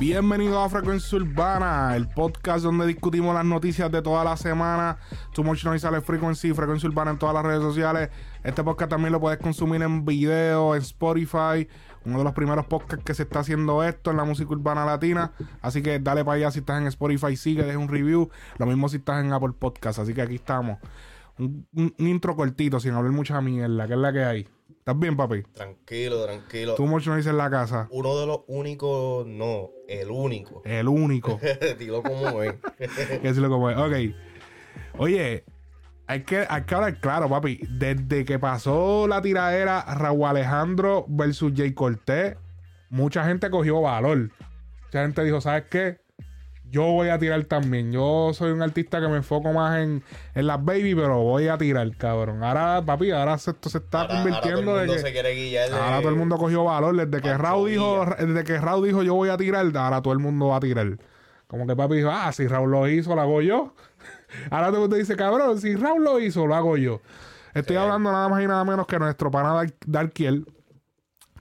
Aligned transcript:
Bienvenido 0.00 0.58
a 0.58 0.68
Frecuencia 0.70 1.18
Urbana, 1.18 1.94
el 1.94 2.08
podcast 2.08 2.64
donde 2.64 2.86
discutimos 2.86 3.34
las 3.34 3.44
noticias 3.44 3.92
de 3.92 4.00
toda 4.00 4.24
la 4.24 4.34
semana. 4.34 4.96
Too 5.34 5.44
Much 5.44 5.62
Noise 5.66 5.80
sale 5.82 6.00
Frequency, 6.00 6.54
Frecuencia 6.54 6.88
Urbana 6.88 7.10
en 7.10 7.18
todas 7.18 7.34
las 7.34 7.44
redes 7.44 7.60
sociales. 7.60 8.08
Este 8.42 8.64
podcast 8.64 8.88
también 8.88 9.12
lo 9.12 9.20
puedes 9.20 9.38
consumir 9.38 9.82
en 9.82 10.06
video, 10.06 10.74
en 10.74 10.80
Spotify. 10.80 11.68
Uno 12.06 12.16
de 12.16 12.24
los 12.24 12.32
primeros 12.32 12.64
podcasts 12.64 13.04
que 13.04 13.12
se 13.12 13.24
está 13.24 13.40
haciendo 13.40 13.84
esto 13.84 14.10
en 14.10 14.16
la 14.16 14.24
música 14.24 14.50
urbana 14.50 14.86
latina. 14.86 15.32
Así 15.60 15.82
que 15.82 15.98
dale 15.98 16.24
para 16.24 16.36
allá 16.36 16.50
si 16.50 16.60
estás 16.60 16.80
en 16.80 16.86
Spotify, 16.86 17.36
sigue, 17.36 17.62
deja 17.62 17.76
un 17.78 17.88
review. 17.88 18.30
Lo 18.56 18.64
mismo 18.64 18.88
si 18.88 18.96
estás 18.96 19.22
en 19.22 19.34
Apple 19.34 19.52
Podcast. 19.58 19.98
Así 19.98 20.14
que 20.14 20.22
aquí 20.22 20.36
estamos. 20.36 20.78
Un, 21.38 21.66
un- 21.74 21.94
intro 21.98 22.34
cortito, 22.34 22.80
sin 22.80 22.94
hablar 22.94 23.12
mucha 23.12 23.38
mierda, 23.42 23.86
que 23.86 23.92
es 23.92 23.98
la 23.98 24.12
que 24.14 24.24
hay. 24.24 24.48
¿Estás 24.78 24.98
bien, 24.98 25.16
papi? 25.16 25.42
Tranquilo, 25.54 26.24
tranquilo. 26.24 26.76
Much 26.78 27.06
Noise 27.06 27.30
en 27.30 27.36
la 27.36 27.50
casa. 27.50 27.88
Uno 27.90 28.18
de 28.18 28.26
los 28.26 28.40
únicos, 28.46 29.26
no, 29.26 29.70
el 29.88 30.10
único. 30.10 30.62
El 30.64 30.88
único. 30.88 31.40
Dilo 31.78 32.02
como 32.02 32.42
es. 32.42 32.54
decirlo 33.22 33.48
como 33.48 33.70
es. 33.70 33.76
Ok. 33.76 34.14
Oye, 34.98 35.44
hay 36.06 36.22
que, 36.22 36.46
hay 36.48 36.62
que 36.62 36.74
hablar 36.74 37.00
claro, 37.00 37.28
papi. 37.28 37.60
Desde 37.68 38.24
que 38.24 38.38
pasó 38.38 39.06
la 39.06 39.22
tiradera 39.22 39.82
Raúl 39.94 40.26
Alejandro 40.26 41.04
versus 41.08 41.52
Jay 41.54 41.72
Cortés, 41.72 42.36
mucha 42.88 43.24
gente 43.24 43.50
cogió 43.50 43.80
valor. 43.80 44.30
Mucha 44.86 45.02
gente 45.02 45.24
dijo, 45.24 45.40
¿sabes 45.40 45.64
qué? 45.70 46.00
Yo 46.70 46.84
voy 46.84 47.08
a 47.08 47.18
tirar 47.18 47.42
también. 47.44 47.90
Yo 47.92 48.30
soy 48.32 48.52
un 48.52 48.62
artista 48.62 49.00
que 49.00 49.08
me 49.08 49.16
enfoco 49.16 49.52
más 49.52 49.78
en, 49.80 50.02
en 50.34 50.46
las 50.46 50.64
baby, 50.64 50.94
pero 50.94 51.18
voy 51.20 51.48
a 51.48 51.58
tirar, 51.58 51.90
cabrón. 51.96 52.44
Ahora, 52.44 52.82
papi, 52.84 53.10
ahora 53.10 53.36
se- 53.38 53.50
esto 53.50 53.68
se 53.68 53.78
está 53.78 54.02
Ahora- 54.02 54.18
ahora 54.20 54.22
convirtiendo 54.22 54.60
todo 54.70 54.80
el 54.80 54.86
mundo 54.86 54.92
de 54.92 54.98
que... 54.98 55.06
se 55.08 55.12
quiere 55.12 55.34
guiar 55.34 55.68
de- 55.70 55.76
Ahora 55.76 55.98
todo 56.00 56.08
el 56.10 56.16
mundo 56.16 56.36
cogió 56.38 56.64
valor. 56.64 56.96
Desde 56.96 57.20
que 57.22 57.36
Raúl 57.36 57.70
dijo, 57.70 58.06
desde 58.18 58.44
que 58.44 58.58
Raúl 58.58 58.86
dijo 58.86 59.02
yo 59.02 59.14
voy 59.14 59.28
a 59.30 59.36
tirar, 59.36 59.66
ahora 59.76 60.00
todo 60.00 60.12
el 60.12 60.20
mundo 60.20 60.48
va 60.48 60.56
a 60.56 60.60
tirar. 60.60 60.96
Como 61.48 61.66
que 61.66 61.74
papi 61.74 61.96
dijo, 61.96 62.10
ah, 62.12 62.30
si 62.32 62.46
Raúl 62.46 62.70
lo 62.70 62.88
hizo, 62.88 63.14
lo 63.16 63.20
hago 63.20 63.42
yo. 63.42 63.74
ahora 64.50 64.66
todo 64.68 64.76
el 64.76 64.80
mundo 64.82 64.96
dice, 64.96 65.16
cabrón, 65.16 65.60
si 65.60 65.74
Raúl 65.74 66.04
lo 66.04 66.20
hizo, 66.20 66.46
lo 66.46 66.54
hago 66.54 66.76
yo. 66.76 67.00
Estoy 67.52 67.74
Sí. 67.76 67.82
hablando 67.82 68.12
nada 68.12 68.28
más 68.28 68.42
y 68.42 68.46
nada 68.46 68.64
menos 68.64 68.86
que 68.86 68.98
nuestro 69.00 69.28
pana 69.32 69.52
Dar- 69.54 69.74
Darkiel, 69.86 70.46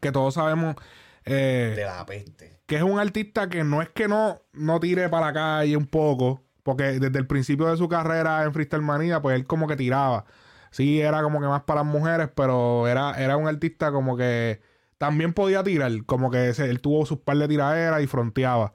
que 0.02 0.12
todos 0.12 0.34
sabemos 0.34 0.76
eh, 1.24 1.74
de 1.76 1.86
la 1.86 2.04
peste. 2.08 2.59
Que 2.70 2.78
es 2.78 2.84
un 2.84 3.00
artista 3.00 3.50
que 3.50 3.66
no 3.66 3.82
es 3.82 3.90
que 3.90 4.08
no, 4.08 4.42
no 4.54 4.80
tire 4.80 5.10
para 5.10 5.28
la 5.28 5.34
calle 5.34 5.76
un 5.78 5.88
poco, 5.88 6.44
porque 6.64 7.00
desde 7.00 7.20
el 7.20 7.28
principio 7.28 7.68
de 7.68 7.78
su 7.78 7.90
carrera 7.90 8.44
en 8.46 8.54
Freestyle 8.54 8.84
Manía, 8.84 9.22
pues 9.22 9.36
él 9.36 9.48
como 9.48 9.68
que 9.68 9.76
tiraba. 9.76 10.26
Sí, 10.72 11.02
era 11.02 11.24
como 11.24 11.42
que 11.42 11.48
más 11.48 11.64
para 11.64 11.82
las 11.84 11.92
mujeres, 11.92 12.30
pero 12.36 12.88
era, 12.88 13.14
era 13.22 13.38
un 13.38 13.48
artista 13.48 13.92
como 13.92 14.16
que 14.18 14.62
también 15.00 15.34
podía 15.34 15.64
tirar, 15.64 15.92
como 16.06 16.32
que 16.32 16.50
él 16.50 16.82
tuvo 16.82 17.06
sus 17.08 17.20
par 17.20 17.38
de 17.38 17.48
tiraderas 17.48 18.02
y 18.04 18.08
fronteaba. 18.08 18.74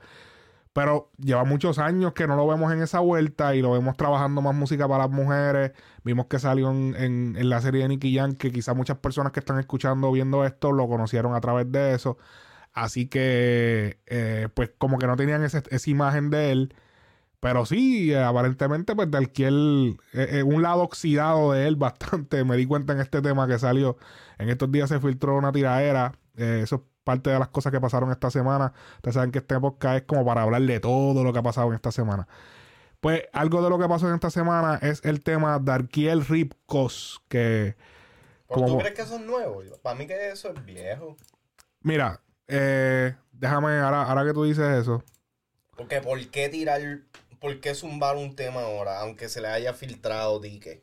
Pero 0.72 1.10
lleva 1.18 1.44
muchos 1.44 1.78
años 1.78 2.14
que 2.14 2.26
no 2.26 2.34
lo 2.36 2.48
vemos 2.48 2.72
en 2.72 2.82
esa 2.82 2.98
vuelta 3.00 3.54
y 3.54 3.62
lo 3.62 3.72
vemos 3.72 3.96
trabajando 3.96 4.42
más 4.42 4.54
música 4.56 4.88
para 4.88 5.04
las 5.04 5.12
mujeres. 5.12 5.72
Vimos 6.04 6.26
que 6.26 6.40
salió 6.40 6.70
en, 6.70 6.96
en- 6.98 7.36
en 7.38 7.48
la 7.48 7.60
serie 7.60 7.82
de 7.82 7.88
Nicky 7.90 8.16
Jam, 8.16 8.34
que 8.34 8.50
quizá 8.50 8.74
muchas 8.74 8.98
personas 8.98 9.32
que 9.32 9.40
están 9.40 9.60
escuchando 9.60 10.08
o 10.08 10.12
viendo 10.12 10.44
esto 10.44 10.72
lo 10.72 10.88
conocieron 10.88 11.34
a 11.34 11.40
través 11.40 11.70
de 11.70 11.94
eso. 11.94 12.18
Así 12.74 13.06
que, 13.06 13.98
eh, 14.06 14.48
pues 14.52 14.70
como 14.78 14.98
que 14.98 15.06
no 15.06 15.16
tenían 15.16 15.42
ese- 15.44 15.62
esa 15.70 15.90
imagen 15.90 16.28
de 16.30 16.50
él. 16.52 16.74
Pero 17.40 17.66
sí, 17.66 18.12
eh, 18.12 18.22
aparentemente, 18.22 18.96
pues 18.96 19.10
Darkiel, 19.10 19.98
eh, 20.12 20.28
eh, 20.38 20.42
un 20.42 20.62
lado 20.62 20.82
oxidado 20.82 21.52
de 21.52 21.66
él 21.68 21.76
bastante. 21.76 22.44
Me 22.44 22.56
di 22.56 22.66
cuenta 22.66 22.92
en 22.94 23.00
este 23.00 23.22
tema 23.22 23.46
que 23.46 23.58
salió. 23.58 23.96
En 24.38 24.48
estos 24.50 24.70
días 24.72 24.88
se 24.88 24.98
filtró 25.00 25.36
una 25.36 25.52
tiradera. 25.52 26.12
Eso 26.36 26.76
es 26.76 26.82
parte 27.04 27.30
de 27.30 27.38
las 27.38 27.48
cosas 27.48 27.70
que 27.70 27.80
pasaron 27.80 28.10
esta 28.10 28.30
semana. 28.30 28.72
Ustedes 28.96 29.14
saben 29.14 29.30
que 29.30 29.38
este 29.38 29.60
podcast 29.60 29.96
es 29.98 30.02
como 30.02 30.24
para 30.24 30.42
hablar 30.42 30.62
de 30.62 30.80
todo 30.80 31.22
lo 31.22 31.32
que 31.32 31.38
ha 31.38 31.42
pasado 31.42 31.68
en 31.68 31.74
esta 31.74 31.92
semana. 31.92 32.26
Pues 33.00 33.24
algo 33.34 33.62
de 33.62 33.68
lo 33.70 33.78
que 33.78 33.86
pasó 33.86 34.08
en 34.08 34.14
esta 34.14 34.30
semana 34.30 34.78
es 34.82 35.04
el 35.04 35.22
tema 35.22 35.58
Darkiel 35.60 36.24
Ripcos. 36.26 37.20
Que, 37.28 37.76
¿Pero 38.48 38.60
como- 38.62 38.66
tú 38.68 38.78
crees 38.78 38.94
que 38.94 39.02
eso 39.02 39.16
es 39.16 39.20
nuevo? 39.20 39.62
Para 39.82 39.94
mí 39.96 40.06
que 40.06 40.30
eso 40.30 40.48
es 40.52 40.64
viejo. 40.64 41.16
mira, 41.82 42.20
eh, 42.48 43.14
déjame, 43.32 43.78
ahora, 43.78 44.02
ahora 44.02 44.24
que 44.24 44.32
tú 44.32 44.44
dices 44.44 44.66
eso. 44.80 45.02
Porque 45.76 46.00
¿por 46.00 46.18
qué 46.28 46.48
tirar, 46.48 46.80
por 47.40 47.60
qué 47.60 47.74
zumbar 47.74 48.16
un 48.16 48.36
tema 48.36 48.62
ahora, 48.62 49.00
aunque 49.00 49.28
se 49.28 49.40
le 49.40 49.48
haya 49.48 49.72
filtrado 49.74 50.40
dique? 50.40 50.82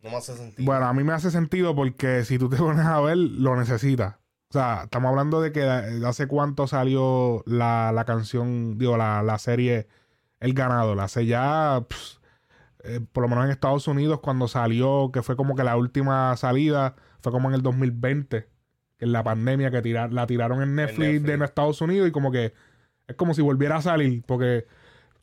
No 0.00 0.10
me 0.10 0.16
hace 0.16 0.36
sentido. 0.36 0.66
Bueno, 0.66 0.86
a 0.86 0.92
mí 0.92 1.02
me 1.02 1.14
hace 1.14 1.30
sentido 1.30 1.74
porque 1.74 2.24
si 2.24 2.38
tú 2.38 2.48
te 2.50 2.56
pones 2.58 2.84
a 2.84 3.00
ver, 3.00 3.16
lo 3.16 3.56
necesitas. 3.56 4.16
O 4.50 4.52
sea, 4.52 4.82
estamos 4.84 5.08
hablando 5.08 5.40
de 5.40 5.50
que 5.50 5.62
hace 5.62 6.28
cuánto 6.28 6.68
salió 6.68 7.42
la, 7.46 7.90
la 7.92 8.04
canción, 8.04 8.78
digo, 8.78 8.96
la, 8.96 9.22
la 9.22 9.38
serie 9.38 9.88
El 10.38 10.54
Ganador. 10.54 11.00
Hace 11.00 11.26
ya, 11.26 11.84
eh, 12.84 13.00
por 13.12 13.22
lo 13.22 13.28
menos 13.28 13.46
en 13.46 13.50
Estados 13.50 13.88
Unidos, 13.88 14.20
cuando 14.20 14.46
salió, 14.46 15.10
que 15.12 15.22
fue 15.22 15.34
como 15.36 15.56
que 15.56 15.64
la 15.64 15.76
última 15.76 16.36
salida, 16.36 16.94
fue 17.20 17.32
como 17.32 17.48
en 17.48 17.56
el 17.56 17.62
2020, 17.62 18.42
que 18.42 18.53
en 19.04 19.12
la 19.12 19.22
pandemia 19.22 19.70
que 19.70 19.82
tirar, 19.82 20.12
la 20.12 20.26
tiraron 20.26 20.62
en 20.62 20.74
Netflix, 20.74 21.20
Netflix. 21.22 21.38
de 21.38 21.44
Estados 21.44 21.80
Unidos 21.80 22.08
y 22.08 22.12
como 22.12 22.30
que 22.32 22.52
es 23.06 23.16
como 23.16 23.34
si 23.34 23.42
volviera 23.42 23.76
a 23.76 23.82
salir, 23.82 24.22
porque 24.26 24.66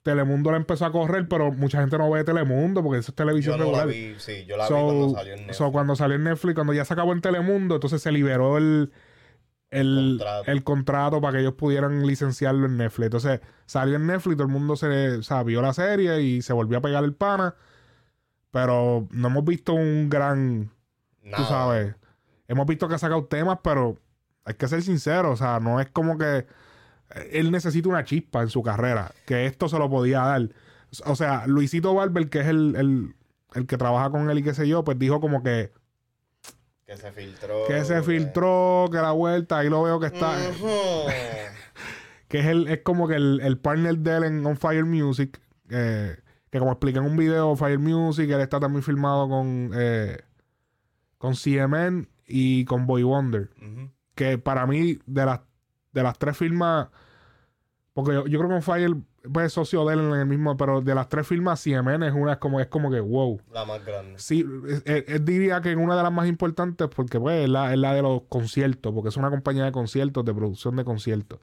Telemundo 0.04 0.50
la 0.52 0.58
empezó 0.58 0.86
a 0.86 0.92
correr, 0.92 1.28
pero 1.28 1.52
mucha 1.52 1.80
gente 1.80 1.98
no 1.98 2.10
ve 2.10 2.24
Telemundo 2.24 2.82
porque 2.84 3.00
eso 3.00 3.12
es 3.12 3.16
televisión 3.16 3.58
yo 3.60 3.66
no 3.66 3.72
la 3.72 3.86
regular. 3.86 3.96
vi, 3.96 4.16
sí, 4.20 4.46
yo 4.48 4.58
la 4.58 4.68
So- 4.68 4.76
vi 4.76 4.82
cuando 4.84 5.10
salió 5.16 5.34
en 5.34 5.40
Netflix. 5.40 5.58
so, 5.58 5.72
cuando 5.72 5.96
salió 5.96 6.16
en 6.16 6.24
Netflix, 6.24 6.56
cuando 6.56 6.74
ya 6.74 6.86
se 6.86 6.94
acabó 6.94 7.14
en 7.14 7.22
Telemundo, 7.22 7.76
entonces 7.76 8.02
se 8.02 8.12
liberó 8.12 8.58
el, 8.58 8.92
el, 9.70 10.16
Contrato. 10.20 10.52
el 10.52 10.64
contrato 10.64 11.22
para 11.22 11.34
que 11.34 11.40
ellos 11.42 11.54
pudieran 11.54 12.06
licenciarlo 12.06 12.66
en 12.66 12.78
Netflix. 12.78 13.06
Entonces 13.06 13.42
salió 13.66 13.96
en 13.96 14.08
Netflix, 14.08 14.38
todo 14.38 14.48
el 14.48 14.54
mundo 14.54 14.76
se 14.76 15.18
o 15.18 15.24
sea, 15.24 15.44
vio 15.44 15.62
la 15.62 15.74
serie 15.74 16.22
y 16.22 16.42
se 16.42 16.52
volvió 16.54 16.80
a 16.80 16.82
pegar 16.82 17.04
el 17.04 17.14
pana. 17.14 17.56
Pero 18.52 19.08
no 19.12 19.28
hemos 19.30 19.46
visto 19.46 19.74
un 19.74 20.10
gran, 20.10 20.72
tú 21.24 21.30
Nada. 21.30 21.48
sabes. 21.48 21.96
Hemos 22.52 22.66
visto 22.68 22.90
que 22.90 22.96
ha 22.96 23.00
sacado 23.00 23.24
temas, 23.26 23.60
pero 23.64 23.98
hay 24.44 24.56
que 24.56 24.68
ser 24.68 24.82
sincero. 24.82 25.32
O 25.32 25.38
sea, 25.38 25.60
no 25.62 25.80
es 25.80 25.90
como 25.90 26.18
que 26.18 26.40
eh, 27.16 27.30
él 27.32 27.50
necesita 27.50 27.88
una 27.88 28.04
chispa 28.04 28.42
en 28.42 28.50
su 28.50 28.62
carrera. 28.62 29.12
Que 29.26 29.46
esto 29.46 29.70
se 29.70 29.80
lo 29.80 29.90
podía 29.90 30.20
dar. 30.20 30.50
O 31.06 31.16
sea, 31.16 31.48
Luisito 31.48 31.94
Barber, 31.94 32.30
que 32.30 32.42
es 32.42 32.48
el, 32.48 32.76
el, 32.76 33.16
el 33.54 33.66
que 33.68 33.78
trabaja 33.78 34.10
con 34.10 34.30
él 34.30 34.38
y 34.40 34.44
qué 34.44 34.54
sé 34.54 34.68
yo, 34.68 34.84
pues 34.84 35.00
dijo 35.00 35.22
como 35.22 35.42
que, 35.44 35.72
Que 36.86 36.98
se 36.98 37.12
filtró. 37.14 37.66
que 37.68 37.86
se 37.86 38.04
filtró, 38.04 38.90
que 38.92 38.98
la 38.98 39.12
vuelta, 39.14 39.60
ahí 39.60 39.70
lo 39.70 39.84
veo 39.84 40.02
que 40.02 40.08
está. 40.08 40.38
Ujú. 40.50 40.68
que 42.28 42.40
es 42.40 42.46
el, 42.48 42.68
es 42.68 42.82
como 42.82 43.08
que 43.08 43.16
el, 43.16 43.40
el 43.42 43.58
partner 43.60 43.98
de 44.00 44.18
él 44.18 44.24
en 44.26 44.46
On 44.46 44.58
Fire 44.58 44.84
Music, 44.84 45.40
eh, 45.70 46.18
que 46.50 46.60
como 46.60 46.72
expliqué 46.74 47.00
en 47.00 47.06
un 47.06 47.16
video, 47.16 47.56
Fire 47.56 47.80
Music, 47.80 48.30
él 48.30 48.42
está 48.42 48.60
también 48.60 48.84
filmado 48.84 49.30
con, 49.30 49.72
eh, 49.74 50.18
con 51.18 51.34
CMN 51.36 52.10
y 52.32 52.66
con 52.66 52.88
Boy 52.88 53.04
Wonder. 53.04 53.50
Que 54.16 54.38
para 54.38 54.66
mí, 54.68 55.00
de 55.06 55.26
las, 55.26 55.42
de 55.92 56.04
las 56.04 56.18
tres 56.18 56.38
firmas, 56.38 56.88
porque 57.94 58.14
yo, 58.14 58.28
yo 58.28 58.40
creo 58.40 58.50
que 58.50 58.62
Fire 58.62 58.96
pues, 59.32 59.48
es 59.48 59.54
socio 59.54 59.86
de 59.86 59.94
él 59.94 60.00
en 60.00 60.14
el 60.14 60.26
mismo, 60.26 60.56
pero 60.58 60.82
de 60.82 60.96
las 60.96 61.08
tres 61.10 61.28
firmas, 61.28 61.62
CMN 61.64 62.04
es 62.08 62.14
una, 62.14 62.34
es 62.34 62.38
como, 62.40 62.60
es 62.60 62.68
como 62.68 62.90
que 62.90 63.00
wow. 63.00 63.40
La 63.54 63.66
más 63.66 63.84
grande. 63.86 64.18
Sí, 64.18 64.46
es- 64.68 64.84
es- 64.86 65.04
es- 65.08 65.26
diría 65.26 65.62
que 65.62 65.72
en 65.72 65.80
una 65.80 65.96
de 65.96 66.04
las 66.04 66.12
más 66.12 66.28
importantes 66.28 66.88
porque 66.88 67.20
pues 67.20 67.44
es 67.44 67.50
la, 67.50 67.72
es 67.74 67.80
la 67.80 67.94
de 67.94 68.02
los 68.02 68.24
conciertos, 68.30 68.94
porque 68.94 69.10
es 69.10 69.18
una 69.18 69.30
compañía 69.30 69.66
de 69.66 69.72
conciertos, 69.72 70.24
de 70.26 70.34
producción 70.34 70.76
de 70.76 70.84
conciertos. 70.86 71.40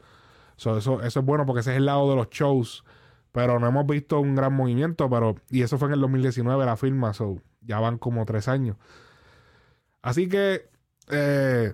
So, 0.57 0.77
eso, 0.79 1.03
eso 1.03 1.21
es 1.21 1.27
bueno 1.27 1.47
porque 1.47 1.61
ese 1.61 1.71
es 1.73 1.77
el 1.77 1.87
lado 1.87 2.09
de 2.11 2.17
los 2.17 2.29
shows, 2.31 2.85
pero 3.31 3.61
no 3.61 3.69
hemos 3.69 3.87
visto 3.87 4.19
un 4.19 4.35
gran 4.35 4.53
movimiento, 4.55 5.09
pero 5.09 5.37
y 5.51 5.62
eso 5.62 5.79
fue 5.79 5.89
en 5.89 5.95
el 5.95 6.01
2019 6.01 6.65
la 6.67 6.77
firma, 6.77 7.12
so, 7.12 7.37
ya 7.61 7.79
van 7.79 7.99
como 7.99 8.25
tres 8.27 8.49
años. 8.49 8.77
Así 10.03 10.29
que 10.29 10.69
eh, 11.11 11.73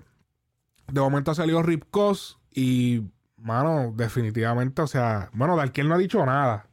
de 0.89 1.01
momento 1.01 1.35
salió 1.35 1.63
Rip 1.63 1.85
Cos 1.91 2.39
y, 2.51 3.03
mano, 3.37 3.93
definitivamente, 3.97 4.83
o 4.83 4.87
sea, 4.87 5.31
bueno, 5.33 5.57
Darkiel 5.57 5.89
no 5.89 5.95
ha 5.95 5.99
dicho 5.99 6.25
nada. 6.25 6.67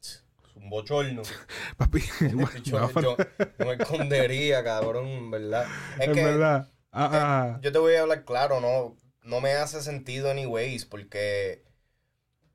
Es 0.00 0.24
un 0.54 0.70
bochorno. 0.70 1.22
Papi, 1.76 2.00
yo, 2.20 2.36
no, 2.36 2.90
yo- 2.90 3.00
yo 3.00 3.16
me 3.58 3.72
escondería, 3.74 4.62
cabrón, 4.64 5.30
¿verdad? 5.30 5.66
Es 5.98 6.08
es 6.08 6.14
que 6.14 6.24
verdad. 6.24 6.68
Ah, 6.92 7.10
ah. 7.12 7.58
yo 7.62 7.70
te 7.70 7.78
voy 7.78 7.94
a 7.94 8.02
hablar 8.02 8.24
claro, 8.24 8.60
no, 8.60 8.96
no 9.22 9.40
me 9.40 9.52
hace 9.52 9.82
sentido 9.82 10.30
anyways, 10.30 10.86
porque 10.86 11.62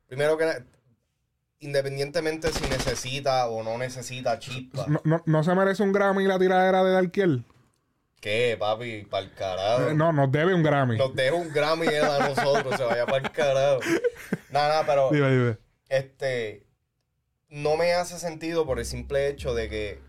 primero 0.07 0.37
que 0.37 0.63
independientemente 1.59 2.51
si 2.51 2.63
necesita 2.67 3.47
o 3.47 3.63
no 3.63 3.77
necesita 3.77 4.37
chispa, 4.39 4.85
No, 4.87 4.99
no, 5.05 5.21
no 5.25 5.43
se 5.43 5.55
merece 5.55 5.83
un 5.83 5.93
Grammy 5.93 6.25
la 6.25 6.37
tiradera 6.39 6.83
de 6.83 6.91
Darkiel. 6.91 7.45
¿Qué, 8.23 8.55
papi? 8.57 9.03
Para 9.03 9.25
el 9.25 9.33
carajo. 9.33 9.89
Eh, 9.89 9.93
no, 9.93 10.13
nos 10.13 10.31
debe 10.31 10.53
un 10.55 10.63
Grammy. 10.63 10.97
Nos 10.97 11.13
deja 11.13 11.35
un 11.35 11.51
Grammy 11.51 11.87
él 11.87 12.03
a 12.05 12.29
nosotros, 12.29 12.75
se 12.77 12.83
vaya 12.83 13.05
para 13.05 13.17
el 13.17 13.31
carajo. 13.31 13.79
Nada, 14.49 14.69
nada, 14.69 14.85
pero 14.85 15.09
Dime, 15.11 15.29
dime. 15.31 15.57
este 15.89 16.65
no 17.49 17.75
me 17.75 17.93
hace 17.93 18.17
sentido 18.19 18.65
por 18.65 18.79
el 18.79 18.85
simple 18.85 19.27
hecho 19.27 19.53
de 19.53 19.67
que 19.69 19.99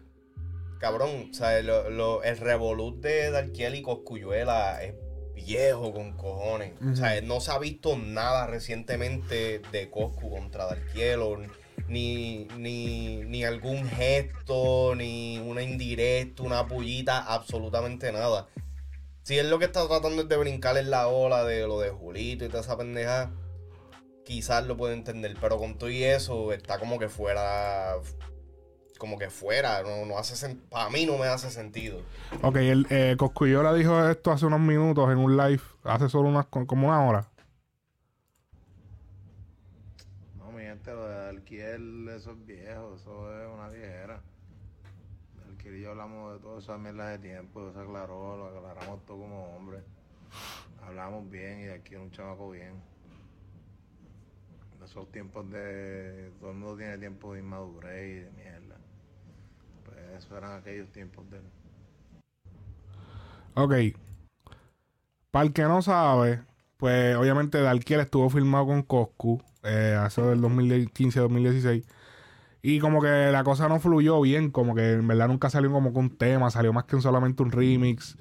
cabrón, 0.78 1.28
o 1.30 1.34
sea, 1.34 1.60
lo- 1.62 1.88
lo- 1.90 2.22
el 2.22 2.36
revolut 2.38 3.00
de 3.02 3.30
Darkiel 3.30 3.74
y 3.74 3.82
Coscuyuela 3.82 4.82
es 4.82 4.94
viejo 5.34 5.92
con 5.92 6.16
cojones. 6.16 6.74
O 6.92 6.94
sea, 6.94 7.20
no 7.22 7.40
se 7.40 7.50
ha 7.52 7.58
visto 7.58 7.96
nada 7.98 8.46
recientemente 8.46 9.60
de 9.72 9.90
Coscu 9.90 10.30
contra 10.30 10.66
Darkielo, 10.66 11.38
ni, 11.88 12.46
ni, 12.58 13.24
ni 13.24 13.44
algún 13.44 13.86
gesto, 13.88 14.94
ni 14.94 15.38
una 15.38 15.62
indirecta, 15.62 16.42
una 16.42 16.66
pullita, 16.66 17.18
absolutamente 17.32 18.12
nada. 18.12 18.48
Si 19.22 19.38
es 19.38 19.46
lo 19.46 19.58
que 19.58 19.64
está 19.64 19.86
tratando 19.86 20.24
de 20.24 20.36
brincar 20.36 20.76
en 20.76 20.90
la 20.90 21.08
ola 21.08 21.44
de 21.44 21.66
lo 21.66 21.80
de 21.80 21.90
Julito 21.90 22.44
y 22.44 22.48
toda 22.48 22.60
esa 22.60 22.76
pendeja, 22.76 23.30
quizás 24.24 24.66
lo 24.66 24.76
puedo 24.76 24.92
entender, 24.92 25.36
pero 25.40 25.58
con 25.58 25.78
todo 25.78 25.90
y 25.90 26.04
eso 26.04 26.52
está 26.52 26.78
como 26.78 26.98
que 26.98 27.08
fuera 27.08 27.96
como 28.98 29.18
que 29.18 29.28
fuera, 29.28 29.82
no, 29.82 30.06
no 30.06 30.18
hace 30.18 30.56
para 30.70 30.88
mí 30.88 31.04
no 31.04 31.18
me 31.18 31.26
hace 31.26 31.50
sentido. 31.50 32.00
Ok, 32.42 32.56
el 32.56 32.86
eh, 32.90 33.16
Coscuyola 33.18 33.74
dijo 33.74 34.08
esto 34.08 34.30
hace 34.30 34.46
unos 34.46 34.60
minutos 34.60 35.10
en 35.10 35.18
un 35.18 35.36
live, 35.36 35.60
hace 35.82 36.08
solo 36.08 36.28
unas 36.28 36.46
como 36.46 36.88
una 36.88 37.06
hora. 37.06 37.28
No, 40.38 40.52
mi 40.52 40.62
gente, 40.62 40.92
lo 40.92 41.06
de 41.06 41.28
alquiler, 41.28 41.80
eso 42.16 42.30
es 42.30 42.46
viejo, 42.46 42.94
eso 42.96 43.42
es 43.42 43.48
una 43.52 43.68
viejera. 43.68 44.22
Alquiler 45.48 45.78
y 45.78 45.82
yo 45.82 45.92
de 46.08 46.38
todo 46.40 46.58
esa 46.58 46.76
mierda 46.76 47.08
de 47.08 47.18
tiempo, 47.18 47.72
se 47.72 47.80
aclaró, 47.80 48.36
lo 48.36 48.46
aclaramos 48.46 49.04
todo 49.06 49.18
como 49.18 49.56
hombre. 49.56 49.78
Hablamos 50.82 51.30
bien 51.30 51.60
y 51.62 51.68
aquí 51.68 51.94
es 51.94 52.00
un 52.00 52.10
chamaco 52.10 52.50
bien. 52.50 52.74
Esos 54.84 55.10
tiempos 55.10 55.50
de. 55.50 56.30
Todo 56.40 56.50
el 56.50 56.56
mundo 56.56 56.76
tiene 56.76 56.98
tiempo 56.98 57.32
de 57.32 57.40
inmadurez 57.40 58.06
y 58.06 58.20
de 58.20 58.30
mierda. 58.32 58.76
Pues 59.84 59.98
eso 60.18 60.36
eran 60.36 60.60
aquellos 60.60 60.92
tiempos 60.92 61.28
de 61.30 61.38
él. 61.38 61.44
Ok. 63.54 63.96
Para 65.30 65.46
el 65.46 65.52
que 65.54 65.62
no 65.62 65.80
sabe, 65.80 66.42
pues 66.76 67.16
obviamente 67.16 67.60
Dalkiel 67.60 68.00
estuvo 68.00 68.28
filmado 68.28 68.66
con 68.66 68.82
Coscu 68.82 69.42
eh, 69.62 69.96
hace 69.98 70.20
del 70.20 70.40
2015-2016. 70.42 71.84
Y 72.66 72.78
como 72.78 73.02
que 73.02 73.30
la 73.30 73.44
cosa 73.44 73.68
no 73.68 73.78
fluyó 73.78 74.22
bien, 74.22 74.50
como 74.50 74.74
que 74.74 74.92
en 74.92 75.06
verdad 75.06 75.28
nunca 75.28 75.50
salió 75.50 75.70
como 75.70 75.92
que 75.92 75.98
un 75.98 76.16
tema, 76.16 76.50
salió 76.50 76.72
más 76.72 76.84
que 76.84 76.98
solamente 76.98 77.42
un 77.42 77.52
remix. 77.52 78.16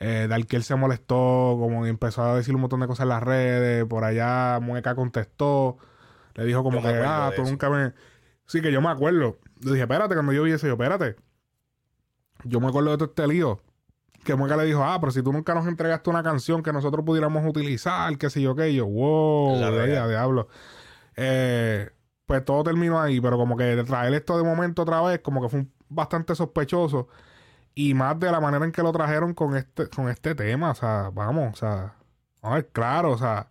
Eh, 0.00 0.28
se 0.60 0.74
molestó, 0.74 1.56
como 1.56 1.86
empezó 1.86 2.24
a 2.24 2.34
decir 2.34 2.52
un 2.56 2.62
montón 2.62 2.80
de 2.80 2.88
cosas 2.88 3.04
en 3.04 3.10
las 3.10 3.22
redes. 3.22 3.84
Por 3.84 4.02
allá 4.02 4.58
Mueca 4.60 4.96
contestó, 4.96 5.78
le 6.34 6.44
dijo 6.46 6.64
como 6.64 6.82
que, 6.82 6.88
ah, 6.88 7.30
tú 7.36 7.44
nunca 7.44 7.70
me. 7.70 7.92
Sí, 8.46 8.60
que 8.60 8.72
yo 8.72 8.80
me 8.80 8.88
acuerdo. 8.88 9.38
Le 9.60 9.70
dije, 9.70 9.82
espérate, 9.82 10.14
cuando 10.14 10.32
yo 10.32 10.42
vi 10.42 10.50
eso, 10.50 10.66
yo, 10.66 10.72
espérate. 10.72 11.14
Yo 12.42 12.58
me 12.58 12.66
acuerdo 12.66 12.90
de 12.90 12.96
todo 12.96 13.08
este 13.10 13.28
lío. 13.28 13.60
Que 14.24 14.34
Mueca 14.34 14.56
le 14.56 14.64
dijo, 14.64 14.82
ah, 14.82 14.98
pero 14.98 15.12
si 15.12 15.22
tú 15.22 15.32
nunca 15.32 15.54
nos 15.54 15.64
entregaste 15.68 16.10
una 16.10 16.24
canción 16.24 16.60
que 16.64 16.72
nosotros 16.72 17.04
pudiéramos 17.04 17.46
utilizar, 17.46 18.18
qué 18.18 18.30
sé 18.30 18.42
yo 18.42 18.56
qué, 18.56 18.74
yo, 18.74 18.84
wow, 18.84 19.60
de 19.60 20.08
diablo. 20.08 20.48
Eh, 21.14 21.88
pues 22.26 22.44
todo 22.44 22.64
terminó 22.64 23.00
ahí, 23.00 23.20
pero 23.20 23.36
como 23.36 23.56
que 23.56 23.82
traer 23.84 24.14
esto 24.14 24.36
de 24.36 24.44
momento 24.44 24.82
otra 24.82 25.00
vez, 25.02 25.20
como 25.20 25.40
que 25.40 25.48
fue 25.48 25.66
bastante 25.88 26.34
sospechoso. 26.34 27.08
Y 27.74 27.94
más 27.94 28.18
de 28.18 28.32
la 28.32 28.40
manera 28.40 28.64
en 28.64 28.72
que 28.72 28.82
lo 28.82 28.92
trajeron 28.92 29.34
con 29.34 29.56
este, 29.56 29.88
con 29.88 30.08
este 30.08 30.34
tema, 30.34 30.70
o 30.72 30.74
sea, 30.74 31.10
vamos, 31.12 31.54
o 31.54 31.56
sea, 31.56 31.94
vamos 32.42 32.42
a 32.42 32.54
ver 32.54 32.68
claro, 32.70 33.12
o 33.12 33.18
sea, 33.18 33.48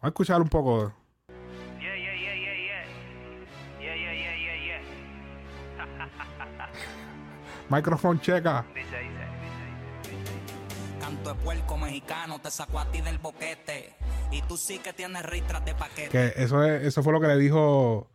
vamos 0.00 0.02
a 0.02 0.08
escuchar 0.08 0.40
un 0.42 0.48
poco. 0.48 0.92
Microphone 7.70 8.18
checa. 8.20 8.64
Canto 11.08 11.32
de 11.32 11.36
puerco 11.36 11.78
mexicano, 11.78 12.38
te 12.38 12.50
sacó 12.50 12.80
a 12.80 12.90
ti 12.90 13.00
del 13.00 13.16
boquete. 13.16 13.96
Y 14.30 14.42
tú 14.42 14.58
sí 14.58 14.78
que 14.78 14.92
tienes 14.92 15.22
ristras 15.24 15.64
de 15.64 15.74
paquete. 15.74 16.10
Que 16.10 16.34
eso, 16.36 16.62
es, 16.62 16.84
eso 16.84 17.02
fue 17.02 17.14
lo 17.14 17.20
que 17.22 17.28
le 17.28 17.38
dijo 17.38 18.10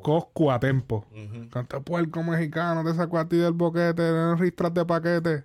Coscu 0.00 0.52
a 0.52 0.60
Tempo. 0.60 1.04
Canto 1.50 1.78
de 1.78 1.82
puerco 1.82 2.22
mexicano, 2.22 2.84
te 2.84 2.94
sacó 2.94 3.18
a 3.18 3.28
ti 3.28 3.38
del 3.38 3.54
boquete, 3.54 3.94
tienes 3.94 4.38
ristras 4.38 4.72
de 4.72 4.84
paquete. 4.86 5.44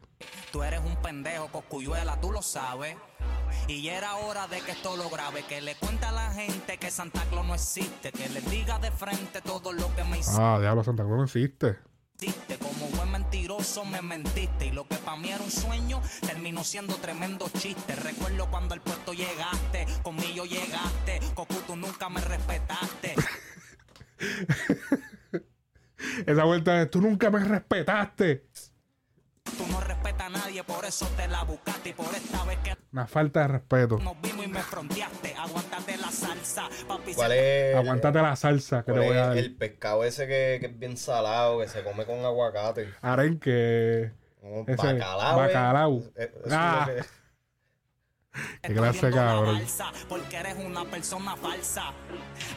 Tú 0.52 0.62
eres 0.62 0.82
un 0.86 0.96
pendejo, 0.98 1.48
Coscuyuela, 1.48 2.22
tú 2.22 2.32
lo 2.32 2.44
sabes. 2.44 2.96
Y 3.68 3.82
ya 3.82 3.98
era 3.98 4.16
hora 4.18 4.46
de 4.48 4.62
que 4.62 4.74
esto 4.74 4.96
lo 4.98 5.10
grabe, 5.10 5.44
que 5.50 5.62
le 5.62 5.74
cuente 5.78 6.06
a 6.06 6.12
la 6.12 6.32
gente 6.32 6.78
que 6.78 6.92
Santa 6.92 7.24
Claus 7.32 7.48
no 7.48 7.56
existe, 7.56 8.12
que 8.12 8.30
le 8.30 8.42
diga 8.42 8.78
de 8.78 8.92
frente 8.92 9.42
todo 9.42 9.74
lo 9.74 9.96
que 9.96 10.04
me 10.04 10.20
hiciste. 10.20 10.40
Ah, 10.40 10.60
diablo, 10.60 10.84
Santa 10.84 11.02
Claus 11.02 11.18
no 11.18 11.24
existe. 11.24 11.80
Como 12.18 12.88
buen 12.96 13.12
mentiroso 13.12 13.86
me 13.86 14.02
mentiste 14.02 14.66
y 14.66 14.72
lo 14.72 14.88
que 14.88 14.96
para 14.96 15.18
mí 15.18 15.30
era 15.30 15.44
un 15.44 15.52
sueño 15.52 16.02
terminó 16.25 16.64
siendo 16.64 16.96
tremendo 16.96 17.48
chiste. 17.60 17.96
Recuerdo 17.96 18.50
cuando 18.50 18.74
al 18.74 18.81
puesto 18.81 19.14
llegaste, 19.14 19.86
conmigo 20.02 20.46
llegaste, 20.46 21.19
Cocu 21.36 21.54
tú 21.68 21.75
nunca 21.75 22.10
me 22.10 22.19
respetaste. 22.19 23.14
Esa 26.25 26.44
vuelta 26.44 26.74
de 26.74 26.88
tú 26.88 27.02
nunca 27.02 27.30
me 27.30 27.40
respetaste. 27.40 28.47
Tú 29.58 29.68
no 29.72 29.80
respetas 29.80 30.28
a 30.28 30.30
nadie, 30.30 30.64
por 30.64 30.86
eso 30.86 31.08
te 31.16 31.28
la 31.28 31.44
buscaste 31.44 31.90
y 31.90 31.94
por 31.94 32.14
esta 32.14 32.44
vez 32.46 32.58
que 32.64 32.78
una 32.92 33.06
falta 33.06 33.42
de 33.42 33.48
respeto. 33.50 34.00
Nos 34.00 34.20
vimos 34.22 34.46
y 34.46 34.48
me 34.48 34.62
fronteaste, 34.62 35.36
aguántate 35.36 35.98
la 35.98 36.10
salsa, 36.10 36.70
papi. 36.88 37.14
¿Cuál 37.14 37.32
es? 37.34 37.76
Aguántate 37.76 38.22
la 38.22 38.36
salsa 38.36 38.84
que 38.84 38.94
te 38.94 39.00
voy 39.00 39.18
a 39.18 39.28
dar. 39.28 39.38
El 39.38 39.56
pescado 39.56 40.04
ese 40.04 40.26
que, 40.26 40.58
que, 40.60 40.68
es 40.68 40.80
bien 40.80 40.98
salado, 40.98 41.60
que 41.60 41.68
se 41.68 41.84
come 41.84 42.06
con 42.06 42.26
aguacate. 42.26 42.90
Arenque. 43.02 44.12
bacalao. 44.42 45.38
Bacalao. 45.38 46.04
ah. 46.50 46.90
Qué 48.62 48.74
clase 48.74 49.12
cabrón. 49.12 49.62
Porque 50.10 50.38
eres 50.38 50.56
una 50.57 50.86
persona 50.86 51.36
falsa. 51.36 51.94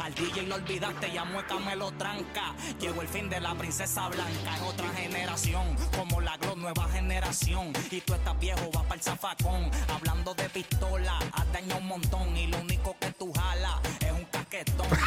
Al 0.00 0.15
DJ 0.15 0.43
lo 0.43 0.56
olvidaste 0.56 1.09
y 1.09 1.17
a 1.17 1.25
Mueca 1.25 1.59
me 1.59 1.77
lo 1.77 1.93
tranca. 1.93 2.55
Llegó 2.81 3.03
el 3.03 3.09
fin 3.09 3.29
de 3.29 3.41
la 3.41 3.55
princesa 3.55 4.09
blanca. 4.09 4.56
Es 4.56 4.62
otra 4.62 4.88
generación, 4.91 5.77
como 5.97 6.21
la 6.21 6.37
Glo 6.38 6.56
nueva 6.56 6.88
generación. 6.88 7.73
Y 7.91 8.00
tú 8.00 8.15
estás 8.15 8.38
viejo, 8.38 8.71
vas 8.73 8.85
para 8.85 8.94
el 8.97 9.03
zafacón. 9.03 9.71
Hablando 9.94 10.35
de 10.35 10.49
pistola, 10.49 11.19
has 11.32 11.53
dañado 11.53 11.81
un 11.81 11.88
montón. 11.88 12.37
Y 12.37 12.47
lo 12.47 12.59
único 12.59 12.97
que 13.00 13.12
tú 13.12 13.33
jalas 13.33 13.81
es 14.00 14.12
un 14.12 14.25
caquetón. 14.25 14.87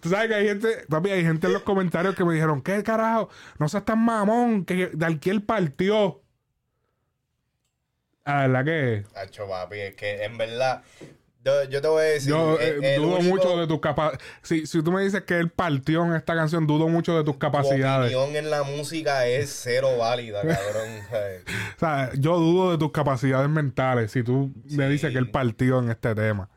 Tú 0.00 0.08
sabes 0.08 0.28
que 0.28 0.34
hay 0.34 0.46
gente, 0.46 0.84
papi, 0.88 1.10
hay 1.10 1.22
gente 1.22 1.46
en 1.46 1.52
los 1.52 1.62
comentarios 1.62 2.16
que 2.16 2.24
me 2.24 2.34
dijeron, 2.34 2.60
¿qué 2.60 2.82
carajo? 2.82 3.28
No 3.60 3.68
seas 3.68 3.84
tan 3.84 4.00
mamón, 4.00 4.64
que 4.64 4.90
Dalquiel 4.92 5.44
partió. 5.44 6.22
Ah, 8.24 8.46
¿verdad 8.46 8.64
que? 8.64 9.04
Hacho, 9.16 9.48
papi, 9.48 9.80
es 9.80 9.94
que 9.96 10.24
en 10.24 10.38
verdad. 10.38 10.82
Yo, 11.44 11.82
te 11.82 11.88
voy 11.88 12.02
a 12.02 12.04
decir. 12.04 12.30
Yo 12.30 12.56
eh, 12.60 12.96
dudo 12.96 13.20
mucho 13.20 13.58
de 13.58 13.66
tus 13.66 13.80
capacidades. 13.80 14.24
Si, 14.42 14.64
si 14.64 14.80
tú 14.82 14.92
me 14.92 15.02
dices 15.02 15.22
que 15.22 15.38
él 15.38 15.50
partió 15.50 16.04
en 16.04 16.14
esta 16.14 16.36
canción, 16.36 16.68
dudo 16.68 16.86
mucho 16.88 17.16
de 17.16 17.24
tus 17.24 17.36
capacidades. 17.36 18.12
Tu 18.12 18.18
opinión 18.18 18.44
en 18.44 18.50
la 18.50 18.62
música 18.62 19.26
es 19.26 19.50
cero 19.50 19.96
válida, 19.98 20.40
cabrón. 20.42 21.00
o 21.76 21.78
sea, 21.80 22.12
yo 22.14 22.38
dudo 22.38 22.70
de 22.70 22.78
tus 22.78 22.92
capacidades 22.92 23.48
mentales 23.48 24.12
si 24.12 24.22
tú 24.22 24.52
me 24.70 24.88
dices 24.88 25.10
que 25.10 25.18
él 25.18 25.30
partió 25.30 25.80
en 25.80 25.90
este 25.90 26.14
tema. 26.14 26.48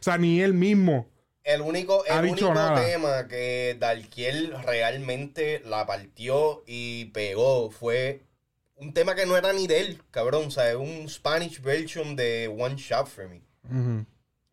O 0.00 0.02
sea, 0.02 0.16
ni 0.16 0.40
él 0.40 0.54
mismo. 0.54 1.08
El 1.44 1.60
único, 1.60 2.04
el 2.06 2.30
único 2.30 2.54
tema 2.54 3.26
que 3.28 3.76
Dalkiel 3.78 4.54
realmente 4.64 5.60
la 5.66 5.86
partió 5.86 6.62
y 6.66 7.06
pegó 7.06 7.70
fue 7.70 8.22
un 8.82 8.92
tema 8.92 9.14
que 9.14 9.26
no 9.26 9.36
era 9.36 9.52
ni 9.52 9.66
de 9.66 9.80
él, 9.80 10.02
cabrón. 10.10 10.46
O 10.48 10.50
sea, 10.50 10.70
es 10.70 10.76
un 10.76 11.08
Spanish 11.08 11.60
version 11.62 12.16
de 12.16 12.48
One 12.48 12.76
Shot 12.76 13.06
for 13.06 13.28
Me. 13.28 13.42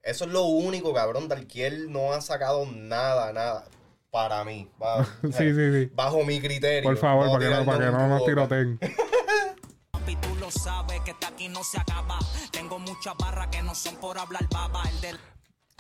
Eso 0.03 0.25
es 0.25 0.31
lo 0.31 0.43
único, 0.43 0.93
cabrón. 0.93 1.27
Dalquiel 1.27 1.91
no 1.91 2.13
ha 2.13 2.21
sacado 2.21 2.65
nada, 2.65 3.33
nada. 3.33 3.65
Para 4.12 4.43
mí. 4.43 4.69
Bajo, 4.77 5.09
sí, 5.24 5.53
sí, 5.53 5.71
sí. 5.71 5.91
Bajo 5.93 6.24
mi 6.24 6.39
criterio. 6.39 6.89
Por 6.89 6.98
favor, 6.98 7.27
para 7.27 7.39
que, 7.39 7.55
no, 7.55 7.65
para 7.65 7.86
que 7.86 7.91
no 7.91 8.07
nos 8.07 8.25
tiroteen. 8.25 8.79
Papi, 9.91 10.15
tú 10.15 10.36
lo 10.39 10.50
sabes 10.50 11.01
que 11.01 11.13
aquí 11.25 11.48
no 11.48 11.63
se 11.63 11.79
acaba. 11.79 12.17
Tengo 12.51 12.79
muchas 12.79 13.15
barras 13.17 13.48
que 13.48 13.62
no 13.62 13.75
son 13.75 13.95
por 13.98 14.17
hablar 14.17 14.48
baba. 14.50 14.83
El 14.89 15.01
del 15.01 15.19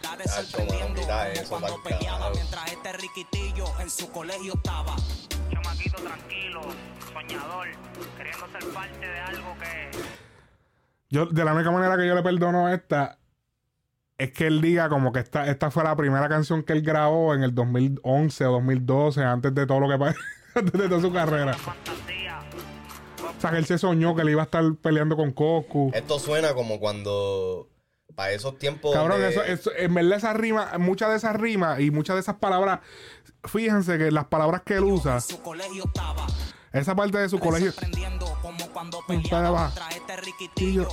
Dar 0.01 0.27
sorprendiendo 0.29 1.01
como 1.01 1.49
cuando 1.49 1.83
peleaba 1.83 2.29
mientras 2.31 2.71
este 2.71 2.93
riquitillo 2.93 3.65
en 3.79 3.89
su 3.89 4.09
colegio 4.11 4.53
estaba. 4.53 4.95
Chamaquito 5.51 6.01
tranquilo, 6.01 6.61
soñador, 7.13 7.67
queriendo 8.17 8.47
ser 8.47 8.73
parte 8.73 9.07
de 9.07 9.19
algo 9.19 9.55
que... 9.59 9.97
Yo, 11.09 11.25
de 11.25 11.43
la 11.43 11.53
única 11.53 11.71
manera 11.71 11.97
que 11.97 12.07
yo 12.07 12.15
le 12.15 12.21
perdono 12.21 12.69
esta 12.69 13.19
es 14.19 14.31
que 14.31 14.47
él 14.47 14.61
diga 14.61 14.89
como 14.89 15.13
que 15.13 15.19
esta, 15.19 15.47
esta 15.47 15.71
fue 15.71 15.83
la 15.83 15.95
primera 15.95 16.27
canción 16.27 16.61
que 16.61 16.73
él 16.73 16.81
grabó 16.81 17.33
en 17.33 17.41
el 17.41 17.55
2011 17.55 18.45
o 18.45 18.51
2012, 18.51 19.23
antes 19.23 19.55
de 19.55 19.65
todo 19.65 19.79
lo 19.79 19.89
que 19.89 19.97
pasó, 19.97 20.19
antes 20.55 20.73
de 20.73 20.89
toda 20.89 21.01
su 21.01 21.11
carrera. 21.11 21.55
O 23.37 23.41
sea, 23.41 23.51
que 23.51 23.57
él 23.57 23.65
se 23.65 23.77
soñó 23.77 24.15
que 24.15 24.25
le 24.25 24.31
iba 24.31 24.41
a 24.41 24.45
estar 24.45 24.63
peleando 24.81 25.15
con 25.15 25.31
Coco. 25.31 25.91
Esto 25.93 26.19
suena 26.19 26.53
como 26.53 26.79
cuando 26.79 27.69
para 28.13 28.33
esos 28.33 28.57
tiempos. 28.59 28.93
Cabrón, 28.93 29.23
eso, 29.23 29.41
eso, 29.43 29.71
en 29.77 29.93
verdad 29.93 30.17
esa 30.17 30.33
rima, 30.33 30.77
muchas 30.77 31.09
de 31.09 31.15
esas 31.15 31.37
rimas 31.37 31.79
y 31.79 31.89
muchas 31.89 32.17
de 32.17 32.19
esas 32.19 32.35
palabras, 32.35 32.81
fíjense 33.45 33.97
que 33.97 34.11
las 34.11 34.25
palabras 34.25 34.61
que 34.65 34.75
él 34.75 34.83
usa 34.83 35.19
Esa 36.71 36.95
parte 36.95 37.17
de 37.17 37.29
su 37.29 37.39
colegio. 37.39 37.71
Sorprendiendo 37.71 38.25
como 38.41 38.67
cuando 38.71 38.99
Estaba. 39.09 39.21
peleaba 39.21 39.65
contra 39.69 39.89
este. 39.89 40.09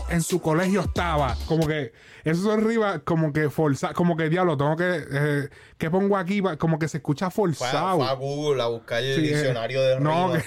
En 0.08 0.22
su 0.22 0.40
colegio 0.40 0.80
estaba. 0.80 1.36
Como 1.46 1.66
que. 1.66 1.92
Eso 2.24 2.50
arriba, 2.52 3.00
como 3.00 3.32
que 3.32 3.50
forzado. 3.50 3.94
Como 3.94 4.16
que 4.16 4.28
diablo, 4.28 4.56
tengo 4.56 4.76
que. 4.76 5.04
eh, 5.10 5.48
¿Qué 5.76 5.90
pongo 5.90 6.16
aquí? 6.16 6.42
Como 6.58 6.78
que 6.78 6.88
se 6.88 6.98
escucha 6.98 7.30
Fue 7.30 7.44
a, 7.44 7.48
forzado. 7.54 7.96
fue 7.98 8.08
a 8.08 8.12
Google 8.14 8.62
a 8.62 8.66
buscar 8.68 9.02
el 9.02 9.14
Sí, 9.16 9.26
eh, 9.26 9.34
diccionario 9.34 9.82
de 9.82 10.00
no, 10.00 10.28
rimas. 10.28 10.44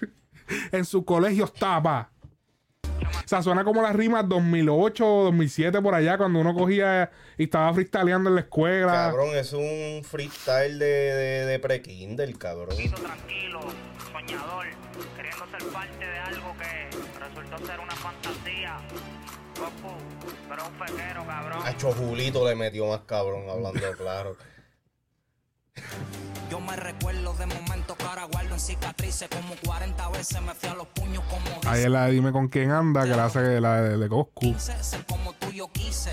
en 0.72 0.84
su 0.84 1.04
colegio 1.04 1.44
estaba. 1.46 2.10
O 3.12 3.28
sea, 3.28 3.42
suena 3.42 3.64
como 3.64 3.82
las 3.82 3.94
rimas 3.94 4.28
2008 4.28 5.06
o 5.06 5.24
2007 5.24 5.82
por 5.82 5.94
allá, 5.94 6.16
cuando 6.16 6.38
uno 6.38 6.54
cogía 6.54 7.10
y 7.36 7.44
estaba 7.44 7.72
freestyleando 7.74 8.28
en 8.30 8.36
la 8.36 8.40
escuela. 8.42 8.92
Cabrón, 8.92 9.36
es 9.36 9.52
un 9.52 10.02
freestyle 10.04 10.78
de, 10.78 10.86
de, 10.86 11.46
de 11.46 11.58
pre-Kindle, 11.58 12.34
cabrón. 12.34 12.68
poquito 12.68 13.00
tranquilo, 13.00 13.60
soñador, 14.12 14.66
queriendo 15.16 15.44
ser 15.50 15.72
parte 15.72 16.06
de 16.06 16.18
algo 16.18 16.54
que 16.58 17.18
resultó 17.18 17.66
ser 17.66 17.80
una 17.80 17.94
fantasía. 17.96 18.76
Pero 20.48 20.66
un 20.66 20.86
fequero, 20.86 21.26
cabrón. 21.26 21.58
Hacho 21.64 21.92
Julito 21.92 22.46
le 22.46 22.54
metió 22.54 22.86
más 22.86 23.00
cabrón, 23.06 23.48
hablando 23.48 23.80
claro. 23.98 24.36
Yo 26.50 26.60
me 26.60 26.76
recuerdo 26.76 27.34
de 27.34 27.46
momentos 27.46 27.96
que 27.96 28.04
ahora 28.04 28.24
guardo 28.24 28.54
en 28.54 28.60
cicatrices. 28.60 29.28
Como 29.28 29.54
40 29.64 30.08
veces 30.10 30.40
me 30.42 30.54
fui 30.54 30.68
a 30.68 30.74
los 30.74 30.86
puños 30.88 31.24
como 31.24 31.60
Ahí 31.70 31.82
es 31.82 31.90
la 31.90 32.06
de 32.06 32.12
Dime 32.12 32.30
con 32.32 32.48
quién 32.48 32.70
anda, 32.70 33.04
que 33.04 33.10
la 33.10 33.26
hace 33.26 33.60
la 33.60 33.82
de, 33.82 33.98
de 33.98 34.08
Coscu. 34.08 34.52
quise. 34.52 34.82
Ser 34.82 35.04
como 35.06 35.32
tú 35.34 35.50
yo 35.50 35.70
quise. 35.72 36.12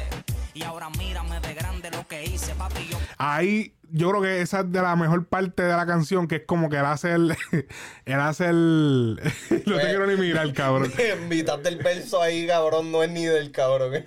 Y 0.56 0.64
ahora 0.64 0.90
mírame 0.98 1.40
de 1.40 1.54
grande 1.54 1.92
lo 1.92 2.08
que 2.08 2.24
hice, 2.24 2.54
papi. 2.56 2.88
Yo 2.90 2.98
Ahí 3.18 3.74
yo 3.92 4.10
creo 4.10 4.22
que 4.24 4.42
esa 4.42 4.62
es 4.62 4.72
de 4.72 4.82
la 4.82 4.96
mejor 4.96 5.26
parte 5.28 5.62
de 5.62 5.72
la 5.72 5.86
canción, 5.86 6.28
que 6.28 6.38
es 6.38 6.44
como 6.48 6.68
que 6.68 6.78
él 6.78 6.86
hace 6.86 7.12
el. 7.14 7.36
él 8.06 8.20
hace 8.20 8.48
el. 8.50 9.22
no 9.68 9.78
te 9.78 9.82
quiero 9.82 10.08
ni 10.08 10.16
mirar, 10.16 10.52
cabrón. 10.54 10.92
En 10.98 11.30
mitad 11.30 11.60
del 11.60 11.78
verso 11.78 12.22
ahí, 12.22 12.48
cabrón, 12.48 12.92
no 12.92 13.04
es 13.04 13.12
ni 13.12 13.26
del 13.26 13.52
cabrón. 13.52 14.04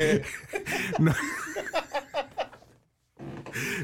No, 0.98 1.14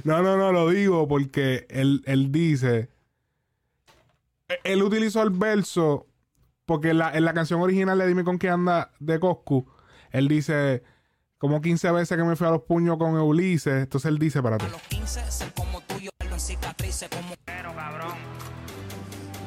no, 0.04 0.22
no, 0.22 0.52
lo 0.52 0.68
digo 0.70 1.06
porque 1.08 1.66
él, 1.70 2.02
él 2.06 2.30
dice. 2.32 2.88
Él 4.64 4.82
utilizó 4.82 5.22
el 5.22 5.30
verso 5.30 6.06
porque 6.66 6.90
en 6.90 6.98
la, 6.98 7.12
en 7.12 7.24
la 7.24 7.32
canción 7.34 7.60
original 7.60 7.98
de 7.98 8.06
Dime 8.06 8.24
con 8.24 8.38
qué 8.38 8.48
anda 8.50 8.90
de 9.00 9.18
Coscu, 9.18 9.66
él 10.10 10.28
dice 10.28 10.82
como 11.38 11.60
15 11.60 11.90
veces 11.90 12.16
que 12.16 12.22
me 12.22 12.36
fui 12.36 12.46
a 12.46 12.50
los 12.50 12.62
puños 12.62 12.98
con 12.98 13.14
Ulises. 13.16 13.82
Entonces 13.82 14.08
él 14.10 14.18
dice, 14.18 14.38
a 14.38 14.42
espérate. 14.42 14.68
los 14.68 14.80
15, 14.82 15.30
ser 15.30 15.52
como 15.54 15.80
tú 15.80 15.98
yo 15.98 16.10
guardo 16.20 16.34
en 16.36 16.40
cicatrices. 16.40 17.08
Como 17.08 17.34
Pero, 17.44 17.74
cabrón. 17.74 18.14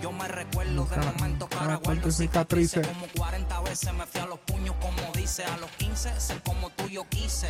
yo 0.01 0.11
me 0.11 0.27
recuerdo 0.27 0.85
de 0.85 0.97
momentos 0.97 1.47
que 1.49 1.55
ahora 1.57 1.75
Ah, 1.75 1.81
guardo 1.81 2.11
cicatrices. 2.11 2.85
Como 2.85 3.07
40 3.15 3.61
veces 3.61 3.93
me 3.93 4.05
fui 4.05 4.19
a 4.21 4.25
los 4.25 4.39
puños, 4.39 4.75
como 4.81 5.11
dice. 5.13 5.45
A 5.45 5.55
los 5.57 5.69
15, 5.71 6.19
ser 6.19 6.41
como 6.43 6.69
tú 6.71 6.87
yo 6.89 7.07
quise. 7.07 7.47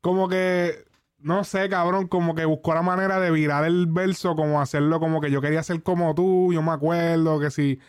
Como 0.00 0.28
que, 0.30 0.84
no 1.24 1.42
sé, 1.42 1.70
cabrón, 1.70 2.06
como 2.06 2.34
que 2.34 2.44
buscó 2.44 2.74
la 2.74 2.82
manera 2.82 3.18
de 3.18 3.30
virar 3.30 3.64
el 3.64 3.86
verso, 3.86 4.36
como 4.36 4.60
hacerlo 4.60 5.00
como 5.00 5.22
que 5.22 5.30
yo 5.30 5.40
quería 5.40 5.62
ser 5.62 5.82
como 5.82 6.14
tú, 6.14 6.52
yo 6.52 6.60
me 6.60 6.72
acuerdo 6.72 7.40
que 7.40 7.50
si... 7.50 7.80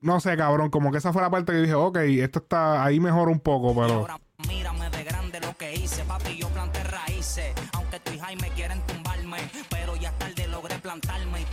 No 0.00 0.18
sé, 0.18 0.36
cabrón, 0.36 0.68
como 0.68 0.90
que 0.90 0.98
esa 0.98 1.12
fue 1.12 1.22
la 1.22 1.30
parte 1.30 1.52
que 1.52 1.58
dije, 1.58 1.74
ok, 1.74 1.98
esto 1.98 2.40
está 2.40 2.84
ahí 2.84 2.98
mejor 2.98 3.28
un 3.28 3.38
poco, 3.38 3.72
pero... 3.80 4.00
ahora 4.00 4.18
mírame 4.48 4.90
de 4.90 5.04
grande 5.04 5.40
lo 5.40 5.56
que 5.56 5.74
hice, 5.74 6.02
papi, 6.04 6.38
yo 6.38 6.48
planté 6.48 6.82
raíces. 6.82 7.54
Aunque 7.72 8.00
tú 8.00 8.12
y 8.14 8.18
Jaime 8.18 8.48
quieren 8.56 8.84
tumbarme, 8.84 9.38
pero 9.68 9.94
ya 9.94 10.10
tarde 10.18 10.48
logré 10.48 10.76
plantarme 10.80 11.42
y 11.42 11.44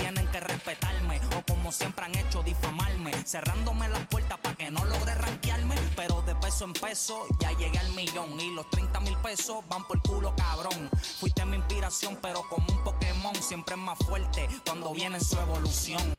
respetarme. 0.67 1.19
O 1.37 1.41
como 1.51 1.71
siempre 1.71 2.05
han 2.05 2.15
hecho, 2.15 2.43
difamarme. 2.43 3.11
Cerrándome 3.25 3.87
las 3.89 4.05
puertas 4.07 4.37
para 4.39 4.55
que 4.55 4.69
no 4.71 4.83
logre 4.85 5.13
rankearme. 5.15 5.75
Pero 5.95 6.21
de 6.23 6.35
peso 6.35 6.65
en 6.65 6.73
peso 6.73 7.25
ya 7.39 7.51
llegué 7.53 7.79
al 7.79 7.91
millón. 7.93 8.39
Y 8.39 8.53
los 8.53 8.69
30 8.69 8.99
mil 9.01 9.17
pesos 9.17 9.63
van 9.69 9.85
por 9.87 10.01
culo, 10.01 10.33
cabrón. 10.35 10.89
Fuiste 11.19 11.45
mi 11.45 11.57
inspiración, 11.57 12.17
pero 12.21 12.41
como 12.49 12.65
un 12.69 12.83
Pokémon, 12.83 13.35
siempre 13.35 13.75
es 13.75 13.81
más 13.81 13.97
fuerte 13.99 14.47
cuando 14.65 14.93
viene 14.93 15.17
en 15.17 15.23
su 15.23 15.39
evolución. 15.39 16.13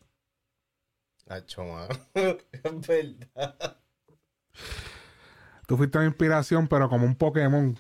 Hacho, 1.29 1.65
mano. 1.65 1.89
Es 2.53 2.87
verdad. 2.87 3.77
Tú 5.67 5.77
fuiste 5.77 5.99
mi 5.99 6.07
inspiración, 6.07 6.67
pero 6.67 6.89
como 6.89 7.05
un 7.05 7.15
Pokémon. 7.15 7.79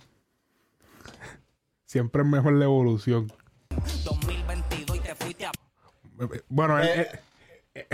Siempre 1.87 2.23
es 2.23 2.29
mejor 2.29 2.53
la 2.53 2.67
evolución. 2.67 3.33
2022 4.05 4.38
Bueno, 6.49 6.79
él- 6.79 6.89
Eh. 6.89 7.21
él- 7.75 7.87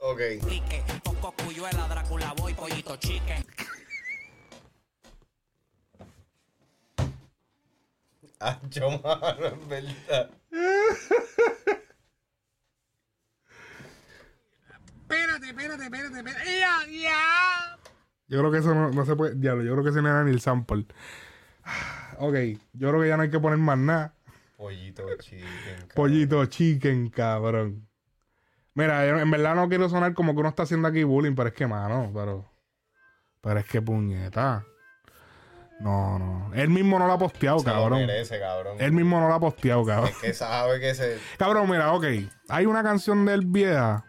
Ok. 0.00 0.20
pique. 0.48 0.82
Poco 1.04 1.32
cuyuela, 1.44 1.86
Drácula 1.88 2.32
Boy, 2.34 2.54
pollito 2.54 2.96
chicken. 2.96 3.44
Hacho, 8.38 8.90
mano, 9.02 9.46
es 9.46 9.68
verdad. 9.68 10.30
yo 18.28 18.38
creo 18.38 18.50
que 18.52 18.58
eso 18.58 18.74
no, 18.74 18.90
no 18.90 19.04
se 19.04 19.16
puede. 19.16 19.34
Diablo, 19.34 19.64
yo 19.64 19.72
creo 19.72 19.84
que 19.84 19.90
ese 19.90 20.02
no 20.02 20.08
era 20.08 20.24
ni 20.24 20.30
el 20.30 20.40
sample. 20.40 20.86
Ok, 22.18 22.34
yo 22.74 22.88
creo 22.90 23.00
que 23.00 23.08
ya 23.08 23.16
no 23.16 23.22
hay 23.24 23.30
que 23.30 23.40
poner 23.40 23.58
más 23.58 23.78
nada. 23.78 24.14
Pollito 24.60 25.06
chicken. 25.18 25.46
cabrón. 25.70 25.88
Pollito 25.94 26.46
chicken, 26.46 27.08
cabrón. 27.08 27.88
Mira, 28.74 29.06
yo 29.06 29.18
en 29.18 29.30
verdad 29.30 29.54
no 29.54 29.68
quiero 29.70 29.88
sonar 29.88 30.12
como 30.12 30.34
que 30.34 30.40
uno 30.40 30.50
está 30.50 30.64
haciendo 30.64 30.86
aquí 30.86 31.02
bullying, 31.02 31.34
pero 31.34 31.48
es 31.48 31.54
que, 31.54 31.66
mano, 31.66 32.10
pero. 32.14 32.44
Pero 33.40 33.58
es 33.58 33.64
que 33.66 33.80
puñeta. 33.80 34.64
No, 35.80 36.18
no. 36.18 36.50
Él 36.54 36.68
mismo 36.68 36.98
no 36.98 37.06
lo 37.06 37.14
ha 37.14 37.18
posteado, 37.18 37.60
Se 37.60 37.68
lo 37.68 37.72
cabrón. 37.74 38.00
merece, 38.00 38.38
cabrón. 38.38 38.76
Él 38.78 38.92
mismo 38.92 39.18
no 39.18 39.28
lo 39.28 39.34
ha 39.34 39.40
posteado, 39.40 39.82
cabrón. 39.86 40.10
Es 40.10 40.18
que 40.18 40.34
sabe 40.34 40.78
que 40.78 40.94
se. 40.94 41.18
Cabrón, 41.38 41.70
mira, 41.70 41.92
ok. 41.94 42.04
Hay 42.50 42.66
una 42.66 42.82
canción 42.82 43.24
del 43.24 43.46
vieja. 43.46 44.04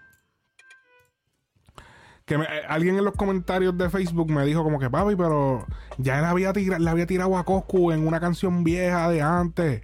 Que 2.25 2.37
me- 2.37 2.43
eh, 2.45 2.61
alguien 2.67 2.97
en 2.97 3.05
los 3.05 3.15
comentarios 3.15 3.77
de 3.77 3.89
Facebook 3.89 4.29
me 4.29 4.45
dijo 4.45 4.63
como 4.63 4.79
que, 4.79 4.89
papi, 4.89 5.15
pero 5.15 5.65
ya 5.97 6.19
él 6.19 6.25
había 6.25 6.51
tira- 6.53 6.77
le 6.77 6.89
había 6.89 7.07
tirado 7.07 7.37
a 7.37 7.45
Coscu 7.45 7.91
en 7.93 8.05
una 8.05 8.19
canción 8.19 8.63
vieja 8.65 9.09
de 9.09 9.21
antes. 9.21 9.81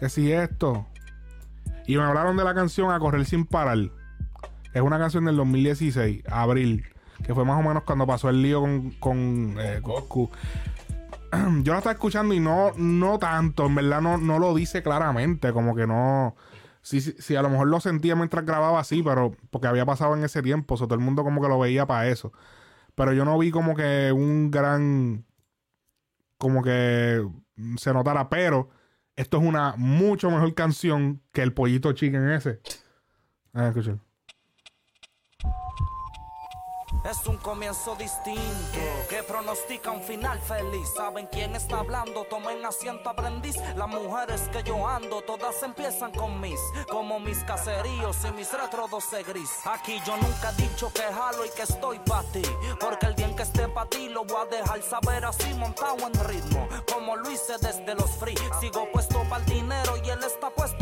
Que 0.00 0.08
si 0.08 0.32
esto. 0.32 0.86
Y 1.86 1.96
me 1.96 2.02
hablaron 2.02 2.36
de 2.38 2.42
la 2.42 2.54
canción 2.54 2.90
A 2.90 2.98
Correr 2.98 3.26
Sin 3.26 3.44
Parar. 3.44 3.90
Es 4.72 4.80
una 4.80 4.98
canción 4.98 5.26
del 5.26 5.36
2016, 5.36 6.22
abril. 6.26 6.86
Que 7.22 7.34
fue 7.34 7.44
más 7.44 7.60
o 7.60 7.68
menos 7.68 7.82
cuando 7.82 8.06
pasó 8.06 8.30
el 8.30 8.40
lío 8.40 8.62
con, 8.62 8.90
con, 8.92 9.56
eh. 9.58 9.82
Yo 11.62 11.72
la 11.72 11.78
estaba 11.78 11.92
escuchando 11.92 12.32
y 12.32 12.40
no, 12.40 12.72
no 12.76 13.18
tanto, 13.18 13.66
en 13.66 13.74
verdad 13.74 14.00
no, 14.00 14.16
no 14.16 14.38
lo 14.38 14.54
dice 14.54 14.82
claramente, 14.82 15.52
como 15.52 15.76
que 15.76 15.86
no... 15.86 16.34
Sí, 16.82 17.00
sí, 17.02 17.36
a 17.36 17.42
lo 17.42 17.50
mejor 17.50 17.68
lo 17.68 17.78
sentía 17.78 18.16
mientras 18.16 18.46
grababa 18.46 18.80
así, 18.80 19.02
pero 19.02 19.32
porque 19.50 19.68
había 19.68 19.84
pasado 19.84 20.16
en 20.16 20.24
ese 20.24 20.42
tiempo, 20.42 20.76
o 20.76 20.78
todo 20.78 20.94
el 20.94 21.00
mundo 21.00 21.22
como 21.24 21.42
que 21.42 21.48
lo 21.48 21.58
veía 21.58 21.86
para 21.86 22.08
eso. 22.08 22.32
Pero 22.94 23.12
yo 23.12 23.26
no 23.26 23.36
vi 23.38 23.50
como 23.50 23.76
que 23.76 24.12
un 24.12 24.50
gran... 24.50 25.26
como 26.38 26.62
que 26.62 27.22
se 27.76 27.92
notara, 27.92 28.30
pero 28.30 28.70
esto 29.20 29.36
es 29.36 29.44
una 29.44 29.74
mucho 29.76 30.30
mejor 30.30 30.54
canción 30.54 31.20
que 31.32 31.42
el 31.42 31.52
pollito 31.52 31.92
chicken 31.92 32.30
ese. 32.30 32.60
Ah, 33.52 33.68
escuchen. 33.68 34.00
Es 37.04 37.26
un 37.26 37.38
comienzo 37.38 37.96
distinto 37.96 38.78
que 39.08 39.22
pronostica 39.22 39.90
un 39.90 40.02
final 40.02 40.38
feliz. 40.38 40.92
¿Saben 40.94 41.26
quién 41.32 41.56
está 41.56 41.78
hablando? 41.78 42.24
Tomen 42.24 42.64
asiento, 42.64 43.08
aprendiz. 43.08 43.56
Las 43.74 43.88
mujeres 43.88 44.42
que 44.52 44.62
yo 44.62 44.86
ando, 44.86 45.22
todas 45.22 45.62
empiezan 45.62 46.12
con 46.12 46.38
mis, 46.40 46.60
como 46.90 47.18
mis 47.18 47.42
caseríos 47.44 48.18
y 48.28 48.32
mis 48.32 48.52
retro 48.52 48.86
12 48.86 49.22
gris. 49.22 49.50
Aquí 49.64 49.98
yo 50.06 50.14
nunca 50.18 50.50
he 50.50 50.62
dicho 50.62 50.92
que 50.92 51.02
jalo 51.02 51.46
y 51.46 51.50
que 51.50 51.62
estoy 51.62 51.98
pa' 52.00 52.22
ti. 52.32 52.42
Porque 52.78 53.06
el 53.06 53.14
día 53.14 53.28
en 53.28 53.36
que 53.36 53.44
esté 53.44 53.66
pa' 53.68 53.86
ti 53.86 54.10
lo 54.10 54.24
voy 54.24 54.42
a 54.42 54.56
dejar 54.56 54.82
saber 54.82 55.24
así 55.24 55.54
montado 55.54 56.06
en 56.06 56.28
ritmo. 56.28 56.68
Como 56.92 57.16
lo 57.16 57.30
hice 57.30 57.56
desde 57.62 57.94
los 57.94 58.10
free. 58.10 58.36
Sigo 58.60 58.86
puesto 58.92 59.22
para 59.30 59.42
el 59.42 59.46
dinero 59.46 59.96
y 60.04 60.10
él 60.10 60.22
está 60.22 60.50
puesto 60.50 60.79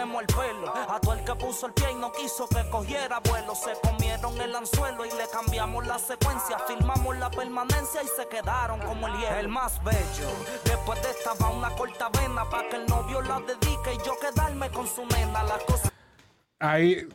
vemos 0.00 0.22
el 0.22 0.26
pelo. 0.26 0.72
A 0.76 1.00
todo 1.00 1.14
el 1.14 1.24
que 1.24 1.34
puso 1.34 1.66
el 1.66 1.72
pie 1.72 1.92
y 1.92 1.94
no 1.96 2.12
quiso 2.12 2.48
que 2.48 2.68
cogiera 2.70 3.20
vuelo. 3.20 3.54
Se 3.54 3.72
comieron 3.82 4.40
el 4.40 4.54
anzuelo 4.54 5.04
y 5.04 5.10
le 5.10 5.28
cambiamos 5.32 5.86
la 5.86 5.98
secuencia. 5.98 6.58
Filmamos 6.66 7.16
la 7.18 7.30
permanencia 7.30 8.02
y 8.02 8.06
se 8.06 8.26
quedaron 8.28 8.80
como 8.80 9.06
el 9.08 9.14
hielo. 9.18 9.36
El 9.36 9.48
más 9.48 9.82
bello. 9.84 10.30
Después 10.64 11.02
de 11.02 11.10
esta 11.10 11.34
va 11.34 11.50
una 11.50 11.70
corta 11.70 12.08
vena 12.08 12.48
para 12.48 12.68
que 12.68 12.76
el 12.76 12.86
novio 12.86 13.20
la 13.22 13.40
dedique 13.40 13.94
y 13.94 14.06
yo 14.06 14.14
quedarme 14.20 14.70
con 14.70 14.86
su 14.86 15.04
nena. 15.06 15.42
La 15.44 15.58
cosa 15.58 15.90
Ahí, 16.58 17.08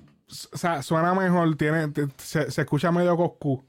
o 0.53 0.57
sea, 0.57 0.81
suena 0.81 1.13
mejor, 1.13 1.55
tiene, 1.55 1.91
se, 2.17 2.49
se 2.49 2.61
escucha 2.61 2.91
medio 2.91 3.15
Coscu. 3.15 3.63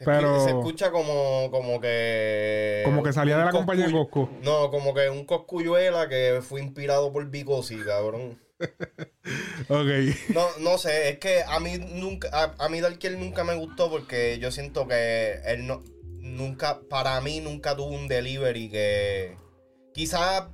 Se, 0.00 0.06
Pero- 0.06 0.34
escu- 0.38 0.44
se 0.44 0.50
escucha 0.50 0.90
como, 0.90 1.50
como 1.52 1.78
que. 1.80 2.80
Como 2.86 3.02
que 3.02 3.12
salía 3.12 3.36
de 3.38 3.44
la 3.44 3.52
compañía 3.52 3.86
de 3.86 3.92
Coscu. 3.92 4.28
No, 4.42 4.70
como 4.70 4.94
que 4.94 5.08
un 5.10 5.26
coscuyuela 5.26 6.08
que 6.08 6.40
fue 6.42 6.62
inspirado 6.62 7.12
por 7.12 7.26
Bicosi, 7.28 7.76
cabrón. 7.84 8.40
ok. 9.68 9.88
No, 10.34 10.46
no 10.60 10.78
sé, 10.78 11.10
es 11.10 11.18
que 11.18 11.42
a 11.46 11.60
mí 11.60 11.78
nunca, 11.78 12.28
a, 12.32 12.54
a 12.64 12.68
mí 12.68 12.80
Darkiel 12.80 13.18
nunca 13.20 13.44
me 13.44 13.54
gustó 13.54 13.90
porque 13.90 14.38
yo 14.38 14.50
siento 14.50 14.88
que 14.88 15.40
él 15.46 15.66
no, 15.66 15.82
nunca, 16.18 16.80
para 16.88 17.20
mí 17.20 17.40
nunca 17.40 17.76
tuvo 17.76 17.88
un 17.94 18.08
delivery 18.08 18.68
que 18.70 19.36
quizás 19.92 20.44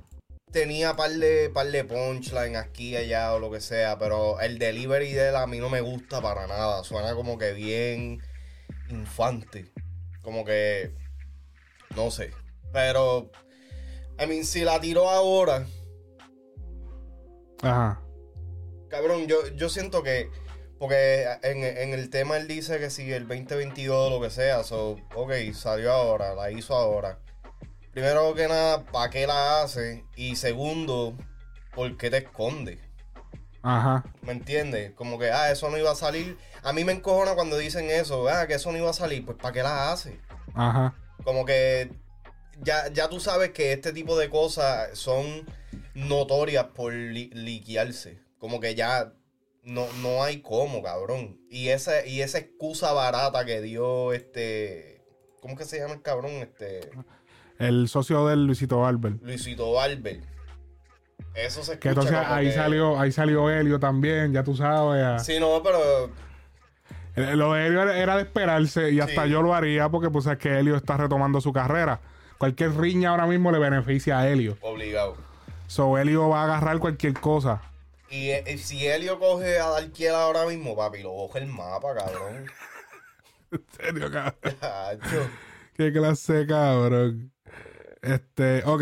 tenía 0.51 0.95
par 0.95 1.11
de, 1.11 1.49
par 1.53 1.67
de 1.67 1.83
punchline 1.83 2.55
aquí 2.55 2.89
y 2.89 2.95
allá 2.97 3.33
o 3.33 3.39
lo 3.39 3.51
que 3.51 3.59
sea, 3.61 3.97
pero 3.97 4.39
el 4.41 4.59
delivery 4.59 5.11
de 5.13 5.29
él 5.29 5.35
a 5.35 5.47
mí 5.47 5.59
no 5.59 5.69
me 5.69 5.81
gusta 5.81 6.21
para 6.21 6.47
nada, 6.47 6.83
suena 6.83 7.13
como 7.15 7.37
que 7.37 7.51
bien 7.53 8.21
infante, 8.89 9.71
como 10.21 10.45
que, 10.45 10.91
no 11.95 12.11
sé, 12.11 12.31
pero, 12.71 13.31
I 14.19 14.27
mean, 14.27 14.45
si 14.45 14.61
la 14.63 14.79
tiró 14.79 15.09
ahora, 15.09 15.65
Ajá. 17.61 18.01
Cabrón, 18.89 19.27
yo, 19.27 19.47
yo 19.55 19.69
siento 19.69 20.03
que. 20.03 20.29
Porque 20.79 21.25
en, 21.41 21.63
en 21.63 21.93
el 21.93 22.11
tema 22.11 22.37
él 22.37 22.47
dice 22.47 22.77
que 22.77 22.91
si 22.91 23.11
el 23.11 23.27
2022 23.27 24.11
lo 24.11 24.21
que 24.21 24.29
sea, 24.29 24.63
so, 24.63 24.97
ok, 25.15 25.31
salió 25.53 25.91
ahora, 25.91 26.35
la 26.35 26.51
hizo 26.51 26.75
ahora. 26.75 27.19
Primero 27.93 28.35
que 28.35 28.47
nada, 28.47 28.85
¿para 28.85 29.09
qué 29.09 29.25
la 29.25 29.63
hace? 29.63 30.05
Y 30.15 30.35
segundo, 30.35 31.17
¿por 31.73 31.97
qué 31.97 32.11
te 32.11 32.17
esconde? 32.17 32.79
Ajá. 33.69 34.03
¿Me 34.21 34.31
entiendes? 34.31 34.93
Como 34.93 35.19
que, 35.19 35.29
ah, 35.31 35.51
eso 35.51 35.69
no 35.69 35.77
iba 35.77 35.91
a 35.91 35.95
salir. 35.95 36.37
A 36.63 36.71
mí 36.73 36.83
me 36.85 36.93
encojona 36.93 37.35
cuando 37.35 37.57
dicen 37.57 37.89
eso, 37.89 38.27
ah, 38.29 38.47
que 38.47 38.53
eso 38.55 38.71
no 38.71 38.77
iba 38.77 38.89
a 38.89 38.93
salir, 38.93 39.25
pues 39.25 39.37
¿para 39.37 39.53
qué 39.53 39.63
la 39.63 39.91
hace? 39.91 40.19
Ajá. 40.53 40.95
Como 41.23 41.45
que 41.45 41.91
ya, 42.61 42.87
ya 42.93 43.09
tú 43.09 43.19
sabes 43.19 43.51
que 43.51 43.73
este 43.73 43.91
tipo 43.91 44.17
de 44.17 44.29
cosas 44.29 44.97
son 44.97 45.45
notorias 45.95 46.65
por 46.75 46.93
li- 46.93 47.29
liquearse. 47.33 48.19
Como 48.39 48.59
que 48.59 48.73
ya 48.75 49.13
no, 49.63 49.85
no 50.01 50.23
hay 50.23 50.41
cómo, 50.41 50.81
cabrón. 50.81 51.39
Y 51.49 51.69
esa, 51.69 52.05
y 52.05 52.21
esa 52.21 52.37
excusa 52.37 52.93
barata 52.93 53.43
que 53.45 53.61
dio 53.61 54.13
este. 54.13 55.01
¿Cómo 55.41 55.57
que 55.57 55.65
se 55.65 55.79
llama 55.79 55.95
el 55.95 56.01
cabrón? 56.01 56.31
Este. 56.31 56.89
El 57.59 57.89
socio 57.89 58.27
del 58.27 58.45
Luisito 58.45 58.79
Barber. 58.79 59.13
Luisito 59.21 59.73
Barber. 59.73 60.21
Eso 61.37 61.63
se 61.63 61.73
escucha. 61.73 61.79
Que 61.79 61.89
entonces 61.89 62.15
ahí 62.17 62.47
que- 62.47 62.53
salió, 62.53 62.99
ahí 62.99 63.11
salió 63.11 63.49
Helio 63.49 63.79
también, 63.79 64.33
ya 64.33 64.43
tú 64.43 64.55
sabes. 64.55 65.03
ah. 65.03 65.19
Sí, 65.19 65.39
no, 65.39 65.61
pero. 65.63 66.09
Eh, 67.15 67.35
Lo 67.35 67.53
de 67.53 67.65
Helio 67.67 67.89
era- 67.91 68.15
de 68.15 68.21
esperarse 68.23 68.91
y 68.91 68.99
hasta 68.99 69.23
Sí. 69.25 69.29
yo 69.31 69.41
lo 69.41 69.53
haría 69.55 69.89
porque 69.89 70.09
pues 70.09 70.25
es 70.27 70.37
que 70.37 70.59
Helio 70.59 70.75
está 70.75 70.97
retomando 70.97 71.39
su 71.41 71.51
carrera. 71.53 71.99
Cualquier 72.37 72.75
riña 72.77 73.09
ahora 73.11 73.25
mismo 73.25 73.51
le 73.51 73.57
beneficia 73.59 74.19
a 74.19 74.27
Helio. 74.29 74.57
Obligado. 74.61 75.15
So 75.67 75.97
Helio 75.97 76.29
va 76.29 76.41
a 76.41 76.43
agarrar 76.45 76.77
cualquier 76.79 77.13
cosa. 77.13 77.61
Y, 78.09 78.29
eh, 78.29 78.57
si 78.57 78.87
Helio 78.87 79.19
coge 79.19 79.59
a 79.59 79.67
Darkiel 79.69 80.13
ahora 80.15 80.45
mismo, 80.45 80.75
papi, 80.77 81.01
lo 81.03 81.09
coge 81.09 81.39
el 81.39 81.47
mapa, 81.47 81.93
cabrón. 81.95 82.45
En 83.51 83.63
serio, 83.77 84.11
cabrón. 84.11 84.33
Qué 85.77 85.91
clase, 85.93 86.45
cabrón. 86.47 87.31
Este, 88.01 88.61
ok. 88.65 88.81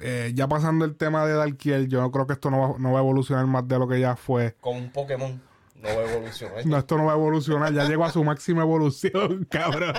Eh, 0.00 0.32
ya 0.34 0.46
pasando 0.48 0.84
el 0.84 0.96
tema 0.96 1.26
de 1.26 1.34
Darkiel, 1.34 1.88
yo 1.88 2.00
no 2.00 2.10
creo 2.10 2.26
que 2.26 2.34
esto 2.34 2.50
no 2.50 2.60
va, 2.60 2.78
no 2.78 2.92
va 2.92 2.98
a 2.98 3.02
evolucionar 3.02 3.46
más 3.46 3.66
de 3.66 3.78
lo 3.78 3.88
que 3.88 4.00
ya 4.00 4.16
fue. 4.16 4.56
Con 4.60 4.76
un 4.76 4.92
Pokémon 4.92 5.40
no 5.74 5.88
va 5.88 5.94
a 5.94 6.12
evolucionar. 6.12 6.66
No, 6.66 6.78
esto 6.78 6.96
no 6.96 7.04
va 7.06 7.12
a 7.12 7.16
evolucionar. 7.16 7.72
Ya 7.72 7.84
llegó 7.84 8.04
a 8.04 8.10
su 8.10 8.22
máxima 8.22 8.62
evolución, 8.62 9.44
cabrón. 9.50 9.94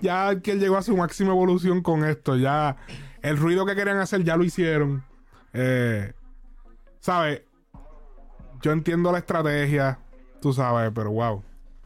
ya 0.00 0.24
Darkiel 0.24 0.60
llegó 0.60 0.76
a 0.76 0.82
su 0.82 0.96
máxima 0.96 1.30
evolución 1.30 1.82
con 1.82 2.04
esto. 2.04 2.36
Ya 2.36 2.76
el 3.22 3.36
ruido 3.36 3.64
que 3.64 3.74
querían 3.74 3.98
hacer 3.98 4.22
ya 4.24 4.36
lo 4.36 4.44
hicieron. 4.44 5.04
Eh, 5.52 6.12
¿Sabes? 7.00 7.42
Yo 8.60 8.72
entiendo 8.72 9.12
la 9.12 9.18
estrategia, 9.18 9.98
tú 10.40 10.52
sabes, 10.52 10.90
pero 10.94 11.10
wow. 11.10 11.42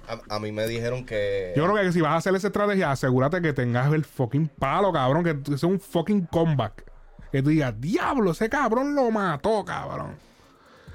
A, 0.09 0.37
a 0.37 0.38
mí 0.38 0.53
me 0.53 0.66
dijeron 0.66 1.05
que. 1.05 1.53
Yo 1.57 1.64
creo 1.64 1.77
que 1.77 1.92
si 1.92 2.01
vas 2.01 2.12
a 2.12 2.16
hacer 2.16 2.35
esa 2.35 2.49
estrategia, 2.49 2.90
asegúrate 2.90 3.42
que 3.42 3.53
tengas 3.53 3.92
el 3.92 4.05
fucking 4.05 4.49
palo, 4.49 4.92
cabrón. 4.92 5.25
Que 5.25 5.59
sea 5.59 5.68
un 5.68 5.81
fucking 5.81 6.27
comeback. 6.27 6.85
Que 7.31 7.42
tú 7.42 7.51
digas, 7.51 7.75
diablo, 7.79 8.31
ese 8.31 8.49
cabrón 8.49 8.94
lo 8.94 9.11
mató, 9.11 9.64
cabrón. 9.64 10.16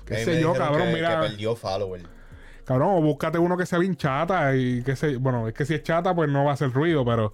Qué 0.05 0.25
sé 0.25 0.41
yo, 0.41 0.53
cabrón, 0.53 0.87
que, 0.87 0.93
mira. 0.93 1.21
Que 1.21 1.29
perdió 1.29 1.55
follower. 1.55 2.01
Cabrón, 2.65 2.95
o 2.95 3.01
búscate 3.01 3.37
uno 3.37 3.57
que 3.57 3.65
sea 3.65 3.79
bien 3.79 3.95
chata 3.95 4.55
y 4.55 4.83
que 4.83 4.95
sé. 4.95 5.17
Bueno, 5.17 5.47
es 5.47 5.53
que 5.53 5.65
si 5.65 5.75
es 5.75 5.83
chata, 5.83 6.15
pues 6.15 6.29
no 6.29 6.45
va 6.45 6.51
a 6.51 6.53
hacer 6.53 6.71
ruido, 6.71 7.05
pero. 7.05 7.33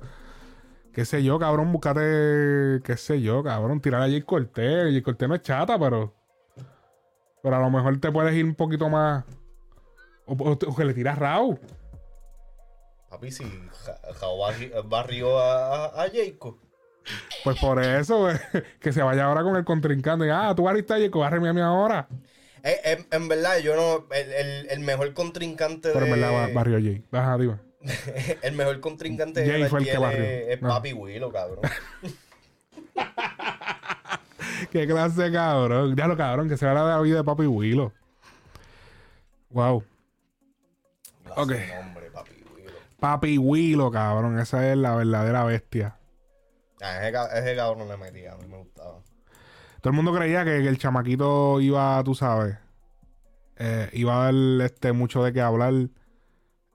Qué 0.93 1.05
sé 1.05 1.23
yo, 1.23 1.39
cabrón, 1.39 1.71
búscate. 1.71 2.81
Qué 2.83 2.95
sé 2.97 3.21
yo, 3.21 3.43
cabrón, 3.43 3.79
tirar 3.79 4.01
a 4.01 4.05
Jay 4.05 4.21
Cortés. 4.21 4.91
Jay 4.91 5.01
Cortés 5.01 5.29
no 5.29 5.35
es 5.35 5.41
chata, 5.41 5.79
pero. 5.79 6.15
Pero 7.41 7.55
a 7.55 7.59
lo 7.59 7.69
mejor 7.69 7.97
te 7.99 8.11
puedes 8.11 8.35
ir 8.35 8.43
un 8.43 8.55
poquito 8.55 8.89
más. 8.89 9.23
O, 10.29 10.33
o- 10.33 10.51
o 10.71 10.75
que 10.75 10.85
le 10.85 10.93
tiras 10.93 11.17
Raúl. 11.17 11.59
Papi, 13.09 13.31
si 13.31 13.43
barri- 13.43 14.71
barrió 14.87 15.39
a, 15.39 15.85
a, 15.85 16.03
a 16.03 16.09
Jacob. 16.09 16.57
Pues 17.43 17.59
por 17.59 17.83
eso, 17.83 18.19
güey, 18.19 18.35
que 18.79 18.93
se 18.93 19.01
vaya 19.01 19.25
ahora 19.25 19.41
con 19.41 19.55
el 19.55 19.65
contrincante. 19.65 20.27
Y, 20.27 20.29
ah, 20.29 20.53
tú 20.55 20.63
barriste 20.63 20.93
a 20.93 20.99
Jacob, 20.99 21.21
bárreme 21.21 21.49
a 21.49 21.53
mí 21.53 21.61
ahora. 21.61 22.07
Eh, 22.63 22.79
eh, 22.83 23.05
en 23.11 23.27
verdad, 23.27 23.57
yo 23.59 23.75
no. 23.75 24.05
El, 24.13 24.31
el, 24.33 24.69
el 24.69 24.79
mejor 24.81 25.13
contrincante 25.13 25.89
Pero 25.91 26.05
en 26.05 26.11
de. 26.11 26.19
verdad 26.19 26.33
ba- 26.47 26.53
barrió 26.53 26.77
a 26.77 26.81
Jay. 26.81 27.03
Ajá, 27.11 27.37
el 28.43 28.53
mejor 28.53 28.79
contrincante 28.81 29.45
Jay 29.45 29.63
de 29.63 29.69
fue 29.69 29.79
el 29.79 29.85
que 29.85 29.91
Darkiel 29.93 30.19
barrió. 30.19 30.23
es, 30.29 30.47
es 30.57 30.61
No. 30.61 30.67
Papi 30.67 30.93
Willow, 30.93 31.31
cabrón. 31.31 31.59
Qué 34.71 34.85
clase 34.85 35.31
cabrón. 35.31 35.95
Ya 35.95 36.07
lo 36.07 36.17
cabrón, 36.17 36.49
que 36.49 36.57
se 36.57 36.65
va 36.67 36.73
la 36.73 36.99
vida 37.01 37.17
de 37.17 37.23
Papi 37.23 37.47
Willow. 37.47 37.91
Wow. 39.49 39.83
Ok. 41.37 41.51
nombre, 41.83 42.11
Papi 42.11 42.31
Willow. 42.55 42.73
Papi 42.99 43.37
Willow, 43.37 43.91
cabrón. 43.91 44.39
Esa 44.39 44.69
es 44.71 44.77
la 44.77 44.95
verdadera 44.95 45.43
bestia. 45.43 45.95
Ah, 46.81 47.07
ese, 47.07 47.17
ese 47.39 47.55
cabrón 47.55 47.87
le 47.87 47.97
metía, 47.97 48.33
a 48.33 48.37
mí 48.37 48.47
me 48.47 48.57
gustaba. 48.57 48.99
Todo 49.81 49.91
el 49.91 49.95
mundo 49.95 50.13
creía 50.13 50.43
que, 50.45 50.61
que 50.61 50.67
el 50.67 50.77
chamaquito 50.77 51.59
iba, 51.61 52.01
tú 52.03 52.13
sabes, 52.15 52.57
eh, 53.57 53.89
iba 53.93 54.21
a 54.21 54.31
dar 54.31 54.65
este, 54.65 54.91
mucho 54.93 55.23
de 55.23 55.31
qué 55.33 55.41
hablar. 55.41 55.73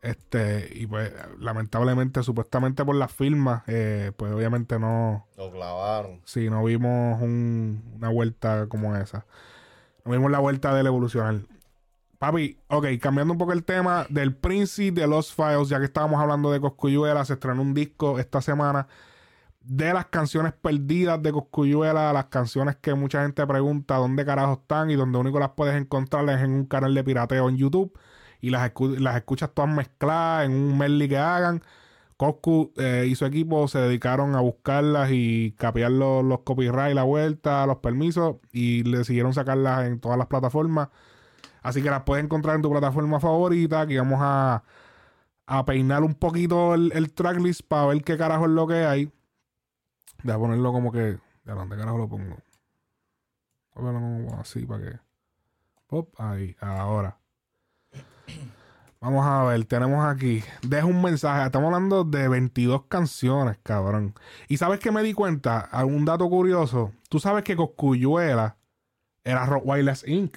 Este, 0.03 0.69
y 0.75 0.87
pues, 0.87 1.11
lamentablemente, 1.39 2.23
supuestamente 2.23 2.85
por 2.85 2.95
las 2.95 3.11
firmas, 3.11 3.63
eh, 3.67 4.13
pues 4.17 4.31
obviamente 4.33 4.79
no, 4.79 5.27
Lo 5.39 5.51
clavaron. 5.51 6.21
sí, 6.27 6.51
no 6.51 6.63
vimos 6.65 7.23
un- 7.23 7.83
una 7.97 8.11
vuelta 8.11 8.67
como 8.69 8.95
esa. 8.97 9.25
No 10.05 10.13
vimos 10.13 10.31
la 10.31 10.41
vuelta 10.41 10.75
del 10.75 10.87
evolucionar. 10.89 11.37
Papi, 12.19 12.59
ok, 12.69 12.87
cambiando 13.01 13.33
un 13.33 13.39
poco 13.39 13.53
el 13.53 13.65
tema 13.65 14.07
del 14.09 14.35
Príncipe 14.35 15.03
de 15.03 15.07
los 15.07 15.33
Files, 15.35 15.69
ya 15.69 15.79
que 15.79 15.85
estábamos 15.87 16.21
hablando 16.21 16.51
de 16.51 16.61
Coscuyuela, 16.61 17.25
se 17.25 17.35
estrenó 17.35 17.61
un 17.63 17.75
disco 17.75 18.19
esta 18.19 18.41
semana 18.41 18.87
de 19.61 19.93
las 19.93 20.07
canciones 20.07 20.53
perdidas 20.53 21.23
de 21.23 21.33
Coscuyuela, 21.33 22.13
las 22.13 22.27
canciones 22.27 22.77
que 22.77 22.95
mucha 22.95 23.23
gente 23.23 23.47
pregunta 23.47 23.97
dónde 23.97 24.25
carajo 24.25 24.55
están 24.63 24.91
y 24.91 24.95
donde 24.95 25.19
único 25.19 25.39
las 25.39 25.51
puedes 25.51 25.75
encontrar 25.81 26.29
es 26.31 26.41
en 26.43 26.53
un 26.53 26.67
canal 26.67 26.95
de 26.95 27.05
pirateo 27.05 27.49
en 27.49 27.57
YouTube 27.57 27.99
y 28.41 28.51
las, 28.51 28.73
escu- 28.73 28.99
las 28.99 29.17
escuchas 29.17 29.51
todas 29.55 29.71
mezcladas 29.75 30.47
en 30.47 30.53
un 30.53 30.79
medley 30.79 31.09
que 31.09 31.19
hagan. 31.19 31.63
Coscu 32.17 32.73
eh, 32.77 33.07
y 33.09 33.15
su 33.17 33.25
equipo 33.27 33.67
se 33.69 33.79
dedicaron 33.79 34.37
a 34.37 34.41
buscarlas 34.41 35.11
y 35.13 35.53
capear 35.59 35.91
los, 35.91 36.25
los 36.25 36.41
copyright, 36.41 36.95
la 36.95 37.03
vuelta, 37.03 37.67
los 37.67 37.79
permisos 37.79 38.37
y 38.53 38.85
le 38.85 39.05
siguieron 39.05 39.35
sacarlas 39.35 39.87
en 39.87 39.99
todas 40.01 40.17
las 40.19 40.29
plataformas. 40.29 40.89
Así 41.65 41.83
que 41.83 41.91
las 41.91 42.03
puedes 42.03 42.23
encontrar 42.23 42.57
en 42.57 42.63
tu 42.63 42.71
plataforma 42.71 43.19
favorita. 43.19 43.81
Aquí 43.81 43.97
vamos 43.97 44.21
a, 44.23 44.63
a 45.47 45.65
peinar 45.65 46.05
un 46.05 46.15
poquito 46.15 46.75
el, 46.75 46.93
el 46.93 47.13
tracklist 47.13 47.63
para 47.67 47.87
ver 47.87 48.05
qué 48.05 48.19
carajo 48.19 48.45
es 48.45 48.51
lo 48.51 48.67
que 48.67 48.85
hay. 48.85 49.11
Voy 50.23 50.35
a 50.35 50.39
ponerlo 50.39 50.73
como 50.73 50.93
que. 50.93 50.99
¿De 51.01 51.53
dónde 51.53 51.77
carajo 51.77 51.99
lo 51.99 52.09
pongo? 52.09 52.37
Así 54.39 54.67
para 54.67 54.85
que. 54.85 54.99
Pop, 55.87 56.15
ahí, 56.19 56.55
ahora. 56.61 57.19
Vamos 59.01 59.27
a 59.27 59.45
ver, 59.45 59.65
tenemos 59.65 60.05
aquí. 60.05 60.45
Deja 60.63 60.85
un 60.85 61.01
mensaje. 61.03 61.47
Estamos 61.47 61.67
hablando 61.67 62.05
de 62.05 62.29
22 62.29 62.85
canciones, 62.89 63.59
cabrón. 63.63 64.15
Y 64.49 64.59
sabes 64.59 64.81
que 64.81 64.93
me 64.93 65.03
di 65.03 65.15
cuenta, 65.15 65.61
algún 65.61 66.05
dato 66.05 66.29
curioso. 66.29 66.93
Tú 67.09 67.21
sabes 67.21 67.43
que 67.43 67.57
Coscuyuela 67.57 68.57
era 69.23 69.47
Rock 69.47 69.65
Wireless 69.65 70.07
Inc. 70.07 70.37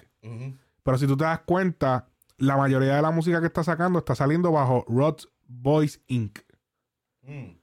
Pero 0.88 0.98
si 0.98 1.06
tú 1.06 1.18
te 1.18 1.26
das 1.26 1.42
cuenta, 1.42 2.08
la 2.38 2.56
mayoría 2.56 2.96
de 2.96 3.02
la 3.02 3.12
música 3.12 3.42
que 3.42 3.48
está 3.48 3.62
sacando 3.62 4.00
está 4.00 4.16
saliendo 4.16 4.54
bajo 4.54 4.86
Rod 4.88 5.18
Boys 5.46 6.02
Inc. 6.08 6.40
Mm. 7.24 7.58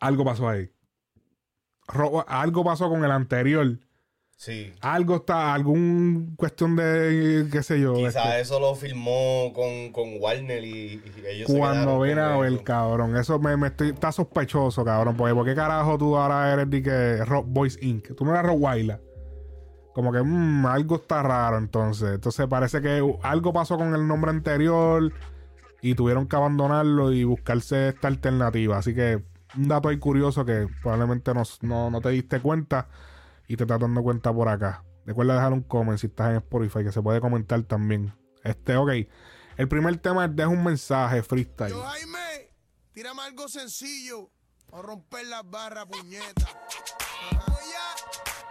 Algo 0.00 0.24
pasó 0.24 0.48
ahí. 0.48 0.70
Ro- 1.88 2.24
algo 2.28 2.62
pasó 2.62 2.88
con 2.88 3.04
el 3.04 3.10
anterior 3.10 3.78
Sí. 4.36 4.72
Algo 4.80 5.16
está, 5.16 5.54
algún 5.54 6.34
cuestión 6.36 6.76
de, 6.76 7.48
qué 7.50 7.62
sé 7.64 7.80
yo. 7.80 7.94
Quizás 7.94 8.14
este, 8.26 8.40
eso 8.40 8.60
lo 8.60 8.76
filmó 8.76 9.52
con, 9.54 9.90
con 9.90 10.20
Warner 10.20 10.62
y, 10.64 11.02
y 11.04 11.26
ellos 11.26 11.48
se 11.50 11.58
cuando 11.58 12.00
viene 12.00 12.20
a 12.20 12.36
ver, 12.36 12.62
cabrón. 12.62 13.16
Eso 13.16 13.40
me, 13.40 13.56
me 13.56 13.68
estoy, 13.68 13.90
está 13.90 14.12
sospechoso, 14.12 14.84
cabrón. 14.84 15.16
Porque 15.16 15.34
¿por 15.34 15.44
qué 15.46 15.54
carajo 15.56 15.98
tú 15.98 16.16
ahora 16.16 16.52
eres 16.52 16.70
de 16.70 16.80
que 16.80 17.24
Rock 17.24 17.46
Boys 17.48 17.76
Inc? 17.82 18.14
Tú 18.14 18.24
no 18.24 18.30
eras 18.32 18.46
Rock 18.46 18.60
Waila. 18.60 19.00
Como 19.94 20.12
que 20.12 20.22
mm, 20.22 20.66
algo 20.66 20.96
está 20.96 21.22
raro 21.22 21.56
entonces. 21.56 22.14
Entonces 22.14 22.46
parece 22.48 22.82
que 22.82 23.02
algo 23.22 23.52
pasó 23.52 23.78
con 23.78 23.94
el 23.94 24.06
nombre 24.06 24.30
anterior 24.30 25.12
y 25.80 25.94
tuvieron 25.94 26.26
que 26.26 26.36
abandonarlo 26.36 27.12
y 27.12 27.24
buscarse 27.24 27.88
esta 27.88 28.08
alternativa. 28.08 28.78
Así 28.78 28.94
que 28.94 29.24
un 29.56 29.68
dato 29.68 29.88
ahí 29.88 29.98
curioso 29.98 30.44
que 30.44 30.66
probablemente 30.82 31.32
no, 31.32 31.42
no, 31.62 31.90
no 31.90 32.00
te 32.00 32.08
diste 32.10 32.40
cuenta 32.40 32.88
y 33.46 33.56
te 33.56 33.64
estás 33.64 33.78
dando 33.78 34.02
cuenta 34.02 34.32
por 34.32 34.48
acá. 34.48 34.82
Recuerda 35.06 35.34
dejar 35.34 35.52
un 35.52 35.62
comment 35.62 35.98
si 35.98 36.06
estás 36.06 36.30
en 36.30 36.36
Spotify, 36.36 36.82
que 36.82 36.92
se 36.92 37.02
puede 37.02 37.20
comentar 37.20 37.62
también. 37.62 38.14
Este, 38.42 38.76
ok. 38.76 38.90
El 39.56 39.68
primer 39.68 39.96
tema 39.98 40.24
es 40.24 40.34
deja 40.34 40.48
un 40.48 40.64
mensaje 40.64 41.22
freestyle. 41.22 41.70
Yo, 41.70 41.82
Jaime, 41.82 42.50
tírame 42.92 43.22
algo 43.22 43.48
sencillo. 43.48 44.30
O 44.70 44.82
romper 44.82 45.26
las 45.26 45.48
barras, 45.48 45.86
puñeta. 45.86 46.48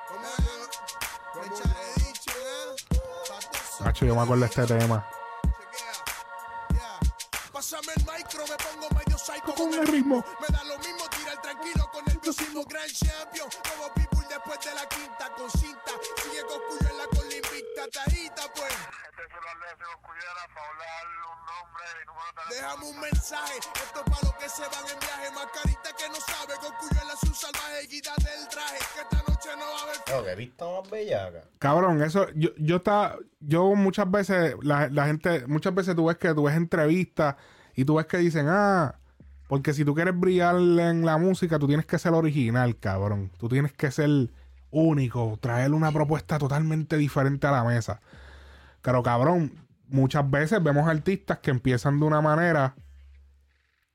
¿Cómo 0.08 0.28
Nacho, 3.84 4.06
yo 4.06 4.16
me 4.16 4.22
acuerdo 4.22 4.42
de 4.42 4.50
este 4.50 4.66
tema. 4.66 5.08
Pásame 7.52 7.94
el 7.96 8.04
micro, 8.04 8.44
me 8.48 8.56
pongo 8.58 8.90
medio 8.96 9.18
psycho 9.18 9.54
Con 9.56 9.74
el 9.74 9.88
ritmo. 9.88 10.24
Me 10.40 10.48
da 10.56 10.64
lo 10.64 10.78
mismo 10.80 11.10
tranquilo 11.64 11.90
con 11.92 12.12
el 12.12 12.20
próximo 12.20 12.66
Grand 12.66 12.92
Champion. 12.92 13.50
Como 13.64 13.94
Pitbull 13.94 14.28
después 14.28 14.60
de 14.60 14.76
la 14.76 14.88
quinta 14.88 15.32
con 15.38 15.50
cinta. 15.52 15.92
Sigue 16.22 16.42
con 16.44 16.60
Cuyuela 16.70 17.06
con 17.08 17.30
la 17.30 17.36
invicta 17.36 17.88
tajita, 17.92 18.44
pues. 18.56 18.74
Déjame 22.50 22.86
un 22.86 23.00
mensaje, 23.00 23.58
esto 23.58 24.00
es 24.00 24.04
para 24.04 24.22
los 24.24 24.34
que 24.36 24.50
se 24.50 24.62
van 24.62 24.90
en 24.92 25.00
viaje. 25.00 25.32
Mascarita 25.34 25.90
que 25.96 26.10
no 26.10 26.16
sabe, 26.16 26.54
con 26.60 26.74
Cuyuela 26.76 27.14
es 27.14 27.24
un 27.24 27.36
salvaje. 27.36 27.88
Quítate 27.88 28.30
el 28.40 28.48
traje, 28.50 28.78
que 28.94 29.02
esta 29.02 29.32
noche 29.32 29.50
no 29.58 29.66
va 29.66 29.80
a 29.80 29.84
haber 29.84 30.04
Claro, 30.06 30.26
que 30.26 30.36
vista 30.36 30.66
más 30.66 30.90
bellaca. 30.90 31.44
Cabrón, 31.60 32.02
eso, 32.02 32.28
yo, 32.36 32.50
yo 32.58 32.78
estaba, 32.78 33.18
yo 33.40 33.76
muchas 33.76 34.10
veces, 34.10 34.56
la, 34.62 34.90
la 34.90 35.06
gente, 35.06 35.48
muchas 35.48 35.74
veces 35.74 35.96
tú 35.96 36.06
ves 36.06 36.18
que 36.18 36.34
tú 36.34 36.44
ves 36.44 36.56
entrevistas 36.56 37.36
y 37.76 37.86
tú 37.86 37.96
ves 37.96 38.06
que 38.06 38.18
dicen, 38.18 38.48
ah, 38.50 38.96
porque 39.54 39.72
si 39.76 39.86
tú 39.86 39.94
quieres 39.94 40.20
brillar 40.20 40.56
en 40.56 41.06
la 41.06 41.20
música, 41.20 41.60
tú 41.60 41.68
tienes 41.68 41.86
que 41.86 42.00
ser 42.00 42.14
original, 42.14 42.76
cabrón. 42.80 43.30
Tú 43.38 43.48
tienes 43.50 43.72
que 43.72 43.92
ser 43.92 44.10
único, 44.72 45.38
traer 45.40 45.74
una 45.74 45.92
propuesta 45.92 46.40
totalmente 46.40 46.98
diferente 46.98 47.46
a 47.46 47.52
la 47.52 47.64
mesa. 47.64 48.02
Pero 48.82 49.04
cabrón, 49.04 49.54
muchas 49.90 50.28
veces 50.28 50.64
vemos 50.64 50.88
artistas 50.88 51.38
que 51.38 51.52
empiezan 51.52 52.00
de 52.00 52.06
una 52.08 52.20
manera 52.20 52.74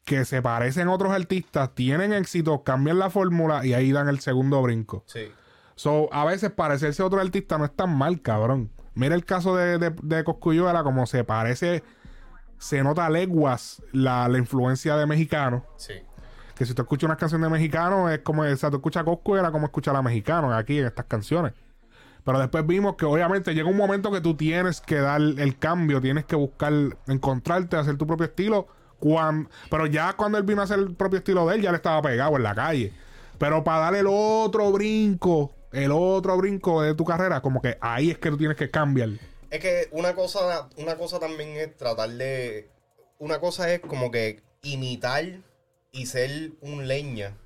que 0.05 0.25
se 0.25 0.41
parecen 0.41 0.87
a 0.87 0.93
otros 0.93 1.11
artistas, 1.11 1.75
tienen 1.75 2.13
éxito, 2.13 2.63
cambian 2.63 3.01
la 3.01 3.11
fórmula 3.11 3.67
y 3.67 3.75
ahí 3.75 3.91
dan 3.91 4.07
el 4.07 4.21
segundo 4.21 4.63
brinco. 4.63 5.03
Sí. 5.07 5.33
So, 5.75 6.09
a 6.13 6.25
veces 6.25 6.53
parecerse 6.53 7.03
a 7.03 7.07
otro 7.07 7.21
artista 7.21 7.59
no 7.59 7.65
es 7.65 7.75
tan 7.75 7.99
mal, 7.99 8.23
cabrón. 8.23 8.71
Mira 8.95 9.17
el 9.17 9.25
caso 9.25 9.57
de, 9.57 9.79
de, 9.79 9.93
de 10.05 10.23
Cosculluela, 10.23 10.85
como 10.85 11.05
se 11.07 11.25
parece, 11.25 11.83
se 12.59 12.83
nota 12.83 13.07
a 13.07 13.11
leguas 13.11 13.83
la, 13.93 14.29
la 14.29 14.39
influencia 14.39 14.97
de 14.97 15.07
mexicano. 15.07 15.65
Sí. 15.77 15.95
Que 16.55 16.67
si 16.67 16.75
tú 16.75 16.83
escuchas 16.83 17.07
una 17.07 17.17
canción 17.17 17.41
de 17.41 17.49
mexicano, 17.49 18.11
es 18.11 18.19
como, 18.21 18.43
o 18.43 18.57
sea, 18.57 18.71
tú 18.71 18.77
escuchas 18.77 19.03
a 19.03 19.05
Cosculluela 19.05 19.53
como 19.53 19.67
escuchar 19.67 19.95
a 19.95 20.03
mexicano 20.03 20.53
aquí 20.53 20.79
en 20.79 20.87
estas 20.87 21.07
canciones. 21.07 21.53
Pero 22.25 22.41
después 22.41 22.67
vimos 22.67 22.97
que 22.97 23.07
obviamente 23.07 23.55
llega 23.55 23.71
un 23.71 23.77
momento 23.77 24.11
que 24.11 24.21
tú 24.21 24.35
tienes 24.35 24.81
que 24.81 24.97
dar 24.97 25.21
el 25.21 25.59
cambio, 25.59 26.01
tienes 26.01 26.25
que 26.25 26.37
buscar, 26.37 26.73
encontrarte, 27.07 27.77
hacer 27.77 27.97
tu 27.97 28.07
propio 28.07 28.27
estilo. 28.27 28.67
Cuando, 28.99 29.49
pero 29.71 29.87
ya 29.87 30.13
cuando 30.15 30.37
él 30.37 30.45
vino 30.45 30.61
a 30.61 30.65
hacer 30.65 30.81
el 30.81 30.95
propio 30.95 31.21
estilo 31.21 31.47
de 31.47 31.55
él, 31.55 31.63
ya 31.63 31.71
le 31.71 31.77
estaba 31.77 32.03
pegado 32.03 32.37
en 32.37 32.43
la 32.43 32.55
calle. 32.55 32.93
Pero 33.39 33.63
para 33.63 33.79
darle 33.79 34.01
el 34.01 34.09
otro 34.11 34.73
brinco, 34.73 35.55
el 35.73 35.93
otro 35.93 36.37
brinco 36.37 36.83
de 36.83 36.95
tu 36.95 37.05
carrera, 37.05 37.41
como 37.41 37.63
que 37.63 37.79
ahí 37.81 38.11
es 38.11 38.19
que 38.19 38.31
tú 38.31 38.37
tienes 38.37 38.57
que 38.57 38.69
cambiar. 38.69 39.11
Es 39.51 39.61
que 39.61 39.89
una 39.93 40.15
cosa, 40.15 40.69
una 40.77 40.97
cosa 40.97 41.19
también 41.19 41.51
es 41.57 41.77
tratar 41.77 42.11
de. 42.11 42.71
Una 43.19 43.41
cosa 43.41 43.73
es 43.73 43.81
como 43.81 44.11
que 44.11 44.43
imitar 44.63 45.25
y 45.93 46.07
ser 46.07 46.53
un 46.61 46.87
leña. 46.87 47.37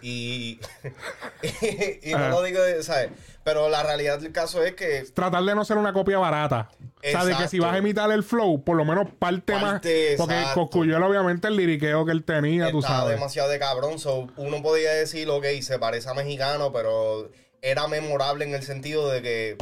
Y. 0.00 0.58
y 2.02 2.12
no 2.12 2.30
lo 2.30 2.42
digo, 2.42 2.60
¿sabes? 2.80 3.10
Pero 3.44 3.68
la 3.68 3.82
realidad 3.82 4.18
del 4.18 4.32
caso 4.32 4.64
es 4.64 4.74
que. 4.74 5.04
Tratar 5.14 5.44
de 5.44 5.54
no 5.54 5.64
ser 5.64 5.76
una 5.76 5.92
copia 5.92 6.18
barata. 6.18 6.70
O 6.80 7.08
sea, 7.08 7.24
de 7.24 7.32
que 7.32 7.48
si 7.48 7.56
Exacto. 7.58 7.66
vas 7.66 7.74
a 7.74 7.78
imitar 7.78 8.10
el 8.10 8.24
flow, 8.24 8.64
por 8.64 8.76
lo 8.76 8.84
menos 8.84 9.08
parte, 9.18 9.52
más. 9.52 9.74
Porque 9.74 10.12
exacto. 10.12 10.54
Cosculluela, 10.62 11.06
obviamente, 11.06 11.48
el 11.48 11.56
liriqueo 11.56 12.04
que 12.06 12.12
él 12.12 12.24
tenía, 12.24 12.70
tú 12.70 12.78
Estaba 12.80 13.00
sabes. 13.00 13.14
demasiado 13.16 13.50
de 13.50 13.58
cabrón. 13.58 13.98
so, 13.98 14.28
uno 14.36 14.62
podía 14.62 14.92
decir, 14.92 15.28
ok, 15.28 15.44
se 15.60 15.78
parece 15.78 16.08
a 16.08 16.14
mexicano, 16.14 16.72
pero 16.72 17.30
era 17.60 17.86
memorable 17.86 18.44
en 18.44 18.54
el 18.54 18.62
sentido 18.62 19.10
de 19.10 19.22
que 19.22 19.56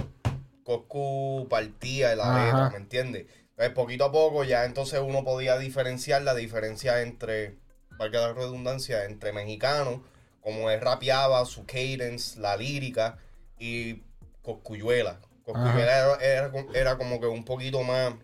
Coscu 0.66 1.46
partía 1.48 2.08
de 2.08 2.16
la 2.16 2.30
Ajá. 2.30 2.44
letra, 2.44 2.70
¿me 2.70 2.76
entiendes? 2.78 3.26
Entonces, 3.50 3.72
poquito 3.72 4.04
a 4.06 4.12
poco 4.12 4.42
ya 4.42 4.64
entonces 4.64 4.98
uno 4.98 5.22
podía 5.22 5.56
diferenciar 5.58 6.22
la 6.22 6.34
diferencia 6.34 7.02
entre, 7.02 7.54
valga 7.90 8.20
la 8.20 8.32
redundancia, 8.32 9.04
entre 9.04 9.32
mexicano, 9.32 10.02
como 10.40 10.68
él 10.68 10.80
rapeaba, 10.80 11.44
su 11.46 11.64
cadence, 11.66 12.40
la 12.40 12.56
lírica, 12.56 13.16
y 13.60 14.02
Coscuyuela. 14.42 15.20
Coscuyuela 15.44 16.18
era, 16.18 16.48
era, 16.48 16.52
era 16.74 16.98
como 16.98 17.20
que 17.20 17.28
un 17.28 17.44
poquito 17.44 17.84
más 17.84 18.14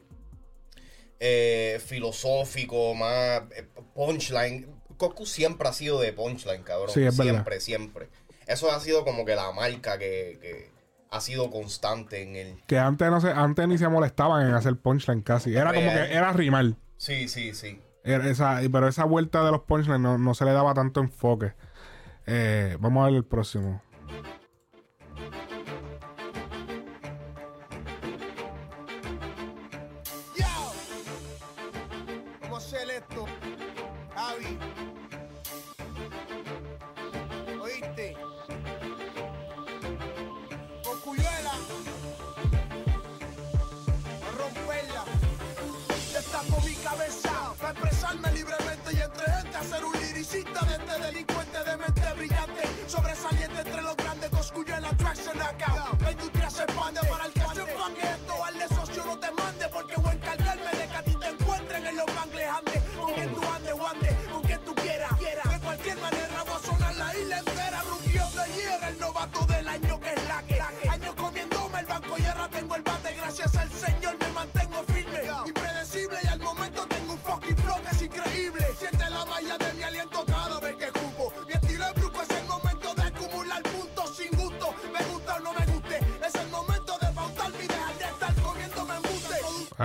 eh, 1.20 1.81
filosófico, 1.87 2.92
más 2.94 3.42
eh, 3.55 3.68
punchline. 3.94 4.66
Coscu 4.96 5.26
siempre 5.26 5.68
ha 5.68 5.72
sido 5.72 6.00
de 6.00 6.12
punchline, 6.12 6.64
cabrón. 6.64 6.90
Sí, 6.92 7.05
es 7.05 7.16
verdad. 7.16 7.33
siempre, 7.33 7.61
siempre. 7.61 8.09
Eso 8.48 8.70
ha 8.72 8.81
sido 8.81 9.05
como 9.05 9.24
que 9.24 9.37
la 9.37 9.52
marca 9.52 9.96
que, 9.96 10.38
que 10.42 10.82
ha 11.12 11.20
sido 11.20 11.51
constante 11.51 12.22
en 12.22 12.37
él. 12.37 12.62
Que 12.66 12.79
antes 12.79 13.11
no 13.11 13.20
se, 13.20 13.31
antes 13.31 13.68
ni 13.68 13.77
se 13.77 13.87
molestaban 13.88 14.48
en 14.48 14.55
hacer 14.55 14.77
punchline 14.77 15.20
casi. 15.20 15.55
Era 15.55 15.72
como 15.75 15.90
que 15.90 16.12
era 16.12 16.33
rimar. 16.33 16.75
Sí, 16.96 17.29
sí, 17.29 17.55
sí. 17.55 17.81
Era 18.03 18.29
esa, 18.29 18.61
pero 18.72 18.88
esa 18.88 19.05
vuelta 19.05 19.44
de 19.44 19.51
los 19.53 19.61
punchlines 19.61 20.01
no, 20.01 20.16
no 20.16 20.35
se 20.35 20.46
le 20.46 20.53
daba 20.53 20.72
tanto 20.72 21.01
enfoque. 21.01 21.53
Eh, 22.27 22.77
vamos 22.81 23.03
a 23.03 23.07
ver 23.07 23.16
el 23.16 23.25
próximo. 23.25 23.83
De 50.98 51.32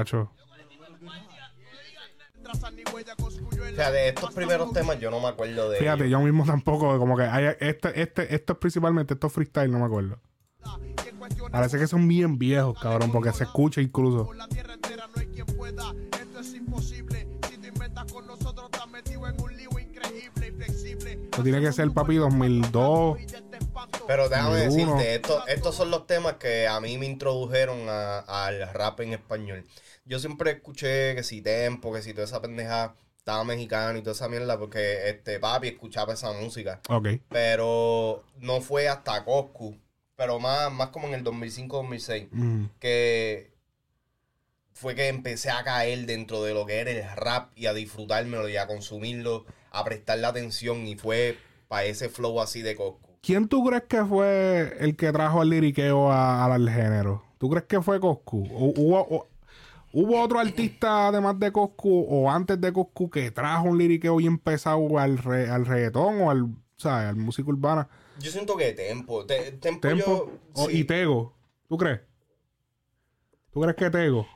O 0.08 0.32
sea, 3.76 3.92
de 3.92 4.10
estos 4.10 4.34
primeros 4.34 4.72
temas 4.74 5.00
yo 5.00 5.12
no 5.12 5.20
me 5.20 5.28
acuerdo 5.28 5.70
de 5.70 5.80
Fíjate, 5.80 6.06
ellos. 6.06 6.20
yo 6.20 6.26
mismo 6.26 6.46
tampoco, 6.46 6.98
como 6.98 7.18
que 7.18 7.24
hay, 7.24 7.56
este, 7.60 8.02
este, 8.02 8.34
estos 8.36 8.58
principalmente, 8.58 9.14
estos 9.14 9.32
freestyle, 9.34 9.72
no 9.72 9.80
me 9.80 9.86
acuerdo. 9.86 10.20
Parece 11.52 11.78
que 11.78 11.88
son 11.88 12.08
bien 12.08 12.38
viejos, 12.38 12.80
cabrón, 12.80 13.12
porque 13.12 13.32
se 13.34 13.44
escucha 13.44 13.82
incluso. 13.82 14.30
Esto 20.10 21.44
tiene 21.44 21.62
que 21.62 21.72
ser, 21.72 21.92
papi, 21.92 22.16
2002. 22.16 23.20
Y 23.20 23.26
de 23.26 23.38
este 23.38 23.58
espanto, 23.58 24.00
Pero 24.08 24.30
déjame 24.30 24.56
decirte, 24.62 25.16
esto- 25.16 25.46
estos 25.48 25.76
son 25.76 25.92
los 25.92 26.08
temas 26.08 26.34
que 26.34 26.68
a 26.68 26.80
mí 26.80 26.98
me 26.98 27.06
introdujeron 27.06 27.78
al 27.90 28.74
rap 28.74 29.00
en 29.02 29.14
español. 29.14 29.64
Yo 30.08 30.20
siempre 30.20 30.52
escuché 30.52 31.14
que 31.16 31.24
si 31.24 31.42
Tempo, 31.42 31.92
que 31.94 32.02
si 32.02 32.14
toda 32.14 32.26
esa 32.26 32.42
pendeja 32.42 32.96
estaba 33.18 33.44
mexicano 33.44 34.00
y 34.00 34.02
toda 34.02 34.14
esa 34.14 34.30
mierda, 34.30 34.58
porque 34.58 35.10
este 35.10 35.40
papi 35.40 35.68
escuchaba 35.68 36.14
esa 36.14 36.32
música. 36.32 36.80
Ok. 36.90 37.08
Pero 37.30 38.24
no 38.40 38.62
fue 38.62 38.88
hasta 38.88 39.24
Coscu, 39.26 39.76
pero 40.16 40.40
más, 40.40 40.72
más 40.72 40.90
como 40.90 41.08
en 41.08 41.14
el 41.16 41.24
2005-2006, 41.26 42.30
Mm. 42.32 42.66
que 42.80 43.52
fue 44.74 44.96
que 44.96 45.08
empecé 45.08 45.50
a 45.50 45.64
caer 45.64 46.06
dentro 46.06 46.44
de 46.44 46.54
lo 46.54 46.66
que 46.66 46.80
era 46.80 46.92
el 46.92 47.04
rap 47.16 47.52
y 47.56 47.66
a 47.66 47.74
disfrutármelo 47.74 48.48
y 48.48 48.58
a 48.58 48.68
consumirlo, 48.68 49.46
a 49.72 49.84
prestarle 49.84 50.28
atención 50.28 50.88
y 50.88 50.96
fue 50.96 51.38
para 51.68 51.84
ese 51.86 52.10
flow 52.10 52.40
así 52.40 52.62
de 52.62 52.76
Coscu. 52.76 53.18
¿Quién 53.22 53.48
tú 53.50 53.66
crees 53.66 53.84
que 53.90 54.06
fue 54.06 54.78
el 54.80 54.96
que 54.96 55.12
trajo 55.12 55.42
el 55.42 55.50
liriqueo 55.50 56.12
a- 56.12 56.46
al 56.46 56.70
género? 56.70 57.24
¿Tú 57.40 57.50
crees 57.50 57.66
que 57.66 57.82
fue 57.82 58.00
Coscu? 58.00 58.46
¿O 58.54 58.72
¿Hubo, 58.80 59.02
o- 59.02 59.28
¿Hubo 60.00 60.22
otro 60.22 60.40
artista 60.40 61.08
además 61.08 61.40
de 61.40 61.52
Coscu 61.52 62.06
o 62.08 62.30
antes 62.30 62.62
de 62.62 62.72
Coscu 62.72 63.10
que 63.10 63.32
trajo 63.32 63.64
un 63.68 63.78
liriqueo 63.80 64.18
bien 64.18 64.38
pesado 64.38 65.00
al, 65.00 65.18
re- 65.18 65.50
al 65.50 65.66
reggaetón 65.66 66.22
o 66.22 66.30
al, 66.30 66.46
¿sabes? 66.76 67.10
al 67.10 67.16
música 67.16 67.50
urbana? 67.50 67.88
Yo 68.20 68.30
siento 68.32 68.56
que 68.58 68.74
Tempo. 68.74 69.26
Te- 69.26 69.54
tempo, 69.54 69.88
Tempo 69.88 70.32
yo. 70.56 70.66
sí, 70.68 70.80
y 70.80 70.84
Tego. 70.84 71.34
¿Tú 71.68 71.78
crees? 71.78 72.02
¿Tú 73.52 73.62
crees 73.62 73.76
que 73.76 73.90
Tego? 73.90 74.28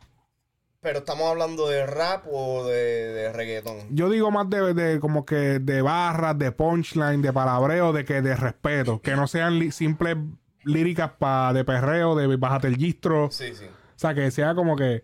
pero 0.80 0.98
estamos 0.98 1.28
hablando 1.30 1.68
de 1.68 1.86
rap 1.86 2.26
o 2.28 2.66
de, 2.66 2.74
de 2.74 3.32
reggaetón. 3.32 3.78
Yo 3.92 4.10
digo 4.10 4.32
más 4.32 4.50
de, 4.50 4.74
de 4.74 5.00
como 5.00 5.26
que 5.26 5.60
de 5.60 5.84
barras, 5.84 6.40
de 6.40 6.52
punchline, 6.52 7.22
de 7.22 7.32
palabreo, 7.32 7.94
de 7.94 8.04
que 8.04 8.24
de 8.24 8.36
respeto. 8.36 9.00
Que 9.00 9.16
no 9.16 9.28
sean 9.28 9.60
li- 9.60 9.72
simples 9.72 10.18
líricas 10.64 11.12
pa, 11.20 11.54
de 11.54 11.64
perreo, 11.64 12.16
de 12.16 12.36
bájate 12.36 12.68
el 12.68 12.78
gistro. 12.78 13.30
Sí, 13.30 13.54
sí. 13.54 13.66
O 13.66 14.00
sea, 14.00 14.16
que 14.16 14.32
sea 14.32 14.56
como 14.56 14.76
que... 14.76 15.04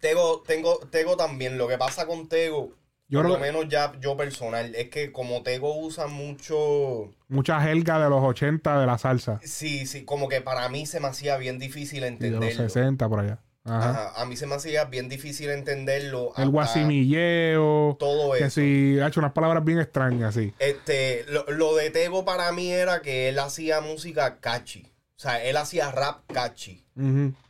Tego, 0.00 0.42
tengo, 0.46 0.78
Tego 0.90 1.16
también. 1.16 1.58
Lo 1.58 1.68
que 1.68 1.78
pasa 1.78 2.06
con 2.06 2.28
Tego, 2.28 2.70
Yo 3.08 3.20
por 3.20 3.28
lo 3.30 3.34
que 3.36 3.42
menos 3.42 3.68
ya 3.68 3.92
yo 4.00 4.16
personal, 4.16 4.74
es 4.74 4.88
que 4.90 5.12
como 5.12 5.42
Tego 5.42 5.76
usa 5.76 6.06
mucho. 6.06 7.10
mucha 7.28 7.60
jerga 7.60 7.98
de 8.02 8.08
los 8.10 8.22
80 8.22 8.80
de 8.80 8.86
la 8.86 8.98
salsa. 8.98 9.40
Sí, 9.42 9.86
sí, 9.86 10.04
como 10.04 10.28
que 10.28 10.40
para 10.40 10.68
mí 10.68 10.86
se 10.86 11.00
me 11.00 11.08
hacía 11.08 11.36
bien 11.36 11.58
difícil 11.58 11.98
Y 11.98 12.00
de 12.00 12.10
los 12.10 12.12
entenderlo. 12.42 12.68
60 12.68 13.08
por 13.08 13.20
allá. 13.20 13.38
Ajá. 13.64 13.90
Ajá, 13.90 14.20
A 14.22 14.24
mí 14.24 14.36
se 14.36 14.46
me 14.46 14.54
hacía 14.54 14.84
bien 14.86 15.08
difícil 15.10 15.50
entenderlo. 15.50 16.32
El 16.38 16.48
guasimilleo. 16.48 17.96
Todo 17.98 18.32
Que 18.32 18.44
eso. 18.44 18.60
si 18.60 18.98
ha 19.00 19.08
hecho 19.08 19.20
unas 19.20 19.32
palabras 19.32 19.64
bien 19.64 19.78
extrañas, 19.80 20.34
sí. 20.34 20.52
Este, 20.58 21.24
lo, 21.28 21.44
lo 21.48 21.76
de 21.76 21.90
Tego 21.90 22.24
para 22.24 22.50
mí 22.52 22.72
era 22.72 23.02
que 23.02 23.28
él 23.28 23.38
hacía 23.38 23.80
música 23.80 24.38
catchy. 24.40 24.86
O 25.20 25.22
sea, 25.22 25.44
él 25.44 25.58
hacía 25.58 25.90
rap 25.90 26.22
catchy. 26.32 26.82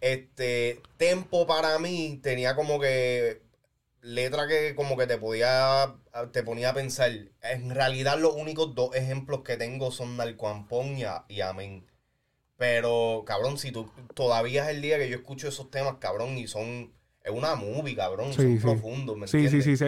Este, 0.00 0.82
Tempo 0.96 1.46
para 1.46 1.78
mí 1.78 2.18
tenía 2.20 2.56
como 2.56 2.80
que 2.80 3.42
letra 4.00 4.48
que 4.48 4.74
como 4.74 4.96
que 4.96 5.06
te 5.06 5.18
podía 5.18 5.94
te 6.32 6.42
ponía 6.42 6.70
a 6.70 6.74
pensar. 6.74 7.12
En 7.42 7.70
realidad 7.70 8.18
los 8.18 8.34
únicos 8.34 8.74
dos 8.74 8.96
ejemplos 8.96 9.42
que 9.44 9.56
tengo 9.56 9.92
son 9.92 10.16
Narcoampón 10.16 10.98
y, 10.98 11.04
A- 11.04 11.24
y 11.28 11.42
Amén. 11.42 11.86
Pero, 12.56 13.22
cabrón, 13.24 13.56
si 13.56 13.70
tú 13.70 13.88
todavía 14.14 14.64
es 14.64 14.74
el 14.74 14.82
día 14.82 14.98
que 14.98 15.08
yo 15.08 15.18
escucho 15.18 15.46
esos 15.46 15.70
temas, 15.70 15.98
cabrón, 16.00 16.36
y 16.38 16.48
son 16.48 16.92
es 17.22 17.30
una 17.30 17.54
movie, 17.54 17.94
cabrón, 17.94 18.32
Sí, 18.32 18.42
son 18.42 18.56
sí. 18.56 18.62
profundos, 18.62 19.16
¿me 19.16 19.28
Sí, 19.28 19.48
sí, 19.48 19.62
sí, 19.62 19.76
sí. 19.76 19.84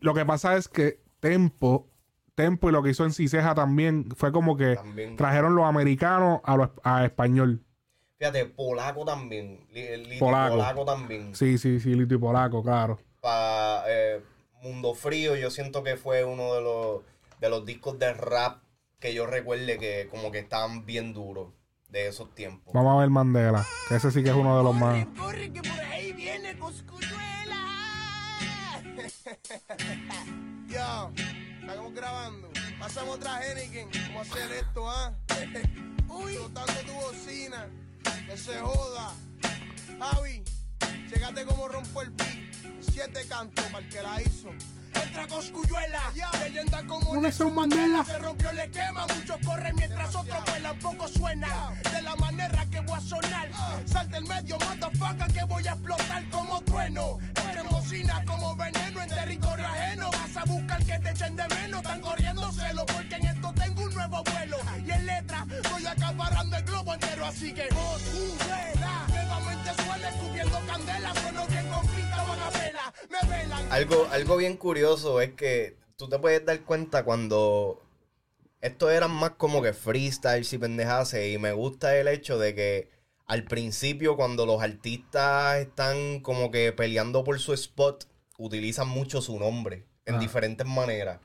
Lo 0.00 0.12
que 0.12 0.26
pasa 0.26 0.54
es 0.58 0.68
que 0.68 1.00
Tempo, 1.18 1.88
Tempo 2.34 2.68
y 2.68 2.72
lo 2.72 2.82
que 2.82 2.90
hizo 2.90 3.04
en 3.04 3.12
Ciseja 3.12 3.54
también 3.54 4.08
fue 4.16 4.32
como 4.32 4.56
que 4.56 4.74
También. 4.76 5.16
trajeron 5.16 5.54
los 5.54 5.64
americanos 5.66 6.40
a, 6.44 6.56
los, 6.56 6.70
a 6.82 7.04
español. 7.04 7.62
Fíjate, 8.18 8.46
Polaco 8.46 9.04
también, 9.04 9.66
Polaco. 10.18 10.54
Polaco, 10.56 10.84
también. 10.84 11.34
Sí, 11.34 11.58
sí, 11.58 11.78
sí, 11.80 11.94
Lito 11.94 12.14
y 12.14 12.18
Polaco, 12.18 12.62
claro. 12.62 12.98
para 13.20 13.84
eh, 13.88 14.20
Mundo 14.62 14.94
Frío, 14.94 15.36
yo 15.36 15.50
siento 15.50 15.82
que 15.82 15.96
fue 15.96 16.24
uno 16.24 16.54
de 16.54 16.60
los, 16.62 17.02
de 17.40 17.48
los 17.50 17.64
discos 17.66 17.98
de 17.98 18.12
rap 18.14 18.62
que 18.98 19.12
yo 19.14 19.26
recuerde 19.26 19.78
que 19.78 20.08
como 20.10 20.30
que 20.32 20.38
estaban 20.38 20.86
bien 20.86 21.12
duros 21.12 21.52
de 21.90 22.08
esos 22.08 22.34
tiempos. 22.34 22.72
Vamos 22.72 22.96
a 22.96 23.00
ver 23.00 23.10
Mandela, 23.10 23.64
que 23.88 23.96
ese 23.96 24.10
sí 24.10 24.22
que 24.24 24.30
es 24.30 24.34
uno 24.36 24.56
de 24.56 24.64
los 24.64 24.74
más. 24.74 25.06
Corre 25.18 25.52
que 25.52 25.60
por 25.60 25.80
ahí 25.80 26.12
viene 26.12 26.56
Coscuyuela. 26.58 27.56
Estamos 31.66 31.94
grabando. 31.94 32.50
Pasamos 32.78 33.16
otra 33.16 33.40
Henneken. 33.42 33.88
¿Cómo 34.08 34.20
hacer 34.20 34.52
esto, 34.52 34.90
ah? 34.90 35.12
Uy, 36.08 36.34
tu 36.34 36.92
bocina. 36.92 37.66
Que 38.26 38.36
se 38.36 38.58
joda. 38.60 39.12
Javi, 39.98 40.44
llegate 41.08 41.46
como 41.46 41.68
rompo 41.68 42.02
el 42.02 42.10
beat. 42.10 42.82
Siete 42.92 43.26
cantos 43.26 43.64
para 43.64 43.78
el 43.78 43.88
que 43.88 44.02
la 44.02 44.20
hizo. 44.20 44.50
Entra 44.94 45.26
Coscuyuela, 45.26 46.12
leyenda 46.40 46.86
como 46.86 47.16
Nelson 47.16 47.54
Mandela. 47.54 48.04
Se 48.04 48.18
rompió 48.18 48.50
el 48.50 48.58
esquema, 48.58 49.06
muchos 49.06 49.38
corren 49.44 49.74
mientras 49.76 50.14
otros 50.14 50.44
vuelan, 50.44 50.78
poco 50.78 51.08
suena. 51.08 51.72
De 51.92 52.02
la 52.02 52.14
manera 52.16 52.66
que 52.70 52.80
voy 52.80 52.98
a 52.98 53.00
sonar. 53.00 53.50
Sal 53.86 54.10
del 54.10 54.24
medio, 54.26 54.58
motherfucker, 54.58 55.32
que 55.32 55.44
voy 55.44 55.66
a 55.66 55.72
explotar 55.72 56.28
como 56.28 56.60
trueno. 56.62 57.18
Bocina 57.94 58.24
como 58.26 58.56
veneno 58.56 59.02
en 59.02 59.08
territorio 59.08 59.64
ajeno. 59.64 60.10
Vas 60.10 60.36
a 60.36 60.44
buscar 60.46 60.84
que 60.84 60.98
te 60.98 61.10
echen 61.10 61.36
de 61.36 61.44
menos. 61.48 61.80
Están 61.80 62.00
corriendo 62.00 62.50
celo 62.50 62.86
porque 62.86 63.14
en 63.14 63.26
esto 63.26 63.54
tengo 63.54 63.82
un 63.82 63.94
nuevo 63.94 64.24
vuelo. 64.24 64.56
Y 64.84 64.90
en 64.90 65.06
letra, 65.06 65.46
estoy 65.62 65.86
acaparando 65.86 66.56
el 66.56 66.64
globo 66.64 66.94
entero. 66.94 67.24
Así 67.24 67.54
que, 67.54 67.68
Coscuyuela, 67.68 69.06
nuevamente 69.08 69.70
suele 69.84 70.08
escupiendo 70.08 70.58
candela. 70.66 71.14
Sueno 71.14 71.46
bien 71.46 71.68
con 71.68 71.86
van 71.86 72.40
a 72.40 72.50
vela. 72.50 72.94
Me 73.10 73.28
velan. 73.28 73.72
Algo, 73.72 74.08
algo 74.10 74.36
bien 74.38 74.56
curioso 74.56 75.20
es 75.20 75.34
que 75.34 75.76
tú 75.96 76.08
te 76.08 76.18
puedes 76.18 76.44
dar 76.44 76.60
cuenta 76.62 77.04
cuando 77.04 77.80
estos 78.60 78.90
eran 78.90 79.12
más 79.12 79.30
como 79.36 79.62
que 79.62 79.72
freestyles 79.72 80.52
y 80.52 80.58
pendejase 80.58 81.30
y 81.30 81.38
me 81.38 81.52
gusta 81.52 81.96
el 81.96 82.08
hecho 82.08 82.40
de 82.40 82.56
que 82.56 82.93
al 83.26 83.44
principio 83.44 84.16
cuando 84.16 84.46
los 84.46 84.62
artistas 84.62 85.56
están 85.58 86.20
como 86.20 86.50
que 86.50 86.72
peleando 86.72 87.24
por 87.24 87.38
su 87.40 87.52
spot 87.54 88.04
utilizan 88.38 88.88
mucho 88.88 89.22
su 89.22 89.38
nombre 89.38 89.86
en 90.06 90.16
Ah. 90.16 90.18
diferentes 90.18 90.66
maneras. 90.66 91.20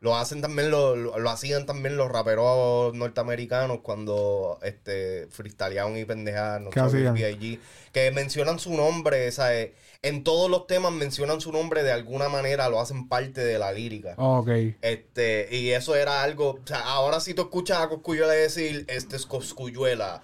Lo 0.00 0.16
hacen 0.16 0.40
también, 0.40 0.70
lo, 0.70 0.94
lo, 0.94 1.18
lo 1.18 1.30
hacían 1.30 1.66
también 1.66 1.96
los 1.96 2.08
raperos 2.08 2.94
norteamericanos 2.94 3.80
cuando 3.82 4.58
este 4.62 5.26
freestyleaban 5.30 5.96
y 5.96 6.04
pendejaban, 6.04 6.64
no 6.64 6.70
que 6.70 8.10
mencionan 8.12 8.58
su 8.58 8.74
nombre, 8.74 9.30
¿sabes? 9.32 9.70
En 10.02 10.22
todos 10.22 10.48
los 10.48 10.68
temas 10.68 10.92
mencionan 10.92 11.40
su 11.40 11.50
nombre 11.50 11.82
de 11.82 11.90
alguna 11.90 12.28
manera, 12.28 12.68
lo 12.68 12.80
hacen 12.80 13.08
parte 13.08 13.40
de 13.44 13.58
la 13.58 13.72
lírica. 13.72 14.14
Ok. 14.16 14.48
Este, 14.80 15.48
y 15.50 15.70
eso 15.70 15.96
era 15.96 16.22
algo, 16.22 16.50
o 16.50 16.66
sea, 16.66 16.80
ahora 16.80 17.18
si 17.18 17.34
tú 17.34 17.42
escuchas 17.42 17.78
a 17.78 17.88
Coscuyuela 17.88 18.32
decir, 18.32 18.84
este 18.88 19.16
es 19.16 19.26
Coscuyuela, 19.26 20.22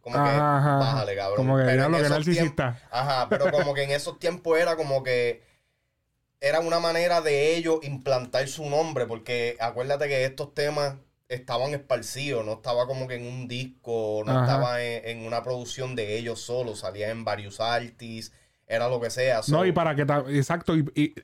como 0.00 0.14
que, 0.14 0.20
Ajá, 0.30 0.58
ajá. 0.58 0.76
bájale, 0.78 1.16
cabrón. 1.16 1.36
Como 1.38 1.58
que, 1.58 1.64
Pero 1.64 1.76
diablo, 1.76 1.96
en 1.96 2.02
que 2.04 2.08
narcisista. 2.10 2.80
Ajá, 2.92 3.28
pero 3.28 3.50
como 3.50 3.74
que 3.74 3.82
en 3.82 3.90
esos 3.90 4.20
tiempos 4.20 4.60
era 4.60 4.76
como 4.76 5.02
que 5.02 5.42
era 6.42 6.58
una 6.60 6.80
manera 6.80 7.20
de 7.20 7.54
ellos 7.56 7.78
implantar 7.84 8.46
su 8.48 8.68
nombre, 8.68 9.06
porque 9.06 9.56
acuérdate 9.60 10.08
que 10.08 10.24
estos 10.24 10.52
temas 10.54 10.96
estaban 11.28 11.72
esparcidos, 11.72 12.44
no 12.44 12.54
estaba 12.54 12.86
como 12.86 13.06
que 13.08 13.14
en 13.14 13.26
un 13.26 13.48
disco, 13.48 14.22
no 14.26 14.32
Ajá. 14.32 14.42
estaba 14.42 14.82
en, 14.82 15.04
en 15.20 15.26
una 15.26 15.42
producción 15.42 15.94
de 15.94 16.18
ellos 16.18 16.40
solos, 16.42 16.80
salía 16.80 17.10
en 17.10 17.24
varios 17.24 17.60
artists, 17.60 18.34
era 18.66 18.88
lo 18.88 19.00
que 19.00 19.08
sea. 19.10 19.40
No, 19.48 19.64
y 19.64 19.72
para 19.72 19.94
que... 19.94 20.02
Exacto. 20.36 20.76
Y, 20.76 20.84
y- 20.94 21.14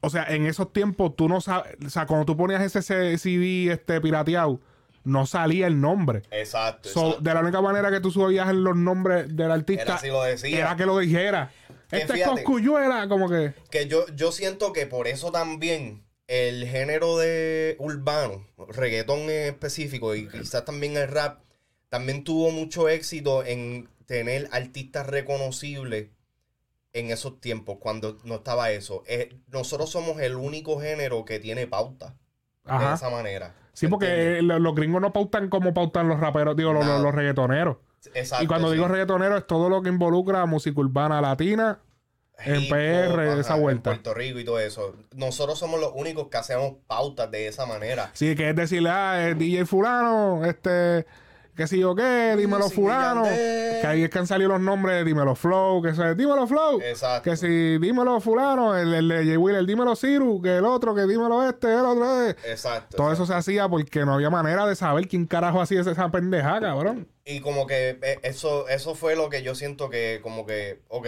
o 0.00 0.08
sea, 0.08 0.24
en 0.30 0.46
esos 0.46 0.72
tiempos 0.72 1.14
tú 1.14 1.28
no 1.28 1.40
sabes... 1.42 1.76
O 1.86 1.90
sea, 1.90 2.06
cuando 2.06 2.24
tú 2.24 2.34
ponías 2.36 2.62
ese 2.62 2.80
CD 3.18 3.70
este, 3.70 4.00
pirateado, 4.00 4.58
no 5.04 5.26
salía 5.26 5.66
el 5.66 5.78
nombre. 5.80 6.22
Exacto, 6.30 6.88
So, 6.88 7.00
exacto. 7.08 7.22
de 7.22 7.34
la 7.34 7.40
única 7.40 7.60
manera 7.60 7.90
que 7.90 8.00
tú 8.00 8.10
subías 8.10 8.52
los 8.54 8.76
nombres 8.76 9.36
del 9.36 9.50
artista 9.50 9.82
Era 9.82 9.98
si 9.98 10.08
lo 10.08 10.22
decía. 10.22 10.58
era 10.58 10.76
que 10.76 10.86
lo 10.86 10.98
dijera. 10.98 11.52
Este 11.90 11.98
es 12.04 12.12
fíjate. 12.12 12.42
Coscuyuela, 12.44 13.08
como 13.08 13.28
que... 13.28 13.52
Que 13.70 13.86
yo, 13.86 14.06
yo 14.14 14.32
siento 14.32 14.72
que 14.72 14.86
por 14.86 15.06
eso 15.08 15.30
también 15.32 16.04
el 16.28 16.66
género 16.66 17.18
de 17.18 17.76
urbano, 17.80 18.46
reggaetón 18.68 19.20
en 19.22 19.48
específico 19.48 20.14
y 20.14 20.28
quizás 20.28 20.64
también 20.64 20.96
el 20.96 21.08
rap, 21.08 21.40
también 21.88 22.22
tuvo 22.22 22.50
mucho 22.52 22.88
éxito 22.88 23.44
en 23.44 23.88
tener 24.06 24.48
artistas 24.52 25.06
reconocibles 25.06 26.08
en 26.92 27.10
esos 27.10 27.40
tiempos, 27.40 27.78
cuando 27.80 28.18
no 28.24 28.36
estaba 28.36 28.70
eso. 28.70 29.02
Eh, 29.06 29.36
nosotros 29.48 29.90
somos 29.90 30.20
el 30.20 30.34
único 30.36 30.80
género 30.80 31.24
que 31.24 31.38
tiene 31.40 31.66
pauta 31.66 32.16
de 32.64 32.94
esa 32.94 33.10
manera. 33.10 33.54
Sí, 33.72 33.88
porque 33.88 34.38
eh, 34.38 34.42
lo- 34.42 34.58
los 34.58 34.74
gringos 34.74 35.00
no 35.00 35.12
pautan 35.12 35.48
como 35.48 35.72
pautan 35.74 36.08
los 36.08 36.20
raperos, 36.20 36.56
digo, 36.56 36.72
los- 36.72 36.84
los 36.84 37.14
reggaetoneros. 37.14 37.76
Exacto, 38.14 38.44
y 38.44 38.46
cuando 38.46 38.68
sí. 38.68 38.74
digo 38.74 38.88
reggaetonero 38.88 39.36
es 39.36 39.46
todo 39.46 39.68
lo 39.68 39.82
que 39.82 39.88
involucra 39.90 40.46
música 40.46 40.80
urbana 40.80 41.20
latina 41.20 41.80
en 42.44 42.68
PR, 42.68 43.20
ajá, 43.28 43.40
esa 43.40 43.56
en 43.56 43.60
vuelta. 43.60 43.90
Puerto 43.90 44.14
Rico 44.14 44.38
y 44.38 44.44
todo 44.44 44.58
eso. 44.58 44.94
Nosotros 45.14 45.58
somos 45.58 45.78
los 45.78 45.92
únicos 45.94 46.28
que 46.28 46.38
hacemos 46.38 46.74
pautas 46.86 47.30
de 47.30 47.46
esa 47.48 47.66
manera. 47.66 48.10
Sí, 48.14 48.34
que 48.34 48.48
es 48.48 48.56
decirle, 48.56 48.88
ah, 48.90 49.28
eh, 49.28 49.34
DJ 49.34 49.66
fulano, 49.66 50.42
este, 50.46 51.04
qué 51.54 51.66
sé 51.66 51.78
yo 51.78 51.94
qué, 51.94 52.36
dímelo 52.38 52.68
y 52.68 52.70
fulano. 52.70 53.24
Que 53.24 53.86
ahí 53.86 54.04
es 54.04 54.10
que 54.10 54.18
han 54.18 54.26
salido 54.26 54.48
los 54.50 54.60
nombres, 54.60 55.04
dímelo 55.04 55.34
flow, 55.34 55.82
que 55.82 55.94
se, 55.94 56.14
dímelo 56.14 56.46
flow. 56.46 56.80
Exacto. 56.80 57.28
Que 57.30 57.36
si 57.36 57.76
dímelo 57.78 58.18
fulano, 58.20 58.74
el, 58.74 58.94
el 58.94 59.08
de 59.08 59.24
J. 59.24 59.38
Will, 59.38 59.56
el 59.56 59.66
dímelo 59.66 59.94
Ciru, 59.94 60.40
que 60.40 60.56
el 60.56 60.64
otro, 60.64 60.94
que 60.94 61.02
dímelo 61.06 61.46
este, 61.46 61.66
el 61.72 61.84
otro. 61.84 62.24
eh. 62.26 62.30
Exacto. 62.46 62.96
Todo 62.96 63.08
exacto. 63.08 63.12
eso 63.12 63.26
se 63.26 63.34
hacía 63.34 63.68
porque 63.68 64.06
no 64.06 64.14
había 64.14 64.30
manera 64.30 64.66
de 64.66 64.74
saber 64.76 65.06
quién 65.08 65.26
carajo 65.26 65.60
hacía 65.60 65.82
esa 65.82 66.10
pendeja, 66.10 66.58
cabrón. 66.60 67.06
Y 67.30 67.40
como 67.40 67.66
que 67.66 67.98
eh, 68.02 68.18
eso, 68.22 68.68
eso 68.68 68.94
fue 68.94 69.16
lo 69.16 69.28
que 69.28 69.42
yo 69.42 69.54
siento 69.54 69.88
que, 69.90 70.20
como 70.22 70.46
que, 70.46 70.80
ok, 70.88 71.06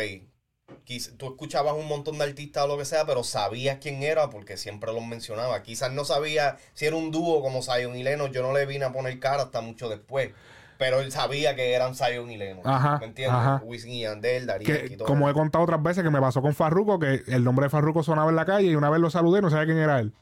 quiz- 0.87 1.16
tú 1.16 1.26
escuchabas 1.26 1.74
un 1.74 1.87
montón 1.88 2.18
de 2.18 2.24
artistas 2.24 2.64
o 2.64 2.66
lo 2.68 2.78
que 2.78 2.85
sea, 2.85 3.04
pero 3.04 3.24
sabías 3.24 3.78
quién 3.80 4.02
era 4.02 4.30
porque 4.30 4.56
siempre 4.56 4.92
los 4.92 5.04
mencionaba. 5.04 5.62
Quizás 5.62 5.92
no 5.92 6.04
sabía 6.04 6.56
si 6.74 6.87
era 6.87 6.96
un 6.96 7.11
dúo 7.11 7.42
como 7.42 7.62
Zion 7.62 7.96
y 7.96 8.02
Leno, 8.02 8.26
yo 8.28 8.42
no 8.42 8.52
le 8.52 8.66
vine 8.66 8.85
a 8.85 8.92
poner 8.92 9.18
cara 9.20 9.44
hasta 9.44 9.61
mucho 9.61 9.88
después. 9.88 10.30
Pero 10.78 11.00
él 11.00 11.12
sabía 11.12 11.54
que 11.54 11.74
eran 11.74 11.94
Zion 11.94 12.30
y 12.30 12.37
Leno. 12.37 12.62
Ajá, 12.64 12.98
¿Me 12.98 13.06
entiendes? 13.06 13.38
ajá. 13.38 13.61
Wisin 13.64 13.92
y 13.92 14.00
Yandel, 14.02 14.46
Darío 14.46 14.66
Que, 14.66 14.92
y 14.92 14.96
todo. 14.96 15.06
como 15.06 15.30
he 15.30 15.32
contado 15.32 15.62
otras 15.62 15.80
veces 15.82 16.02
que 16.02 16.11
me 16.11 16.20
pasó 16.20 16.42
con 16.42 16.54
Farruko, 16.54 16.98
que 16.98 17.22
el 17.28 17.44
nombre 17.44 17.66
de 17.66 17.70
Farruko 17.70 18.02
sonaba 18.02 18.30
en 18.30 18.37
la 18.37 18.44
calle 18.46 18.68
y 18.68 18.74
una 18.74 18.90
vez 18.90 19.00
lo 19.00 19.08
saludé 19.11 19.38
y 19.38 19.42
no 19.42 19.50
sabía 19.50 19.66
quién 19.66 19.78
era 19.78 20.00
él. 20.00 20.12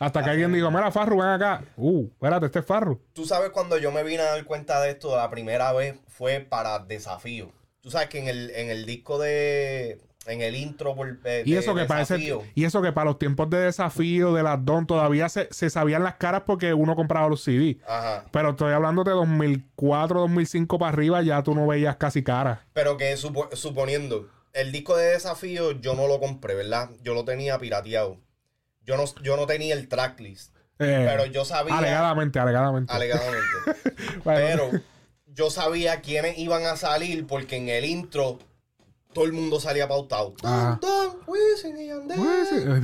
Hasta 0.00 0.24
que 0.24 0.30
alguien 0.30 0.52
dijo, 0.52 0.70
mira, 0.70 0.90
Farru, 0.90 1.18
ven 1.18 1.28
acá. 1.28 1.62
Uh, 1.76 2.06
espérate, 2.06 2.46
este 2.46 2.58
es 2.58 2.66
Farru. 2.66 3.00
Tú 3.12 3.24
sabes 3.26 3.50
cuando 3.50 3.78
yo 3.78 3.92
me 3.92 4.02
vine 4.02 4.22
a 4.22 4.32
dar 4.32 4.44
cuenta 4.44 4.80
de 4.80 4.90
esto 4.90 5.14
la 5.16 5.30
primera 5.30 5.72
vez 5.72 5.96
fue 6.08 6.40
para 6.40 6.80
Desafío. 6.80 7.52
Tú 7.82 7.90
sabes 7.90 8.08
que 8.08 8.18
en 8.18 8.26
el, 8.28 8.50
en 8.50 8.68
el 8.70 8.84
disco 8.86 9.18
de... 9.18 10.00
En 10.26 10.42
el 10.42 10.54
intro 10.54 10.94
por, 10.94 11.18
eh, 11.24 11.42
Y 11.46 11.52
de 11.52 11.58
eso 11.60 11.74
que 11.74 11.86
parece, 11.86 12.14
Desafío, 12.14 12.42
y 12.54 12.64
eso 12.64 12.82
que 12.82 12.92
para 12.92 13.06
los 13.06 13.18
tiempos 13.18 13.48
de 13.48 13.56
desafío 13.58 14.34
de 14.34 14.42
las 14.42 14.62
Don 14.62 14.86
todavía 14.86 15.30
se, 15.30 15.48
se 15.50 15.70
sabían 15.70 16.04
las 16.04 16.16
caras 16.16 16.42
porque 16.44 16.74
uno 16.74 16.94
compraba 16.94 17.26
los 17.28 17.42
CD. 17.42 17.78
Ajá. 17.88 18.26
Pero 18.30 18.50
estoy 18.50 18.72
hablando 18.74 19.02
de 19.02 19.12
2004, 19.12 20.20
2005 20.20 20.78
para 20.78 20.92
arriba, 20.92 21.22
ya 21.22 21.42
tú 21.42 21.54
no 21.54 21.66
veías 21.66 21.96
casi 21.96 22.22
caras. 22.22 22.58
Pero 22.74 22.98
que 22.98 23.16
supo- 23.16 23.48
suponiendo, 23.56 24.28
el 24.52 24.72
disco 24.72 24.94
de 24.94 25.06
desafío 25.12 25.72
yo 25.72 25.94
no 25.94 26.06
lo 26.06 26.20
compré, 26.20 26.54
¿verdad? 26.54 26.90
Yo 27.02 27.14
lo 27.14 27.24
tenía 27.24 27.58
pirateado. 27.58 28.18
Yo 28.84 28.96
no, 28.96 29.04
yo 29.22 29.36
no 29.36 29.46
tenía 29.46 29.74
el 29.74 29.88
tracklist. 29.88 30.54
Eh, 30.78 31.04
Pero 31.06 31.26
yo 31.26 31.44
sabía. 31.44 31.76
Alegadamente, 31.76 32.38
alegadamente. 32.38 32.92
Alegadamente. 32.92 33.46
Bueno, 34.24 34.40
pero 34.70 34.70
yo 35.26 35.50
sabía 35.50 36.00
quiénes 36.00 36.38
iban 36.38 36.64
a 36.64 36.76
salir 36.76 37.26
porque 37.26 37.56
en 37.56 37.68
el 37.68 37.84
intro 37.84 38.38
todo 39.12 39.24
el 39.24 39.32
mundo 39.32 39.60
salía 39.60 39.86
pautado. 39.88 40.34
Wisin 41.26 41.76
y 41.78 41.86
Yandel, 41.88 42.18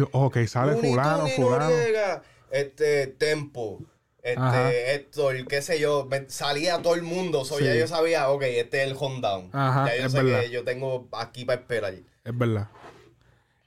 eh, 0.03 0.07
ok, 0.13 0.37
sale 0.47 0.77
fulano, 0.77 1.27
fulano. 1.29 1.71
Noriega, 1.71 2.23
este, 2.51 3.07
Tempo, 3.07 3.81
este, 4.23 4.95
Héctor, 4.95 5.47
qué 5.47 5.63
sé 5.63 5.79
yo, 5.81 6.07
me- 6.11 6.29
salía 6.29 6.83
todo 6.83 6.95
el 6.95 7.03
mundo, 7.03 7.45
so, 7.45 7.59
ya 7.61 7.75
yo 7.75 7.87
sabía, 7.89 8.29
ok, 8.29 8.43
este 8.43 8.83
es 8.83 8.89
el. 8.91 9.49
Ajá, 9.53 9.87
ya 9.87 10.03
yo 10.03 10.09
sé 10.11 10.23
verdad. 10.23 10.41
que 10.43 10.51
yo 10.51 10.65
tengo 10.65 11.09
aquí 11.13 11.45
para 11.45 11.61
esperar. 11.61 11.95
Es 12.25 12.39
verdad. 12.39 12.69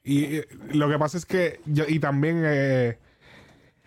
Y 0.09 0.37
eh, 0.37 0.47
lo 0.71 0.89
que 0.89 0.97
pasa 0.97 1.19
es 1.19 1.25
que, 1.27 1.61
yo- 1.67 1.83
y 1.87 1.99
también 1.99 2.41
eh, 2.43 2.97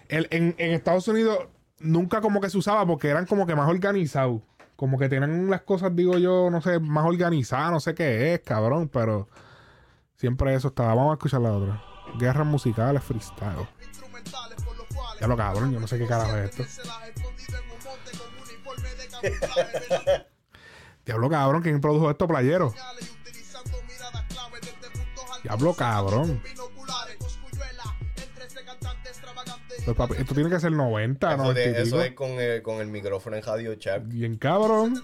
el- 0.08 0.28
en, 0.30 0.54
Estados 0.56 1.08
Unidos 1.08 1.48
nunca 1.80 2.20
como 2.20 2.40
que 2.40 2.48
se 2.48 2.58
usaba 2.58 2.86
porque 2.86 3.08
eran 3.08 3.26
como 3.26 3.44
que 3.44 3.56
más 3.56 3.68
organizados. 3.68 4.40
Como 4.76 5.00
que 5.00 5.08
tenían 5.08 5.50
las 5.50 5.62
cosas, 5.62 5.96
digo 5.96 6.18
yo, 6.18 6.48
no 6.48 6.60
sé, 6.62 6.78
más 6.78 7.04
organizadas, 7.06 7.72
no 7.72 7.80
sé 7.80 7.96
qué 7.96 8.34
es, 8.34 8.40
cabrón, 8.40 8.88
pero 8.88 9.28
siempre 10.14 10.54
eso 10.54 10.68
estaba. 10.68 10.94
Vamos 10.94 11.10
a 11.10 11.14
escuchar 11.14 11.40
la 11.40 11.54
otra. 11.54 11.82
Guerras 12.20 12.46
musicales 12.46 13.02
freestyle. 13.02 13.66
Ya 15.20 15.26
lo 15.26 15.36
cabrón, 15.36 15.72
yo 15.72 15.80
no 15.80 15.88
sé 15.88 15.98
qué 15.98 16.06
carajo 16.06 16.36
es 16.36 16.50
esto. 16.56 16.62
Diablo 21.04 21.28
cabrón, 21.28 21.62
¿quién 21.62 21.80
produjo 21.80 22.08
esto, 22.12 22.28
playero? 22.28 22.72
Extravagante 29.04 29.74
y 29.78 29.82
Pues, 29.84 29.96
papi, 29.96 30.14
esto 30.18 30.34
tiene 30.34 30.50
que 30.50 30.60
ser 30.60 30.72
90, 30.72 31.34
Eso, 31.34 31.42
¿no? 31.42 31.52
de- 31.54 31.82
eso 31.82 32.02
es 32.02 32.12
con 32.12 32.30
el, 32.30 32.62
con 32.62 32.76
el 32.80 32.88
micrófono 32.88 33.36
en 33.36 33.42
Radio 33.42 33.74
Chat. 33.76 34.02
Bien 34.06 34.36
cabrón. 34.36 35.02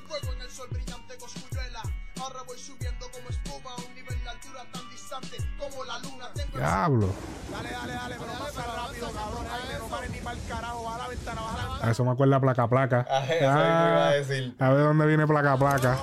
Diablo. 6.54 7.08
Dale, 7.50 7.70
dale, 7.70 7.92
dale, 7.92 8.16
pero 8.18 8.32
pasa 8.32 8.62
rápido, 8.76 9.10
cabrón. 9.12 9.46
Ay, 9.52 9.72
que 9.72 9.78
no 9.78 9.86
pare 9.86 10.08
ni 10.08 10.18
para 10.18 10.36
el 10.36 10.46
carajo. 10.48 10.84
Baja 10.84 10.98
la 10.98 11.08
ventana, 11.08 11.40
baja 11.40 11.56
la 11.56 11.62
ventana. 11.68 11.88
A 11.88 11.90
eso 11.92 12.04
me 12.04 12.10
acuerda 12.10 12.40
placa 12.40 12.68
placa. 12.68 13.06
Ah, 13.08 13.24
eso 13.24 13.44
iba 13.44 14.08
a 14.08 14.12
decir. 14.12 14.56
a 14.58 14.68
ver 14.70 14.80
dónde 14.84 15.06
viene 15.06 15.26
placa 15.26 15.56
placa. 15.56 15.98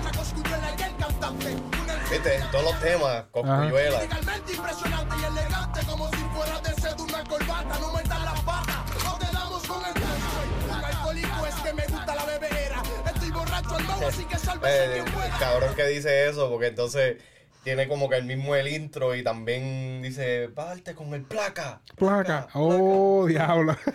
Esa 0.00 0.18
cosculluela 0.18 0.74
y 0.78 0.82
el 0.82 0.96
cantante. 0.96 1.77
Viste, 2.18 2.40
todos 2.50 2.64
los 2.64 2.80
temas, 2.80 3.24
Coscuyuela. 3.30 4.00
Legalmente 4.00 4.52
impresionante 4.52 5.14
y 5.20 5.24
elegante 5.24 5.80
como 5.86 6.08
si 6.10 6.16
fuera 6.16 6.60
de 6.60 6.74
ser 6.80 6.94
una 7.00 7.22
corbata, 7.24 7.78
no 7.78 7.92
metan 7.92 8.24
las 8.24 8.40
patas, 8.40 9.04
no 9.04 9.18
te 9.18 9.26
damos 9.32 9.62
con 9.68 9.84
el 9.84 9.94
gancho. 9.94 10.74
Un 10.78 10.84
alcohólico 10.84 11.46
es 11.46 11.54
que 11.56 11.72
me 11.74 11.86
gusta 11.86 12.14
la 12.16 12.24
bebera, 12.24 12.82
estoy 13.06 13.30
borracho 13.30 13.76
al 13.76 13.86
nuevo, 13.86 14.06
así 14.08 14.24
que 14.24 14.36
sálvese 14.38 14.84
Eh, 14.84 14.90
quien 15.02 15.14
pueda. 15.14 15.38
cabrón 15.38 15.74
que 15.76 15.86
dice 15.86 16.28
eso, 16.28 16.50
porque 16.50 16.66
entonces 16.66 17.18
tiene 17.62 17.86
como 17.86 18.08
que 18.08 18.16
el 18.16 18.24
mismo 18.24 18.56
el 18.56 18.66
intro 18.66 19.14
y 19.14 19.22
también 19.22 20.02
dice, 20.02 20.48
parte 20.48 20.96
con 20.96 21.14
el 21.14 21.22
placa. 21.22 21.82
Placa. 21.96 22.48
Oh, 22.54 23.26
diablo. 23.28 23.76
Placa, 23.76 23.84
con 23.84 23.94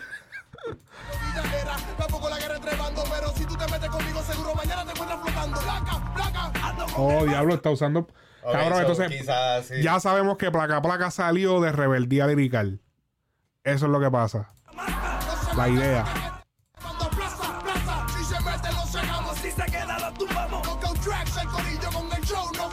Oh, 6.95 7.26
diablo, 7.26 7.56
está 7.56 7.69
usando. 7.69 7.99
Ok, 8.43 8.52
Cabrón, 8.52 8.73
so, 8.73 8.80
entonces. 8.80 9.19
quizás 9.19 9.65
sí. 9.65 9.82
Ya 9.82 9.99
sabemos 9.99 10.38
que 10.38 10.52
placa 10.52 10.82
placa 10.82 11.12
salió 11.12 11.60
de 11.62 11.71
rebeldía 11.71 12.28
lirical. 12.28 12.82
Eso 13.63 13.86
es 13.86 13.91
lo 13.91 13.99
que 13.99 14.12
pasa. 14.12 14.54
La 15.56 15.69
idea. 15.69 16.06
Cuando 16.82 17.10
plaza, 17.10 17.60
plaza, 17.60 18.06
si 18.17 18.23
se 18.26 18.39
mete 18.41 18.71
lo 18.73 18.86
sacamos, 18.86 19.38
si 19.38 19.52
se 19.52 19.65
queda 19.65 19.99
lo 19.99 20.13
tumbamos. 20.13 20.67
Con 20.67 20.93
tracks, 20.99 21.38
el 21.38 21.47
corillo 21.47 21.89
con 21.91 22.12
el 22.17 22.23
show, 22.23 22.45
no 22.58 22.69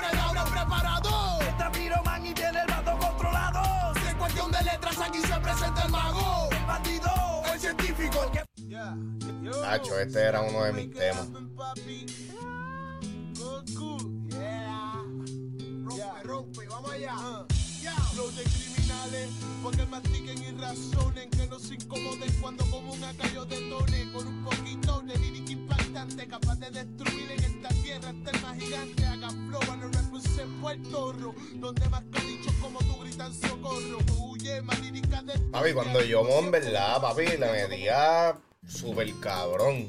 Nacho, 9.62 9.98
este 9.98 10.20
era 10.20 10.42
uno 10.42 10.64
de 10.64 10.72
mis 10.72 10.90
temas. 10.92 11.28
Papi, 35.50 35.72
cuando 35.72 36.02
yo 36.02 36.22
en 36.38 36.50
verdad, 36.50 37.00
papi, 37.00 37.26
le 37.36 37.52
metía 37.52 38.36
súper 38.70 39.12
cabrón. 39.20 39.88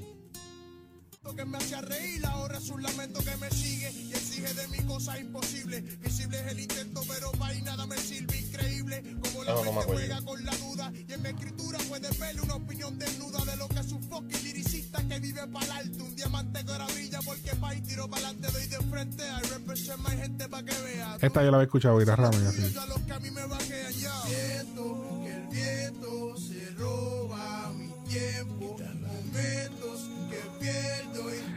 que 1.36 1.46
me 1.46 1.58
hacía 1.58 1.82
reír, 1.82 2.26
ahora 2.26 2.58
es 2.58 2.70
un 2.70 2.82
lamento 2.84 3.24
que 3.24 3.36
me 3.38 3.50
sigue 3.52 3.90
y 3.92 4.12
exige 4.12 4.54
de 4.54 4.68
mí 4.68 4.80
cosas 4.86 5.20
imposibles. 5.22 6.00
Visible 6.02 6.40
es 6.42 6.48
el 6.52 6.60
intento, 6.60 7.02
pero 7.08 7.32
para 7.34 7.54
nada 7.62 7.86
me 7.88 7.98
sirve 7.98 8.38
increíble. 8.40 9.02
Como 9.22 9.44
la 9.46 9.52
No, 9.54 9.64
no 9.64 9.64
me 9.64 9.66
mente 9.72 9.82
acuerdo. 9.84 10.02
juega 10.02 10.22
con 10.24 10.46
la 10.46 10.56
duda 10.58 10.92
y 11.08 11.14
en 11.14 11.22
mi 11.22 11.30
escritura 11.30 11.78
puedes 11.88 12.20
ver 12.20 12.42
una 12.42 12.56
opinión 12.56 12.98
desnuda 13.00 13.46
de 13.46 13.56
lo 13.56 13.68
que 13.70 13.80
es 13.80 13.92
un 13.94 14.04
fucking 14.04 14.44
liricista 14.44 15.08
que 15.08 15.20
vive 15.20 15.48
para 15.48 15.66
el 15.66 15.72
alto. 15.72 16.04
Un 16.04 16.16
diamante 16.16 16.66
que 16.66 16.72
ahora 16.72 16.88
brilla 16.88 17.20
porque 17.24 17.56
pa' 17.56 17.76
y 17.76 17.82
tiro 17.82 18.10
para 18.10 18.28
adelante, 18.28 18.52
doy 18.52 18.68
de 18.68 18.78
frente. 18.90 19.24
I 19.24 19.48
represent 19.54 20.00
my 20.00 20.16
gente 20.18 20.50
pa' 20.50 20.64
que 20.64 20.76
vea. 20.82 21.18
Esta 21.22 21.44
yo 21.46 21.52
la 21.52 21.58
había 21.58 21.66
escuchado 21.66 21.94
ahorita, 21.94 22.16
Rami, 22.18 22.36
Tuyo, 22.38 22.50
así. 22.50 22.74
yo 22.74 22.82
a 22.82 22.86
los 22.88 23.00
que 23.02 23.14
a 23.14 23.20
mí 23.20 23.32
me 23.32 23.46
vaquean 23.46 23.94
ya. 23.94 24.22
Siento 24.28 25.11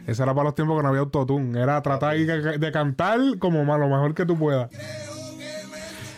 Ese 0.07 0.23
era 0.23 0.35
para 0.35 0.45
los 0.45 0.55
tiempos 0.55 0.77
que 0.77 0.83
no 0.83 0.89
había 0.89 1.01
autotune. 1.01 1.61
Era 1.61 1.83
tratar 1.83 2.17
de, 2.17 2.59
de 2.59 2.73
cantar 2.73 3.21
como 3.39 3.65
más, 3.65 3.79
lo 3.79 3.89
mejor 3.89 4.15
que 4.15 4.27
tú 4.27 4.39
puedas. 4.39 4.71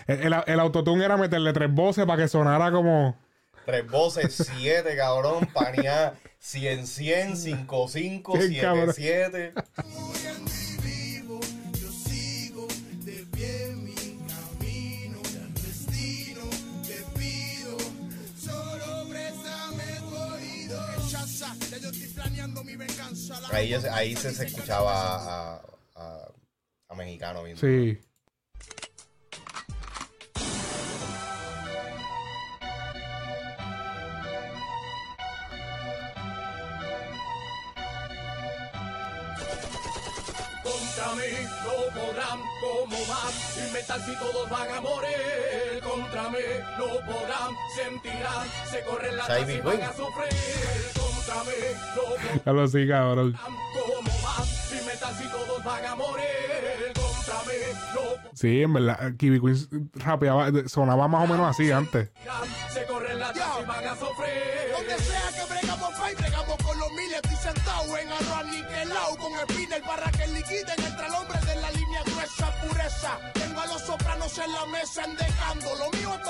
El, 0.07 0.33
el, 0.33 0.35
el 0.47 0.61
autotune 0.61 1.05
era 1.05 1.17
meterle 1.17 1.53
tres 1.53 1.73
voces 1.73 2.05
para 2.07 2.23
que 2.23 2.29
sonara 2.29 2.71
como. 2.71 3.17
Tres 3.65 3.89
voces, 3.91 4.35
siete, 4.57 4.97
cabrón, 4.97 5.49
panía 5.53 6.15
100, 6.39 6.87
100, 6.87 7.37
5, 7.37 7.89
5, 7.89 8.33
Qué 8.35 8.43
7, 8.43 8.61
cabrón. 8.61 8.95
7. 8.95 9.53
Ahí, 23.53 23.73
hago 23.75 23.91
ahí 23.93 24.17
se, 24.17 24.33
se 24.35 24.47
escuchaba 24.47 24.93
a, 25.55 25.63
a, 25.95 26.29
a 26.89 26.95
mexicano 26.95 27.43
bien. 27.43 27.57
Sí. 27.57 27.99
Contra 40.63 41.15
mí 41.15 41.33
no 41.65 42.01
podrán 42.01 42.41
como 42.61 43.07
más 43.07 43.57
inventar 43.67 44.01
si 44.01 44.17
todos 44.17 44.49
van 44.51 44.71
a 44.71 44.81
morir. 44.81 45.81
Contra 45.83 46.29
mí 46.31 46.39
no 46.79 46.87
podrán, 47.07 47.55
sentirán, 47.77 48.49
se 48.71 48.83
corren 48.85 49.17
las 49.17 49.49
y 49.49 49.61
van 49.61 49.83
a 49.83 49.93
sufrir. 49.93 51.06
Ya 52.45 52.53
lo 52.53 52.69
sí, 52.69 52.87
cabrón. 52.89 53.37
Sí, 58.35 58.63
en 58.63 58.73
verdad, 58.75 59.15
Kiwi 59.17 59.41
Queen 59.41 59.91
rapeaba, 59.95 60.51
sonaba 60.69 61.09
más 61.09 61.25
o 61.25 61.33
menos 61.33 61.49
así 61.49 61.73
antes. 61.73 62.11
se 62.71 62.85
corren 62.85 63.19
las 63.19 63.35
y 63.35 63.65
van 63.67 63.87
a 63.87 63.97
sufrir. 63.97 64.73
Donde 64.73 64.99
sea 64.99 65.23
que 65.35 65.53
bregamos 65.55 65.95
fay, 65.95 66.15
bregamos 66.15 66.57
con 66.59 66.79
los 66.79 66.91
miles. 66.91 67.21
Estoy 67.25 67.37
sentado 67.37 67.97
en 67.97 68.09
arroz 68.13 68.47
niquelao 68.51 69.17
con 69.17 69.33
spinner 69.49 69.83
para 69.83 70.11
que 70.13 70.27
liquiden 70.27 70.85
entre 70.85 71.07
el 71.07 71.15
hombre 71.15 71.39
de 71.41 71.57
la 71.57 71.71
línea 71.71 72.03
gruesa, 72.05 72.53
pureza. 72.61 73.19
En 74.47 74.53
la 74.53 74.67
mesa 74.67 75.05
endecando. 75.05 75.75
Lo 75.77 75.91
mío 75.91 76.15
es 76.15 76.21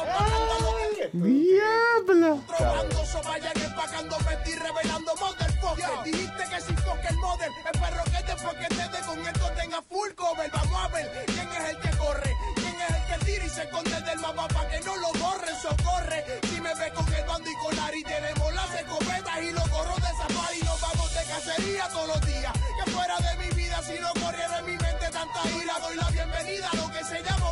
que 0.96 1.10
¡Diablo! 1.12 2.42
Trabajando, 2.46 3.06
so 3.06 3.22
vayan 3.22 3.58
empacando, 3.62 4.18
metí 4.20 4.54
revelando 4.54 5.14
motherfucker. 5.16 6.02
Dijiste 6.04 6.44
que 6.50 6.60
si 6.60 6.74
fuck 6.76 7.04
el 7.08 7.16
model, 7.16 7.52
espero 7.72 8.04
que 8.04 8.20
te 8.26 8.34
que 8.36 8.68
te 8.74 8.84
dé 8.88 9.00
con 9.06 9.26
esto 9.26 9.50
tenga 9.52 9.82
full 9.82 10.10
cover. 10.14 10.50
Vamos 10.50 10.84
a 10.84 10.88
ver 10.88 11.24
quién 11.26 11.48
es 11.48 11.70
el 11.70 11.80
que 11.80 11.90
corre, 11.96 12.36
quién 12.56 12.76
es 12.80 12.90
el 12.96 13.02
que 13.06 13.24
tira 13.24 13.44
y 13.44 13.50
se 13.50 13.62
esconde 13.64 14.00
del 14.00 14.18
mapa 14.18 14.48
para 14.48 14.68
que 14.70 14.80
no 14.80 14.96
lo 14.96 15.12
borre, 15.12 15.52
socorre. 15.60 16.24
Si 16.48 16.60
me 16.60 16.74
ve 16.74 16.92
con 16.92 17.12
el 17.12 17.24
bando 17.24 17.50
y 17.50 17.54
con 17.56 17.78
Ari, 17.78 18.02
tenemos 18.02 18.54
las 18.54 18.74
escopetas 18.74 19.42
y 19.42 19.52
los 19.52 19.70
gorros 19.70 19.96
de 19.96 20.12
safari. 20.20 20.60
Nos 20.64 20.80
vamos 20.80 21.14
de 21.14 21.24
cacería 21.24 21.88
todos 21.88 22.08
los 22.08 22.20
días. 22.22 22.52
Que 22.78 22.90
fuera 22.90 23.16
de 23.18 23.36
mi 23.36 23.54
vida, 23.54 23.82
si 23.82 23.98
no 24.00 24.08
corriera 24.14 24.58
en 24.58 24.66
mi 24.66 24.76
mente 24.76 25.10
tanta 25.10 25.40
ira, 25.62 25.74
doy 25.80 25.96
la 25.96 26.08
bienvenida 26.10 26.70
a 26.72 26.76
lo 26.76 26.90
que 26.90 27.04
se 27.04 27.22
llama 27.22 27.46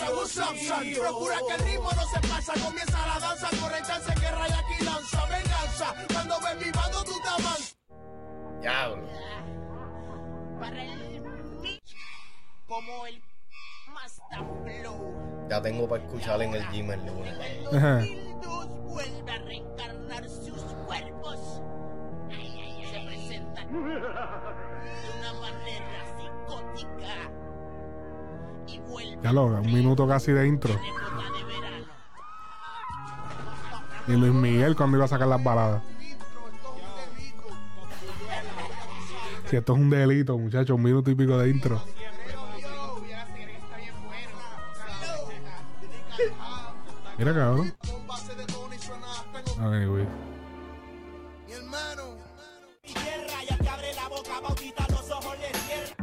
Bacale 0.00 0.14
Masa. 0.14 0.16
What's 0.16 0.38
up, 0.38 0.56
son? 0.56 0.94
Procura 0.94 1.36
que 1.46 1.54
el 1.54 1.60
ritmo 1.70 1.90
no 1.92 2.02
se 2.06 2.20
pasa, 2.28 2.52
comienza 2.64 3.06
la 3.06 3.18
danza, 3.18 3.48
corre 3.60 3.82
chance 3.86 4.14
que 4.14 4.30
raya 4.30 4.58
aquí 4.58 4.84
lanza, 4.84 5.26
venganza. 5.26 5.94
Cuando 6.12 6.34
ves 6.40 6.66
mi 6.66 6.72
bando, 6.72 7.04
tú 7.04 7.12
te 7.22 7.28
avanzas. 7.28 7.76
Diablo. 8.60 9.08
para 10.60 10.84
el 10.84 11.80
como 12.66 13.06
el 13.06 13.22
Master 13.92 14.38
Flow. 14.64 15.46
Ya 15.48 15.60
tengo 15.62 15.88
para 15.88 16.02
escuchar 16.04 16.42
en 16.42 16.54
el 16.54 16.68
gym 16.70 16.90
el 16.92 17.04
lunes. 17.06 17.34
El 17.40 17.76
Ajá. 17.76 17.94
2002 17.96 18.68
vuelve 18.84 19.32
a 19.32 19.38
reencarnar 19.38 20.28
sus 20.28 20.62
cuerpos. 20.86 21.62
Ay, 22.30 22.60
ay, 22.62 22.84
ay, 22.84 22.86
se 22.92 23.00
presentan 23.06 23.72
de 23.72 23.78
una 25.18 25.32
manera 25.40 26.04
psicótica. 26.16 27.30
Ya 29.22 29.32
lo, 29.32 29.46
un 29.46 29.72
minuto 29.72 30.06
casi 30.08 30.32
de 30.32 30.46
intro. 30.46 30.74
Y 34.08 34.12
Luis 34.12 34.32
Miguel 34.32 34.76
cuando 34.76 34.96
iba 34.96 35.04
a 35.04 35.08
sacar 35.08 35.28
las 35.28 35.42
baladas. 35.42 35.82
Si 39.46 39.56
esto 39.56 39.74
es 39.74 39.78
un 39.78 39.90
delito, 39.90 40.38
muchachos, 40.38 40.76
un 40.76 40.82
minuto 40.82 41.10
y 41.10 41.14
pico 41.14 41.36
de 41.36 41.50
intro. 41.50 41.82
Mira, 47.18 47.34
cabrón. 47.34 47.74
Con 49.58 50.29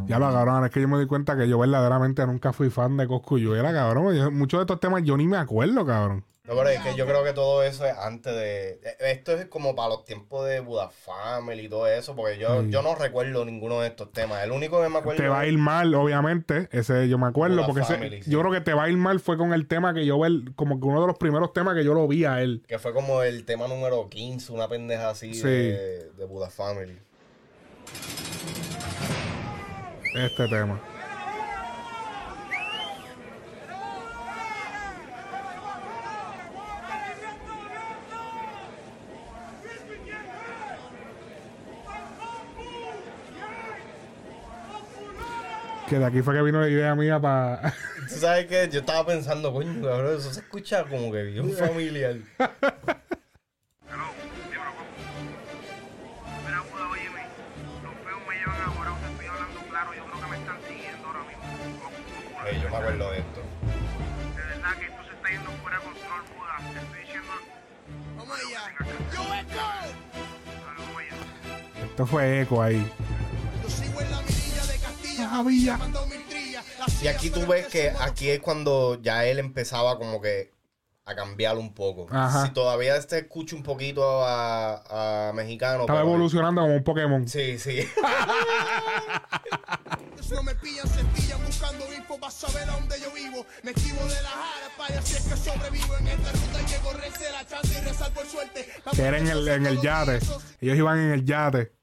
Ya 0.07 0.19
lo 0.19 0.31
cabrón, 0.31 0.65
es 0.65 0.71
que 0.71 0.81
yo 0.81 0.87
me 0.87 0.99
di 0.99 1.05
cuenta 1.05 1.35
que 1.37 1.47
yo 1.49 1.59
verdaderamente 1.59 2.25
nunca 2.25 2.53
fui 2.53 2.69
fan 2.69 2.95
de 2.97 3.07
Coscuyuela, 3.07 3.73
cabrón. 3.73 4.15
Yo- 4.15 4.31
muchos 4.31 4.59
de 4.59 4.63
estos 4.63 4.79
temas 4.79 5.03
yo 5.03 5.17
ni 5.17 5.27
me 5.27 5.37
acuerdo, 5.37 5.85
cabrón. 5.85 6.23
No, 6.45 6.55
pero 6.55 6.69
es 6.69 6.79
que 6.79 6.95
yo 6.95 7.05
creo 7.05 7.25
que 7.25 7.33
todo 7.33 7.61
eso 7.61 7.85
es 7.85 7.93
antes 7.97 8.33
de. 8.33 8.79
Esto 9.01 9.33
es 9.33 9.47
como 9.47 9.75
para 9.75 9.89
los 9.89 10.05
tiempos 10.05 10.47
de 10.47 10.61
Buda 10.61 10.89
Family 10.89 11.65
y 11.65 11.67
todo 11.67 11.87
eso, 11.87 12.15
porque 12.15 12.37
yo, 12.39 12.61
Sí. 12.63 12.69
yo 12.69 12.81
no 12.81 12.95
recuerdo 12.95 13.43
ninguno 13.43 13.81
de 13.81 13.89
estos 13.89 14.13
temas. 14.13 14.41
El 14.45 14.53
único 14.53 14.81
que 14.81 14.87
me 14.87 14.99
acuerdo. 14.99 15.21
Te 15.21 15.27
va 15.27 15.41
a 15.41 15.45
ir 15.45 15.57
mal, 15.57 15.93
obviamente. 15.93 16.69
Ese 16.71 17.09
yo 17.09 17.17
me 17.17 17.27
acuerdo, 17.27 17.57
Buda 17.57 17.65
porque 17.67 17.81
ese- 17.81 17.95
Family, 17.95 18.23
sí. 18.23 18.31
yo 18.31 18.39
creo 18.39 18.53
que 18.53 18.61
te 18.61 18.73
va 18.73 18.83
a 18.85 18.89
ir 18.89 18.95
mal 18.95 19.19
fue 19.19 19.35
con 19.37 19.51
el 19.51 19.67
tema 19.67 19.93
que 19.93 20.05
yo 20.05 20.17
ver, 20.17 20.31
como 20.55 20.79
que 20.79 20.85
uno 20.87 21.01
de 21.01 21.07
los 21.07 21.17
primeros 21.17 21.51
temas 21.51 21.75
que 21.75 21.83
yo 21.83 21.93
lo 21.93 22.07
vi 22.07 22.23
a 22.23 22.41
él. 22.41 22.63
Que 22.65 22.79
fue 22.79 22.93
como 22.93 23.23
el 23.23 23.43
tema 23.43 23.67
número 23.67 24.07
15, 24.07 24.53
una 24.53 24.69
pendeja 24.69 25.09
así 25.09 25.33
Sí. 25.33 25.41
de, 25.45 26.11
de 26.11 26.25
Buda 26.25 26.49
Family. 26.49 26.97
Este 30.13 30.47
tema. 30.47 30.79
Que 45.87 45.99
de 45.99 46.05
aquí 46.05 46.21
fue 46.21 46.33
que 46.33 46.41
vino 46.41 46.59
la 46.59 46.67
idea 46.67 46.95
mía 46.95 47.19
para. 47.19 47.73
¿Tú 48.09 48.15
sabes 48.15 48.47
qué? 48.47 48.67
Yo 48.69 48.81
estaba 48.81 49.05
pensando, 49.05 49.53
coño, 49.53 49.81
cabrón, 49.81 50.17
eso 50.17 50.33
se 50.33 50.41
escucha 50.41 50.83
como 50.83 51.11
que 51.11 51.23
bien 51.23 51.53
familiar. 51.53 52.17
La 75.27 76.85
Y 77.01 77.07
aquí 77.07 77.29
tú 77.29 77.45
ves 77.45 77.67
que 77.67 77.91
aquí 77.99 78.29
es 78.29 78.39
cuando 78.39 78.99
ya 79.01 79.25
él 79.25 79.39
empezaba 79.39 79.97
como 79.97 80.21
que 80.21 80.51
a 81.05 81.15
cambiar 81.15 81.57
un 81.57 81.73
poco. 81.73 82.05
Ajá. 82.11 82.45
Si 82.47 82.53
todavía 82.53 82.97
este 82.97 83.19
escucha 83.19 83.55
un 83.55 83.63
poquito 83.63 84.25
a, 84.25 85.29
a 85.29 85.33
mexicano. 85.33 85.81
Estaba 85.81 85.99
pero- 85.99 86.09
evolucionando 86.09 86.61
como 86.61 86.75
un 86.75 86.83
Pokémon. 86.83 87.27
Sí, 87.27 87.57
sí. 87.57 87.79
Ellos 87.79 87.91
no 90.31 90.43
me 90.43 90.53
pillan, 90.55 90.85
se 90.87 91.03
pillan 91.05 91.45
buscando 91.45 91.85
info 91.93 92.19
para 92.19 92.31
saber 92.31 92.69
a 92.69 92.73
dónde 92.73 92.99
yo 93.01 93.11
vivo. 93.13 93.45
Me 93.63 93.71
esquivo 93.71 94.03
de 94.03 94.21
la 94.21 94.29
jara 94.29 94.67
para 94.77 94.99
así 94.99 95.15
es 95.15 95.23
que 95.23 95.37
sobrevivo 95.37 95.95
en 95.97 96.07
esta 96.07 96.31
ruta 96.31 96.57
hay 96.59 96.65
que 96.65 96.77
correrse 96.77 97.31
la 97.31 97.45
chance 97.47 97.79
y 97.79 97.81
rezar 97.85 98.11
por 98.11 98.25
suerte. 98.25 98.67
La 98.85 98.91
Que 98.91 99.01
era 99.03 99.17
en 99.17 99.27
el, 99.27 99.47
en 99.47 99.65
el 99.65 99.81
yate. 99.81 100.17
Ellos 100.59 100.77
iban 100.77 100.99
en 100.99 101.11
el 101.11 101.23
yate. 101.25 101.76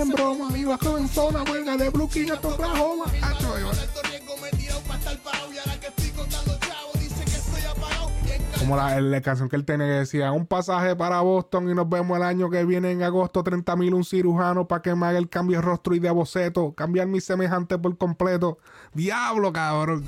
En 0.00 0.08
broma, 0.10 0.48
en 0.98 1.08
zona, 1.08 1.42
huelga 1.42 1.76
de 1.76 1.86
hasta 1.86 2.48
Oklahoma. 2.48 3.04
En 3.14 3.22
Como 8.58 8.76
la, 8.76 9.20
canción 9.20 9.48
que 9.48 9.56
él 9.56 9.64
tenía 9.64 9.86
que 9.86 9.92
decía, 9.92 10.32
un 10.32 10.46
pasaje 10.46 10.96
para 10.96 11.20
Boston 11.20 11.70
y 11.70 11.74
nos 11.74 11.88
vemos 11.88 12.16
el 12.16 12.24
año 12.24 12.50
que 12.50 12.64
viene 12.64 12.90
en 12.90 13.02
agosto, 13.02 13.44
30 13.44 13.76
mil 13.76 13.94
un 13.94 14.04
cirujano 14.04 14.66
para 14.66 14.82
que 14.82 14.94
me 14.94 15.06
haga 15.06 15.18
el 15.18 15.28
cambio 15.28 15.58
de 15.58 15.62
rostro 15.62 15.94
y 15.94 16.00
de 16.00 16.10
boceto, 16.10 16.74
cambiar 16.74 17.06
mi 17.06 17.20
semejante 17.20 17.78
por 17.78 17.96
completo. 17.96 18.58
Diablo, 18.92 19.52
cabrón. 19.52 20.06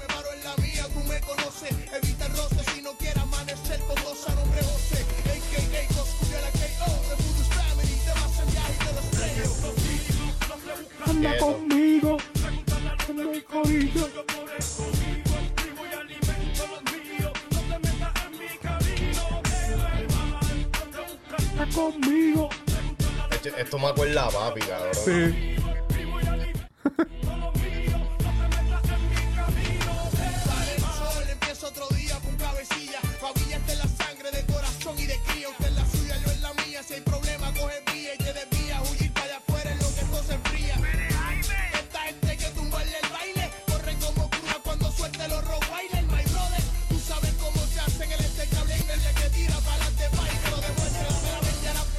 Anda 11.18 11.36
conmigo. 11.38 12.16
Anda 13.08 13.24
mi 13.24 13.40
corillo. 13.40 14.08
Anda 21.50 21.74
conmigo. 21.74 22.48
Esto, 23.56 23.78
me 23.80 23.86
acuerda 23.88 24.30
papi, 24.30 24.60
cabrón. 24.60 24.94
Sí. 24.94 25.56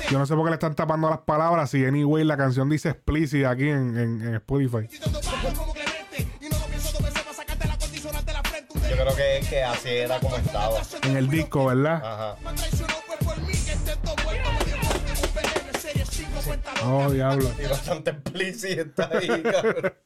Yo 0.09 0.17
no 0.17 0.25
sé 0.25 0.35
por 0.35 0.43
qué 0.43 0.49
le 0.49 0.55
están 0.55 0.75
tapando 0.75 1.09
las 1.09 1.19
palabras. 1.19 1.69
Si 1.69 1.85
anyway 1.85 2.23
la 2.23 2.35
canción 2.35 2.67
dice 2.69 2.89
explicit 2.89 3.45
aquí 3.45 3.69
en, 3.69 3.97
en, 3.97 4.21
en 4.21 4.35
Spotify. 4.35 4.87
Yo 8.89 8.95
creo 8.95 9.15
que, 9.15 9.45
que 9.49 9.63
así 9.63 9.89
era 9.89 10.19
como 10.19 10.35
estaba. 10.35 10.79
En 11.03 11.15
el 11.15 11.29
disco, 11.29 11.65
¿verdad? 11.67 12.01
Ajá. 12.03 12.37
Oh, 16.83 17.09
diablo. 17.11 17.49
Y 17.63 17.67
bastante 17.67 18.11
explícita 18.11 19.09
ahí, 19.11 19.43
cabrón. 19.43 19.93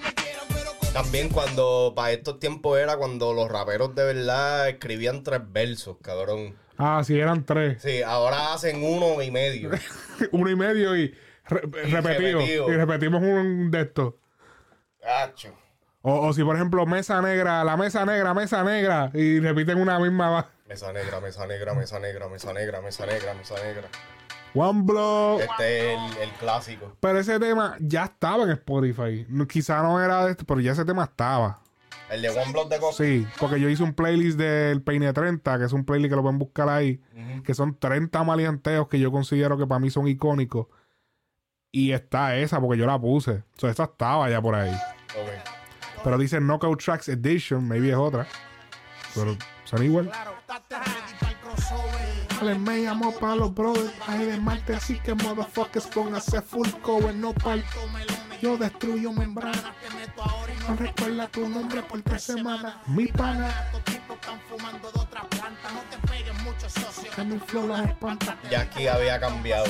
me 0.00 0.14
quieran, 0.14 0.44
pero 0.48 0.70
con 0.78 0.92
También 0.92 1.28
cuando, 1.28 1.92
para 1.94 2.12
estos 2.12 2.38
tiempos 2.38 2.78
era 2.78 2.96
cuando 2.96 3.32
los 3.32 3.50
raperos 3.50 3.94
de 3.94 4.04
verdad 4.04 4.68
escribían 4.68 5.22
tres 5.22 5.40
versos, 5.50 5.96
cabrón. 6.02 6.56
Ah, 6.78 7.02
sí, 7.04 7.18
eran 7.18 7.44
tres. 7.44 7.80
Sí, 7.82 8.02
ahora 8.02 8.54
hacen 8.54 8.82
uno 8.82 9.22
y 9.22 9.30
medio. 9.30 9.70
Uno 10.32 10.50
y 10.50 10.56
medio 10.56 10.96
y, 10.96 11.14
re- 11.46 11.60
repetido. 11.62 12.38
repetido. 12.40 12.72
Y 12.72 12.76
repetimos 12.76 13.22
un 13.22 13.70
de 13.70 13.80
estos. 13.82 14.14
O, 16.02 16.26
o 16.28 16.32
si, 16.32 16.42
por 16.42 16.56
ejemplo, 16.56 16.84
mesa 16.84 17.22
negra, 17.22 17.62
la 17.64 17.76
mesa 17.76 18.04
negra, 18.04 18.34
mesa 18.34 18.64
negra. 18.64 19.10
Y 19.14 19.38
repiten 19.40 19.80
una 19.80 19.98
misma. 19.98 20.48
Mesa 20.68 20.92
negra, 20.92 21.20
mesa 21.20 21.46
negra, 21.46 21.74
mesa 21.74 21.98
negra, 22.00 22.28
mesa 22.28 22.52
negra, 22.52 22.80
mesa 22.80 23.06
negra, 23.06 23.34
mesa 23.34 23.54
negra. 23.62 23.88
One 24.54 24.82
block. 24.82 25.40
Este 25.40 25.94
es 25.94 25.98
el, 25.98 26.22
el 26.24 26.30
clásico. 26.32 26.96
Pero 27.00 27.18
ese 27.18 27.38
tema 27.38 27.76
ya 27.80 28.04
estaba 28.04 28.42
en 28.44 28.50
Spotify. 28.50 29.24
No- 29.28 29.46
Quizá 29.46 29.82
no 29.82 30.02
era 30.02 30.24
de 30.24 30.32
este, 30.32 30.44
pero 30.44 30.60
ya 30.60 30.72
ese 30.72 30.84
tema 30.84 31.04
estaba. 31.04 31.60
El 32.10 32.20
de 32.20 32.28
One 32.28 32.52
Block 32.52 32.68
de 32.68 32.78
Coco. 32.78 32.92
Sí, 32.92 33.26
porque 33.40 33.58
yo 33.58 33.70
hice 33.70 33.82
un 33.82 33.94
playlist 33.94 34.36
del 34.38 34.82
Peine 34.82 35.10
30, 35.14 35.58
que 35.58 35.64
es 35.64 35.72
un 35.72 35.84
playlist 35.86 36.10
que 36.10 36.16
lo 36.16 36.20
pueden 36.22 36.38
buscar 36.38 36.68
ahí, 36.68 37.00
que 37.42 37.54
son 37.54 37.78
30 37.78 38.22
maleanteos 38.24 38.88
que 38.88 38.98
yo 39.00 39.10
considero 39.10 39.56
que 39.56 39.66
para 39.66 39.78
mí 39.78 39.88
son 39.88 40.06
icónicos. 40.08 40.66
Y 41.70 41.92
está 41.92 42.36
esa, 42.36 42.60
porque 42.60 42.78
yo 42.78 42.86
la 42.86 43.00
puse. 43.00 43.30
O 43.56 43.60
sea, 43.60 43.70
esa 43.70 43.84
estaba 43.84 44.28
ya 44.28 44.42
por 44.42 44.54
ahí. 44.54 44.72
Ok. 44.72 45.61
Pero 46.04 46.18
dice 46.18 46.40
Knockout 46.40 46.82
Tracks 46.82 47.08
Edition, 47.08 47.66
maybe 47.66 47.90
es 47.90 47.96
otra. 47.96 48.26
Pero 49.14 49.36
son 49.64 49.82
igual. 49.82 50.10
me 52.58 52.82
llamó 52.82 53.12
para 53.12 53.36
los 53.36 53.54
brothers. 53.54 53.92
Ahí 54.06 54.24
de 54.24 54.38
Marte, 54.38 54.74
así 54.74 54.98
que 54.98 55.14
motherfuckers 55.14 55.86
póngase 55.86 56.42
full 56.42 56.68
cover, 56.82 57.14
no 57.14 57.32
pal. 57.32 57.64
Yo 58.42 58.56
destruyo 58.56 59.12
membrana. 59.12 59.72
Te 59.80 59.94
meto 59.94 60.20
ahora 60.20 60.52
y 60.52 60.68
No 60.68 60.76
recuerda 60.76 61.28
tu 61.28 61.48
nombre 61.48 61.80
por 61.82 62.02
tres 62.02 62.24
semanas. 62.24 62.74
Mi 62.88 63.06
pana, 63.06 63.48
estos 63.66 63.84
tipos 63.84 64.16
están 64.16 64.40
fumando 64.50 64.90
de 64.90 64.98
otra 65.00 65.20
planta. 65.28 65.70
No 65.72 65.80
te 65.88 66.08
peguen 66.08 66.36
mucho, 66.42 66.68
socio. 66.68 67.08
que 67.14 67.22
mi 67.22 67.38
flow 67.38 67.68
las 67.68 67.88
espanta. 67.88 68.36
Ya 68.50 68.62
aquí 68.62 68.88
había 68.88 69.20
cambiado. 69.20 69.66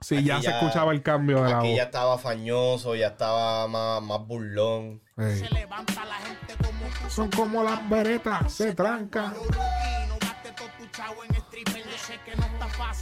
Sí, 0.00 0.24
ya 0.24 0.36
Aquí 0.36 0.46
se 0.46 0.52
escuchaba 0.52 0.92
el 0.92 1.02
cambio 1.02 1.42
de 1.42 1.50
la 1.50 1.58
Aquí 1.58 1.68
voz. 1.68 1.76
ya 1.76 1.82
estaba 1.82 2.16
fañoso, 2.16 2.94
ya 2.94 3.08
estaba 3.08 3.68
más, 3.68 4.02
más 4.02 4.26
burlón. 4.26 5.02
Se 5.18 5.50
levanta 5.50 6.02
la 6.06 6.14
gente 6.14 6.54
como 6.64 6.86
tú. 6.86 7.10
Son 7.10 7.28
como 7.30 7.62
las 7.62 7.86
veretas, 7.90 8.54
se 8.54 8.74
trancan. 8.74 9.34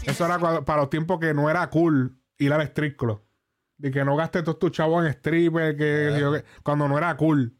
Eso 0.04 0.26
era 0.26 0.64
para 0.64 0.80
los 0.80 0.90
tiempos 0.90 1.20
que 1.20 1.32
no 1.32 1.48
era 1.48 1.70
cool 1.70 2.18
ir 2.38 2.52
al 2.52 2.62
street 2.62 2.96
club. 2.96 3.22
De 3.80 3.90
que 3.90 4.04
no 4.04 4.14
gastes 4.14 4.44
todos 4.44 4.58
tus 4.58 4.72
chavos 4.72 5.04
en 5.04 5.10
stripper, 5.12 5.74
que, 5.76 6.16
yo 6.20 6.32
que- 6.32 6.44
cuando 6.62 6.86
no 6.86 6.98
era 6.98 7.16
cool. 7.16 7.56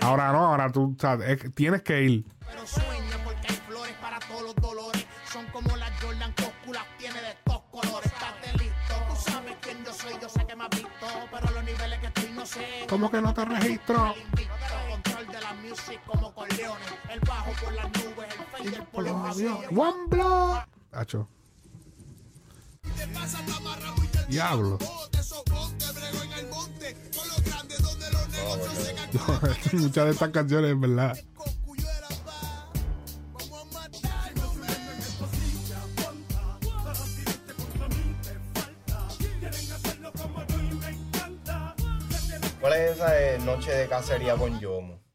Ahora 0.00 0.30
no, 0.32 0.38
ahora 0.46 0.70
tú 0.70 0.96
sabes, 1.00 1.28
es 1.30 1.40
que 1.42 1.48
tienes 1.50 1.82
que 1.82 2.02
ir. 2.02 2.24
pero 2.46 2.64
sueña 2.66 3.18
porque 3.24 3.46
hay 3.48 3.56
flores 3.66 3.92
para 4.00 4.18
todos 4.20 4.42
los 4.42 4.54
dolores. 4.56 5.04
Son 5.32 5.44
como 5.46 5.76
las 5.76 5.90
Jordan 6.00 6.32
Coscu, 6.32 6.72
las 6.72 6.84
tiene 6.96 7.20
de 7.20 7.30
estos 7.30 7.60
colores. 7.70 8.06
Estate 8.12 8.52
listo, 8.58 8.94
tú 9.08 9.30
sabes 9.30 9.56
quién 9.60 9.84
yo 9.84 9.92
soy, 9.92 10.12
yo 10.22 10.28
sé 10.28 10.46
que 10.46 10.54
me 10.56 10.64
has 10.64 10.70
visto, 10.70 11.06
pero 11.32 11.50
los 11.50 11.64
niveles 11.64 11.98
que 11.98 12.06
estoy 12.06 12.30
no 12.34 12.46
sé. 12.46 12.86
¿Cómo 12.88 13.10
que 13.10 13.20
no 13.20 13.34
te 13.34 13.44
registro? 13.44 14.14
El 14.14 14.22
invicto, 14.22 14.54
control 14.90 15.26
de 15.26 15.40
la 15.40 15.54
music 15.54 16.00
como 16.06 16.32
Corleone. 16.34 16.84
El 17.10 17.20
bajo 17.20 17.50
por 17.64 17.72
las 17.72 17.86
nubes, 17.86 18.28
el 18.38 18.44
fader 18.70 18.84
por 18.84 19.04
los 19.04 19.30
aviones. 19.36 19.68
One 19.76 20.06
block. 20.08 20.68
Hacho. 20.92 21.28
Diablo. 24.28 24.78
Muchas 29.72 30.04
de 30.04 30.10
estas 30.10 30.30
canciones, 30.30 30.72
en 30.72 30.80
verdad. 30.80 31.18
¿Cuál 42.60 42.72
es 42.72 42.96
esa 42.96 43.10
de 43.12 43.38
Noche 43.38 43.72
de 43.72 43.88
Cacería 43.88 44.36
con 44.36 44.60
Yomo? 44.60 45.07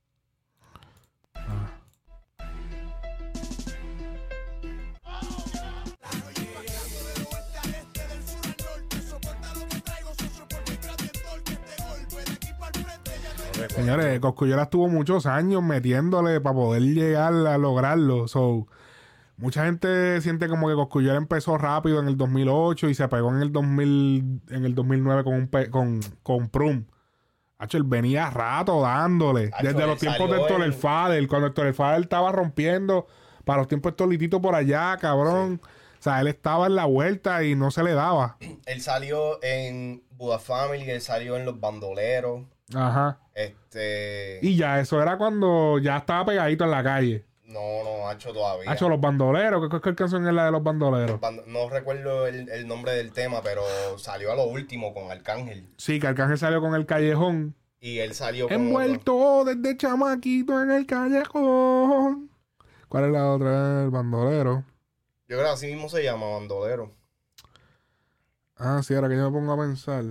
Señores, 13.83 14.19
Cosculluela 14.21 14.63
estuvo 14.63 14.87
muchos 14.87 15.25
años 15.25 15.61
metiéndole 15.61 16.39
para 16.39 16.55
poder 16.55 16.81
llegar 16.83 17.33
a 17.33 17.57
lograrlo. 17.57 18.27
So, 18.29 18.67
mucha 19.35 19.65
gente 19.65 20.21
siente 20.21 20.47
como 20.47 20.69
que 20.69 20.73
Cosculluela 20.75 21.17
empezó 21.17 21.57
rápido 21.57 21.99
en 21.99 22.07
el 22.07 22.15
2008 22.17 22.89
y 22.89 22.95
se 22.95 23.07
pegó 23.09 23.29
en 23.35 23.41
el 23.41 23.51
2000, 23.51 24.41
en 24.49 24.65
el 24.65 24.73
2009 24.73 25.23
con 25.25 25.33
un 25.33 25.47
pe- 25.47 25.69
con, 25.69 25.99
con 26.23 26.47
Prum. 26.49 26.85
Hacho, 27.59 27.77
él 27.77 27.83
venía 27.83 28.29
rato 28.29 28.81
dándole. 28.81 29.49
Hacho, 29.53 29.67
desde 29.67 29.85
los 29.87 29.99
tiempos 29.99 30.29
de 30.29 30.37
Héctor 30.41 30.63
el 30.63 30.73
Fader, 30.73 31.27
cuando 31.27 31.47
Héctor 31.47 31.67
el 31.67 31.73
Fader 31.73 32.01
estaba 32.01 32.31
rompiendo, 32.31 33.07
para 33.43 33.59
los 33.59 33.67
tiempos 33.67 33.91
de 33.91 33.95
Tolitito 33.97 34.41
por 34.41 34.55
allá, 34.55 34.97
cabrón. 34.97 35.59
O 35.63 36.01
sea, 36.03 36.19
él 36.21 36.27
estaba 36.27 36.67
en 36.67 36.75
la 36.75 36.85
vuelta 36.85 37.43
y 37.43 37.55
no 37.55 37.69
se 37.71 37.83
le 37.83 37.93
daba. 37.93 38.37
Él 38.65 38.81
salió 38.81 39.41
en 39.43 40.03
Buda 40.11 40.39
Family, 40.39 40.89
él 40.89 41.01
salió 41.01 41.35
en 41.37 41.45
Los 41.45 41.59
Bandoleros. 41.59 42.43
Ajá. 42.73 43.19
Este. 43.33 44.39
Y 44.41 44.55
ya, 44.55 44.79
eso 44.79 45.01
era 45.01 45.17
cuando 45.17 45.79
ya 45.79 45.97
estaba 45.97 46.25
pegadito 46.25 46.63
en 46.65 46.71
la 46.71 46.83
calle. 46.83 47.25
No, 47.45 47.83
no, 47.83 48.07
Hacho 48.09 48.31
todavía. 48.33 48.69
Hacho, 48.71 48.89
los 48.89 48.99
bandoleros. 48.99 49.69
¿Qué, 49.69 49.79
qué 49.81 49.95
canción 49.95 50.27
es 50.27 50.33
la 50.33 50.45
de 50.45 50.51
los 50.51 50.63
bandoleros? 50.63 51.19
Band- 51.19 51.45
No 51.45 51.69
recuerdo 51.69 52.25
el, 52.27 52.49
el 52.49 52.67
nombre 52.67 52.93
del 52.93 53.11
tema, 53.11 53.41
pero 53.43 53.61
salió 53.97 54.31
a 54.31 54.35
lo 54.35 54.45
último 54.45 54.93
con 54.93 55.11
Arcángel. 55.11 55.67
Sí, 55.77 55.99
que 55.99 56.07
Arcángel 56.07 56.37
salió 56.37 56.61
con 56.61 56.73
el 56.75 56.85
callejón. 56.85 57.55
Y 57.79 57.99
él 57.99 58.13
salió 58.15 58.47
con. 58.47 58.55
Envuelto 58.55 59.43
desde 59.45 59.77
chamaquito 59.77 60.61
en 60.61 60.71
el 60.71 60.85
callejón. 60.85 62.29
¿Cuál 62.87 63.05
es 63.05 63.11
la 63.11 63.31
otra? 63.31 63.83
El 63.83 63.89
bandolero. 63.89 64.63
Yo 65.27 65.37
creo 65.37 65.43
que 65.43 65.53
así 65.53 65.67
mismo 65.67 65.89
se 65.89 66.03
llama 66.03 66.27
Bandolero. 66.29 66.91
Ah, 68.57 68.81
sí, 68.83 68.93
ahora 68.93 69.09
que 69.09 69.15
yo 69.17 69.29
me 69.29 69.37
pongo 69.37 69.53
a 69.53 69.57
pensar. 69.57 70.03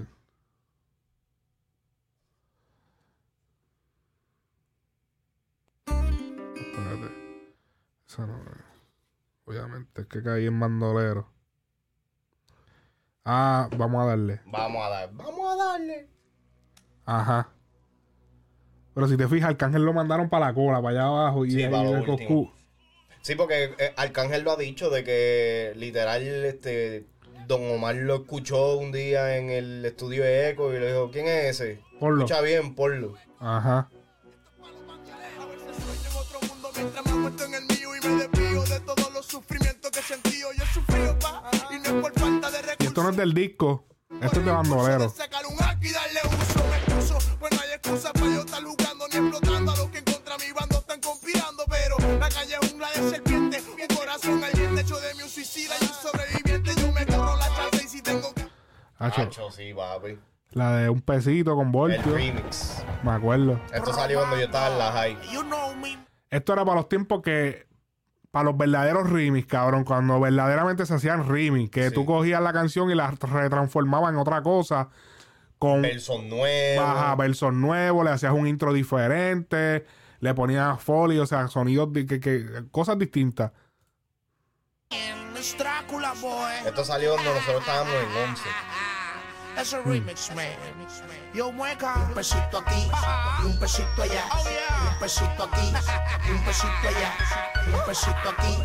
No. 8.18 8.40
Obviamente, 9.44 10.02
es 10.02 10.06
que 10.06 10.22
caí 10.22 10.46
en 10.46 10.58
bandolero. 10.60 11.28
Ah, 13.24 13.68
vamos 13.76 14.02
a 14.02 14.06
darle. 14.06 14.40
Vamos 14.46 14.84
a 14.84 14.88
dar. 14.88 15.12
Vamos 15.12 15.52
a 15.52 15.56
darle. 15.64 16.08
Ajá. 17.04 17.48
Pero 18.94 19.08
si 19.08 19.16
te 19.16 19.26
fijas, 19.28 19.50
Arcángel 19.50 19.84
lo 19.84 19.92
mandaron 19.92 20.28
para 20.28 20.46
la 20.46 20.54
cola, 20.54 20.82
para 20.82 20.90
allá 20.90 21.06
abajo. 21.06 21.46
Y 21.46 21.52
Sí, 21.52 21.62
ahí 21.62 21.70
para 21.70 21.84
lo 21.84 21.90
último. 22.12 22.52
Sí, 23.22 23.34
porque 23.36 23.74
eh, 23.78 23.94
Arcángel 23.96 24.42
lo 24.42 24.52
ha 24.52 24.56
dicho 24.56 24.90
de 24.90 25.04
que 25.04 25.72
literal 25.76 26.22
este 26.22 27.06
Don 27.46 27.62
Omar 27.70 27.94
lo 27.94 28.16
escuchó 28.16 28.76
un 28.76 28.92
día 28.92 29.36
en 29.36 29.50
el 29.50 29.84
estudio 29.84 30.24
de 30.24 30.50
Eco 30.50 30.74
y 30.74 30.78
le 30.80 30.88
dijo, 30.88 31.10
¿quién 31.10 31.26
es 31.26 31.60
ese? 31.60 31.80
Ponlo. 32.00 32.24
Escucha 32.24 32.40
bien, 32.42 32.74
ponlo. 32.74 33.14
Ajá. 33.38 33.88
El 39.33 39.41
de 39.41 39.47
sufrimientos 39.49 39.91
que 39.91 40.01
he 40.01 40.03
sentido. 40.03 40.53
Yo 40.53 40.64
he 40.64 40.66
sufrido, 40.66 41.18
pa, 41.18 41.51
y 41.70 41.78
no 41.78 41.85
es 41.85 41.93
por 41.93 42.12
falta 42.20 42.49
es 43.11 43.16
del 43.16 43.35
disco. 43.35 43.85
Esto 44.20 44.41
es 44.41 44.45
de 44.45 44.51
bandolero. 44.51 45.09
Sacar 45.09 45.47
un 45.47 45.62
arco 45.62 45.85
y 45.85 45.91
darle 45.91 46.20
uso, 46.24 46.64
me 46.68 46.76
excuso. 46.76 47.37
Pues 47.41 47.53
no 47.53 47.61
hay 47.61 47.72
excusa 47.72 48.12
para 48.12 48.26
yo 48.26 48.41
estar 48.41 48.62
jugando 48.62 49.09
ni 49.09 49.16
explotando 49.16 49.72
a 49.72 49.76
los 49.76 49.89
que 49.89 49.99
en 49.99 50.05
contra 50.05 50.37
mi 50.39 50.53
bando 50.53 50.78
están 50.78 51.01
conspirando. 51.01 51.64
Pero 51.68 52.18
la 52.18 52.28
calle 52.28 52.57
es 52.61 52.70
jungla 52.70 52.89
de 52.91 53.11
serpiente, 53.11 53.62
un 53.62 53.97
corazón 53.97 54.45
ardiente 54.45 54.80
hecho 54.83 55.01
de 55.01 55.14
mi 55.14 55.22
un 55.22 55.28
suicida 55.28 55.74
y 55.80 55.85
un 55.85 55.95
sobreviviente. 55.95 56.74
Yo 56.76 56.93
me 56.93 57.07
corro 57.07 57.37
la 57.37 57.49
chance 57.57 57.85
y 57.85 57.89
si 57.89 58.03
tengo 58.03 58.33
que 58.35 58.47
Hacho, 58.99 59.22
Hacho, 59.22 59.51
sí, 59.51 59.74
papi. 59.74 60.18
la 60.51 60.76
de 60.76 60.89
un 60.91 61.01
pesito 61.01 61.57
con 61.57 61.66
El 61.66 61.72
voltio. 61.72 62.14
remix. 62.14 62.85
Me 63.03 63.12
acuerdo. 63.12 63.61
Esto 63.72 63.93
salió 63.93 64.18
cuando 64.18 64.37
yo 64.37 64.45
estaba 64.45 64.68
en 64.68 64.78
la 64.78 64.93
high. 64.93 65.33
You 65.33 65.43
know 65.43 65.74
me. 65.74 65.99
Esto 66.30 66.53
era 66.53 66.64
para 66.64 66.76
los 66.76 66.89
tiempos 66.89 67.22
que. 67.22 67.72
Para 68.33 68.47
los 68.47 68.57
verdaderos 68.57 69.09
remix, 69.11 69.47
cabrón. 69.47 69.85
Cuando 69.85 70.18
verdaderamente 70.18 70.87
se 70.87 70.95
hacían 70.95 71.28
remix. 71.28 71.70
Que 71.70 71.89
Sí. 71.91 71.95
tú 71.95 72.05
cogías 72.07 72.41
la 72.43 72.53
canción 72.53 72.91
y 72.91 72.95
la 72.95 73.11
retransformabas 73.12 74.11
en 74.12 74.18
otra 74.18 74.43
cosa. 74.43 74.89
Con 75.59 75.83
Versos 75.83 76.24
nuevos. 76.24 76.85
baja 76.85 77.14
versos 77.14 77.53
nuevos, 77.53 78.05
le 78.05 78.11
hacías 78.11 78.33
un 78.33 78.49
intro 78.49 78.72
diferente. 78.72 79.87
Le 80.20 80.35
ponías 80.35 80.80
foley, 80.83 81.18
o 81.18 81.26
sea, 81.26 81.47
sonidos. 81.49 81.91
que, 81.93 82.18
que- 82.20 82.64
cosas 82.72 82.99
distintas. 82.99 83.53
Esto 86.66 86.85
salió 86.85 87.12
cuando 87.14 87.35
nosotros 87.35 87.61
estábamos 87.61 87.93
en 87.95 88.30
11. 88.30 88.43
Es 89.59 89.72
un 89.72 89.80
hmm. 89.80 89.92
remix, 89.92 90.30
man. 90.34 90.46
Yo, 91.34 91.53
mueca. 91.53 91.94
Un 92.09 92.14
pesito 92.14 92.59
aquí 92.59 92.90
oh, 92.92 93.42
y 93.42 93.46
un 93.46 93.59
pesito 93.59 94.03
allá. 94.03 94.24
Un 94.90 94.98
pesito 94.98 95.44
aquí 95.44 95.72
y 96.26 96.30
un 96.30 96.44
pesito 96.44 96.88
allá. 96.88 97.14
Un 97.66 97.84
pesito 97.84 98.28
aquí 98.30 98.59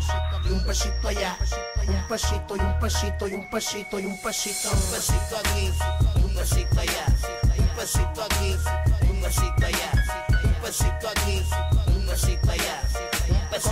y 0.46 0.52
un 0.52 0.64
pesito 0.66 1.08
allá. 1.08 1.38
Un 1.88 2.08
pesito 2.08 2.56
y 2.56 2.60
un 2.60 2.80
pesito 2.80 3.28
y 3.28 3.34
un 3.34 3.50
pesito 3.50 4.00
y 4.00 4.06
un 4.06 4.22
pesito. 4.22 4.70
Un 4.72 4.92
pesito 4.92 5.38
aquí 5.38 5.74
y 6.16 6.24
un 6.24 6.34
pesito 6.34 6.80
allá. 6.80 7.06
Un 7.58 7.68
pesito 7.76 8.24
aquí 8.24 8.56
y 9.02 9.10
un 9.10 9.22
pesito 9.22 9.66
allá. 9.66 9.92
Un 10.44 10.54
pesito 10.62 11.10
aquí 11.10 11.46
y 11.88 11.92
un 11.92 12.08
pesito 12.08 12.52
allá. 12.52 12.87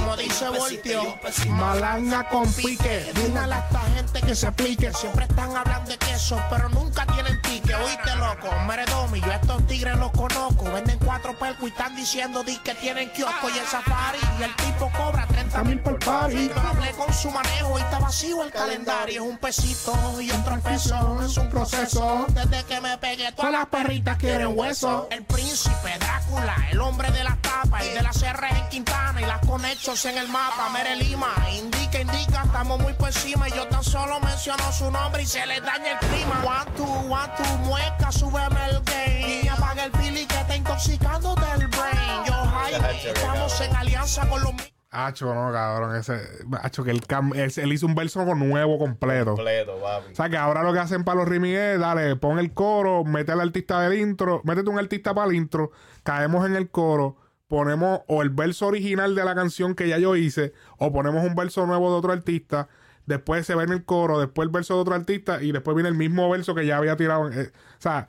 Como 0.06 0.18
dice 0.18 0.49
Voltio, 0.49 1.18
malanga 1.49 2.30
con 2.30 2.51
pique. 2.53 3.12
Dígale 3.16 3.56
a 3.56 3.58
esta 3.58 3.80
gente 3.95 4.22
que 4.22 4.36
se 4.36 4.45
aplique. 4.45 4.93
Siempre 4.93 5.26
están 5.26 5.58
hablando 5.58 5.89
de 5.89 5.97
queso, 5.97 6.39
pero 6.47 6.70
nunca 6.70 7.08
tienen 7.08 7.41
pique. 7.41 7.74
Oíste, 7.74 8.16
loco, 8.18 8.56
Meredomi, 8.68 9.20
yo 9.20 9.32
a 9.32 9.36
estos 9.38 9.66
tigres 9.66 9.97
los 9.97 10.12
conozco. 10.12 10.72
Venden 10.72 10.99
cuatro 10.99 11.36
percos 11.39 11.64
y 11.64 11.72
están 11.72 11.95
diciendo 11.95 12.43
di 12.43 12.56
que 12.60 12.76
tienen 12.76 13.10
kiosco 13.14 13.49
y 13.49 13.58
el 13.58 13.66
safari. 13.66 14.20
Y 14.39 14.43
el 14.43 14.56
tipo 14.58 14.91
cobra 14.95 15.26
30 15.26 15.64
mil 15.64 15.80
por 15.80 15.97
party. 15.97 16.49
Pero 16.49 16.62
hablé 16.62 16.91
con 16.91 17.12
su 17.12 17.32
manejo 17.32 17.80
y 17.80 17.82
está 17.82 17.97
vacío 17.97 18.43
el 18.43 18.51
calendario. 18.51 19.24
Es 19.24 19.28
un 19.28 19.39
pesito 19.39 20.22
y 20.22 20.30
otro 20.30 20.60
peso. 20.60 21.22
Es 21.24 21.36
un 21.36 21.49
proceso. 21.49 22.28
Desde 22.30 22.64
que 22.66 22.80
me 22.80 22.95
pegué, 22.99 23.32
todas 23.32 23.51
las 23.51 23.66
perritas 23.66 24.18
quieren 24.18 24.56
hueso. 24.56 25.08
El 25.10 25.24
príncipe 25.24 25.97
Drácula, 25.99 26.56
el 26.70 26.80
hombre 26.80 27.10
de 27.10 27.24
las 27.24 27.41
tapas 27.41 27.84
y 27.88 27.89
de 27.89 28.03
las 28.03 28.22
R 28.22 28.49
en 28.49 28.70
Quintana 28.70 29.20
y 29.20 29.26
las 29.26 29.39
conexos 29.39 29.95
en 30.04 30.18
el 30.18 30.28
mapa. 30.28 30.70
Mere 30.74 30.98
Lima, 30.98 31.30
indica, 31.58 32.02
indica, 32.02 32.41
estamos 32.43 32.80
muy 32.82 32.91
por 32.93 33.08
encima. 33.08 33.48
Y 33.48 33.52
yo 33.54 33.66
tan 33.68 33.82
solo 33.84 34.20
menciono 34.20 34.64
su 34.74 34.91
nombre 34.91 35.24
y 35.24 35.26
se 35.26 35.46
le 35.46 35.62
daña 35.62 35.93
el 35.93 36.00
clima. 36.00 36.43
One, 36.43 36.72
two, 36.76 36.84
one, 36.84 37.32
two, 37.38 37.58
mueca, 37.60 38.12
súbeme 38.12 38.60
el 38.70 38.82
game. 38.84 39.41
Y 39.43 39.48
apaga 39.48 39.86
el 39.86 39.91
pili 39.91 40.26
que 40.26 40.36
está 40.36 40.56
intoxicando 40.56 41.34
del 41.36 41.68
brain. 41.68 42.26
Yo, 42.28 42.34
Jaime, 42.34 43.08
estamos 43.10 43.62
en 43.62 43.76
alianza 43.76 44.28
con 44.28 44.41
los 44.43 44.52
Hacho, 44.91 45.34
no, 45.34 45.52
cabrón. 45.52 45.96
Ese. 45.96 46.22
Hacho, 46.62 46.84
que 46.84 46.91
él, 46.91 47.02
cam- 47.06 47.36
ese- 47.36 47.64
él 47.64 47.74
hizo 47.74 47.86
un 47.86 47.96
verso 47.96 48.24
nuevo 48.36 48.78
completo. 48.78 49.36
Completo, 49.36 49.78
papi. 49.82 50.12
O 50.12 50.16
sea 50.16 50.30
que 50.30 50.38
ahora 50.38 50.64
lo 50.64 50.72
que 50.74 50.80
hacen 50.80 51.04
para 51.04 51.20
los 51.20 51.28
remix 51.28 51.58
es, 51.58 51.80
dale, 51.80 52.16
pon 52.16 52.39
el 52.39 52.54
coro, 52.54 53.04
mete 53.04 53.32
al 53.34 53.41
artista 53.41 53.82
del 53.82 54.00
intro, 54.00 54.41
métete 54.46 54.70
un 54.70 54.80
artista 54.80 55.14
para 55.14 55.28
el 55.28 55.36
intro, 55.36 55.72
caemos 56.04 56.46
en 56.46 56.56
el 56.56 56.70
coro, 56.70 57.18
ponemos 57.48 58.02
o 58.08 58.22
el 58.22 58.30
verso 58.30 58.68
original 58.68 59.16
de 59.16 59.24
la 59.24 59.36
canción 59.36 59.76
que 59.76 59.88
ya 59.88 59.98
yo 60.00 60.16
hice, 60.16 60.54
o 60.78 60.91
ponemos 60.91 61.24
un 61.26 61.36
verso 61.36 61.66
nuevo 61.68 61.91
de 61.91 61.98
otro 61.98 62.12
artista, 62.12 62.68
después 63.06 63.46
se 63.46 63.56
ve 63.56 63.64
en 63.66 63.72
el 63.72 63.86
coro, 63.86 64.20
después 64.20 64.46
el 64.48 64.52
verso 64.52 64.76
de 64.76 64.82
otro 64.82 64.96
artista, 64.96 65.41
y 65.43 65.52
después 65.52 65.76
viene 65.76 65.89
el 65.89 65.96
mismo 65.96 66.30
verso 66.30 66.56
que 66.56 66.66
ya 66.66 66.78
había 66.78 66.96
tirado. 66.96 67.32
eh, 67.32 67.52
o 67.54 67.82
sea, 67.82 68.08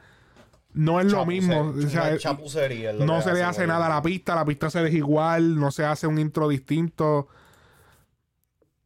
no 0.72 1.00
es 1.00 1.10
lo 1.10 1.24
mismo. 1.26 1.72
O 1.76 1.82
sea, 1.88 2.12
eh, 2.12 2.16
es 2.16 2.24
lo 2.24 3.04
no 3.06 3.22
se 3.22 3.32
le 3.32 3.42
hace 3.42 3.66
nada 3.66 3.86
a 3.86 3.88
la 3.88 4.02
pista, 4.02 4.34
la 4.34 4.44
pista 4.44 4.68
se 4.70 4.82
deja 4.82 4.96
igual, 4.96 5.58
no 5.58 5.70
se 5.70 5.84
hace 5.84 6.06
un 6.06 6.18
intro 6.18 6.48
distinto. 6.48 7.28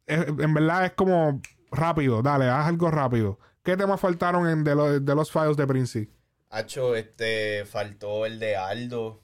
Es- 0.05 0.27
en 0.27 0.53
verdad 0.53 0.85
es 0.85 0.91
como 0.93 1.41
rápido, 1.71 2.21
dale, 2.21 2.49
haz 2.49 2.67
algo 2.67 2.91
rápido. 2.91 3.39
¿Qué 3.63 3.77
temas 3.77 3.99
faltaron 3.99 4.47
en 4.49 4.63
de, 4.63 4.75
lo- 4.75 4.99
de 4.99 5.15
los 5.15 5.31
files 5.31 5.55
de 5.55 5.67
Prince? 5.67 6.09
Hacho, 6.49 6.95
este, 6.95 7.63
faltó 7.65 8.25
el 8.25 8.39
de 8.39 8.57
Aldo. 8.57 9.21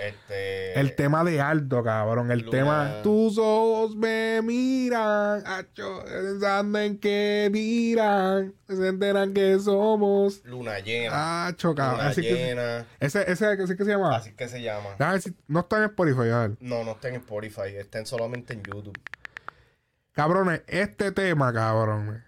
Este. 0.00 0.80
El 0.80 0.94
tema 0.96 1.22
de 1.24 1.40
Aldo, 1.40 1.82
cabrón. 1.84 2.30
El 2.30 2.40
Luna. 2.40 2.50
tema 2.50 3.02
Tus 3.02 3.36
ojos 3.38 3.94
me 3.96 4.40
miran, 4.42 5.42
acho, 5.46 6.02
pensando 6.04 6.78
en 6.78 6.98
qué 6.98 7.50
dirán, 7.52 8.54
se 8.66 8.88
enteran 8.88 9.34
que 9.34 9.58
somos. 9.58 10.42
Luna 10.44 10.78
llena. 10.80 11.46
Acho, 11.48 11.74
cabrón. 11.74 11.98
Luna 11.98 12.10
Así 12.10 12.22
que, 12.22 12.34
llena. 12.34 12.86
ese, 12.98 13.30
ese, 13.30 13.52
ese 13.52 13.76
que 13.76 13.84
se 13.84 13.90
llama. 13.90 14.16
Así 14.16 14.32
que 14.32 14.48
se 14.48 14.62
llama. 14.62 14.96
Si- 15.20 15.36
no 15.48 15.60
está 15.60 15.76
en 15.78 15.84
Spotify, 15.84 16.28
a 16.30 16.38
ver. 16.38 16.56
No, 16.60 16.82
no 16.84 16.92
está 16.92 17.08
en 17.08 17.16
Spotify, 17.16 17.76
está 17.76 17.98
en- 17.98 18.06
solamente 18.06 18.54
en 18.54 18.62
YouTube. 18.62 18.98
Cabrones, 20.12 20.62
este 20.66 21.12
tema, 21.12 21.52
cabrón. 21.52 22.24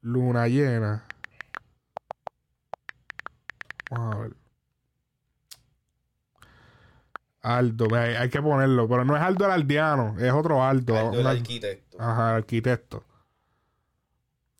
Luna 0.00 0.46
llena. 0.48 1.06
Vamos 3.90 4.14
a 4.14 4.18
ver. 4.18 4.30
Aldo, 7.44 7.94
hay, 7.94 8.14
hay 8.14 8.30
que 8.30 8.40
ponerlo, 8.40 8.88
pero 8.88 9.04
no 9.04 9.14
es 9.14 9.22
Aldo 9.22 9.44
el 9.44 9.50
aldeano, 9.50 10.16
es 10.18 10.32
otro 10.32 10.64
Aldo. 10.64 10.96
Aldo 10.96 11.20
el 11.20 11.26
arquitecto. 11.26 12.00
Ajá, 12.00 12.36
arquitecto. 12.36 13.04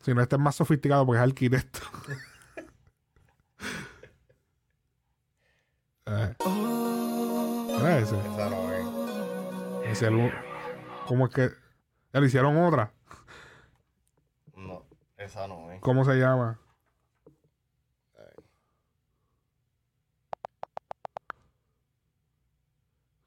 Si 0.02 0.12
no, 0.12 0.20
este 0.20 0.36
es 0.36 0.42
más 0.42 0.54
sofisticado 0.54 1.06
porque 1.06 1.18
es 1.18 1.22
arquitecto. 1.28 1.80
Eh. 6.06 6.34
Ese. 8.02 8.18
Esa 8.18 8.50
no 8.50 8.70
es. 8.70 9.90
Ese 9.90 10.06
el 10.08 10.30
¿Cómo 11.06 11.24
es 11.24 11.32
que? 11.32 11.50
Ya 12.12 12.20
le 12.20 12.26
hicieron 12.26 12.58
otra. 12.58 12.92
No, 14.54 14.84
esa 15.16 15.48
no 15.48 15.72
es. 15.72 15.80
¿Cómo 15.80 16.04
se 16.04 16.16
llama? 16.16 16.60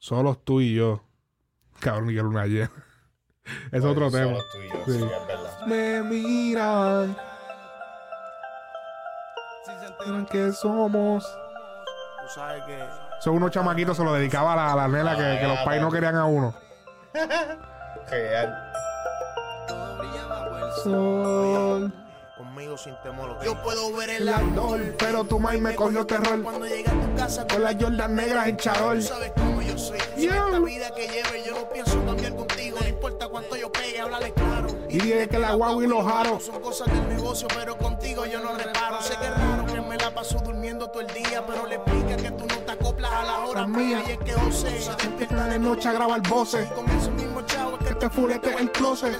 Solos 0.07 0.37
tú 0.45 0.61
y 0.61 0.73
yo. 0.73 1.01
Cabrón, 1.81 2.09
y 2.09 2.15
que 2.15 2.21
luna 2.21 2.45
llena. 2.45 2.71
Es 3.73 3.83
otro 3.83 4.09
Solo 4.09 4.25
tema. 4.25 4.37
tú 4.53 4.57
y 4.61 4.69
yo, 4.69 4.85
Sí. 4.85 4.91
sí, 4.99 5.03
es 5.03 5.27
verdad. 5.27 5.65
Me 5.67 6.01
miran. 6.01 7.17
Miran 10.05 10.25
que 10.27 10.53
somos. 10.53 11.25
Tú 11.25 12.27
sabes 12.33 12.63
que. 12.63 12.81
Son 13.19 13.33
unos 13.35 13.51
chamaquitos, 13.51 13.97
se 13.97 14.03
lo 14.05 14.13
dedicaba 14.13 14.53
a 14.53 14.55
la, 14.55 14.71
a 14.71 14.75
la 14.77 14.87
nena 14.87 15.13
que, 15.17 15.39
que 15.41 15.45
los 15.47 15.59
pais 15.65 15.81
no 15.81 15.91
querían 15.91 16.15
a 16.15 16.23
uno. 16.23 16.55
Real. 18.09 18.71
Sol. 20.85 21.93
Conmigo 22.37 22.77
sin 22.77 22.95
temor. 23.03 23.37
Yo 23.43 23.61
puedo 23.61 23.93
ver 23.97 24.09
el 24.11 24.29
ardor, 24.29 24.79
pero 24.97 25.25
tu 25.25 25.37
maíz 25.37 25.59
me 25.61 25.75
cogió 25.75 26.05
terror. 26.05 26.41
Cuando 26.43 26.65
llegue 26.65 26.89
a 26.89 26.93
tu 26.93 27.15
casa 27.17 27.45
Con 27.45 27.61
las 27.63 27.75
Jordan 27.77 28.15
negras 28.15 28.47
en 28.47 28.55
charol. 28.57 28.97
Tú 28.99 29.03
sabes 29.03 29.33
cómo 29.35 29.56
soy. 29.77 29.97
Yo. 30.17 30.31
Esta 30.31 30.59
vida 30.59 30.93
que 30.95 31.07
lleve, 31.07 31.43
yo 31.45 31.55
no 31.55 31.69
pienso 31.69 32.03
cambiar 32.05 32.35
contigo. 32.35 32.77
No 32.81 32.87
importa 32.87 33.27
cuánto 33.27 33.55
yo 33.55 33.71
pegue, 33.71 33.99
háblale 33.99 34.33
claro. 34.33 34.67
Y 34.89 34.99
dije 34.99 35.27
que 35.27 35.39
la 35.39 35.53
guagua 35.53 35.83
y 35.83 35.87
los 35.87 36.05
jaros. 36.05 36.45
Son 36.45 36.61
cosas 36.61 36.87
del 36.87 37.07
negocio, 37.15 37.47
pero 37.49 37.77
contigo 37.77 38.25
yo 38.25 38.39
no 38.39 38.53
reparo. 38.53 39.01
Sé 39.01 39.15
que 39.19 39.27
es 39.27 39.37
raro 39.37 39.65
que 39.65 39.81
me 39.81 39.97
la 39.97 40.13
paso 40.13 40.39
durmiendo 40.43 40.89
todo 40.89 41.01
el 41.01 41.13
día, 41.13 41.45
pero 41.45 41.65
le 41.67 41.75
explica 41.75 42.17
que 42.17 42.31
tú 42.31 42.45
no 42.45 42.57
te 42.57 42.71
acoplas 42.71 43.11
a 43.11 43.23
las 43.23 43.49
horas 43.49 43.67
mías. 43.67 44.03
Y 44.07 44.11
es 44.11 44.17
que 44.19 44.33
José 44.33 44.81
se 44.81 44.91
despierta 44.91 45.47
de 45.47 45.59
noche 45.59 45.89
a 45.89 45.93
grabar 45.93 46.21
voces. 46.27 46.69
comienza 46.71 47.07
el 47.07 47.13
mismo 47.13 47.41
chavo 47.41 47.77
que 47.77 47.95
te 47.95 48.09
fulete 48.09 48.53
el 48.57 48.71
closet. 48.71 49.17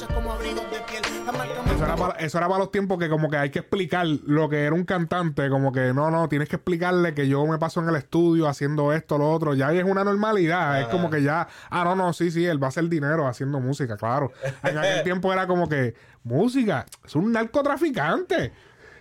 De 0.00 0.02
zapatos 0.02 0.02
y 0.02 0.06
pendejas 0.06 0.14
como 0.14 0.32
abrigos 0.32 0.70
de 0.70 0.80
piel. 0.80 1.02
La 1.26 1.32
marca 1.32 1.62
más 1.62 1.72
Eso 1.74 1.84
era, 1.84 1.96
para, 1.96 2.12
eso 2.18 2.38
era 2.38 2.48
para 2.48 2.58
los 2.58 2.70
tiempos 2.70 2.98
que 2.98 3.08
como 3.08 3.30
que 3.30 3.36
hay 3.36 3.50
que 3.50 3.58
explicar 3.60 4.06
lo 4.06 4.48
que 4.48 4.64
era 4.64 4.74
un 4.74 4.84
cantante, 4.84 5.48
como 5.48 5.72
que 5.72 5.92
no, 5.94 6.10
no, 6.10 6.28
tienes 6.28 6.48
que 6.48 6.56
explicarle 6.56 7.14
que 7.14 7.28
yo 7.28 7.44
me 7.46 7.58
paso 7.58 7.80
en 7.80 7.88
el 7.88 7.96
estudio 7.96 8.46
haciendo 8.46 8.92
esto, 8.92 9.16
lo 9.18 9.30
otro, 9.30 9.54
ya 9.54 9.72
es 9.72 9.84
una 9.84 10.04
normalidad, 10.04 10.80
es 10.80 10.88
como 10.88 11.10
que 11.10 11.22
ya, 11.22 11.48
ah, 11.70 11.84
no, 11.84 11.96
no, 11.96 12.12
sí, 12.12 12.30
sí, 12.30 12.44
él 12.46 12.62
va 12.62 12.66
a 12.66 12.68
hacer 12.68 12.88
dinero 12.88 13.26
haciendo 13.26 13.58
música, 13.60 13.96
claro. 13.96 14.32
En 14.62 14.76
aquel 14.78 15.02
tiempo 15.04 15.32
era 15.32 15.46
como 15.46 15.68
que, 15.68 15.94
música, 16.24 16.84
es 17.04 17.14
un 17.16 17.32
narcotraficante. 17.32 18.52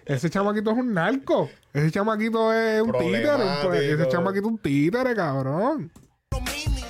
Ese 0.05 0.29
chamaquito 0.29 0.69
es 0.71 0.77
un 0.77 0.93
narco. 0.93 1.49
Ese 1.73 1.89
chamaquito 1.91 2.53
es 2.53 2.81
un 2.81 2.91
títere. 2.91 3.43
un- 3.67 3.73
ese 3.73 4.07
chamaquito 4.07 4.45
es 4.45 4.51
un 4.51 4.57
títere, 4.59 5.15
cabrón. 5.15 5.91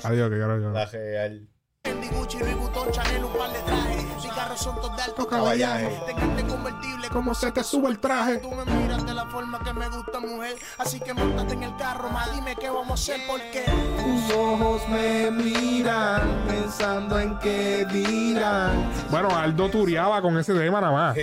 Adiós, 0.03 0.29
que 0.29 0.35
quiero 0.35 0.59
yo. 0.59 0.71
La 0.71 0.85
real. 0.85 1.47
Fendi, 1.85 2.07
Gucci, 2.09 2.39
Louis 2.39 2.55
Vuitton, 2.55 2.91
Chanel, 2.91 3.23
un 3.23 3.33
par 3.37 3.51
de 3.53 3.59
trajes. 3.59 4.03
Música 4.15 4.35
carros 4.35 4.59
son 4.59 4.75
todos 4.81 4.95
de 4.97 5.03
alto 5.03 5.27
Caballaje. 5.27 5.83
caballaje. 5.85 6.13
Tengarte 6.13 6.43
convertible 6.47 7.07
Como 7.09 7.33
se 7.35 7.51
te 7.51 7.63
sube 7.63 7.89
el 7.89 7.99
traje. 7.99 8.37
Tú 8.39 8.49
me 8.51 8.65
miras 8.65 9.05
de 9.05 9.13
la 9.13 9.25
forma 9.27 9.59
que 9.63 9.71
me 9.73 9.87
gusta, 9.89 10.19
mujer. 10.19 10.55
Así 10.77 10.99
que 10.99 11.13
montate 11.13 11.53
en 11.53 11.63
el 11.63 11.75
carro, 11.77 12.09
más 12.09 12.33
dime 12.33 12.55
qué 12.59 12.69
vamos 12.69 12.89
a 12.89 12.93
hacer, 13.13 13.21
porque 13.27 13.63
Tus 13.65 14.35
ojos 14.35 14.81
me 14.89 15.29
miran 15.31 16.21
pensando 16.47 17.19
en 17.19 17.37
qué 17.39 17.85
dirán. 17.91 18.89
Bueno, 19.11 19.29
Aldo 19.29 19.69
turiaba 19.69 20.21
con 20.21 20.37
ese 20.37 20.53
tema 20.53 20.81
nada 20.81 20.91
más. 20.93 21.15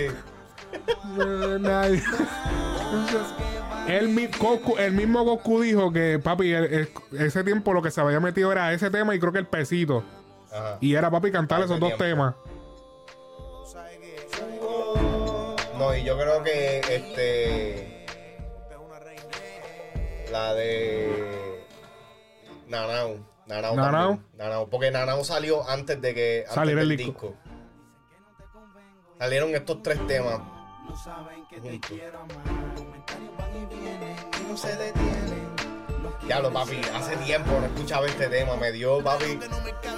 Nadie- 1.59 2.01
el, 3.87 4.09
mi- 4.09 4.27
Goku- 4.27 4.79
el 4.79 4.93
mismo 4.93 5.23
Goku 5.23 5.59
dijo 5.61 5.91
que, 5.91 6.19
papi, 6.23 6.51
el- 6.53 6.73
el- 6.73 6.89
ese 7.19 7.43
tiempo 7.43 7.73
lo 7.73 7.81
que 7.81 7.91
se 7.91 8.01
había 8.01 8.19
metido 8.19 8.51
era 8.51 8.71
ese 8.73 8.89
tema 8.89 9.13
y 9.13 9.19
creo 9.19 9.31
que 9.33 9.39
el 9.39 9.47
pesito. 9.47 10.03
Ajá. 10.53 10.77
Y 10.81 10.93
era, 10.95 11.09
papi, 11.09 11.31
cantar 11.31 11.61
esos 11.61 11.79
dos 11.79 11.89
tiempo. 11.97 12.03
temas. 12.03 12.35
No, 15.77 15.95
y 15.95 16.03
yo 16.03 16.17
creo 16.17 16.43
que 16.43 16.79
este. 16.79 18.05
La 20.31 20.53
de. 20.53 21.65
Nanau. 22.67 23.19
Nanau. 23.47 23.75
Nanau. 23.75 23.91
también. 23.91 24.27
Nanau. 24.37 24.69
Porque 24.69 24.91
Nanau 24.91 25.23
salió 25.23 25.67
antes 25.67 25.99
de 26.01 26.13
que. 26.13 26.45
Saliera 26.49 26.81
el 26.81 26.89
disco. 26.89 27.11
disco. 27.11 27.35
Salieron 29.19 29.55
estos 29.55 29.81
tres 29.81 30.05
temas. 30.07 30.39
juntos. 31.61 31.91
No 34.49 34.57
se 34.57 34.75
detienen. 34.75 35.42
Diablo, 36.25 36.53
papi, 36.53 36.79
hace 36.95 37.17
tiempo 37.17 37.51
no 37.59 37.65
escuchaba 37.65 38.05
este 38.07 38.27
tema. 38.27 38.55
Me 38.55 38.71
dio, 38.71 39.03
papi, 39.03 39.25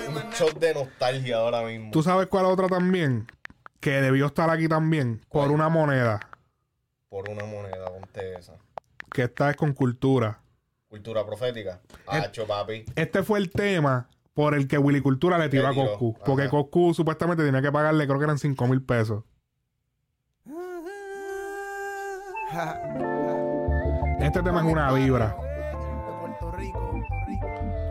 un 0.08 0.32
shot 0.32 0.58
de 0.60 0.74
nostalgia 0.74 1.38
ahora 1.38 1.62
mismo. 1.62 1.92
¿Tú 1.92 2.02
sabes 2.02 2.28
cuál 2.28 2.46
otra 2.46 2.68
también? 2.68 3.28
Que 3.80 4.02
debió 4.02 4.26
estar 4.26 4.50
aquí 4.50 4.68
también. 4.68 5.22
Por 5.30 5.52
una 5.52 5.70
moneda. 5.70 6.20
Por 7.10 7.30
una 7.30 7.46
moneda, 7.46 7.86
ponte 7.86 8.34
esa. 8.40 8.54
Que 9.12 9.24
esta 9.24 9.52
es 9.52 9.56
con 9.56 9.74
cultura. 9.74 10.40
Cultura 10.90 11.26
profética. 11.26 11.80
Hacho, 12.08 12.48
papi. 12.48 12.86
Este 12.96 13.22
fue 13.22 13.38
el 13.40 13.52
tema 13.52 14.10
por 14.34 14.56
el 14.56 14.68
que 14.68 14.78
Willy 14.78 15.02
Cultura 15.02 15.38
le 15.38 15.50
tiró 15.50 15.68
a 15.68 15.74
Coscu. 15.76 16.14
ajá. 16.16 16.26
Porque 16.26 16.50
Coscu 16.50 16.94
supuestamente 16.94 17.44
tenía 17.44 17.62
que 17.62 17.72
pagarle, 17.72 18.06
creo 18.08 18.18
que 18.18 18.26
eran 18.26 18.40
5 18.40 18.68
mil 18.68 18.82
pesos. 18.82 19.24
Este 24.20 24.42
tema 24.42 24.60
es 24.62 24.66
una 24.66 24.92
vibra. 24.92 25.38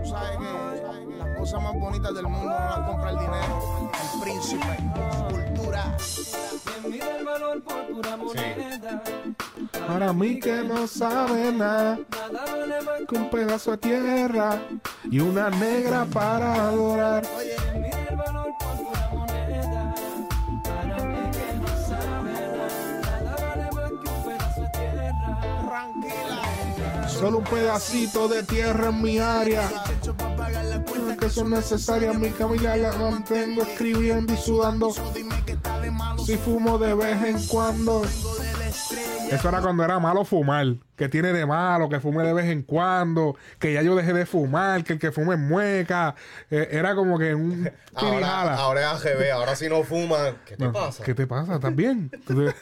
Tú 0.05 0.11
sabes 0.11 0.37
que 0.37 1.17
las 1.17 1.39
cosas 1.39 1.63
más 1.63 1.75
bonitas 1.81 2.15
del 2.15 2.25
mundo 2.25 2.51
no 2.51 2.51
las 2.51 2.89
compra 2.91 3.11
el 3.11 3.19
dinero. 3.21 3.91
El 4.13 4.21
príncipe, 4.21 4.67
cultura. 5.31 5.97
Para 9.87 10.13
mí 10.13 10.41
que 10.41 10.63
no 10.63 10.87
sabe 10.87 11.53
nada, 11.53 11.99
que 13.09 13.17
un 13.17 13.31
pedazo 13.31 13.71
de 13.71 13.79
tierra 13.79 14.59
y 15.11 15.21
una 15.21 15.49
negra 15.49 16.05
para 16.05 16.53
adorar. 16.53 17.23
Tranquila. 17.23 18.44
Solo 27.25 27.39
un 27.39 27.45
pedacito 27.45 28.29
de 28.29 28.43
tierra 28.43 28.91
en 28.91 29.01
mi 29.01 29.19
área. 29.19 29.67
Que 31.19 31.31
son 31.31 31.49
necesarias, 31.49 32.15
mi 32.19 32.29
familia 32.29 32.77
la 32.77 32.93
mantengo 32.93 33.63
escribiendo 33.63 34.31
y 34.35 34.37
sudando. 34.37 34.93
Dime 35.15 35.43
que 35.47 35.53
está 35.53 35.81
de 35.81 35.91
malo. 35.91 36.23
Si 36.23 36.37
fumo 36.37 36.77
de 36.77 36.93
vez 36.93 37.25
en 37.25 37.47
cuando. 37.47 38.03
Eso 39.31 39.49
era 39.49 39.63
cuando 39.63 39.83
era 39.83 39.99
malo 39.99 40.27
fumar. 40.27 40.67
Que 40.97 41.09
tiene 41.09 41.33
de 41.33 41.47
malo, 41.47 41.89
que 41.89 41.99
fume 41.99 42.25
de 42.25 42.35
vez 42.35 42.45
en 42.45 42.63
cuando. 42.63 43.37
Que 43.59 43.73
ya 43.73 43.81
yo 43.81 43.97
dejé 43.97 44.13
de 44.13 44.27
fumar, 44.27 44.85
que 44.85 44.93
el 44.93 44.99
que 44.99 45.11
fume 45.11 45.37
es 45.37 45.41
mueca. 45.41 46.15
Eh, 46.51 46.69
era 46.73 46.95
como 46.95 47.19
que 47.19 47.35
un 47.35 47.71
Ahora, 47.95 48.55
ahora 48.57 48.81
es 48.83 48.87
AGB, 49.07 49.33
ahora 49.33 49.57
si 49.57 49.71
no 49.71 49.83
fuma, 49.83 50.35
¿qué 50.45 50.59
te 50.59 50.65
No, 50.67 50.73
pasa? 50.75 51.03
¿Qué 51.03 51.15
te 51.15 51.27
pasa? 51.27 51.55
¿Estás 51.55 51.75
bien? 51.75 52.11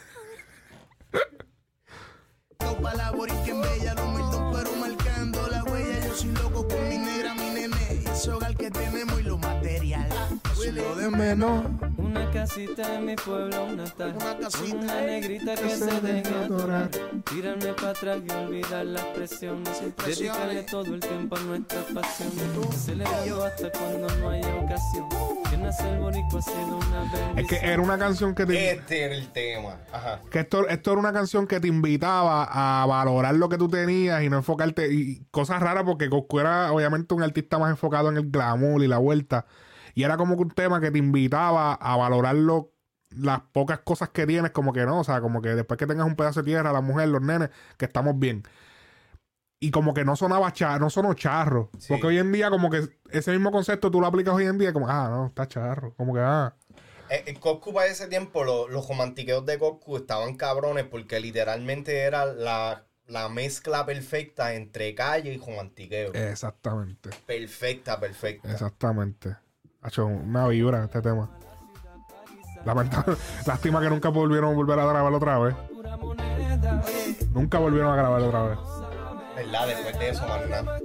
lo 10.73 10.95
de 10.95 11.09
menos. 11.09 11.65
Una 11.97 12.29
casita 12.31 12.95
en 12.95 13.05
mi 13.05 13.15
pueblo, 13.15 13.65
una 13.65 13.85
tal. 13.85 14.15
Una 14.15 14.37
casita, 14.37 14.75
Una 14.75 15.01
negrita 15.01 15.55
que 15.55 15.61
que 15.63 15.69
se 15.69 15.77
se 15.77 15.85
deje 16.01 16.01
deje 16.23 16.35
adorar. 16.35 16.83
adorar. 16.83 16.89
Tirarme 17.29 17.73
para 17.73 17.89
atrás 17.89 18.17
y 18.27 18.31
olvidar 18.31 18.85
las 18.85 19.03
presiones. 19.05 19.69
presiones. 19.95 20.17
Dedicarle 20.19 20.63
todo 20.63 20.93
el 20.93 20.99
tiempo 20.99 21.35
a 21.37 21.39
nuestra 21.41 21.81
pasión. 21.93 22.31
Celebrando 22.73 23.45
hasta 23.45 23.71
cuando 23.71 24.15
no 24.17 24.29
haya 24.29 24.55
ocasión. 24.55 25.09
Que 25.49 25.57
nace 25.57 25.89
el 25.89 25.99
boricua 25.99 26.39
ha 26.39 26.41
sido 26.41 26.77
una 26.77 26.99
bendición. 27.01 27.39
Es 27.39 27.47
que 27.47 27.55
era 27.57 27.81
una 27.81 27.97
canción 27.97 28.35
que 28.35 28.45
te. 28.45 28.71
Este 28.71 29.03
era 29.03 29.15
el 29.15 29.27
tema. 29.31 29.77
Ajá. 29.91 30.21
Que 30.31 30.39
esto, 30.39 30.67
esto 30.67 30.91
era 30.91 30.99
una 30.99 31.13
canción 31.13 31.47
que 31.47 31.59
te 31.59 31.67
invitaba 31.67 32.47
a 32.81 32.85
valorar 32.85 33.35
lo 33.35 33.49
que 33.49 33.57
tú 33.57 33.67
tenías 33.67 34.23
y 34.23 34.29
no 34.29 34.37
enfocarte. 34.37 34.91
Y 34.91 35.25
cosas 35.31 35.61
raras 35.61 35.83
porque 35.83 36.09
Coscu 36.09 36.39
era 36.39 36.71
obviamente 36.71 37.13
un 37.13 37.21
artista 37.23 37.59
más 37.59 37.69
enfocado 37.69 38.09
en 38.09 38.17
el 38.17 38.29
glamour 38.31 38.83
y 38.83 38.87
la 38.87 38.97
vuelta. 38.97 39.45
Y 39.93 40.03
era 40.03 40.17
como 40.17 40.35
que 40.35 40.43
un 40.43 40.51
tema 40.51 40.79
que 40.81 40.91
te 40.91 40.97
invitaba 40.97 41.73
a 41.73 41.97
valorar 41.97 42.35
lo- 42.35 42.71
las 43.11 43.41
pocas 43.51 43.79
cosas 43.79 44.09
que 44.09 44.25
tienes, 44.25 44.51
como 44.51 44.73
que 44.73 44.85
no. 44.85 44.99
O 44.99 45.03
sea, 45.03 45.21
como 45.21 45.41
que 45.41 45.49
después 45.49 45.77
que 45.77 45.85
tengas 45.87 46.07
un 46.07 46.15
pedazo 46.15 46.41
de 46.41 46.45
tierra, 46.51 46.71
la 46.73 46.81
mujer, 46.81 47.09
los 47.09 47.21
nenes, 47.21 47.49
que 47.77 47.85
estamos 47.85 48.17
bien. 48.17 48.43
Y 49.59 49.71
como 49.71 49.93
que 49.93 50.03
no 50.03 50.15
sonaba 50.15 50.51
charro, 50.51 50.79
no 50.79 50.89
sonó 50.89 51.13
charro. 51.13 51.69
Sí. 51.77 51.85
Porque 51.89 52.07
hoy 52.07 52.17
en 52.17 52.31
día, 52.31 52.49
como 52.49 52.69
que 52.69 52.89
ese 53.11 53.31
mismo 53.31 53.51
concepto 53.51 53.89
tú 53.91 54.01
lo 54.01 54.07
aplicas 54.07 54.33
hoy 54.33 54.45
en 54.45 54.57
día, 54.57 54.73
como, 54.73 54.89
ah, 54.89 55.07
no, 55.09 55.27
está 55.27 55.47
charro. 55.47 55.93
Como 55.95 56.13
que, 56.13 56.19
ah. 56.21 56.53
Eh, 57.09 57.23
eh, 57.27 57.33
Coscu 57.39 57.71
para 57.73 57.85
ese 57.87 58.07
tiempo, 58.07 58.43
lo- 58.43 58.67
los 58.67 58.87
romantiqueos 58.89 59.45
de 59.45 59.59
Coscu 59.59 59.97
estaban 59.97 60.35
cabrones 60.35 60.85
porque 60.85 61.19
literalmente 61.19 61.99
era 61.99 62.25
la, 62.25 62.83
la 63.07 63.29
mezcla 63.29 63.85
perfecta 63.85 64.53
entre 64.55 64.95
calle 64.95 65.33
y 65.33 65.37
romantiqueo. 65.37 66.13
Exactamente. 66.13 67.11
Perfecta, 67.25 67.99
perfecta. 67.99 68.51
Exactamente. 68.51 69.37
Ha 69.83 69.89
hecho 69.89 70.05
una 70.05 70.47
vibra 70.47 70.85
este 70.85 71.01
tema. 71.01 71.29
Lástima 73.45 73.81
que 73.81 73.89
nunca 73.89 74.09
volvieron 74.09 74.53
a 74.53 74.55
volver 74.55 74.79
a 74.79 74.85
grabarlo 74.85 75.17
otra 75.17 75.37
vez. 75.39 75.55
Nunca 77.33 77.59
volvieron 77.59 77.91
a 77.91 77.95
grabarlo 77.95 78.27
otra 78.27 78.43
vez. 78.43 78.59
¿Verdad? 79.35 79.67
Después 79.67 79.99
de 79.99 80.09
eso, 80.09 80.27
más 80.27 80.49
nada. 80.49 80.79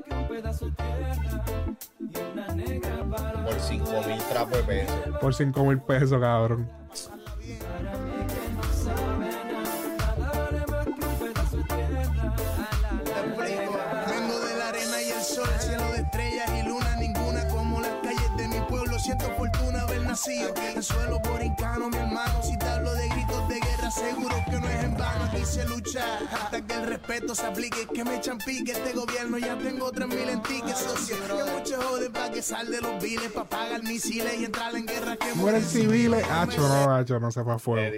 Por 3.44 3.60
5 3.60 3.90
mil 4.06 4.22
trapos 4.24 4.56
de 4.56 4.62
peso. 4.64 5.18
Por 5.20 5.34
5 5.34 5.64
mil 5.64 5.80
pesos, 5.80 6.20
cabrón. 6.20 6.68
Nacido 20.18 20.52
en 20.56 20.82
suelo 20.82 21.20
borincano, 21.20 21.88
mi 21.88 21.96
hermano. 21.96 22.42
Si 22.42 22.58
te 22.58 22.66
hablo 22.66 22.92
de 22.92 23.08
gritos 23.08 23.48
de 23.48 23.60
guerra, 23.60 23.90
seguro 23.90 24.34
que 24.46 24.58
no 24.58 24.68
es 24.68 24.84
en 24.84 24.96
vano. 24.96 25.24
Aquí 25.24 25.44
se 25.44 25.64
lucha 25.68 26.18
hasta 26.32 26.60
que 26.60 26.74
el 26.74 26.86
respeto 26.86 27.34
se 27.34 27.46
aplique. 27.46 27.86
Que 27.94 28.04
me 28.04 28.16
echan 28.16 28.38
pique 28.38 28.72
este 28.72 28.92
gobierno, 28.94 29.38
ya 29.38 29.56
tengo 29.56 29.92
tres 29.92 30.08
mil 30.08 30.28
en 30.28 30.42
tickets, 30.42 30.78
socio. 30.78 31.16
Que 31.24 31.52
mucho 31.52 31.80
jode 31.80 32.10
pa' 32.10 32.30
que 32.30 32.42
sal 32.42 32.68
de 32.68 32.80
los 32.80 33.02
viles, 33.02 33.30
pa' 33.30 33.44
pagar 33.44 33.82
misiles 33.84 34.40
y 34.40 34.44
entrar 34.44 34.74
en 34.74 34.86
guerra. 34.86 35.16
Que 35.16 35.34
Mueren 35.34 35.62
civiles. 35.62 36.24
Hacho, 36.28 36.60
no, 36.60 36.94
hacho, 36.94 37.20
no 37.20 37.30
se 37.30 37.44
fue 37.44 37.54
a 37.54 37.58
fuego. 37.58 37.96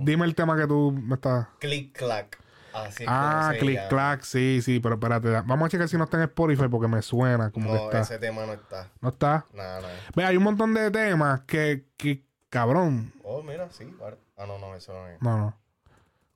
Dime 0.00 0.24
el 0.24 0.34
tema 0.34 0.56
que 0.56 0.66
tú 0.66 0.92
me 0.92 1.16
estás. 1.16 1.48
Click 1.58 1.92
clack. 1.92 2.41
Así 2.74 3.04
Ah, 3.06 3.52
click 3.58 3.88
clack, 3.88 4.22
sí, 4.22 4.60
sí, 4.62 4.80
pero 4.80 4.94
espérate. 4.94 5.30
Vamos 5.30 5.66
a 5.66 5.68
checar 5.68 5.88
si 5.88 5.96
no 5.96 6.04
está 6.04 6.16
en 6.16 6.24
Spotify 6.24 6.68
porque 6.70 6.88
me 6.88 7.02
suena 7.02 7.50
como 7.50 7.66
que 7.70 7.78
No, 7.78 7.84
está. 7.84 8.00
ese 8.00 8.18
tema 8.18 8.46
no 8.46 8.52
está. 8.54 8.88
¿No 9.00 9.08
está? 9.10 9.44
Nada, 9.52 9.80
nada. 9.82 9.94
Ve, 10.14 10.24
hay 10.24 10.36
un 10.36 10.42
montón 10.44 10.72
de 10.74 10.90
temas 10.90 11.42
que, 11.42 11.86
que 11.96 12.24
cabrón. 12.48 13.12
Oh, 13.22 13.42
mira, 13.42 13.68
sí. 13.70 13.94
Ah, 14.36 14.46
no, 14.46 14.58
no, 14.58 14.74
eso 14.74 14.92
no 14.92 15.06
es. 15.08 15.20
No, 15.22 15.36
no. 15.38 15.58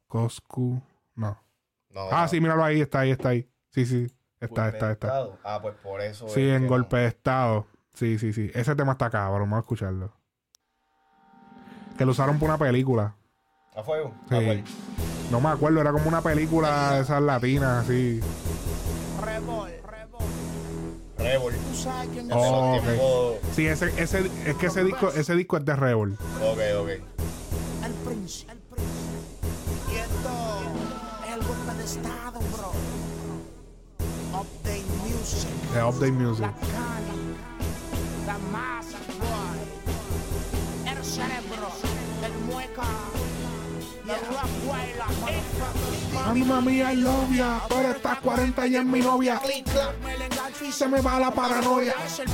Coscu, 0.07 0.81
no. 1.15 1.39
No, 1.91 2.09
Ah, 2.11 2.23
no. 2.23 2.29
sí, 2.29 2.41
míralo 2.41 2.63
ahí, 2.65 2.81
está 2.81 3.01
ahí, 3.01 3.11
está 3.11 3.31
ahí. 3.31 3.49
Sí, 3.71 3.87
sí, 3.87 4.05
está, 4.41 4.63
Golpe 4.65 4.77
está, 4.77 4.93
está. 4.93 5.07
estado. 5.09 5.39
Ah, 5.43 5.59
pues 5.61 5.75
por 5.83 6.01
eso. 6.01 6.29
Sí, 6.29 6.43
es 6.49 6.57
en 6.57 6.63
que 6.63 6.69
golpe 6.69 6.97
no. 6.97 7.03
de 7.03 7.09
estado. 7.09 7.67
Sí, 7.95 8.19
sí, 8.19 8.33
sí. 8.33 8.51
Ese 8.55 8.77
tema 8.77 8.93
está 8.93 9.09
cabrón, 9.11 9.49
vamos 9.51 9.57
a 9.57 9.61
escucharlo. 9.61 10.13
Que 11.99 12.05
lo 12.05 12.13
usaron 12.13 12.39
por 12.39 12.49
una 12.51 12.59
película. 12.59 13.16
¿A 13.77 13.83
fuego? 13.83 14.13
Sí. 14.31 14.35
Ah. 14.35 14.63
No 15.31 15.41
me 15.41 15.49
acuerdo, 15.51 15.81
era 15.81 15.93
como 15.93 16.09
una 16.09 16.23
película 16.23 16.95
de 16.95 17.03
esas 17.03 17.21
latinas, 17.21 17.85
así. 17.85 18.21
Rebol, 19.23 19.71
rebol. 19.91 20.23
Rebol. 21.19 21.53
Tú 21.53 21.77
sabes 21.77 22.09
quién 22.13 22.29
Oh, 22.33 22.37
los 22.37 22.79
ok. 22.79 22.85
tiempos. 22.87 23.35
Sí, 23.55 23.67
ese, 23.67 23.93
ese, 24.03 24.31
es 24.47 24.55
que 24.57 24.67
ese 24.67 24.85
disco, 24.85 25.11
ese 25.13 25.35
disco 25.35 25.57
es 25.59 25.65
de 25.65 25.77
Rebel. 25.77 26.13
Ok, 26.43 26.59
ok. 26.81 26.89
El 27.85 27.93
príncipe. 28.05 28.53
El 28.53 28.59
príncipe. 28.59 29.17
Y 29.93 29.97
esto 29.97 30.33
es 31.27 31.35
el 31.35 31.47
golpe 31.47 31.75
de 31.77 31.85
estado, 31.85 32.41
bro. 32.41 32.73
Update 34.41 34.85
music. 35.05 35.49
De 35.75 35.83
Update 35.85 36.13
Music. 36.13 36.43
La 36.43 36.53
cana. 36.53 37.15
La 38.27 38.39
masa, 38.53 38.99
boy. 39.19 40.93
El 40.97 41.05
cerebro. 41.05 41.69
El 42.25 42.33
mueca. 42.53 42.83
El 44.09 44.21
rock 44.21 44.51
guayla. 44.65 45.56
Mami, 46.35 46.83
I 46.83 46.97
love 46.97 47.33
ya. 47.35 47.61
Pero 47.69 47.91
estás 47.91 48.21
40 48.21 48.67
y 48.67 48.77
es 48.77 48.85
mi 48.85 49.01
novia. 49.01 49.41
Y 50.63 50.73
Se 50.73 50.89
me 50.89 51.01
va 51.01 51.19
la 51.21 51.31
paranoia. 51.31 51.95
Es 52.05 52.19
el. 52.21 52.29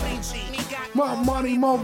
More 0.94 1.16
money, 1.24 1.58
more. 1.58 1.80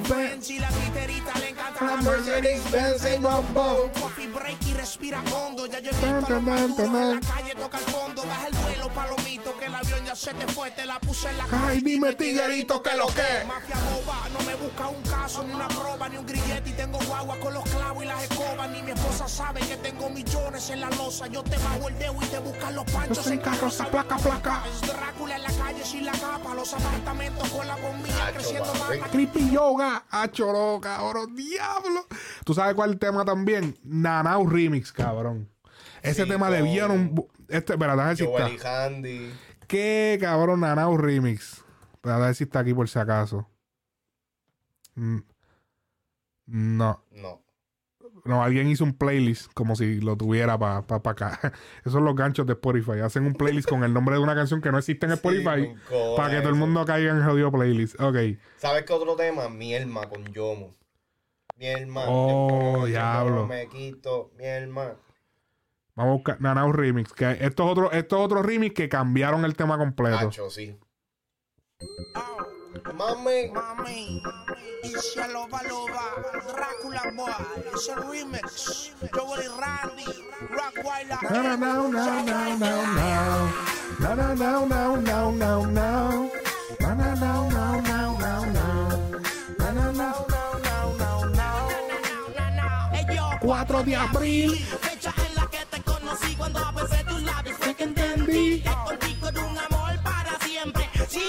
Ya 5.70 5.90
tan, 5.90 6.44
La 7.14 7.20
calle 7.20 7.54
toca 7.54 7.78
el 7.78 7.84
fondo. 7.84 8.22
Baja 8.24 8.46
el 8.48 8.54
vuelo, 8.56 8.88
palomito. 8.88 9.58
Que 9.58 9.66
el 9.66 9.74
avión 9.74 10.04
ya 10.04 10.14
se 10.14 10.34
te 10.34 10.46
fue. 10.48 10.72
La 10.84 10.98
puse 11.00 11.28
en 11.30 11.38
la 11.38 11.46
Ay, 11.66 11.80
dime, 11.80 12.14
tiguerito, 12.14 12.82
que 12.82 12.96
lo 12.96 13.06
que. 13.06 13.44
Mafia 13.46 13.76
boba, 13.90 14.28
no 14.32 14.40
me 14.44 14.54
busca 14.56 14.88
un 14.88 15.02
caso, 15.02 15.44
ni 15.44 15.52
una 15.52 15.68
prueba, 15.68 16.08
ni 16.08 16.16
un 16.16 16.26
grillete. 16.26 16.70
Y 16.70 16.72
tengo 16.72 16.98
guagua 17.06 17.38
con 17.38 17.54
los 17.54 17.64
clavos 17.64 18.04
y 18.04 18.06
las 18.06 18.22
escobas. 18.22 18.70
Ni 18.70 18.82
mi 18.82 18.90
esposa 18.92 19.28
sabe 19.28 19.60
que 19.60 19.76
tengo 19.76 20.10
millones 20.10 20.70
en 20.70 20.80
la 20.80 20.90
losa. 20.90 21.26
Yo 21.28 21.42
te 21.42 21.56
bajo 21.58 21.88
el 21.88 21.97
dedo 21.98 22.14
y 22.22 22.26
te 22.26 22.38
buscan 22.38 22.74
los 22.74 22.84
panchos 22.90 23.26
en 23.28 23.38
carroza, 23.40 23.86
placa, 23.90 24.16
placa. 24.16 24.62
Drácula 24.86 25.36
en 25.36 25.42
la 25.42 25.52
calle 25.52 25.84
sin 25.84 26.04
la 26.06 26.12
capa. 26.12 26.54
Los 26.54 26.72
apartamentos 26.74 27.48
con 27.50 27.66
la 27.66 27.76
bombilla 27.76 28.32
creciendo 28.32 28.72
más. 28.74 29.08
Creepy 29.10 29.50
Yoga. 29.50 30.04
Acho, 30.10 30.52
loca, 30.52 30.96
cabrón. 30.96 31.34
Diablo. 31.36 32.06
¿Tú 32.44 32.54
sabes 32.54 32.74
cuál 32.74 32.90
es 32.90 32.94
el 32.94 32.98
tema 33.00 33.24
también? 33.24 33.76
Nanau 33.84 34.46
Remix, 34.48 34.92
cabrón. 34.92 35.48
Ese 36.02 36.22
Sí, 36.24 36.28
tema 36.28 36.46
con- 36.48 36.56
debieron. 36.56 37.26
Este, 37.48 37.72
espera, 37.74 37.94
déjame 37.96 38.16
si 38.16 38.24
Joel 38.24 38.58
Handy. 38.66 39.32
¿Qué 39.66 40.18
cabrón 40.20 40.60
Nanau 40.60 40.96
Remix? 40.96 41.64
Espera, 41.94 42.16
a 42.16 42.18
ver 42.20 42.34
si 42.34 42.44
está 42.44 42.60
aquí 42.60 42.72
por 42.74 42.88
si 42.88 42.98
acaso. 42.98 43.48
Mm. 44.94 45.18
No. 46.46 47.04
No. 48.28 48.42
Alguien 48.42 48.68
hizo 48.68 48.84
un 48.84 48.92
playlist 48.92 49.52
como 49.54 49.74
si 49.74 50.00
lo 50.00 50.16
tuviera 50.16 50.58
para 50.58 50.86
pa, 50.86 51.02
pa 51.02 51.10
acá. 51.10 51.40
Esos 51.80 51.94
son 51.94 52.04
los 52.04 52.14
ganchos 52.14 52.46
de 52.46 52.52
Spotify. 52.52 53.00
Hacen 53.00 53.24
un 53.24 53.34
playlist 53.34 53.68
con 53.68 53.84
el 53.84 53.92
nombre 53.92 54.16
de 54.16 54.22
una 54.22 54.34
canción 54.34 54.60
que 54.60 54.70
no 54.70 54.78
existe 54.78 55.06
en 55.06 55.12
Spotify 55.12 55.64
encojona 55.64 56.16
para 56.16 56.30
que 56.34 56.40
todo 56.40 56.50
el 56.50 56.54
mundo 56.54 56.84
caiga 56.84 57.10
en 57.10 57.16
el 57.18 57.24
jodido 57.24 57.50
playlist. 57.50 58.00
Ok. 58.00 58.16
¿Sabes 58.58 58.84
qué 58.84 58.92
otro 58.92 59.16
tema? 59.16 59.48
Mielma 59.48 60.08
con 60.08 60.24
Yomo. 60.26 60.74
Mielma. 61.56 62.04
Oh, 62.06 62.86
diablo. 62.86 63.46
me 63.46 63.66
quito. 63.68 64.30
Mielma. 64.36 64.94
Vamos 65.96 66.12
a 66.12 66.14
buscar 66.14 66.40
Nanau 66.40 66.70
Remix. 66.70 67.12
Que 67.12 67.38
estos 67.40 67.66
otros 67.66 67.92
estos 67.92 68.20
otros 68.20 68.46
remix 68.46 68.74
que 68.74 68.88
cambiaron 68.88 69.44
el 69.44 69.56
tema 69.56 69.76
completo. 69.78 70.28
Hacho, 70.28 70.50
sí. 70.50 70.78
Mami. 72.94 73.50
Mami, 73.52 74.22
y 74.82 74.88
se 74.90 75.28
loba 75.28 75.62
loba, 75.64 76.04
Drácula 76.46 77.02
boy, 77.14 77.32
es 77.74 77.88
el 77.88 77.96
remix, 78.10 78.92
Joel 79.12 79.42
y 79.44 79.48
Randy, 79.60 80.04
Rock 80.50 80.76
Willa, 80.84 81.18
Na, 81.22 81.42
na, 81.42 81.56
na, 81.56 81.72
na, 81.88 82.22
na, 82.22 82.56
na, 82.56 82.72
na. 82.94 83.08
Na, 83.98 84.14
na, 84.14 84.34
na, 84.34 84.66
na, 84.66 84.96
na, 84.96 85.30
na, 85.30 85.58
na. 85.66 86.28
Na, 86.80 86.94
na, 86.94 87.14
na, 87.14 87.48
na, 87.48 87.80
na, 87.80 87.98
na, 88.18 88.46
na. 88.46 88.66
Na, 89.58 89.72
na, 89.72 89.92
na. 89.92 90.28
4 93.40 93.82
de 93.82 93.96
abril. 93.96 94.54
Fecha 94.80 95.12
en 95.26 95.34
la 95.34 95.46
que 95.48 95.64
te 95.70 95.82
conocí 95.82 96.34
cuando 96.36 96.60
besé 96.72 97.02
tus 97.04 97.22
labios 97.22 97.56
fue 97.58 97.74
que 97.74 97.84
entendí. 97.84 98.62
que 98.62 98.70
contigo 98.70 99.28
era 99.28 99.44
un 99.44 99.58
amor 99.58 100.02
para 100.02 100.38
siempre. 100.40 100.88
Sí, 101.08 101.20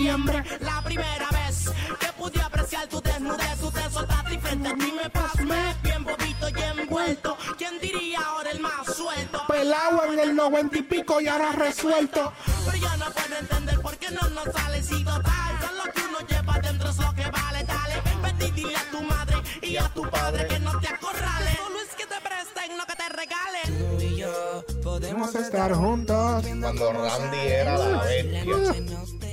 La 0.00 0.80
primera 0.82 1.28
vez 1.28 1.70
que 1.98 2.06
pude 2.14 2.40
apreciar 2.40 2.86
tu 2.88 3.02
desnudez, 3.02 3.60
tú 3.60 3.70
te 3.70 3.90
soltaste 3.90 4.34
y 4.34 4.38
frente 4.38 4.68
a 4.70 4.74
ti 4.74 4.92
me 4.96 5.10
pasmé. 5.10 5.76
Bien 5.82 6.02
bobito 6.02 6.48
y 6.48 6.80
envuelto. 6.80 7.36
¿Quién 7.58 7.78
diría 7.80 8.18
ahora 8.20 8.50
el 8.50 8.60
más 8.60 8.86
suelto? 8.96 9.42
Pelado 9.46 10.10
en 10.10 10.18
el 10.20 10.34
noventa 10.34 10.78
y 10.78 10.82
pico 10.82 11.20
y 11.20 11.28
ahora 11.28 11.52
resuelto. 11.52 12.32
Pero 12.64 12.78
yo 12.78 12.96
no 12.96 13.10
puedo 13.10 13.36
entender 13.40 13.80
por 13.80 13.98
qué 13.98 14.10
no 14.10 14.26
nos 14.30 14.44
sale 14.44 14.82
si 14.82 15.04
total. 15.04 15.58
Ya 15.60 15.72
lo 15.72 15.92
que 15.92 16.00
uno 16.00 16.18
lleva 16.26 16.58
dentro 16.60 16.88
es 16.88 16.96
lo 16.96 17.14
que 17.14 17.30
vale. 17.30 17.64
Dale, 17.64 18.02
vete 18.22 18.46
y 18.46 18.50
dile 18.52 18.76
a 18.76 18.90
tu 18.90 19.02
madre 19.02 19.36
y 19.60 19.76
a 19.76 19.88
tu 19.90 20.08
padre 20.08 20.46
que 20.46 20.58
no 20.60 20.80
te 20.80 20.88
acorrales. 20.88 21.58
Solo 21.58 21.78
es 21.78 21.94
que 21.94 22.06
te 22.06 22.20
presten, 22.22 22.78
no 22.78 22.86
que 22.86 22.96
te 22.96 23.08
regalen. 23.10 23.98
Tú 23.98 24.00
y 24.00 24.16
yo 24.16 24.64
Podemos 24.82 25.34
estar 25.34 25.74
juntos. 25.74 26.42
Cuando 26.42 26.90
Randy 26.90 27.38
era 27.38 27.76
la 27.76 28.02
bestia. 28.02 29.29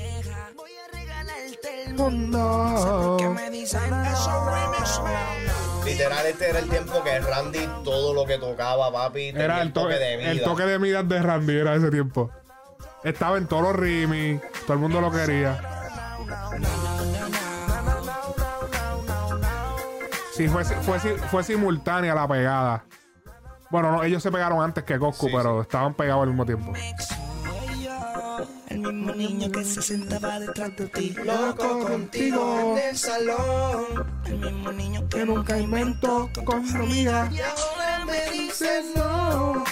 Voy 1.67 1.75
a 1.75 1.79
regalarte 1.79 1.83
el 1.85 1.93
Mundo. 1.95 3.17
me 3.35 3.49
dicen 3.49 3.93
eso 4.05 4.45
remix, 4.45 5.01
man. 5.03 5.85
Literal, 5.85 6.25
este 6.25 6.49
era 6.49 6.59
el 6.59 6.69
tiempo 6.69 7.03
que 7.03 7.19
Randy 7.19 7.67
todo 7.83 8.13
lo 8.13 8.25
que 8.25 8.37
tocaba, 8.37 8.91
papi, 8.91 9.31
tenía 9.31 9.45
Era 9.45 9.61
el 9.61 9.71
toque, 9.71 9.95
de 9.95 10.17
vida. 10.17 10.31
el 10.31 10.43
toque 10.43 10.63
de 10.63 10.77
vida 10.77 11.03
de 11.03 11.21
Randy, 11.21 11.57
era 11.57 11.75
ese 11.75 11.89
tiempo. 11.89 12.29
Estaba 13.03 13.37
en 13.37 13.47
todos 13.47 13.63
los 13.63 13.75
remix, 13.75 14.41
todo 14.63 14.73
el 14.73 14.79
mundo 14.79 14.99
lo 14.99 15.11
quería. 15.11 15.59
Sí, 20.33 20.47
fue, 20.49 20.63
fue, 20.65 20.99
fue 20.99 21.43
simultánea 21.43 22.13
la 22.13 22.27
pegada. 22.27 22.83
Bueno, 23.71 23.91
no, 23.91 24.03
ellos 24.03 24.21
se 24.21 24.31
pegaron 24.31 24.61
antes 24.61 24.83
que 24.83 24.97
Goku, 24.97 25.27
Sí, 25.27 25.33
pero 25.35 25.61
estaban 25.61 25.93
pegados 25.93 26.23
al 26.23 26.29
mismo 26.29 26.45
tiempo. 26.45 26.73
El 28.69 28.79
mismo 28.79 29.13
niño 29.13 29.51
que 29.51 29.63
se 29.63 29.81
sentaba 29.81 30.39
detrás 30.39 30.75
de 30.75 30.87
ti. 30.87 31.15
Loco 31.23 31.79
contigo, 31.87 32.75
del 32.75 32.97
salón. 32.97 33.85
El 34.25 34.37
mismo 34.39 34.71
niño 34.71 35.07
que 35.09 35.25
nunca 35.25 35.57
inventó 35.57 36.29
con 36.45 36.67
su 36.67 36.77
amiga. 36.77 37.29
Y 37.31 37.39
ahora 37.39 38.05
me 38.05 38.31
dices 38.31 38.85
no. 38.95 39.63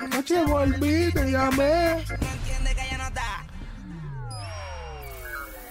Anoche 0.00 0.44
volví, 0.44 1.12
te 1.12 1.30
llamé. 1.30 1.92
entiende 1.92 2.74
que 2.74 2.82
ya 2.90 2.98
no 2.98 3.04
está. 3.08 3.44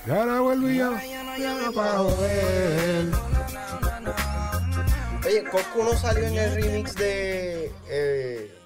Y 0.06 0.12
ahora 0.12 0.40
volví 0.40 0.78
yo. 0.78 0.94
Ya 1.40 1.54
no 1.56 1.72
para 1.74 1.98
joder. 2.00 3.12
Oye, 5.26 5.44
Coscu 5.50 5.84
no 5.84 5.94
salió 5.98 6.26
en 6.26 6.38
el 6.38 6.56
remix 6.56 6.96
de. 6.96 7.72
eh, 7.88 8.60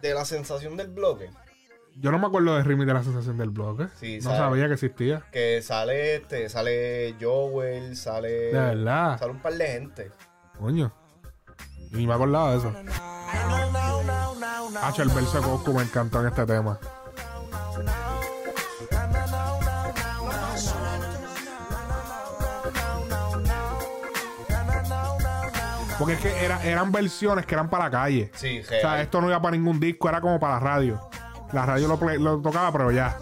de 0.00 0.14
la 0.14 0.24
sensación 0.24 0.76
del 0.76 0.88
bloque. 0.88 1.30
Yo 1.96 2.10
no 2.10 2.18
me 2.18 2.26
acuerdo 2.26 2.56
de 2.56 2.62
remix 2.62 2.86
de 2.86 2.94
la 2.94 3.02
sensación 3.02 3.36
del. 3.36 3.50
Sí, 3.98 4.18
no 4.18 4.30
sabe. 4.30 4.38
sabía 4.38 4.66
que 4.68 4.74
existía. 4.74 5.22
Que 5.32 5.60
sale 5.62 6.16
este, 6.16 6.48
sale 6.48 7.14
Joel, 7.20 7.96
sale. 7.96 8.28
De 8.28 8.52
verdad. 8.52 9.18
Sale 9.18 9.32
un 9.32 9.40
par 9.40 9.54
de 9.54 9.66
gente. 9.66 10.10
Coño. 10.58 10.92
Y 11.92 11.96
ni 11.96 12.06
me 12.06 12.14
acordaba 12.14 12.52
de 12.52 12.58
eso. 12.58 12.72
Hacho, 14.82 15.02
el 15.02 15.08
verso 15.10 15.40
de 15.40 15.46
Goku 15.46 15.74
me 15.74 15.82
encantó 15.82 16.20
en 16.20 16.28
este 16.28 16.46
tema. 16.46 16.78
Porque 26.00 26.14
es 26.14 26.20
que 26.20 26.44
era- 26.44 26.60
eran 26.64 26.90
versiones 26.90 27.46
que 27.46 27.54
eran 27.54 27.68
para 27.70 27.84
la 27.84 27.90
calle. 27.92 28.30
Sí, 28.34 28.60
O 28.60 28.64
sea, 28.80 29.00
esto 29.02 29.20
no 29.20 29.28
iba 29.28 29.40
para 29.40 29.54
ningún 29.56 29.78
disco, 29.78 30.08
era 30.08 30.20
como 30.20 30.40
para 30.40 30.54
la 30.54 30.60
radio. 30.60 31.00
La 31.52 31.64
radio 31.66 31.86
lo, 31.86 31.98
play- 31.98 32.18
lo 32.18 32.38
tocaba, 32.40 32.72
pero 32.72 32.90
ya. 32.90 33.16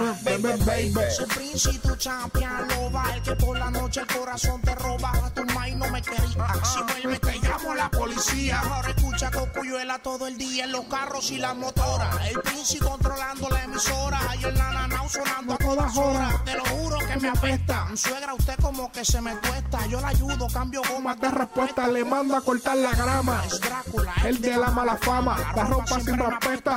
Baby, 0.00 0.64
baby, 0.64 1.10
Soy 1.10 1.26
príncipe, 1.26 1.88
tu 1.88 1.94
champion, 1.96 2.68
loba 2.68 3.04
El 3.14 3.22
que 3.22 3.36
por 3.36 3.58
la 3.58 3.70
noche 3.70 4.00
el 4.00 4.06
corazón 4.06 4.60
te 4.62 4.74
roba 4.74 5.12
A 5.12 5.30
tu 5.34 5.44
maíz 5.54 5.76
no 5.76 5.90
me 5.90 6.00
quería. 6.00 6.48
Si 6.64 6.82
vuelve 6.82 7.18
te 7.18 7.38
llamo 7.38 7.72
a 7.72 7.74
la 7.74 7.90
policía. 7.90 8.60
Ahora 8.60 8.90
escucha 8.96 9.30
Cocuyuela 9.30 9.98
todo 9.98 10.26
el 10.26 10.38
día 10.38 10.64
En 10.64 10.72
los 10.72 10.86
carros 10.86 11.30
y 11.30 11.36
las 11.36 11.54
motoras 11.54 12.16
El 12.26 12.40
príncipe 12.40 12.86
controlando 12.86 13.50
la 13.50 13.64
emisora. 13.64 14.20
Y 14.40 14.44
el 14.44 14.54
nananao 14.54 15.08
sonando 15.08 15.54
a 15.54 15.58
todas 15.58 15.96
horas. 15.96 16.44
Te 16.44 16.54
lo 16.54 16.64
juro 16.64 16.98
que 16.98 17.16
me 17.18 17.28
apesta. 17.28 17.88
Suegra, 17.94 18.32
usted 18.32 18.54
como 18.56 18.90
que 18.90 19.04
se 19.04 19.20
me 19.20 19.36
cuesta 19.36 19.86
Yo 19.86 20.00
la 20.00 20.08
ayudo, 20.08 20.46
cambio 20.48 20.80
gomas 20.88 21.20
De 21.20 21.30
respuesta 21.30 21.86
le 21.88 22.04
mando 22.04 22.36
a 22.36 22.40
cortar 22.40 22.76
la 22.76 22.92
grama. 22.92 23.42
Es 23.44 23.60
Drácula, 23.60 24.14
El 24.24 24.40
de 24.40 24.56
la 24.56 24.70
mala 24.70 24.96
fama, 24.96 25.36
la 25.54 25.64
ropa 25.64 26.00
sin 26.00 26.16
respeta. 26.16 26.76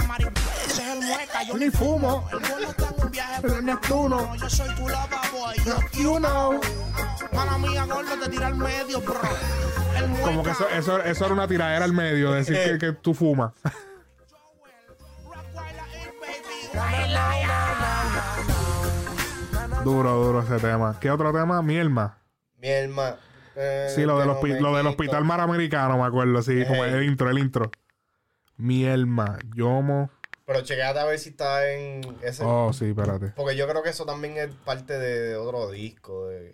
Ese 0.68 0.82
es 0.82 0.90
el 0.90 1.02
mueca, 1.06 1.44
yo 1.44 1.58
Ni 1.58 1.70
fumo. 1.70 2.28
El 2.32 3.13
viaje 3.14 3.48
El 3.48 3.66
Neptuno. 3.66 4.36
Yo 4.36 4.50
soy 4.50 4.76
tu 4.76 4.88
lava 4.90 5.22
boy, 5.32 5.56
yo 5.66 5.80
You 6.02 6.18
know. 6.18 6.60
Mala 7.34 7.58
mía, 7.58 7.86
gordo, 7.86 8.20
te 8.22 8.30
tira 8.30 8.48
al 8.48 8.56
medio, 8.56 9.00
bro. 9.02 9.16
El 9.98 10.22
Como 10.22 10.44
que 10.44 10.52
eso, 10.52 10.68
eso, 10.70 11.02
eso 11.02 11.26
era 11.26 11.34
una 11.34 11.48
tiradera 11.48 11.86
al 11.86 11.94
medio, 11.94 12.32
decir 12.32 12.58
que, 12.64 12.78
que 12.78 12.92
tú 12.94 13.14
fumas. 13.14 13.54
duro, 19.84 20.14
duro 20.24 20.40
ese 20.42 20.58
tema. 20.60 20.98
¿Qué 21.00 21.12
otro 21.12 21.32
tema? 21.34 21.62
Mielma. 21.62 22.18
Mi 22.58 22.68
hermano. 22.70 23.18
eh, 23.56 23.92
Sí, 23.94 24.04
lo 24.06 24.20
hospi- 24.24 24.54
me 24.54 24.62
lo 24.62 24.76
del 24.76 24.88
hospital 24.88 25.26
maramericano, 25.26 25.98
me 25.98 26.06
acuerdo, 26.06 26.42
sí, 26.42 26.64
como 26.66 26.84
el 26.86 27.04
intro, 27.04 27.30
el 27.30 27.40
intro. 27.40 27.70
Mielma, 28.58 29.38
Yomo. 29.56 30.10
Pero 30.54 30.64
chequeate 30.66 31.00
a 31.00 31.06
ver 31.06 31.18
si 31.18 31.30
está 31.30 31.68
en 31.72 32.02
ese. 32.22 32.44
Oh, 32.46 32.72
sí, 32.74 32.90
espérate. 32.90 33.30
Porque 33.30 33.56
yo 33.56 33.68
creo 33.68 33.82
que 33.82 33.90
eso 33.90 34.06
también 34.06 34.38
es 34.38 34.54
parte 34.54 35.00
de, 35.00 35.20
de 35.30 35.36
otro 35.36 35.72
disco. 35.72 36.28
De... 36.28 36.54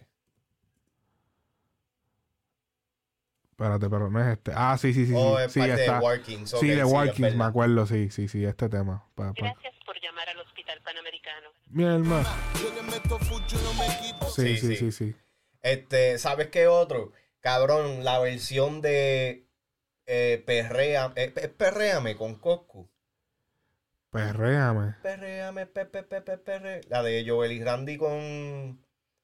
Espérate, 3.51 3.89
pero 3.89 4.09
no 4.09 4.21
es 4.21 4.27
este. 4.37 4.53
Ah, 4.55 4.77
sí, 4.77 4.93
sí, 4.93 5.05
sí. 5.05 5.13
Oh, 5.17 5.37
sí, 5.37 5.43
es 5.43 5.51
sí, 5.51 5.59
parte 5.59 5.73
de 5.75 5.81
está. 5.81 5.99
Workings, 5.99 6.53
ok, 6.53 6.59
sí, 6.61 6.69
sí, 6.69 6.75
de 6.75 6.83
Workings, 6.85 7.19
verdad. 7.19 7.35
me 7.37 7.43
acuerdo, 7.43 7.85
sí, 7.87 8.09
sí, 8.09 8.27
sí, 8.29 8.45
este 8.45 8.69
tema. 8.69 9.05
Pa- 9.15 9.33
pa- 9.33 9.41
Gracias 9.41 9.73
por 9.85 9.99
llamar 10.01 10.29
al 10.29 10.39
Hospital 10.39 10.79
Panamericano. 10.81 11.49
Mielma. 11.67 12.23
Yo 12.61 12.73
le 12.73 12.81
meto 12.83 13.19
fucho 13.19 13.57
y 13.59 13.63
no 13.65 13.73
me 13.73 13.87
quito. 13.99 14.29
Sí, 14.29 14.55
Sí, 14.55 14.57
sí, 14.57 14.67
sí. 14.67 14.75
sí, 14.77 14.91
sí. 14.93 15.15
Este, 15.61 16.17
¿sabes 16.19 16.47
qué 16.47 16.67
otro? 16.67 17.11
Cabrón, 17.41 18.05
la 18.05 18.17
versión 18.19 18.79
de 18.79 19.45
eh, 20.05 20.41
Perrea, 20.47 21.11
eh, 21.17 21.31
pe- 21.31 21.49
Perréame 21.49 22.15
con 22.15 22.35
Coscu. 22.35 22.88
Perréame. 24.12 24.95
Perréame, 25.03 25.66
pe, 25.68 25.86
pe, 25.86 26.03
pe, 26.03 26.22
pe, 26.22 26.38
perre. 26.38 26.82
La 26.89 27.01
de 27.03 27.24
Joel 27.28 27.51
y 27.51 27.64
Randy 27.64 27.97
con. 27.97 28.80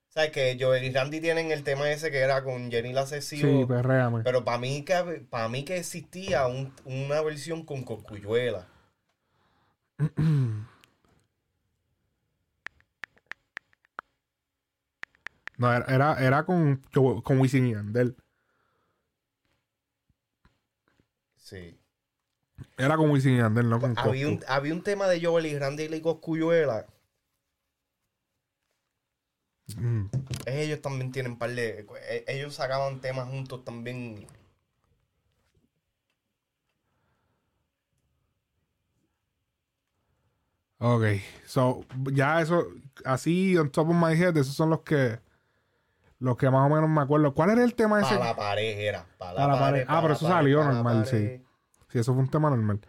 ¿Sabes 0.09 0.31
que 0.31 0.57
Joel 0.59 0.83
y 0.85 0.91
Randy 0.91 1.19
tienen 1.21 1.51
el 1.51 1.63
tema 1.63 1.91
ese 1.91 2.09
que 2.11 2.19
era 2.19 2.43
con 2.43 2.71
Jenny 2.71 2.93
la 2.93 3.05
Cesivo? 3.05 3.61
Sí, 3.61 3.65
perréame. 3.65 4.23
Pero 4.23 4.43
para 4.45 4.57
mí, 4.59 4.83
que, 4.85 4.95
para 5.29 5.49
mí 5.49 5.65
que 5.65 5.77
existía 5.77 6.47
un- 6.47 6.73
una 6.85 7.21
versión 7.21 7.65
con 7.65 7.83
Coscuyuela. 7.83 8.67
No, 15.57 15.71
era, 15.73 15.85
era, 15.87 16.13
era 16.25 16.45
con, 16.45 16.81
con 17.23 17.39
Wisin 17.39 17.67
y 17.67 17.71
Yandel. 17.73 18.15
Sí. 21.37 21.79
Era 22.77 22.97
con 22.97 23.09
Wisin 23.09 23.35
y 23.35 23.37
Yandel, 23.37 23.69
no 23.69 23.79
con 23.79 23.97
Había 23.97 24.27
un, 24.27 24.43
había 24.47 24.73
un 24.73 24.83
tema 24.83 25.07
de 25.07 25.23
Joel 25.25 25.45
y 25.45 25.57
Randy 25.57 25.83
y 25.85 26.01
Coscuyuela. 26.01 26.85
Mm. 29.77 30.05
Ellos 30.45 30.81
también 30.81 31.11
tienen 31.11 31.33
un 31.33 31.37
par 31.39 31.51
de. 31.51 31.85
eh, 32.09 32.25
Ellos 32.27 32.53
sacaban 32.55 32.99
temas 33.01 33.27
juntos 33.29 33.63
también. 33.63 34.27
Ok, 40.77 41.03
so, 41.45 41.85
ya 42.11 42.41
eso, 42.41 42.67
así, 43.05 43.57
on 43.57 43.69
top 43.71 43.89
of 43.89 43.95
my 43.95 44.13
head, 44.13 44.35
esos 44.37 44.53
son 44.53 44.69
los 44.69 44.81
que, 44.81 45.19
los 46.19 46.35
que 46.37 46.49
más 46.49 46.69
o 46.69 46.73
menos 46.75 46.89
me 46.89 47.01
acuerdo. 47.01 47.33
¿Cuál 47.33 47.51
era 47.51 47.63
el 47.63 47.73
tema 47.73 48.01
ese? 48.01 48.09
Para 48.15 48.25
la 48.25 48.35
pared 48.35 48.79
era. 48.79 49.05
Para 49.17 49.33
la, 49.33 49.37
Para 49.39 49.53
la 49.53 49.59
pared. 49.59 49.71
pared. 49.71 49.85
Ah, 49.87 49.95
pa' 49.95 50.01
pero 50.01 50.13
eso 50.15 50.27
salió 50.27 50.59
pa' 50.59 50.71
normal, 50.73 51.05
sí. 51.07 51.41
Sí, 51.89 51.99
eso 51.99 52.13
fue 52.13 52.23
un 52.23 52.29
tema 52.29 52.49
normal. 52.49 52.81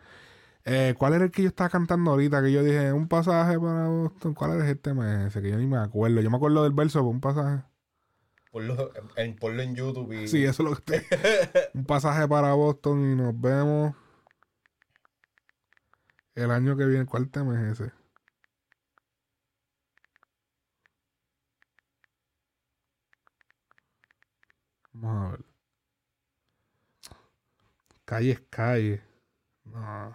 Eh, 0.64 0.94
¿Cuál 0.98 1.14
era 1.14 1.24
el 1.24 1.30
que 1.30 1.42
yo 1.42 1.48
estaba 1.48 1.70
cantando 1.70 2.10
ahorita? 2.10 2.42
Que 2.42 2.50
yo 2.52 2.62
dije, 2.64 2.92
un 2.92 3.08
pasaje 3.08 3.58
para 3.58 3.88
Boston. 3.88 4.34
¿Cuál 4.34 4.56
era 4.56 4.68
el 4.68 4.78
tema 4.78 5.26
ese? 5.26 5.40
Que 5.40 5.50
yo 5.50 5.58
ni 5.58 5.66
me 5.66 5.78
acuerdo. 5.78 6.20
Yo 6.20 6.30
me 6.30 6.36
acuerdo 6.36 6.64
del 6.64 6.72
verso, 6.72 6.98
pero 7.00 7.10
un 7.10 7.20
pasaje. 7.20 7.62
Ponlo 8.50 8.90
en, 9.16 9.36
ponlo 9.36 9.62
en 9.62 9.76
YouTube 9.76 10.12
y. 10.12 10.28
Sí, 10.28 10.42
eso 10.44 10.64
es 10.64 10.70
lo 10.70 10.76
que 10.76 10.96
estoy. 10.96 11.18
un 11.74 11.84
pasaje 11.84 12.26
para 12.26 12.54
Boston 12.54 13.12
y 13.12 13.14
nos 13.14 13.38
vemos 13.40 13.94
el 16.34 16.50
año 16.50 16.76
que 16.76 16.84
viene. 16.86 17.06
¿Cuál 17.06 17.28
tema 17.30 17.60
es 17.70 17.80
ese? 17.80 17.92
Vamos 24.94 25.26
a 25.26 25.30
ver. 25.36 25.45
Calle 28.06 28.30
es 28.32 28.40
calle. 28.50 29.02
No. 29.64 30.14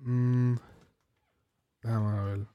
Mm, 0.00 0.56
déjame 1.82 2.24
ver. 2.24 2.46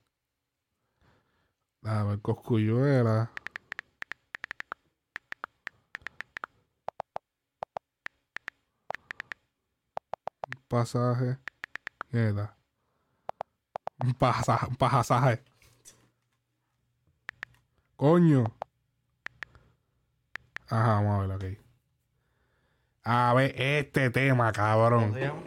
Déjame 1.81 2.09
ver. 2.09 2.21
Coscuyuela. 2.21 3.31
Un 10.47 10.61
pasaje. 10.67 11.37
¿Qué 12.11 12.17
era? 12.17 12.57
Un 14.03 14.13
pasaje. 14.13 14.65
Un 14.67 14.75
pasaje. 14.75 15.43
Coño. 17.95 18.57
Ajá, 20.69 20.93
vamos 20.95 21.15
a 21.15 21.27
ver, 21.27 21.53
ok. 21.53 21.59
A 23.03 23.33
ver, 23.33 23.61
este 23.61 24.09
tema, 24.09 24.51
cabrón. 24.51 25.03
¿Cómo 25.05 25.13
se 25.13 25.21
llama? 25.21 25.41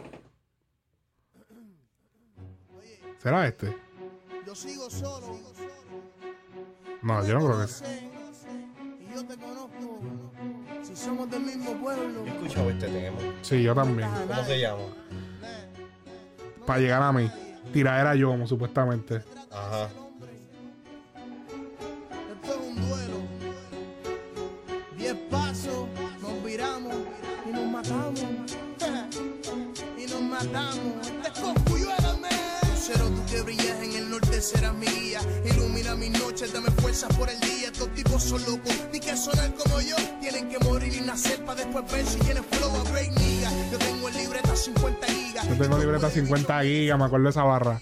¿Será 3.19 3.47
este? 3.47 3.77
Yo 4.47 4.55
sigo 4.55 4.89
solo. 4.89 5.37
No, 7.03 7.25
yo 7.25 7.39
no 7.39 7.45
creo 7.45 7.61
que 7.61 7.67
sea. 7.67 7.87
Y 7.97 9.13
yo 9.13 9.25
te 9.25 9.37
conozco. 9.37 9.99
Si 10.81 10.95
somos 10.95 11.29
del 11.29 11.41
mismo 11.41 11.73
pueblo. 11.79 12.25
Yo 12.25 12.31
he 12.31 12.35
escuchado 12.35 12.69
este 12.71 12.87
tema. 12.87 13.17
Sí, 13.43 13.61
yo 13.61 13.75
también. 13.75 14.09
¿Cómo 14.27 14.43
se 14.43 14.59
llama? 14.59 14.81
Para 16.65 16.79
llegar 16.79 17.03
a 17.03 17.11
mí. 17.11 17.31
Tiradera 17.71 18.15
yo, 18.15 18.29
como 18.29 18.47
supuestamente. 18.47 19.21
Ajá. 19.51 19.87
Matamos. 30.43 31.07
Es 31.25 31.39
Coscuyuela, 31.39 32.17
man. 32.21 32.31
Cero, 32.75 33.09
tú 33.15 33.25
que 33.31 33.41
brillas 33.41 33.81
en 33.83 33.93
el 33.93 34.09
norte 34.09 34.41
serás 34.41 34.73
mi 34.73 34.87
guía. 34.87 35.19
Ilumina 35.45 35.95
mis 35.95 36.11
noches, 36.19 36.53
dame 36.53 36.69
fuerzas 36.71 37.15
por 37.15 37.29
el 37.29 37.39
día. 37.39 37.67
Estos 37.67 37.93
tipos 37.93 38.23
son 38.23 38.41
locos, 38.43 38.73
ni 38.91 38.99
que 38.99 39.15
sonar 39.15 39.53
como 39.55 39.79
yo. 39.81 39.95
Tienen 40.19 40.49
que 40.49 40.59
morir 40.59 40.93
y 40.93 41.01
nacer 41.01 41.43
para 41.45 41.63
después 41.63 41.91
ver 41.91 42.05
si 42.05 42.17
tienen 42.19 42.43
flow 42.43 42.71
a 42.75 42.83
break, 42.91 43.11
nigga. 43.19 43.51
Yo 43.71 43.77
tengo 43.77 44.09
en 44.09 44.17
libreta 44.17 44.55
50 44.55 45.07
gigas. 45.07 45.47
Yo 45.47 45.57
tengo 45.57 45.77
libreta 45.77 46.09
50 46.09 46.63
gigas, 46.63 46.99
me 46.99 47.05
acuerdo 47.05 47.23
de 47.25 47.29
esa 47.29 47.43
barra. 47.43 47.79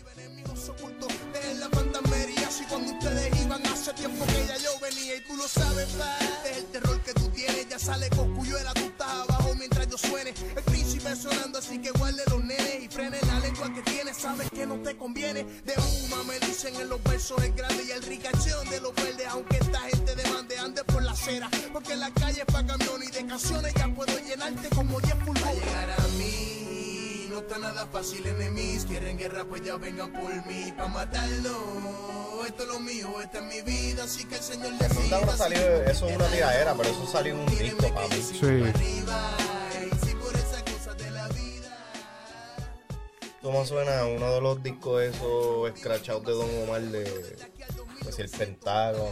Que 13.73 13.81
tienes. 13.81 14.17
Sabes 14.17 14.49
que 14.49 14.65
no 14.65 14.75
te 14.81 14.95
conviene. 14.95 15.43
De 15.43 15.73
una 16.05 16.23
me 16.23 16.39
dicen 16.39 16.75
en 16.75 16.89
los 16.89 17.01
versos 17.03 17.41
el 17.43 17.53
grande 17.53 17.83
y 17.87 17.91
el 17.91 18.03
ricachón 18.03 18.69
de 18.69 18.79
los 18.81 18.93
verdes. 18.95 19.27
Aunque 19.29 19.57
esta 19.57 19.79
gente 19.81 20.15
demande, 20.15 20.57
ande 20.57 20.83
por 20.83 21.03
la 21.03 21.11
acera. 21.11 21.49
Porque 21.73 21.95
la 21.95 22.11
calle 22.11 22.41
es 22.41 22.45
pa' 22.45 22.65
camión 22.65 23.01
y 23.03 23.11
de 23.11 23.25
canciones 23.25 23.73
ya 23.73 23.87
puedo 23.93 24.19
llenarte 24.19 24.69
como 24.69 24.99
10 24.99 25.15
pulmones. 25.15 25.55
llegar 25.55 25.91
a 25.91 26.07
mí. 26.17 27.27
No 27.29 27.39
está 27.39 27.57
nada 27.59 27.87
fácil, 27.87 28.25
enemies. 28.25 28.85
Quieren 28.85 29.17
guerra, 29.17 29.45
pues 29.45 29.61
ya 29.61 29.77
vengan 29.77 30.11
por 30.11 30.33
mí. 30.47 30.73
Pa' 30.77 30.87
matarlo. 30.87 32.43
Esto 32.47 32.63
es 32.63 32.69
lo 32.69 32.79
mío, 32.79 33.21
esta 33.21 33.39
es 33.39 33.43
mi 33.53 33.61
vida. 33.61 34.03
Así 34.05 34.25
que 34.25 34.35
el 34.35 34.41
Señor 34.41 34.71
le 34.73 34.85
Eso 34.85 35.37
salido, 35.37 35.83
eso 35.83 36.07
es 36.07 36.15
una 36.15 36.27
tiradera, 36.27 36.73
pero 36.75 36.89
eso 36.89 37.07
salió 37.11 37.33
en 37.33 37.39
un 37.41 37.45
disco, 37.47 37.93
papi. 37.93 38.21
Sí. 38.21 39.58
¿Cómo 43.41 43.65
suena 43.65 44.05
uno 44.05 44.33
de 44.33 44.41
los 44.41 44.61
discos 44.61 45.01
esos 45.01 45.69
escrachados 45.73 46.25
de 46.25 46.33
Don 46.33 46.63
Omar 46.63 46.81
de 46.81 47.37
pues, 48.03 48.19
el 48.19 48.29
Pentágono? 48.29 49.09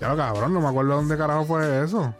Lo 0.00 0.16
cabrón, 0.16 0.52
no 0.52 0.60
me 0.60 0.68
acuerdo 0.68 0.96
dónde 0.96 1.16
carajo 1.16 1.44
fue 1.44 1.84
eso. 1.84 2.14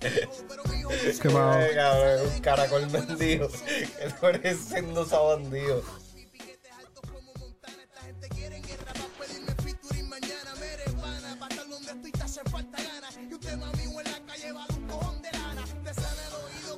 Eh, 1.02 1.18
cabrón, 1.74 2.32
un 2.34 2.40
caracol 2.40 2.86
vendido. 2.86 3.48
Que 3.48 4.10
parece 4.20 4.56
siendo 4.56 5.04
bandido. 5.06 5.82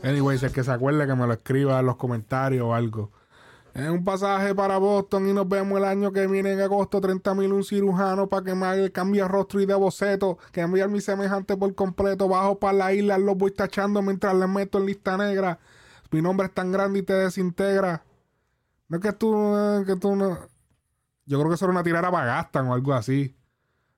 Anyways, 0.02 0.42
el 0.42 0.52
que 0.52 0.64
se 0.64 0.72
acuerde 0.72 1.06
que 1.06 1.14
me 1.14 1.26
lo 1.26 1.32
escriba 1.32 1.78
en 1.78 1.86
los 1.86 1.96
comentarios 1.96 2.64
o 2.66 2.74
algo. 2.74 3.12
En 3.74 3.90
un 3.90 4.04
pasaje 4.04 4.54
para 4.54 4.76
Boston 4.76 5.28
y 5.30 5.32
nos 5.32 5.48
vemos 5.48 5.78
el 5.78 5.84
año 5.84 6.12
que 6.12 6.26
viene 6.26 6.52
en 6.52 6.60
agosto. 6.60 7.00
30 7.00 7.34
mil 7.34 7.52
un 7.52 7.64
cirujano 7.64 8.28
para 8.28 8.44
que 8.44 8.54
me 8.54 8.66
haga 8.66 8.82
el 8.82 8.92
cambio 8.92 9.22
de 9.22 9.28
rostro 9.28 9.60
y 9.60 9.66
de 9.66 9.74
boceto. 9.74 10.38
Que 10.52 10.60
enviar 10.60 10.90
mi 10.90 11.00
semejante 11.00 11.56
por 11.56 11.74
completo. 11.74 12.28
Bajo 12.28 12.58
para 12.58 12.74
la 12.74 12.92
isla, 12.92 13.16
los 13.16 13.36
voy 13.36 13.50
tachando 13.52 14.02
mientras 14.02 14.34
les 14.34 14.48
meto 14.48 14.78
en 14.78 14.86
lista 14.86 15.16
negra. 15.16 15.58
Mi 16.10 16.20
nombre 16.20 16.48
es 16.48 16.52
tan 16.52 16.70
grande 16.70 16.98
y 16.98 17.02
te 17.02 17.14
desintegra. 17.14 18.04
No 18.88 18.98
es 18.98 19.02
que 19.02 19.12
tú, 19.12 19.32
que 19.86 19.96
tú 19.96 20.16
no. 20.16 20.38
Yo 21.24 21.38
creo 21.38 21.48
que 21.48 21.54
eso 21.54 21.64
era 21.64 21.72
una 21.72 21.82
tiradera 21.82 22.10
para 22.10 22.26
Gastan 22.26 22.66
o 22.68 22.74
algo 22.74 22.92
así. 22.92 23.34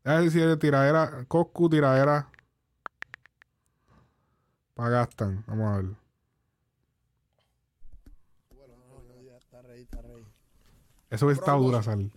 Es 0.05 0.25
decir, 0.25 0.57
tiradera, 0.59 1.25
Coscu, 1.27 1.69
tiradera 1.69 2.29
para 4.75 4.91
Gastan. 4.91 5.43
Vamos 5.49 5.73
a 5.73 5.77
ver. 5.79 6.04
Eso 11.15 11.27
hubiese 11.27 11.43
estado 11.43 11.63
dura, 11.63 11.81
sal. 11.81 12.11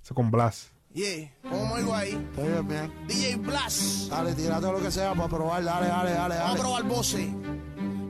Eso 0.00 0.14
con 0.14 0.30
Blas. 0.30 0.70
Yeah, 0.94 1.28
¿cómo 1.42 1.74
algo 1.74 1.92
ahí? 1.92 2.10
Estoy 2.10 2.48
bien, 2.48 2.68
bien. 2.68 2.92
DJ 3.08 3.36
Blast. 3.36 4.10
Dale, 4.10 4.32
tírate 4.34 4.72
lo 4.72 4.80
que 4.80 4.90
sea 4.92 5.12
para 5.12 5.28
probar. 5.28 5.64
Dale, 5.64 5.88
dale, 5.88 6.12
dale, 6.12 6.36
Vamos 6.36 6.56
a 6.56 6.62
probar 6.62 6.84
voces. 6.84 7.28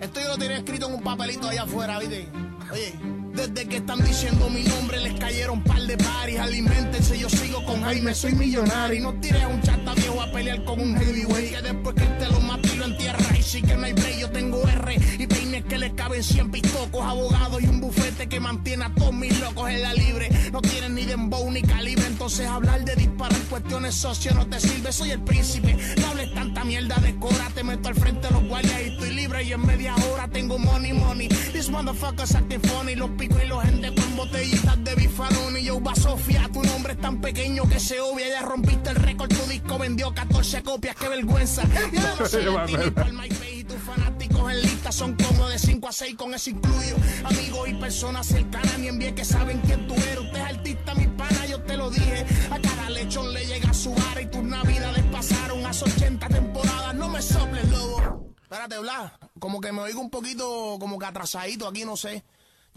Esto 0.01 0.21
yo 0.21 0.29
lo 0.29 0.37
tenía 0.37 0.59
escrito 0.59 0.89
en 0.89 0.95
un 0.97 1.03
papelito 1.03 1.49
allá 1.49 1.63
afuera, 1.63 1.99
¿viste? 1.99 2.29
Oye, 2.71 2.95
desde 3.33 3.67
que 3.67 3.79
están 3.79 4.05
diciendo 4.05 4.51
mi 4.51 4.65
nombre 4.65 5.01
les 5.01 5.19
cayeron 5.19 5.63
par 5.65 5.81
de 5.81 5.97
paris. 5.97 6.39
Alimentense, 6.39 7.19
yo 7.19 7.31
sigo 7.31 7.65
con 7.65 7.81
Jaime, 7.83 8.15
soy 8.15 8.35
millonario. 8.35 8.99
Y 8.99 9.01
no 9.01 9.15
tires 9.15 9.43
a 9.43 9.49
un 9.49 9.63
chata 9.63 9.95
viejo 9.95 10.21
a 10.21 10.31
pelear 10.31 10.63
con 10.65 10.79
un 10.79 10.95
heavyweight. 10.95 11.57
Que 11.57 11.63
después 11.63 11.95
que 11.95 12.05
te 12.05 12.27
lo 12.31 12.41
mato 12.41 12.69
y 12.73 12.77
lo 12.77 12.85
entierra. 12.85 13.37
Y 13.37 13.43
sí 13.43 13.63
que 13.63 13.75
no 13.77 13.87
hay 13.87 13.95
break, 13.95 14.19
yo 14.19 14.31
tengo 14.31 14.63
R. 14.69 14.95
Y 15.19 15.27
que 15.69 15.79
les 15.79 15.93
caben 15.93 16.23
100 16.25 16.51
pistocos, 16.51 17.05
abogados 17.05 17.63
y 17.63 17.67
un 17.67 17.81
bufete 17.81 18.27
que 18.27 18.41
mantiene 18.41 18.85
a 18.85 18.95
todos 18.95 19.13
mis 19.13 19.39
locos 19.39 19.69
en 19.71 19.83
la 19.83 19.93
libre. 19.93 20.31
No 20.51 20.63
tienen 20.63 20.95
ni 20.95 21.05
dembow 21.05 21.51
ni 21.51 21.63
calibre. 21.63 22.07
Entonces 22.07 22.47
hablar 22.47 22.85
de 22.85 22.97
disparar 22.97 23.39
cuestiones 23.51 23.95
socio 23.95 24.33
no 24.35 24.47
te 24.47 24.59
sirve. 24.61 24.91
Soy 24.93 25.11
el 25.11 25.21
príncipe. 25.21 25.77
No 26.01 26.09
hables 26.09 26.33
tanta 26.35 26.65
mierda 26.65 26.97
de 26.97 27.15
cora. 27.17 27.51
Te 27.55 27.63
meto 27.63 27.89
al 27.89 27.95
frente 27.95 28.29
de 28.29 28.35
los 28.35 28.45
guardias 28.45 28.81
y 28.81 28.91
estoy 28.91 29.11
libre. 29.11 29.45
Y 29.45 29.53
en 29.53 29.67
media 29.67 29.95
hora 30.11 30.27
tengo 30.29 30.59
money, 30.59 30.93
money. 30.95 31.29
This 31.29 31.69
motherfuckers 31.69 32.35
acting 32.35 32.63
funny. 32.63 32.95
Los 32.95 33.11
pico 33.11 33.37
y 33.43 33.47
los 33.47 33.63
gente 33.63 33.95
con 33.95 34.17
botellitas 34.17 34.83
de 34.83 34.95
bifaroni. 34.95 35.63
Yo 35.63 35.83
va 35.83 35.95
Sofía, 35.95 36.49
tu 36.53 36.63
nombre 36.63 36.95
es 36.95 37.01
tan 37.01 37.21
pequeño 37.21 37.69
que 37.69 37.79
se 37.79 38.01
obvia. 38.01 38.29
Ya 38.29 38.43
rompiste 38.43 38.91
el 38.91 38.97
récord, 38.97 39.29
tu 39.29 39.51
disco 39.51 39.79
vendió 39.79 40.15
14 40.15 40.63
copias. 40.63 40.97
Qué 40.97 41.09
vergüenza. 41.09 41.63
Yo 41.93 42.01
no 42.19 42.27
soy 42.27 42.45
fanáticos 43.99 44.53
en 44.53 44.63
lista 44.63 44.93
son 44.93 45.15
como 45.17 45.49
de 45.49 45.59
5 45.59 45.89
a 45.89 45.93
6 45.93 46.15
con 46.17 46.35
eso 46.35 46.51
incluyo. 46.51 46.97
Amigos 47.25 47.69
y 47.69 47.75
personas 47.75 48.27
cercanas, 48.27 48.79
ni 48.79 48.89
envíe 48.89 49.15
que 49.15 49.25
saben 49.25 49.61
quién 49.61 49.87
tú 49.87 49.95
eres. 49.95 50.19
Usted 50.19 50.37
es 50.37 50.45
artista, 50.45 50.95
mi 50.95 51.07
pana, 51.07 51.47
yo 51.47 51.61
te 51.63 51.77
lo 51.77 51.91
dije. 51.91 52.27
A 52.51 52.61
cada 52.61 52.91
lechón 52.91 53.33
le 53.33 53.45
llega 53.47 53.73
su 53.73 53.95
vara 53.95 54.23
y 54.23 54.27
tus 54.27 54.43
navidades 54.43 55.05
pasaron 55.07 55.65
a 55.67 55.71
80 55.71 56.29
temporadas. 56.29 56.95
No 56.95 57.09
me 57.09 57.23
soples, 57.23 57.69
lobo. 57.71 58.35
Espérate, 58.43 58.79
Blas. 58.79 59.13
Como 59.39 59.61
que 59.61 59.73
me 59.73 59.83
oigo 59.83 60.01
un 60.01 60.11
poquito 60.11 60.79
como 60.81 60.99
que 60.99 61.07
atrasadito 61.07 61.69
aquí, 61.69 61.85
no 61.85 61.97
sé. 61.97 62.25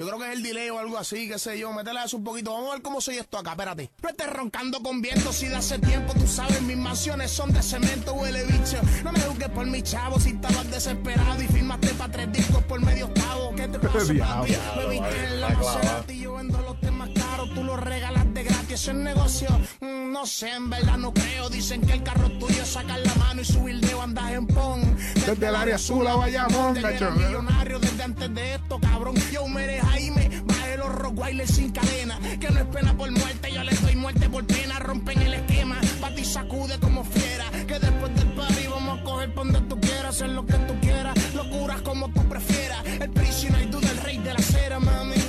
Yo 0.01 0.07
creo 0.07 0.17
que 0.17 0.31
es 0.31 0.33
el 0.33 0.41
delay 0.41 0.67
o 0.71 0.79
algo 0.79 0.97
así, 0.97 1.27
qué 1.27 1.37
sé 1.37 1.59
yo. 1.59 1.71
Métele 1.71 1.99
eso 2.03 2.17
un 2.17 2.23
poquito. 2.23 2.51
Vamos 2.53 2.69
a 2.69 2.73
ver 2.73 2.81
cómo 2.81 2.99
soy 3.01 3.19
esto 3.19 3.37
acá, 3.37 3.51
espérate. 3.51 3.91
No 4.01 4.09
estés 4.09 4.33
roncando 4.33 4.81
con 4.81 4.99
viento 4.99 5.31
si 5.31 5.45
de 5.45 5.55
hace 5.55 5.77
tiempo 5.77 6.11
tú 6.15 6.25
sabes. 6.25 6.59
Mis 6.63 6.75
mansiones 6.75 7.29
son 7.29 7.53
de 7.53 7.61
cemento, 7.61 8.13
huele 8.13 8.43
bicho. 8.45 8.77
No 9.03 9.11
me 9.11 9.19
juzgues 9.19 9.49
por 9.49 9.67
mi 9.67 9.83
chavo 9.83 10.19
si 10.19 10.29
estabas 10.29 10.71
desesperado 10.71 11.43
y 11.43 11.47
firmaste 11.49 11.89
para 11.89 12.11
tres 12.13 12.31
discos 12.33 12.63
por 12.63 12.81
medio 12.81 13.05
octavo. 13.05 13.53
¿Qué 13.55 13.67
te 13.67 13.77
pasa, 13.79 13.99
papi? 13.99 14.55
Me 14.75 14.89
viste 14.89 15.23
en 15.27 15.39
la 15.41 15.49
Maserati, 15.49 16.19
yo 16.19 16.33
vendo 16.33 16.59
los 16.61 16.79
temas 16.81 17.09
caros, 17.13 17.53
tú 17.53 17.63
los 17.63 17.79
regalas 17.79 18.33
de 18.33 18.40
Eso 18.71 18.91
es 18.91 18.97
negocio. 18.97 19.49
Mm, 19.81 20.13
no 20.13 20.25
sé, 20.25 20.49
en 20.49 20.69
verdad 20.69 20.97
no 20.97 21.13
creo. 21.13 21.49
Dicen 21.49 21.81
que 21.81 21.91
el 21.91 22.03
carro 22.03 22.29
tuyo 22.39 22.65
sacar 22.65 22.99
la 23.01 23.13
mano 23.15 23.41
y 23.41 23.45
subir 23.45 23.81
dedo 23.81 24.01
andas 24.01 24.31
en 24.31 24.47
pon. 24.47 24.97
Desde 25.25 25.45
el 25.45 25.55
área 25.57 25.75
azul 25.75 26.07
a 26.07 26.15
Bayamón, 26.15 26.77
era 26.77 27.11
millonario 27.11 27.79
desde 27.79 28.01
antes 28.01 28.33
de 28.33 28.55
esto, 28.55 28.79
cabrón. 28.79 29.15
Yo 29.29 29.45
me 29.49 29.67
Jaime, 29.81 30.41
bajé 30.45 30.77
los 30.77 30.95
Rottweiler 30.95 31.47
sin 31.47 31.71
cadena. 31.71 32.17
Que 32.39 32.49
no 32.49 32.59
es 32.59 32.65
pena 32.67 32.95
por 32.95 33.11
muerte, 33.11 33.51
yo 33.53 33.61
le 33.61 33.75
doy 33.75 33.95
muerte 33.97 34.29
por 34.29 34.45
pena. 34.45 34.79
Rompen 34.79 35.21
el 35.21 35.33
esquema, 35.33 35.75
pa' 35.99 36.15
ti 36.15 36.23
sacude 36.23 36.79
como 36.79 37.03
fiera. 37.03 37.51
Que 37.67 37.77
después 37.77 38.15
del 38.15 38.31
party 38.31 38.67
vamos 38.67 38.99
a 38.99 39.03
coger 39.03 39.33
pa' 39.33 39.43
donde 39.43 39.61
tú 39.61 39.81
quieras, 39.81 40.15
hacer 40.15 40.29
lo 40.29 40.45
que 40.45 40.53
tú 40.53 40.79
quieras. 40.79 41.13
Locuras 41.35 41.81
como 41.81 42.09
tú 42.13 42.23
prefieras. 42.29 42.85
El 42.85 43.09
prisionero 43.09 43.63
y 43.63 43.69
tú 43.69 43.81
del 43.81 43.97
rey 43.97 44.17
de 44.19 44.33
la 44.33 44.41
cera, 44.41 44.79
mami. 44.79 45.20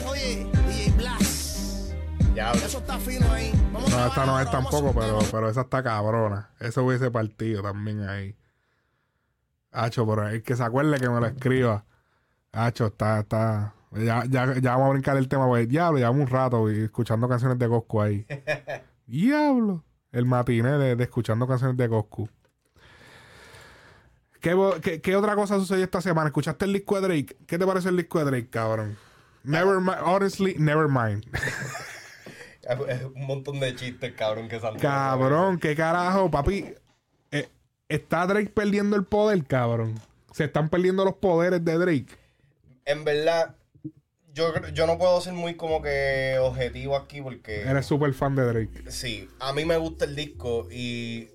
Ya, 2.35 2.53
Eso 2.53 2.79
está 2.79 2.99
fino 2.99 3.31
ahí. 3.31 3.53
Vamos 3.73 3.91
No, 3.91 4.07
esta 4.07 4.25
no 4.25 4.41
es 4.41 4.51
tampoco, 4.51 4.95
pero, 4.95 5.19
pero 5.31 5.51
esa 5.51 5.63
está 5.63 5.83
cabrona. 5.83 6.51
Eso 6.61 6.83
hubiese 6.83 7.11
partido 7.11 7.63
también 7.63 8.09
ahí. 8.09 8.35
Hacho, 9.71 10.07
pero 10.07 10.29
el 10.29 10.43
que 10.43 10.57
se 10.57 10.63
acuerde 10.63 10.99
que 10.99 11.09
me 11.11 11.21
lo 11.21 11.27
escriba. 11.27 11.85
Hacho, 12.53 12.87
está, 12.87 13.21
está. 13.21 13.75
Ya, 13.93 14.25
ya, 14.25 14.59
ya 14.59 14.71
vamos 14.73 14.89
a 14.89 14.93
brincar 14.93 15.17
el 15.19 15.29
tema, 15.29 15.47
pues 15.47 15.69
diablo, 15.69 15.99
llevamos 15.99 16.23
un 16.23 16.27
rato 16.27 16.71
y 16.71 16.85
escuchando 16.85 17.29
canciones 17.29 17.59
de 17.59 17.69
Coscu 17.69 18.01
ahí. 18.01 18.27
diablo. 19.07 19.85
El 20.11 20.25
matiné 20.25 20.73
de, 20.79 20.97
de 20.97 21.05
escuchando 21.05 21.47
canciones 21.47 21.77
de 21.77 21.89
Coscu. 21.89 22.29
¿Qué, 24.41 24.57
qué, 24.83 25.01
qué 25.03 25.17
otra 25.17 25.35
cosa 25.37 25.59
sucedió 25.59 25.85
esta 25.85 26.01
semana? 26.01 26.29
¿Escuchaste 26.29 26.65
el 26.65 26.73
disco 26.73 26.99
de 27.01 27.07
Drake? 27.07 27.37
¿Qué 27.47 27.59
te 27.59 27.67
parece 27.67 27.91
el 27.91 27.97
disco 27.99 28.19
de 28.19 28.25
Drake, 28.25 28.49
cabrón? 28.49 28.97
Never 29.45 29.81
mind, 29.81 29.99
honestly, 30.03 30.57
never 30.59 30.89
mind. 30.89 31.27
Es 32.63 33.03
un 33.05 33.27
montón 33.27 33.59
de 33.61 33.75
chistes, 33.75 34.13
cabrón, 34.13 34.49
que 34.49 34.61
salen. 34.61 34.81
Cabrón, 34.81 35.59
qué 35.59 35.75
carajo, 35.75 36.31
papi. 36.31 36.67
Eh, 37.31 37.49
está 37.89 38.27
Drake 38.27 38.51
perdiendo 38.51 38.97
el 38.97 39.05
poder, 39.05 39.45
cabrón. 39.45 39.99
Se 40.33 40.45
están 40.45 40.69
perdiendo 40.69 41.05
los 41.05 41.15
poderes 41.17 41.65
de 41.65 41.77
Drake. 41.77 42.19
En 42.85 43.05
verdad, 43.05 43.57
yo, 44.33 44.53
yo 44.73 44.87
no 44.87 44.97
puedo 44.97 45.21
ser 45.21 45.35
muy 45.35 45.57
como 45.57 45.83
que 45.83 46.39
objetivo 46.41 46.97
aquí 46.97 47.21
porque... 47.21 47.63
Eres 47.63 47.87
súper 47.87 48.15
fan 48.15 48.35
de 48.37 48.45
Drake. 48.45 48.91
Sí, 48.91 49.29
a 49.41 49.53
mí 49.53 49.65
me 49.65 49.77
gusta 49.77 50.05
el 50.05 50.17
disco 50.17 50.69
y... 50.71 51.29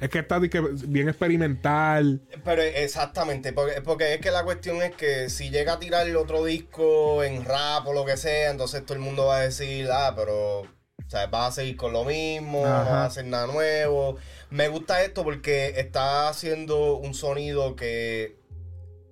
Es 0.00 0.08
que 0.10 0.20
está 0.20 0.38
bien 0.38 1.08
experimental. 1.08 2.22
Pero 2.44 2.62
exactamente, 2.62 3.52
porque, 3.52 3.80
porque 3.82 4.14
es 4.14 4.20
que 4.20 4.30
la 4.30 4.44
cuestión 4.44 4.82
es 4.82 4.94
que 4.94 5.28
si 5.30 5.50
llega 5.50 5.74
a 5.74 5.78
tirar 5.78 6.08
otro 6.16 6.44
disco 6.44 7.22
en 7.24 7.44
rap 7.44 7.86
o 7.86 7.92
lo 7.92 8.04
que 8.04 8.16
sea, 8.16 8.50
entonces 8.50 8.84
todo 8.84 8.94
el 8.94 9.00
mundo 9.00 9.26
va 9.26 9.38
a 9.38 9.42
decir, 9.42 9.88
ah, 9.92 10.12
pero... 10.16 10.60
O 10.60 11.10
sea, 11.10 11.26
vas 11.28 11.48
a 11.48 11.62
seguir 11.62 11.76
con 11.78 11.94
lo 11.94 12.04
mismo, 12.04 12.66
no 12.66 12.70
vas 12.70 12.88
a 12.88 13.04
hacer 13.06 13.24
nada 13.24 13.46
nuevo. 13.46 14.18
Me 14.50 14.68
gusta 14.68 15.02
esto 15.02 15.24
porque 15.24 15.80
está 15.80 16.28
haciendo 16.28 16.96
un 16.96 17.14
sonido 17.14 17.76
que 17.76 18.36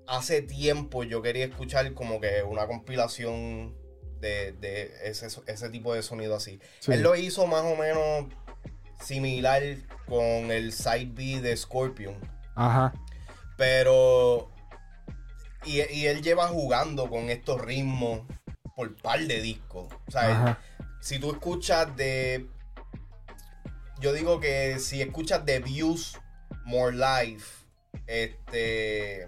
hace 0.07 0.43
tiempo 0.43 1.05
yo 1.05 1.23
quería 1.23 1.47
escuchar 1.47 1.93
como 1.95 2.21
que 2.21 2.43
una 2.43 2.67
compilación 2.67 3.75
de, 4.21 4.53
de 4.53 4.93
ese, 5.05 5.29
ese 5.47 5.71
tipo 5.71 5.95
de 5.95 6.03
sonido 6.03 6.37
así. 6.37 6.61
Sí. 6.81 6.93
Él 6.93 7.03
lo 7.03 7.17
hizo 7.17 7.47
más 7.47 7.63
o 7.63 7.77
menos 7.77 8.27
similar 9.01 9.62
con 10.06 10.51
el 10.51 10.73
side 10.73 11.10
B 11.12 11.40
de 11.40 11.56
Scorpion. 11.56 12.16
Ajá. 12.55 12.93
Pero. 13.56 14.51
Y, 15.64 15.81
y 15.93 16.06
él 16.06 16.23
lleva 16.23 16.48
jugando 16.48 17.09
con 17.10 17.28
estos 17.31 17.60
ritmos 17.60 18.20
por 18.77 18.94
par 18.97 19.20
de 19.20 19.40
discos. 19.40 19.93
O 20.06 20.10
sea, 20.10 20.31
Ajá. 20.31 20.59
si 21.01 21.18
tú 21.18 21.32
escuchas 21.32 21.94
de. 21.97 22.47
Yo 24.01 24.12
digo 24.12 24.40
que 24.40 24.78
si 24.78 25.01
escuchas 25.01 25.44
de 25.47 25.60
Views 25.60 26.18
More 26.64 26.97
Life, 26.97 27.64
este. 28.06 29.27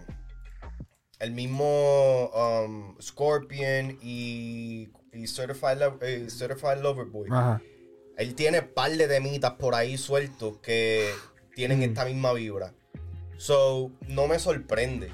El 1.19 1.33
mismo 1.33 2.29
um, 2.29 2.97
Scorpion 3.01 3.99
y, 4.01 4.89
y 5.13 5.27
Certified, 5.27 5.79
Lo- 5.79 5.99
eh, 6.01 6.29
Certified 6.31 6.81
Lover 6.81 7.07
Boy. 7.07 7.29
Ajá. 7.33 7.61
Él 8.19 8.35
tiene 8.35 8.61
par 8.63 8.91
de 8.91 9.09
temitas 9.09 9.53
por 9.53 9.75
ahí 9.75 9.97
sueltos 9.97 10.59
que 10.59 11.11
tienen 11.55 11.83
esta 11.83 12.05
misma 12.05 12.33
vibra. 12.35 12.75
So, 13.39 13.91
no 14.09 14.27
me 14.27 14.39
sorprende. 14.39 15.11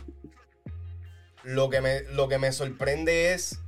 Lo 1.42 1.68
que 1.70 1.80
me, 1.82 2.00
lo 2.04 2.26
que 2.28 2.38
me 2.38 2.50
sorprende 2.50 3.34
es 3.34 3.58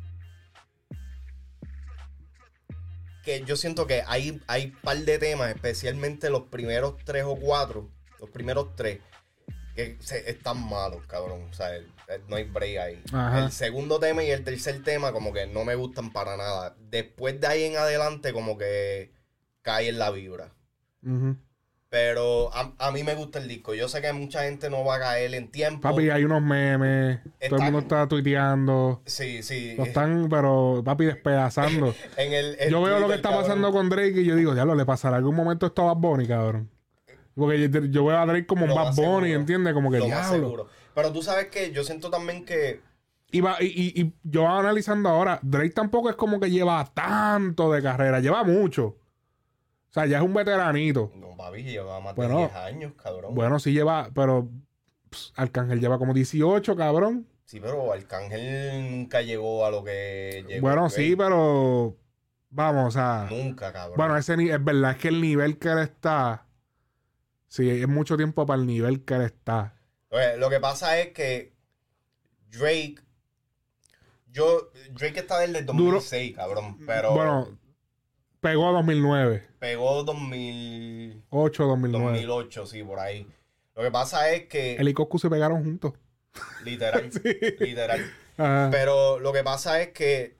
que 3.23 3.43
yo 3.45 3.57
siento 3.57 3.87
que 3.87 4.03
hay, 4.07 4.41
hay 4.47 4.69
par 4.83 4.99
de 4.99 5.19
temas, 5.19 5.51
especialmente 5.55 6.31
los 6.31 6.45
primeros 6.45 6.95
tres 7.05 7.25
o 7.27 7.37
cuatro, 7.37 7.91
los 8.21 8.31
primeros 8.31 8.75
tres, 8.77 9.01
que 9.75 9.97
se- 10.01 10.31
están 10.31 10.67
malos, 10.67 11.05
cabrón. 11.07 11.43
O 11.51 11.53
sea, 11.53 11.75
el- 11.75 11.93
el- 12.09 12.23
no 12.29 12.37
hay 12.37 12.45
break 12.45 12.79
ahí. 12.79 13.03
Ajá. 13.13 13.45
El 13.45 13.53
segundo 13.53 13.99
tema 13.99 14.23
y 14.23 14.31
el 14.31 14.45
tercer 14.45 14.83
tema 14.83 15.13
como 15.13 15.33
que 15.33 15.47
no 15.47 15.65
me 15.65 15.75
gustan 15.75 16.13
para 16.13 16.37
nada. 16.37 16.77
Después 16.89 17.39
de 17.41 17.47
ahí 17.49 17.65
en 17.65 17.77
adelante 17.77 18.33
como 18.33 18.57
que 18.57 19.11
cae 19.67 19.89
en 19.89 19.99
la 19.99 20.11
vibra. 20.13 20.53
Pero 21.89 22.51
a, 22.55 22.73
a 22.79 22.91
mí 22.91 23.05
me 23.05 23.15
gusta 23.15 23.39
el 23.39 23.47
disco. 23.49 23.73
Yo 23.75 23.89
sé 23.89 24.03
que 24.03 24.13
mucha 24.13 24.43
gente 24.43 24.69
no 24.71 24.85
va 24.85 24.97
a 24.97 24.99
caer 24.99 25.33
en 25.35 25.49
tiempo. 25.51 25.83
Papi, 25.83 26.11
hay 26.11 26.25
unos 26.25 26.43
memes. 26.43 27.21
Todo 27.49 27.57
el 27.59 27.63
mundo 27.65 27.79
está 27.81 28.09
tuiteando. 28.09 29.03
Sí, 29.07 29.43
sí. 29.43 29.75
Lo 29.77 29.85
están, 29.85 30.29
pero, 30.29 30.83
papi, 30.85 31.05
despedazando. 31.07 31.95
En 32.17 32.33
el, 32.33 32.57
el 32.59 32.71
yo 32.71 32.83
veo 32.83 32.99
lo 33.01 33.09
que 33.09 33.15
está 33.15 33.29
cabrón. 33.31 33.43
pasando 33.47 33.73
con 33.73 33.89
Drake 33.89 34.21
y 34.21 34.25
yo 34.25 34.35
digo, 34.35 34.55
diablo, 34.55 34.75
le 34.75 34.85
pasará 34.85 35.17
algún 35.17 35.37
momento 35.37 35.67
esto 35.67 35.83
a 35.83 35.95
Bad 35.95 36.01
Bunny, 36.01 36.27
cabrón. 36.27 36.71
Porque 37.35 37.69
yo, 37.71 37.85
yo 37.85 38.05
veo 38.05 38.19
a 38.19 38.27
Drake 38.27 38.47
como 38.47 38.65
un 38.65 38.71
Lo 38.71 38.75
Bad 38.77 38.95
Bunny. 38.95 39.33
¿entiendes? 39.33 39.73
Como 39.73 39.91
que 39.91 39.99
Lo 39.99 40.09
más 40.09 40.29
diablo. 40.31 40.47
seguro. 40.49 40.69
Pero 40.95 41.13
tú 41.13 41.23
sabes 41.23 41.47
que 41.47 41.71
yo 41.73 41.85
siento 41.85 42.11
también 42.11 42.45
que 42.45 42.81
Y, 43.31 43.41
va- 43.43 43.59
y, 43.61 43.67
y- 43.67 44.01
y 44.03 44.13
yo 44.25 44.49
analizando 44.49 45.09
ahora, 45.09 45.39
Drake 45.43 45.71
tampoco 45.71 46.11
es 46.11 46.17
como 46.17 46.41
que 46.41 46.51
lleva 46.51 46.85
tanto 46.95 47.71
de 47.73 47.81
carrera, 47.83 48.21
lleva 48.21 48.43
mucho. 48.45 48.97
O 49.97 50.01
sea, 50.01 50.07
ya 50.07 50.19
es 50.19 50.23
un 50.25 50.35
veteranito. 50.35 51.11
No, 51.15 51.35
papi, 51.37 51.63
lleva 51.63 52.01
más 52.01 52.15
Bueno, 52.15 52.35
de 52.35 52.41
10 52.49 52.55
años, 52.55 52.93
cabrón. 53.03 53.35
Bueno, 53.35 53.59
sí 53.59 53.73
lleva, 53.73 54.11
pero 54.15 54.51
pss, 55.09 55.33
Arcángel 55.37 55.81
lleva 55.81 55.97
como 55.99 56.13
18, 56.13 56.77
cabrón. 56.77 57.27
Sí, 57.47 57.61
pero 57.61 57.91
Arcángel 57.93 58.91
nunca 58.91 59.23
llegó 59.23 59.65
a 59.65 59.71
lo 59.71 59.83
que 59.83 60.45
llegó. 60.47 60.61
bueno, 60.67 60.91
sí, 60.91 61.17
pero 61.17 61.97
vamos, 62.51 62.89
o 62.89 62.91
sea, 62.91 63.27
Nunca, 63.31 63.73
cabrón. 63.73 63.97
bueno, 63.97 64.17
ese 64.19 64.35
es 64.35 64.63
verdad 64.65 64.91
es 64.93 64.99
que 64.99 65.09
el 65.09 65.21
nivel 65.23 65.59
que 65.59 65.69
él 65.69 65.79
está, 65.79 66.47
sí, 67.49 67.71
es 67.71 67.89
mucho 67.89 68.19
tiempo 68.19 68.45
para 68.45 68.61
el 68.61 68.67
nivel 68.67 69.03
que 69.03 69.15
él 69.15 69.23
está. 69.23 69.75
Oye, 70.11 70.37
lo 70.37 70.51
que 70.51 70.61
pasa 70.61 70.99
es 70.99 71.13
que 71.13 71.55
Drake. 72.51 72.97
Yo. 74.31 74.71
Drake 74.93 75.21
está 75.21 75.39
desde 75.39 75.61
el 75.61 75.67
Duro. 75.67 75.95
2006, 75.95 76.37
cabrón. 76.37 76.77
Pero. 76.87 77.13
Bueno, 77.15 77.59
pegó 78.41 78.73
2009, 78.73 79.47
Pegó 79.67 80.05
2000, 80.05 81.25
8, 81.29 81.65
2009. 81.65 82.07
2008, 82.19 82.67
sí, 82.67 82.85
por 82.85 83.01
ahí. 83.01 83.27
Lo 83.75 83.83
que 83.83 83.91
pasa 83.91 84.31
es 84.31 84.47
que. 84.47 84.77
Él 84.77 84.89
y 84.89 84.95
Coscu 84.95 85.19
se 85.19 85.29
pegaron 85.29 85.65
juntos. 85.65 85.93
Literal. 86.65 87.11
Literal. 87.59 88.01
Ajá. 88.37 88.69
Pero 88.71 89.19
lo 89.19 89.33
que 89.33 89.43
pasa 89.43 89.83
es 89.83 89.89
que 89.89 90.37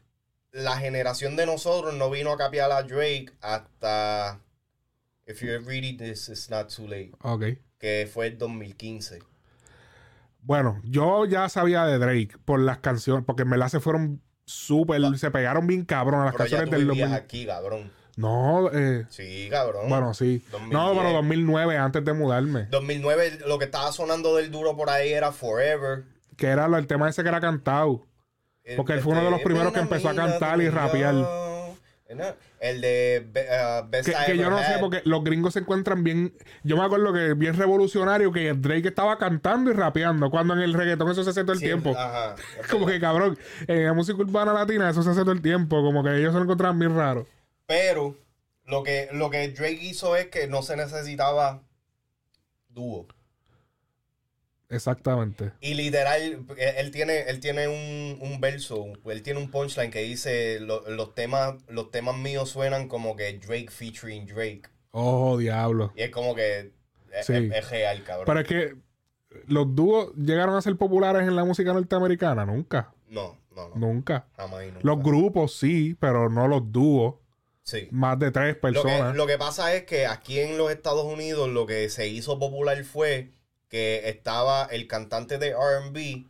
la 0.53 0.77
generación 0.79 1.35
de 1.35 1.45
nosotros 1.45 1.93
no 1.95 2.09
vino 2.09 2.31
a 2.31 2.37
capiar 2.37 2.71
a 2.71 2.85
Drake 2.85 3.33
hasta. 3.41 4.39
If 5.27 5.43
you're 5.43 5.59
reading 5.59 5.97
this, 5.99 6.29
it's 6.29 6.49
not 6.49 6.73
too 6.73 6.87
late. 6.87 7.11
Ok. 7.23 7.59
Que 7.81 8.09
fue 8.09 8.29
el 8.29 8.39
2015. 8.39 9.19
Bueno, 10.39 10.81
yo 10.85 11.25
ya 11.25 11.49
sabía 11.49 11.85
de 11.85 11.99
Drake 11.99 12.39
por 12.45 12.61
las 12.61 12.79
canciones, 12.79 13.25
porque 13.27 13.43
en 13.43 13.51
verdad 13.51 13.67
se 13.67 13.81
fueron 13.81 14.23
súper, 14.45 15.03
se 15.19 15.33
pegaron 15.33 15.67
bien 15.67 15.85
cabrón 15.85 16.21
a 16.21 16.27
las 16.27 16.35
Pero 16.37 16.45
ya 16.45 16.59
canciones 16.59 16.71
tú 16.71 16.77
del 16.77 16.87
vivías 16.91 17.11
2000. 17.11 17.25
aquí, 17.25 17.47
cabrón. 17.47 17.93
No, 18.17 18.71
eh, 18.73 19.05
Sí, 19.11 19.49
cabrón. 19.51 19.89
bueno, 19.89 20.15
sí. 20.15 20.43
2010. 20.51 20.73
No, 20.73 20.95
pero 20.97 21.13
2009, 21.13 21.77
antes 21.77 22.05
de 22.05 22.13
mudarme. 22.15 22.65
2009, 22.71 23.41
lo 23.47 23.59
que 23.59 23.67
estaba 23.67 23.93
sonando 23.93 24.37
del 24.37 24.51
duro 24.51 24.75
por 24.77 24.89
ahí 24.91 25.13
era 25.13 25.33
Forever. 25.33 26.05
Que 26.37 26.47
era 26.47 26.67
lo- 26.69 26.79
el 26.79 26.87
tema 26.87 27.09
ese 27.09 27.23
que 27.23 27.29
era 27.29 27.41
cantado. 27.41 28.07
Porque 28.77 28.95
él 28.95 29.01
fue 29.01 29.13
uno 29.13 29.23
de 29.25 29.31
los 29.31 29.41
primeros 29.43 29.73
que 29.73 29.79
empezó 29.81 30.09
a 30.09 30.15
cantar 30.15 30.61
y 30.61 30.69
rapear. 30.69 31.15
El 32.61 32.81
de 32.81 33.27
uh, 33.29 33.89
Best 33.91 34.07
Que, 34.09 34.13
I 34.13 34.27
que 34.27 34.39
yo 34.39 34.49
no 34.49 34.59
sé, 34.59 34.77
porque 34.81 35.03
los 35.05 35.23
gringos 35.23 35.53
se 35.55 35.61
encuentran 35.61 36.03
bien. 36.05 36.33
Yo 36.63 36.77
me 36.77 36.85
acuerdo 36.85 37.13
que 37.13 37.35
bien 37.35 37.57
revolucionario 37.57 38.33
que 38.33 38.55
Drake 38.55 38.89
estaba 38.89 39.19
cantando 39.19 39.71
y 39.71 39.75
rapeando. 39.75 40.31
Cuando 40.31 40.55
en 40.55 40.61
el 40.61 40.73
reggaetón 40.75 41.11
eso 41.11 41.23
se 41.25 41.31
hace 41.31 41.43
todo 41.43 41.53
el 41.53 41.59
Sí, 41.59 41.67
tiempo. 41.67 41.95
Ajá. 41.97 42.35
Como 42.71 42.87
que 42.87 42.99
cabrón, 43.01 43.37
en 43.67 43.85
la 43.85 43.93
música 43.93 44.19
urbana 44.19 44.53
latina 44.53 44.89
eso 44.89 45.03
se 45.03 45.11
hace 45.11 45.21
todo 45.21 45.33
el 45.33 45.43
tiempo. 45.43 45.83
Como 45.83 46.03
que 46.03 46.17
ellos 46.17 46.33
se 46.33 46.39
lo 46.39 46.45
encontraban 46.45 46.79
bien 46.79 46.97
raro. 46.97 47.27
Pero 47.67 48.17
lo 48.65 48.83
que, 48.83 49.09
lo 49.13 49.31
que 49.31 49.49
Drake 49.49 49.79
hizo 49.83 50.17
es 50.17 50.27
que 50.27 50.47
no 50.47 50.63
se 50.63 50.77
necesitaba 50.77 51.63
dúo. 52.69 53.07
Exactamente. 54.69 55.53
Y 55.61 55.75
literal, 55.75 56.21
él, 56.23 56.47
él 56.59 56.91
tiene, 56.91 57.21
él 57.29 57.39
tiene 57.39 57.69
un, 57.69 58.19
un 58.21 58.41
verso, 58.41 58.87
él 59.07 59.23
tiene 59.23 59.39
un 59.39 59.51
punchline 59.51 59.93
que 59.93 60.01
dice 60.01 60.59
lo- 60.61 60.89
los 60.91 61.15
temas, 61.15 61.55
los 61.69 61.93
temas 61.93 62.17
míos 62.17 62.51
suenan 62.51 62.89
como 62.89 63.15
que 63.15 63.33
Drake 63.39 63.69
featuring 63.71 64.27
Drake. 64.27 64.63
Oh, 64.91 65.39
diablo. 65.39 65.93
Y 65.95 66.03
es 66.03 66.11
como 66.11 66.35
que 66.35 66.73
es, 67.13 67.27
Sí. 67.27 67.35
es- 67.35 67.53
es 67.55 67.71
real, 67.71 68.03
cabrón. 68.03 68.27
Pero 68.27 68.41
es 68.41 68.49
que 68.49 68.77
los 69.47 69.73
dúos 69.75 70.13
llegaron 70.17 70.57
a 70.57 70.63
ser 70.63 70.77
populares 70.77 71.23
en 71.23 71.37
la 71.37 71.45
música 71.45 71.73
norteamericana. 71.73 72.45
Nunca. 72.45 72.93
No, 73.09 73.39
no, 73.55 73.69
no. 73.69 73.77
Nunca. 73.77 74.27
Jamás 74.37 74.65
y 74.65 74.67
nunca. 74.69 74.81
Los 74.83 74.99
grupos 75.01 75.57
sí, 75.57 75.97
pero 76.01 76.29
no 76.29 76.49
los 76.49 76.73
dúos. 76.73 77.15
Sí. 77.67 77.89
Más 77.91 78.17
de 78.21 78.31
tres 78.31 78.55
Lo 78.55 78.55
que, 78.55 78.61
personas. 78.61 79.17
lo 79.17 79.27
que 79.27 79.39
pasa 79.39 79.75
es 79.75 79.83
que 79.85 80.07
aquí 80.07 80.39
en 80.39 80.57
los 80.57 80.71
Estados 80.71 81.05
Unidos 81.05 81.49
lo 81.49 81.67
que 81.67 81.89
se 81.89 82.07
hizo 82.07 82.39
popular 82.39 82.83
fue 82.85 83.33
que 83.69 84.09
estaba 84.09 84.67
el 84.71 84.87
cantante 84.87 85.39
de 85.39 85.53
RB 85.53 86.27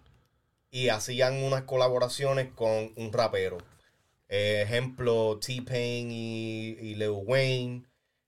y 0.71 0.89
hacían 0.89 1.43
unas 1.45 1.63
colaboraciones 1.65 2.49
con 2.55 2.91
un 2.97 3.13
rapero. 3.13 3.59
Eh, 4.29 4.63
ejemplo, 4.65 5.39
T-Pain 5.39 6.11
y, 6.11 6.69
y 6.81 6.95
Lil 6.95 7.11
Wayne. 7.11 7.85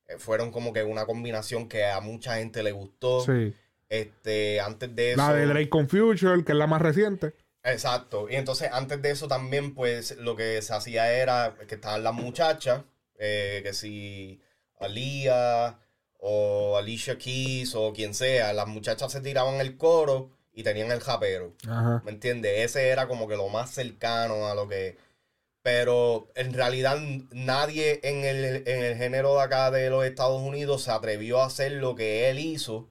eh, 0.07 0.19
fueron 0.19 0.51
como 0.53 0.73
que 0.75 0.83
una 0.85 1.07
combinación 1.07 1.67
que 1.69 1.87
a 1.87 2.01
mucha 2.01 2.37
gente 2.37 2.63
le 2.63 2.73
gustó. 2.73 3.23
Sí. 3.25 3.55
Este, 3.89 4.61
antes 4.61 4.95
de 4.95 5.13
eso. 5.13 5.17
La 5.17 5.33
de 5.33 5.47
Drake 5.47 5.71
con 5.71 5.89
Future, 5.89 6.45
que 6.45 6.53
es 6.53 6.59
la 6.59 6.67
más 6.67 6.83
reciente. 6.83 7.33
Exacto. 7.65 8.29
Y 8.31 8.37
entonces, 8.37 8.69
antes 8.71 9.01
de 9.01 9.11
eso 9.11 9.29
también, 9.29 9.75
pues, 9.75 10.17
lo 10.19 10.37
que 10.37 10.61
se 10.63 10.75
hacía 10.75 11.11
era 11.13 11.57
que 11.67 11.75
estaban 11.75 12.05
las 12.05 12.15
muchachas, 12.15 12.83
eh, 13.19 13.61
que 13.63 13.73
si 13.75 14.41
Alía 14.79 15.79
o 16.19 16.77
Alicia 16.77 17.19
Keys 17.19 17.75
o 17.75 17.93
quien 17.93 18.15
sea, 18.15 18.53
las 18.53 18.67
muchachas 18.67 19.13
se 19.13 19.21
tiraban 19.21 19.61
el 19.61 19.77
coro 19.77 20.31
y 20.53 20.63
tenían 20.63 20.91
el 20.91 21.01
japero. 21.01 21.55
Ajá. 21.69 22.03
¿Me 22.05 22.11
entiendes? 22.11 22.53
Ese 22.59 22.89
era 22.89 23.07
como 23.07 23.29
que 23.29 23.37
lo 23.37 23.49
más 23.49 23.71
cercano 23.71 24.49
a 24.49 24.55
lo 24.55 24.69
que... 24.69 24.97
Pero 25.63 26.31
en 26.35 26.55
realidad 26.55 26.99
nadie 27.31 28.01
en 28.03 28.25
el, 28.25 28.67
en 28.67 28.85
el 28.85 28.97
género 28.97 29.35
de 29.35 29.43
acá 29.43 29.71
de 29.71 29.91
los 29.91 30.05
Estados 30.05 30.41
Unidos 30.41 30.83
se 30.85 30.91
atrevió 30.91 31.43
a 31.43 31.47
hacer 31.47 31.73
lo 31.73 31.95
que 31.95 32.31
él 32.31 32.39
hizo 32.39 32.89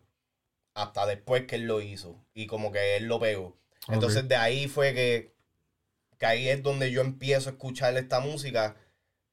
hasta 0.76 1.06
después 1.08 1.46
que 1.46 1.56
él 1.56 1.64
lo 1.64 1.82
hizo. 1.82 2.24
Y 2.34 2.46
como 2.46 2.72
que 2.72 2.98
él 2.98 3.06
lo 3.06 3.20
pegó. 3.20 3.58
Entonces 3.88 4.28
de 4.28 4.36
ahí 4.36 4.68
fue 4.68 4.94
que, 4.94 5.34
que 6.20 6.26
ahí 6.26 6.50
es 6.50 6.62
donde 6.62 6.92
yo 6.92 7.02
empiezo 7.02 7.50
a 7.50 7.54
escuchar 7.54 7.98
esta 7.98 8.20
música. 8.20 8.76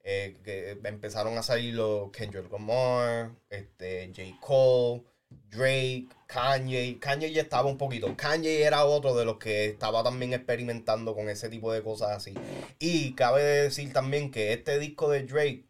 Eh, 0.04 0.36
que 0.44 0.78
empezaron 0.84 1.36
a 1.38 1.42
salir 1.42 1.74
los 1.74 2.10
Kendrick 2.10 2.52
Lamar, 2.52 3.32
este, 3.48 4.06
J. 4.14 4.38
Cole, 4.40 5.02
Drake, 5.50 6.08
Kanye. 6.26 6.98
Kanye 7.00 7.32
ya 7.32 7.42
estaba 7.42 7.68
un 7.68 7.78
poquito. 7.78 8.14
Kanye 8.16 8.62
era 8.62 8.84
otro 8.84 9.14
de 9.16 9.24
los 9.24 9.38
que 9.38 9.66
estaba 9.66 10.02
también 10.04 10.34
experimentando 10.34 11.14
con 11.14 11.28
ese 11.28 11.48
tipo 11.48 11.72
de 11.72 11.82
cosas 11.82 12.10
así. 12.10 12.34
Y 12.78 13.14
cabe 13.14 13.42
decir 13.42 13.92
también 13.92 14.30
que 14.30 14.52
este 14.52 14.78
disco 14.78 15.08
de 15.10 15.22
Drake, 15.22 15.64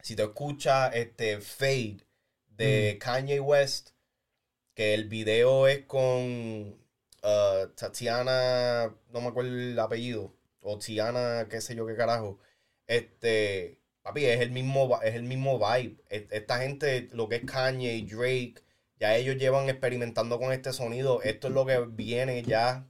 si 0.00 0.16
te 0.16 0.22
escuchas 0.22 0.94
este 0.94 1.40
Fade 1.40 1.98
de 2.48 2.98
Kanye 3.00 3.40
West, 3.40 3.90
que 4.74 4.94
el 4.94 5.08
video 5.08 5.66
es 5.66 5.84
con 5.86 6.76
uh, 7.22 7.66
Tatiana, 7.74 8.94
no 9.10 9.20
me 9.20 9.28
acuerdo 9.28 9.50
el 9.50 9.78
apellido, 9.78 10.34
o 10.60 10.78
Tiana, 10.78 11.48
qué 11.50 11.60
sé 11.60 11.74
yo 11.74 11.86
qué 11.86 11.96
carajo. 11.96 12.38
Este, 12.86 13.80
papi, 14.02 14.24
es 14.26 14.40
el 14.40 14.50
mismo, 14.50 15.00
es 15.02 15.14
el 15.14 15.22
mismo 15.24 15.58
vibe. 15.58 15.96
E- 16.08 16.28
Esta 16.30 16.58
gente, 16.58 17.08
lo 17.12 17.28
que 17.28 17.36
es 17.36 17.44
Kanye 17.44 17.94
y 17.96 18.02
Drake, 18.06 18.54
ya 18.98 19.16
ellos 19.16 19.36
llevan 19.36 19.68
experimentando 19.68 20.38
con 20.38 20.52
este 20.52 20.72
sonido. 20.72 21.22
Esto 21.22 21.48
es 21.48 21.54
lo 21.54 21.66
que 21.66 21.78
viene 21.88 22.42
ya 22.42 22.86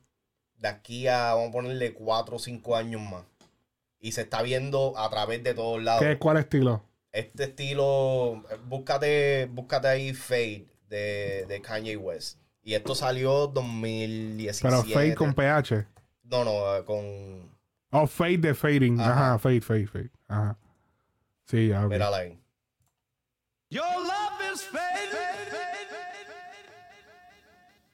de 0.58 0.68
aquí 0.68 1.08
a, 1.08 1.34
vamos 1.34 1.48
a 1.48 1.52
ponerle, 1.52 1.92
cuatro 1.94 2.36
o 2.36 2.38
cinco 2.38 2.76
años 2.76 3.00
más. 3.02 3.24
Y 3.98 4.12
se 4.12 4.22
está 4.22 4.42
viendo 4.42 4.96
a 4.98 5.08
través 5.10 5.42
de 5.42 5.54
todos 5.54 5.82
lados. 5.82 6.02
¿Qué, 6.02 6.18
¿Cuál 6.18 6.36
estilo? 6.36 6.82
Este 7.12 7.44
estilo, 7.44 8.44
búscate, 8.66 9.46
búscate 9.46 9.88
ahí 9.88 10.12
Fade 10.12 10.66
de, 10.88 11.46
de 11.48 11.60
Kanye 11.62 11.96
West. 11.96 12.38
Y 12.62 12.74
esto 12.74 12.94
salió 12.94 13.46
2017. 13.46 14.68
Pero 14.68 14.82
Fade 14.94 15.14
con 15.14 15.34
PH. 15.34 15.86
No, 16.24 16.44
no, 16.44 16.76
eh, 16.76 16.84
con... 16.84 17.55
Oh, 17.98 18.06
Fade 18.06 18.42
de 18.42 18.54
Fading. 18.54 19.00
Ajá, 19.00 19.12
Ajá. 19.12 19.38
Fade, 19.38 19.60
Fade, 19.60 19.86
Fade. 19.86 20.10
Ajá. 20.28 20.56
Sí, 21.46 21.68
ya. 21.68 21.84
ok. 21.84 21.90
Mírala 21.90 22.18
ahí. 22.18 22.38
Your 23.70 23.84
love 23.84 24.52
is 24.52 24.62
fading. 24.62 25.18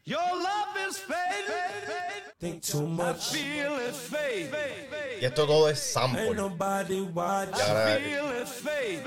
Your 0.04 0.18
love 0.18 0.76
is 0.88 0.98
fading. 0.98 2.24
Think 2.40 2.62
too 2.62 2.86
much. 2.88 3.30
Feel 3.32 3.78
it 3.78 3.94
fade. 3.94 4.50
Y 5.20 5.24
esto 5.24 5.46
todo 5.46 5.68
es 5.68 5.78
sample. 5.80 6.20
Ain't 6.20 6.36
nobody 6.36 7.00
watching. 7.02 7.54
Y 7.54 7.60
ahora- 7.60 7.98
Feel 8.00 8.30
it 8.42 8.48
fade. 8.48 9.02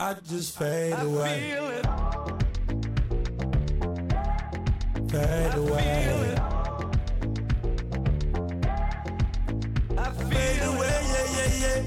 I 0.00 0.14
just 0.26 0.56
fade 0.56 0.94
away. 1.00 1.40
Feel 1.50 1.68
it. 1.70 1.86
fade 5.10 5.54
away. 5.54 6.36
I 6.38 6.57
yeah, 11.58 11.82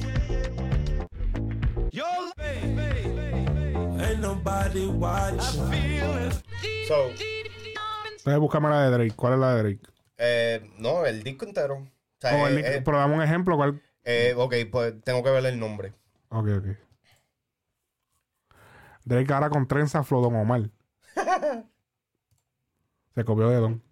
yeah, 1.92 1.92
yeah. 1.92 4.04
Ain't 4.04 4.20
nobody 4.20 4.86
watching. 4.88 6.32
So, 6.88 7.10
Entonces, 8.18 8.40
búscame 8.40 8.70
la 8.70 8.84
de 8.84 8.92
Drake. 8.92 9.16
¿Cuál 9.16 9.34
es 9.34 9.40
la 9.40 9.56
de 9.56 9.64
Drake? 9.64 9.80
eh, 10.18 10.70
no, 10.78 11.06
el 11.06 11.24
disco 11.24 11.46
entero. 11.46 11.76
O 11.78 11.88
sea, 12.20 12.48
el 12.48 12.58
eh, 12.58 12.62
disco- 12.62 12.78
eh, 12.78 12.82
pero 12.86 12.98
dame 12.98 13.16
un 13.16 13.22
ejemplo. 13.24 13.56
¿cuál? 13.56 13.82
eh, 14.04 14.34
ok, 14.38 14.54
pues 14.72 15.02
tengo 15.04 15.24
que 15.24 15.30
ver 15.32 15.46
el 15.46 15.60
nombre. 15.60 15.94
Ok, 16.30 16.48
ok. 16.58 16.66
Drake 19.06 19.34
ahora 19.34 19.50
con 19.50 19.68
trenza 19.68 20.04
Flodon 20.04 20.36
Omar. 20.36 20.70
Se 23.16 23.24
copió 23.26 23.50
de 23.50 23.56
Don. 23.58 23.84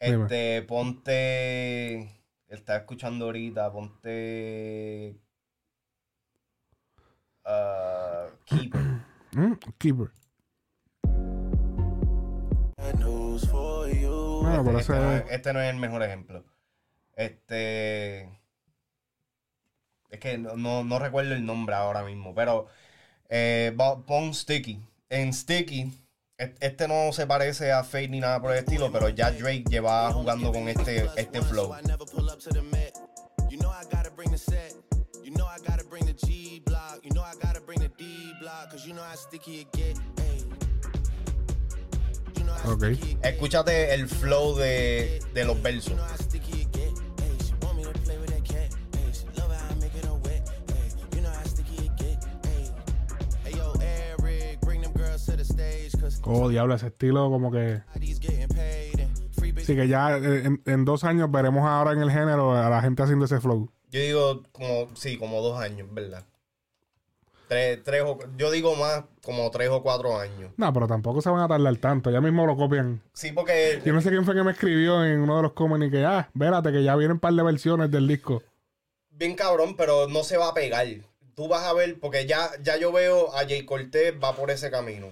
Dime. 0.00 0.22
Este, 0.24 0.62
ponte. 0.62 2.19
Está 2.50 2.76
escuchando 2.76 3.24
ahorita, 3.26 3.72
ponte. 3.72 5.16
ah, 7.44 8.26
Keeper. 8.44 8.80
Mm, 9.32 9.52
Keeper. 9.78 10.10
Bueno, 14.42 14.64
pero 14.64 14.78
Este, 14.80 14.92
no 14.94 15.12
es- 15.12 15.24
es, 15.26 15.30
este 15.30 15.52
no 15.52 15.60
es 15.60 15.70
el 15.72 15.76
mejor 15.76 16.02
ejemplo. 16.02 16.44
Este. 17.14 18.22
Es 20.08 20.18
que 20.18 20.36
no, 20.38 20.56
no- 20.56 20.82
no 20.82 20.98
recuerdo 20.98 21.32
el 21.34 21.46
nombre 21.46 21.76
ahora 21.76 22.02
mismo, 22.02 22.34
pero. 22.34 22.66
eh, 23.28 23.72
va- 23.80 24.04
pon 24.04 24.34
Sticky. 24.34 24.80
En 25.08 25.32
Sticky, 25.32 25.92
este 26.60 26.88
no 26.88 27.12
se 27.12 27.26
parece 27.26 27.70
a 27.72 27.84
Fate 27.84 28.08
ni 28.08 28.20
nada 28.20 28.40
por 28.40 28.52
el 28.52 28.58
estilo, 28.58 28.90
pero 28.90 29.08
ya 29.10 29.30
Drake 29.30 29.64
lleva 29.68 30.10
jugando 30.12 30.52
con 30.52 30.68
este, 30.68 31.08
este 31.16 31.42
flow. 31.42 31.74
I 31.74 31.82
never 31.86 32.06
pull 32.06 32.28
up 32.30 32.38
to 32.40 32.50
the 32.50 32.62
Met. 32.62 32.96
You 33.50 33.58
Oh, 56.24 56.48
diablo, 56.48 56.74
ese 56.74 56.88
estilo 56.88 57.30
como 57.30 57.50
que... 57.50 57.82
he's 58.00 58.20
getting 58.20 58.48
paid. 58.48 59.00
And 59.00 59.32
free 59.32 59.52
bitch 59.52 59.64
Sí, 59.66 59.74
que 59.74 59.88
ya 59.88 60.16
eh, 60.18 60.44
en, 60.44 60.62
en 60.66 60.84
dos 60.84 61.04
años 61.04 61.30
veremos 61.30 61.66
ahora 61.66 61.92
en 61.92 62.00
el 62.00 62.10
género 62.10 62.52
a 62.56 62.68
la 62.68 62.80
gente 62.82 63.02
haciendo 63.02 63.24
ese 63.24 63.40
flow. 63.40 63.70
Yo 63.90 64.00
digo 64.00 64.42
como, 64.52 64.88
sí, 64.94 65.16
como 65.16 65.40
dos 65.42 65.58
años, 65.60 65.88
¿verdad? 65.92 66.24
Tres, 67.48 67.80
tres 67.82 68.02
o, 68.06 68.16
yo 68.36 68.50
digo 68.52 68.76
más 68.76 69.02
como 69.24 69.50
tres 69.50 69.68
o 69.70 69.82
cuatro 69.82 70.16
años. 70.16 70.52
No, 70.56 70.72
pero 70.72 70.86
tampoco 70.86 71.20
se 71.20 71.30
van 71.30 71.40
a 71.40 71.48
tardar 71.48 71.76
tanto. 71.78 72.10
Ya 72.12 72.20
mismo 72.20 72.46
lo 72.46 72.56
copian. 72.56 73.00
Sí, 73.12 73.32
porque 73.32 73.82
Yo 73.84 73.92
no 73.92 74.00
sé 74.00 74.10
quién 74.10 74.24
fue 74.24 74.36
que 74.36 74.44
me 74.44 74.52
escribió 74.52 75.04
en 75.04 75.20
uno 75.20 75.36
de 75.38 75.42
los 75.42 75.52
comments 75.54 75.88
y 75.88 75.90
que, 75.90 76.04
ah, 76.04 76.28
vérate 76.34 76.70
que 76.70 76.84
ya 76.84 76.94
vienen 76.94 77.14
un 77.14 77.18
par 77.20 77.32
de 77.34 77.42
versiones 77.42 77.90
del 77.90 78.06
disco. 78.06 78.42
bien 79.10 79.34
cabrón, 79.34 79.74
pero 79.76 80.06
no 80.08 80.22
se 80.22 80.36
va 80.36 80.48
a 80.50 80.54
pegar. 80.54 80.86
Tú 81.34 81.48
vas 81.48 81.64
a 81.64 81.72
ver, 81.72 81.98
porque 81.98 82.24
ya, 82.26 82.50
ya 82.62 82.76
yo 82.76 82.92
veo 82.92 83.34
a 83.34 83.40
Jay 83.40 83.64
Cortez 83.64 84.14
va 84.22 84.36
por 84.36 84.52
ese 84.52 84.70
camino. 84.70 85.08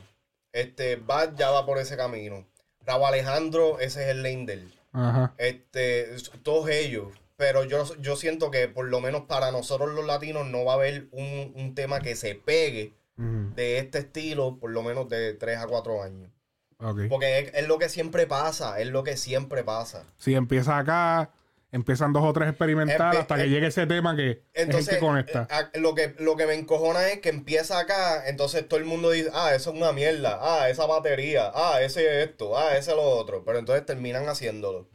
Este, 0.53 0.97
Bad 0.97 1.37
ya 1.37 1.51
va 1.51 1.67
por 1.67 1.79
ese 1.79 1.97
camino. 1.97 2.47
Rabo 2.87 3.07
Alejandro, 3.07 3.81
ese 3.81 4.05
es 4.05 4.09
el. 4.09 4.73
Ajá. 4.93 5.35
Este, 5.39 6.09
todos 6.43 6.69
ellos. 6.71 7.09
Pero 7.37 7.63
yo, 7.65 7.85
yo 8.01 8.17
siento 8.17 8.51
que 8.51 8.67
por 8.67 8.87
lo 8.87 9.01
menos 9.01 9.23
para 9.23 9.53
nosotros 9.53 9.95
los 9.95 10.05
latinos 10.05 10.47
no 10.49 10.65
va 10.65 10.73
a 10.73 10.77
haber 10.77 11.07
un, 11.13 11.53
un 11.55 11.75
tema 11.75 12.01
que 12.01 12.17
se 12.17 12.35
pegue 12.35 12.95
de 13.17 13.79
este 13.79 13.99
estilo 13.99 14.59
por 14.61 14.71
lo 14.71 14.83
menos 14.83 15.09
de 15.09 15.35
3 15.35 15.59
a 15.59 15.67
4 15.67 16.03
años. 16.03 16.31
Ok. 16.79 17.01
Porque 17.09 17.39
es, 17.39 17.55
es 17.55 17.67
lo 17.67 17.79
que 17.79 17.89
siempre 17.89 18.27
pasa, 18.27 18.79
es 18.81 18.89
lo 18.89 19.03
que 19.03 19.17
siempre 19.17 19.65
pasa. 19.65 20.05
Si 20.19 20.35
empieza 20.35 20.79
acá, 20.79 21.33
empiezan 21.71 22.13
dos 22.13 22.23
o 22.25 22.33
tres 22.33 22.49
experimentales 22.49 23.19
Empe- 23.19 23.21
hasta 23.23 23.37
que 23.37 23.43
em- 23.45 23.51
llegue 23.51 23.67
ese 23.67 23.87
tema 23.87 24.17
que 24.17 24.43
Entonces, 24.55 24.89
es 24.89 24.95
el 24.95 25.01
que 25.01 25.07
conecta. 25.07 25.43
eh, 25.51 25.55
a- 25.75 25.79
lo, 25.79 25.95
que, 25.95 26.15
lo 26.19 26.37
que 26.37 26.47
me 26.47 26.55
encojona 26.55 27.09
es 27.09 27.21
que 27.21 27.29
empieza 27.29 27.79
acá, 27.79 28.27
entonces 28.29 28.67
todo 28.69 28.81
el 28.81 28.87
mundo 28.87 29.11
dice, 29.11 29.31
ah, 29.35 29.55
eso 29.55 29.71
es 29.71 29.77
una 29.77 29.93
mierda, 29.93 30.39
ah, 30.41 30.69
esa 30.71 30.87
batería, 30.87 31.51
ah, 31.55 31.81
ese 31.83 32.23
esto, 32.23 32.57
ah, 32.59 32.77
ese 32.77 32.93
lo 32.95 33.03
otro. 33.03 33.45
Pero 33.45 33.59
entonces 33.59 33.85
terminan 33.85 34.29
haciéndolo. 34.29 34.89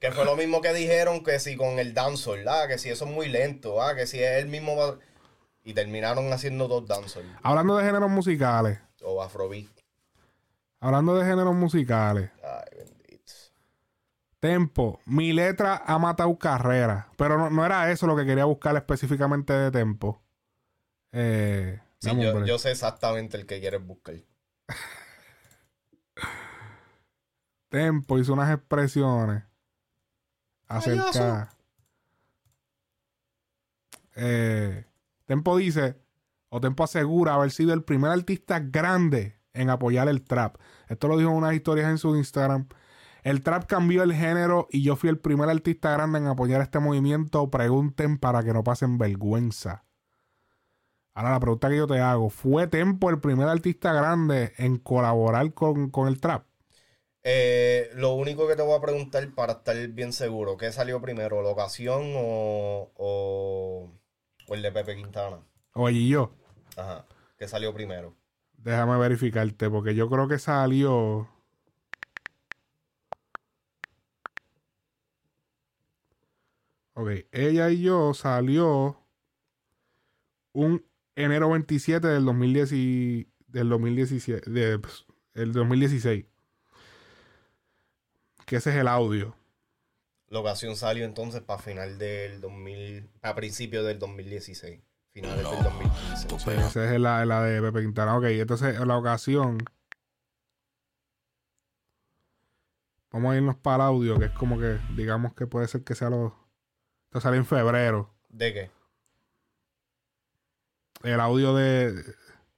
Que 0.00 0.12
fue 0.12 0.24
lo 0.24 0.36
mismo 0.36 0.60
que 0.60 0.72
dijeron 0.72 1.24
que 1.24 1.38
si 1.40 1.56
con 1.56 1.78
el 1.78 1.92
dancehall, 1.94 2.46
ah, 2.48 2.66
que 2.68 2.78
si 2.78 2.90
eso 2.90 3.04
es 3.06 3.10
muy 3.10 3.28
lento, 3.28 3.82
ah, 3.82 3.94
que 3.94 4.06
si 4.06 4.22
es 4.22 4.38
el 4.42 4.46
mismo... 4.46 4.96
Y 5.64 5.74
terminaron 5.74 6.32
haciendo 6.32 6.68
dos 6.68 6.86
dancehall 6.86 7.24
Hablando 7.42 7.76
de 7.76 7.84
géneros 7.84 8.08
musicales. 8.08 8.78
o 9.02 9.20
afrobeat. 9.22 9.66
Hablando 10.80 11.16
de 11.16 11.24
géneros 11.24 11.54
musicales. 11.56 12.30
Ay. 12.42 12.75
Tempo. 14.46 15.00
Mi 15.06 15.32
letra 15.32 15.82
ha 15.86 15.98
matado 15.98 16.36
carrera. 16.38 17.08
Pero 17.16 17.38
no, 17.38 17.50
no 17.50 17.64
era 17.64 17.90
eso 17.90 18.06
lo 18.06 18.16
que 18.16 18.26
quería 18.26 18.44
buscar 18.44 18.76
específicamente 18.76 19.52
de 19.52 19.70
Tempo. 19.70 20.22
Eh, 21.12 21.80
Sí, 21.98 22.10
yo, 22.46 22.58
sé 22.58 22.70
exactamente 22.70 23.36
el 23.36 23.46
que 23.46 23.60
quieres 23.60 23.84
buscar. 23.84 24.14
Tempo 27.68 28.18
hizo 28.18 28.32
unas 28.32 28.54
expresiones 28.54 29.42
acerca. 30.68 31.50
Eh, 34.14 34.84
Tempo 35.24 35.56
dice, 35.56 35.96
o 36.48 36.60
Tempo 36.60 36.84
asegura 36.84 37.34
haber 37.34 37.50
sido 37.50 37.72
el 37.72 37.82
primer 37.82 38.12
artista 38.12 38.60
grande 38.60 39.36
en 39.52 39.70
apoyar 39.70 40.08
el 40.08 40.22
trap. 40.22 40.58
Esto 40.88 41.08
lo 41.08 41.18
dijo 41.18 41.30
en 41.30 41.36
unas 41.36 41.54
historias 41.54 41.90
en 41.90 41.98
su 41.98 42.14
Instagram. 42.14 42.68
El 43.26 43.42
trap 43.42 43.66
cambió 43.66 44.04
el 44.04 44.14
género 44.14 44.68
y 44.70 44.84
yo 44.84 44.94
fui 44.94 45.10
el 45.10 45.18
primer 45.18 45.48
artista 45.48 45.90
grande 45.90 46.20
en 46.20 46.28
apoyar 46.28 46.60
este 46.60 46.78
movimiento. 46.78 47.50
Pregunten 47.50 48.18
para 48.18 48.44
que 48.44 48.52
no 48.52 48.62
pasen 48.62 48.98
vergüenza. 48.98 49.84
Ahora 51.12 51.32
la 51.32 51.40
pregunta 51.40 51.68
que 51.68 51.76
yo 51.76 51.88
te 51.88 51.98
hago, 51.98 52.30
¿fue 52.30 52.68
Tempo 52.68 53.10
el 53.10 53.18
primer 53.18 53.48
artista 53.48 53.92
grande 53.92 54.52
en 54.58 54.76
colaborar 54.78 55.52
con, 55.54 55.90
con 55.90 56.06
el 56.06 56.20
trap? 56.20 56.46
Eh, 57.24 57.90
lo 57.96 58.14
único 58.14 58.46
que 58.46 58.54
te 58.54 58.62
voy 58.62 58.78
a 58.78 58.80
preguntar 58.80 59.28
para 59.34 59.54
estar 59.54 59.76
bien 59.88 60.12
seguro, 60.12 60.56
¿qué 60.56 60.70
salió 60.70 61.00
primero, 61.00 61.42
la 61.42 61.48
ocasión 61.48 62.12
o, 62.14 62.92
o, 62.94 63.90
o 64.46 64.54
el 64.54 64.62
de 64.62 64.70
Pepe 64.70 64.94
Quintana? 64.94 65.40
Oye, 65.74 65.98
y 65.98 66.08
yo. 66.10 66.30
Ajá, 66.76 67.04
¿qué 67.36 67.48
salió 67.48 67.74
primero? 67.74 68.14
Déjame 68.52 68.96
verificarte, 68.98 69.68
porque 69.68 69.96
yo 69.96 70.08
creo 70.08 70.28
que 70.28 70.38
salió. 70.38 71.28
Ok, 76.98 77.10
ella 77.30 77.68
y 77.70 77.82
yo 77.82 78.14
salió 78.14 78.98
un 80.52 80.82
enero 81.14 81.50
27 81.50 82.08
del 82.08 82.24
2010 82.24 82.72
y- 82.72 83.28
del 83.48 83.68
2017, 83.68 84.50
de, 84.50 84.78
pues, 84.78 85.04
el 85.34 85.52
2016. 85.52 86.24
Que 88.46 88.56
ese 88.56 88.70
es 88.70 88.76
el 88.76 88.88
audio. 88.88 89.36
La 90.28 90.40
ocasión 90.40 90.74
salió 90.74 91.04
entonces 91.04 91.42
para 91.42 91.60
final 91.60 91.98
del 91.98 92.40
2000, 92.40 93.10
a 93.20 93.34
principios 93.34 93.84
del 93.84 93.98
2016, 93.98 94.80
finales 95.12 95.36
del 95.44 95.62
2015. 95.64 96.28
Sí, 96.38 96.50
esa 96.50 96.94
es 96.94 96.98
la, 97.00 97.26
la 97.26 97.42
de 97.42 97.60
Pepe 97.60 97.82
Quintana. 97.82 98.16
Ok, 98.16 98.24
entonces 98.24 98.80
la 98.80 98.96
ocasión. 98.96 99.58
Vamos 103.12 103.32
a 103.32 103.36
irnos 103.36 103.56
para 103.56 103.76
el 103.76 103.80
audio, 103.82 104.18
que 104.18 104.26
es 104.26 104.32
como 104.32 104.58
que, 104.58 104.78
digamos 104.96 105.34
que 105.34 105.46
puede 105.46 105.68
ser 105.68 105.84
que 105.84 105.94
sea 105.94 106.08
lo. 106.08 106.45
Esto 107.16 107.28
sale 107.28 107.38
en 107.38 107.46
febrero. 107.46 108.14
¿De 108.28 108.52
qué? 108.52 108.70
El 111.02 111.18
audio 111.18 111.54
de. 111.54 111.94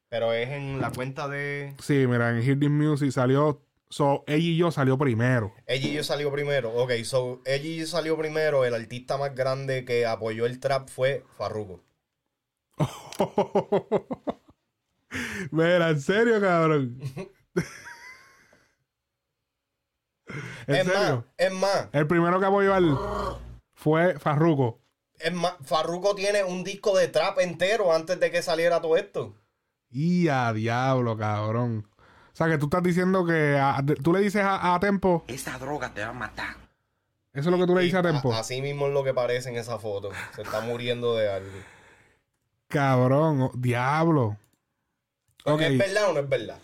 Pero 0.09 0.33
es 0.33 0.49
en 0.49 0.81
la 0.81 0.91
cuenta 0.91 1.29
de... 1.29 1.77
Sí, 1.81 2.09
mira, 2.09 2.37
en 2.37 2.59
This 2.59 2.69
Music 2.69 3.13
salió. 3.13 3.63
So, 3.89 4.25
ella 4.27 4.39
y 4.39 4.57
yo 4.57 4.73
salió 4.73 4.99
primero. 4.99 5.55
Ella 5.69 5.87
y 5.87 5.93
yo 5.93 6.03
salió 6.03 6.33
primero. 6.33 6.75
Ok, 6.75 6.91
so 7.05 7.41
ella 7.45 7.69
y 7.69 7.77
yo 7.77 7.87
salió 7.87 8.19
primero. 8.19 8.65
El 8.65 8.75
artista 8.75 9.17
más 9.17 9.33
grande 9.33 9.85
que 9.85 10.07
apoyó 10.07 10.45
el 10.45 10.59
trap 10.59 10.89
fue 10.89 11.25
Farruko. 11.37 11.85
Mira, 15.53 15.91
en 15.91 16.01
serio, 16.01 16.41
cabrón. 16.41 16.99
¿En 20.67 20.75
Es 20.75 20.85
más, 20.85 21.25
es 21.37 21.53
más, 21.53 21.89
El 21.93 22.09
primero 22.09 22.41
que 22.41 22.47
apoyó 22.47 22.75
al. 22.75 22.99
Fue 23.79 24.19
Farruko. 24.19 24.81
es 25.21 25.33
más, 25.33 25.55
Farruko 25.65 26.17
tiene 26.17 26.43
un 26.43 26.65
disco 26.65 26.97
de 26.99 27.07
trap 27.07 27.39
entero 27.39 27.93
antes 27.95 28.19
de 28.19 28.31
que 28.33 28.43
saliera 28.43 28.81
todo 28.81 28.97
esto. 28.97 29.37
Y 29.89 30.27
a 30.27 30.53
diablo, 30.53 31.17
cabrón. 31.17 31.89
O 32.33 32.37
sea, 32.37 32.49
que 32.49 32.59
tú 32.59 32.67
estás 32.67 32.83
diciendo 32.83 33.25
que 33.25 33.57
a- 33.57 33.81
tú 34.03 34.13
le 34.13 34.19
dices 34.21 34.43
a, 34.43 34.75
a 34.75 34.81
Tempo, 34.81 35.25
Esa 35.29 35.57
droga 35.59 35.95
te 35.95 36.01
va 36.03 36.09
a 36.09 36.13
matar. 36.13 36.57
eso 37.33 37.49
es 37.51 37.53
lo 37.53 37.57
que 37.59 37.67
tú 37.67 37.77
le 37.77 37.83
dices 37.83 38.01
a 38.01 38.03
Tempo. 38.03 38.33
A- 38.33 38.41
así 38.41 38.61
mismo 38.61 38.89
es 38.89 38.93
lo 38.93 39.05
que 39.05 39.15
parece 39.15 39.49
en 39.49 39.57
esa 39.57 39.79
foto. 39.79 40.11
Se 40.35 40.43
está 40.43 40.61
muriendo 40.61 41.15
de 41.15 41.31
algo. 41.33 41.59
Cabrón, 42.67 43.43
oh, 43.43 43.53
diablo. 43.55 44.37
¿Es 45.45 45.79
verdad 45.79 46.11
o 46.11 46.13
no 46.15 46.21
es 46.21 46.29
verdad? 46.29 46.59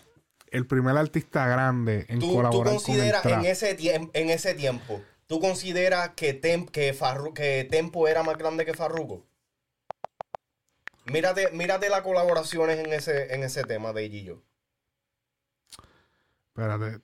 el 0.51 0.67
primer 0.67 0.95
artista 0.95 1.47
grande 1.47 2.05
en 2.07 2.19
¿Tú, 2.19 2.27
tú 2.29 2.35
colaborar 2.35 2.73
consideras 2.75 3.21
con 3.23 3.33
el 3.39 3.45
ese, 3.45 3.75
en 4.13 4.29
ese 4.29 4.53
tiempo, 4.53 5.01
tú 5.27 5.39
consideras 5.39 6.09
que, 6.15 6.39
Tem- 6.39 6.69
que, 6.69 6.93
Farru- 6.97 7.33
que 7.33 7.63
Tempo 7.69 8.07
era 8.07 8.23
más 8.23 8.37
grande 8.37 8.65
que 8.65 8.73
Farruko? 8.73 9.25
Mírate, 11.05 11.51
mírate 11.51 11.89
las 11.89 12.01
colaboraciones 12.01 12.79
en 12.79 12.91
ese, 12.93 13.33
en 13.33 13.43
ese 13.43 13.63
tema 13.63 13.93
de 13.93 14.09
Gillo. 14.09 14.43
Espérate. 16.49 17.01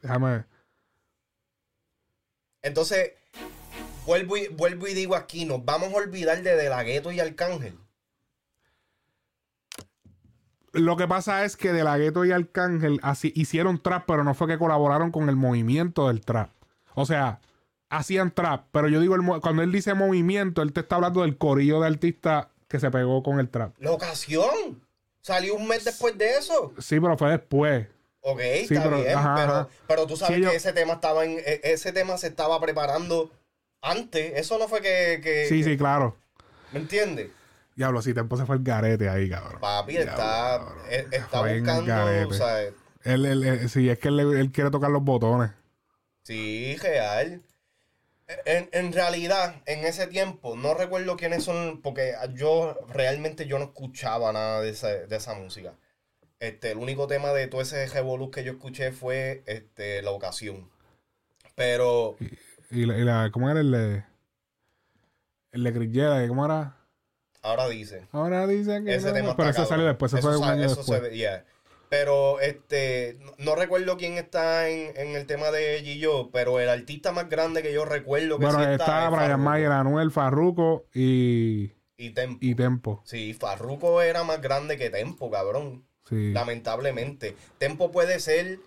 Déjame. 0.00 0.44
Entonces, 2.62 3.12
vuelvo 4.06 4.36
y, 4.36 4.48
vuelvo 4.48 4.86
y 4.86 4.94
digo 4.94 5.16
aquí, 5.16 5.44
nos 5.44 5.64
vamos 5.64 5.92
a 5.92 5.96
olvidar 5.96 6.42
de 6.42 6.54
De 6.56 6.68
La 6.68 6.82
Ghetto 6.82 7.10
y 7.10 7.20
Arcángel. 7.20 7.78
Lo 10.78 10.96
que 10.96 11.06
pasa 11.08 11.44
es 11.44 11.56
que 11.56 11.72
De 11.72 11.84
La 11.84 11.98
Ghetto 11.98 12.24
y 12.24 12.32
Arcángel 12.32 13.00
así, 13.02 13.32
hicieron 13.34 13.82
trap, 13.82 14.04
pero 14.06 14.24
no 14.24 14.34
fue 14.34 14.46
que 14.48 14.58
colaboraron 14.58 15.10
con 15.10 15.28
el 15.28 15.36
movimiento 15.36 16.08
del 16.08 16.20
trap. 16.20 16.50
O 16.94 17.06
sea, 17.06 17.40
hacían 17.90 18.30
trap, 18.32 18.66
pero 18.72 18.88
yo 18.88 19.00
digo, 19.00 19.14
el 19.14 19.22
cuando 19.40 19.62
él 19.62 19.72
dice 19.72 19.94
movimiento, 19.94 20.62
él 20.62 20.72
te 20.72 20.80
está 20.80 20.96
hablando 20.96 21.22
del 21.22 21.36
corillo 21.38 21.80
de 21.80 21.86
artistas 21.88 22.46
que 22.68 22.78
se 22.80 22.90
pegó 22.90 23.22
con 23.22 23.40
el 23.40 23.48
trap. 23.48 23.74
La 23.78 23.92
ocasión. 23.92 24.82
Salió 25.20 25.56
un 25.56 25.66
mes 25.68 25.84
después 25.84 26.16
de 26.16 26.38
eso. 26.38 26.72
Sí, 26.78 27.00
pero 27.00 27.16
fue 27.18 27.30
después. 27.30 27.86
Ok, 28.20 28.40
Sí, 28.66 28.74
está 28.74 28.82
pero- 28.84 28.96
bien, 29.02 29.16
ajá, 29.16 29.34
pero, 29.36 29.52
ajá. 29.54 29.68
pero 29.86 30.06
tú 30.06 30.16
sabes 30.16 30.36
Sí, 30.36 30.42
yo- 30.42 30.50
que 30.50 30.56
ese 30.56 30.72
tema 30.72 30.94
estaba 30.94 31.24
en, 31.24 31.38
e- 31.38 31.60
ese 31.64 31.92
tema 31.92 32.16
se 32.18 32.28
estaba 32.28 32.60
preparando 32.60 33.30
antes. 33.82 34.32
Eso 34.36 34.58
no 34.58 34.68
fue 34.68 34.80
que, 34.80 35.20
que- 35.22 35.46
Sí, 35.48 35.58
que- 35.58 35.64
sí, 35.70 35.76
claro. 35.76 36.16
¿me 36.72 36.80
entiendes? 36.80 37.30
Diablo, 37.78 38.02
si 38.02 38.12
Tempo 38.12 38.36
se 38.36 38.44
fue 38.44 38.56
el 38.56 38.64
garete 38.64 39.08
ahí, 39.08 39.30
cabrón. 39.30 39.60
Papi 39.60 39.92
Diablo, 39.92 40.10
está, 40.10 40.58
cabrón. 40.58 40.78
eh, 40.90 41.06
está 41.12 41.40
buscando, 41.42 42.28
o 42.28 42.32
sea, 42.32 42.62
Él, 42.62 42.74
él- 43.24 43.44
él- 43.44 43.68
sí, 43.70 43.88
es 43.88 44.00
que 44.00 44.08
él, 44.08 44.50
quiere 44.52 44.70
tocar 44.72 44.90
los 44.90 45.04
botones. 45.04 45.52
sí, 46.24 46.76
real. 46.82 47.40
En, 48.44 48.68
en 48.72 48.92
realidad, 48.92 49.62
en 49.66 49.86
ese 49.86 50.08
tiempo, 50.08 50.56
no 50.56 50.74
recuerdo 50.74 51.16
quiénes 51.16 51.44
son, 51.44 51.80
porque 51.80 52.14
yo 52.34 52.76
realmente 52.88 53.46
yo 53.46 53.60
no 53.60 53.66
escuchaba 53.66 54.32
nada 54.32 54.60
de 54.60 54.70
esa, 54.70 54.88
de 54.88 55.16
esa 55.16 55.34
música. 55.34 55.72
Este, 56.40 56.72
el 56.72 56.78
único 56.78 57.06
tema 57.06 57.32
de 57.32 57.46
todo 57.46 57.60
ese 57.60 57.86
revolú 57.86 58.32
que 58.32 58.42
yo 58.42 58.52
escuché 58.52 58.90
fue 58.90 59.44
este, 59.46 60.02
la 60.02 60.10
ocasión. 60.10 60.68
Pero 61.54 62.16
Y, 62.72 62.86
la, 62.86 62.98
y 62.98 63.04
la- 63.04 63.30
¿cómo 63.32 63.48
era 63.48 63.60
el 63.60 63.70
de. 63.70 64.04
El 65.52 65.62
de 65.62 65.70
Grillera? 65.70 66.26
¿Cómo 66.26 66.44
era? 66.44 66.76
Ahora 67.48 67.68
dice. 67.68 68.06
Ahora 68.12 68.46
dicen 68.46 68.84
que. 68.84 68.94
Ese 68.94 69.08
no, 69.08 69.14
tema 69.14 69.36
pero 69.36 69.48
está 69.50 69.62
eso 69.62 69.68
salió 69.68 69.86
después, 69.86 70.12
eso, 70.12 70.22
fue 70.22 70.36
un 70.36 70.44
sa- 70.44 70.52
año 70.52 70.64
eso 70.64 70.76
después. 70.76 71.00
se 71.02 71.08
ve- 71.08 71.16
yeah. 71.16 71.44
Pero 71.90 72.38
este, 72.40 73.16
no, 73.20 73.32
no 73.38 73.54
recuerdo 73.54 73.96
quién 73.96 74.18
está 74.18 74.68
en, 74.68 74.94
en 74.96 75.16
el 75.16 75.24
tema 75.26 75.50
de 75.50 75.80
Gillo, 75.82 76.30
pero 76.30 76.60
el 76.60 76.68
artista 76.68 77.12
más 77.12 77.30
grande 77.30 77.62
que 77.62 77.72
yo 77.72 77.86
recuerdo 77.86 78.38
que 78.38 78.44
Bueno, 78.44 78.58
sí 78.62 78.70
está 78.72 79.06
es 79.06 79.10
Brian 79.10 79.40
Mayer, 79.40 79.72
Anuel, 79.72 80.10
Farruko 80.10 80.84
y. 80.92 81.72
y 81.96 82.10
Tempo. 82.10 82.38
Y 82.42 82.54
Tempo. 82.54 83.02
Sí, 83.06 83.32
Farruko 83.32 84.02
era 84.02 84.22
más 84.22 84.42
grande 84.42 84.76
que 84.76 84.90
Tempo, 84.90 85.30
cabrón. 85.30 85.86
Sí. 86.08 86.32
Lamentablemente. 86.32 87.34
Tempo 87.56 87.90
puede 87.90 88.20
ser 88.20 88.58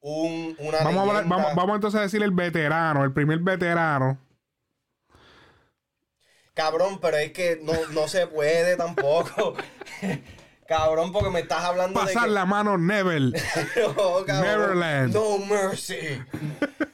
un, 0.00 0.54
una 0.60 0.78
Vamos 0.78 0.96
a, 0.96 1.00
hablar- 1.00 1.14
leyenda. 1.24 1.36
vamos, 1.36 1.54
vamos 1.56 1.74
entonces 1.76 1.98
a 1.98 2.02
decir 2.04 2.22
el 2.22 2.30
veterano, 2.30 3.02
el 3.02 3.12
primer 3.12 3.40
veterano. 3.40 4.18
Cabrón, 6.56 7.00
pero 7.02 7.18
es 7.18 7.32
que 7.32 7.60
no, 7.62 7.74
no 7.92 8.08
se 8.08 8.26
puede 8.26 8.78
tampoco. 8.78 9.54
cabrón, 10.66 11.12
porque 11.12 11.28
me 11.28 11.40
estás 11.40 11.62
hablando 11.62 12.00
de 12.00 12.06
Pasar 12.06 12.24
que... 12.24 12.30
la 12.30 12.46
mano 12.46 12.78
Nevel. 12.78 13.34
No, 13.76 14.24
cabrón. 14.24 14.40
Neverland. 14.40 15.14
No 15.14 15.36
mercy. 15.36 16.18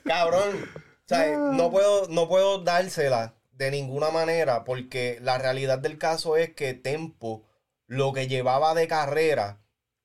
Cabrón. 0.05 0.68
O 0.74 0.80
sea, 1.06 1.36
no 1.36 1.70
puedo, 1.70 2.09
no 2.09 2.28
puedo 2.28 2.59
dársela 2.59 3.36
de 3.52 3.70
ninguna 3.70 4.10
manera 4.10 4.64
porque 4.64 5.20
la 5.22 5.39
realidad 5.39 5.78
del 5.78 5.97
caso 5.97 6.36
es 6.36 6.51
que 6.55 6.74
Tempo, 6.74 7.44
lo 7.86 8.12
que 8.12 8.26
llevaba 8.26 8.74
de 8.74 8.89
carrera 8.89 9.60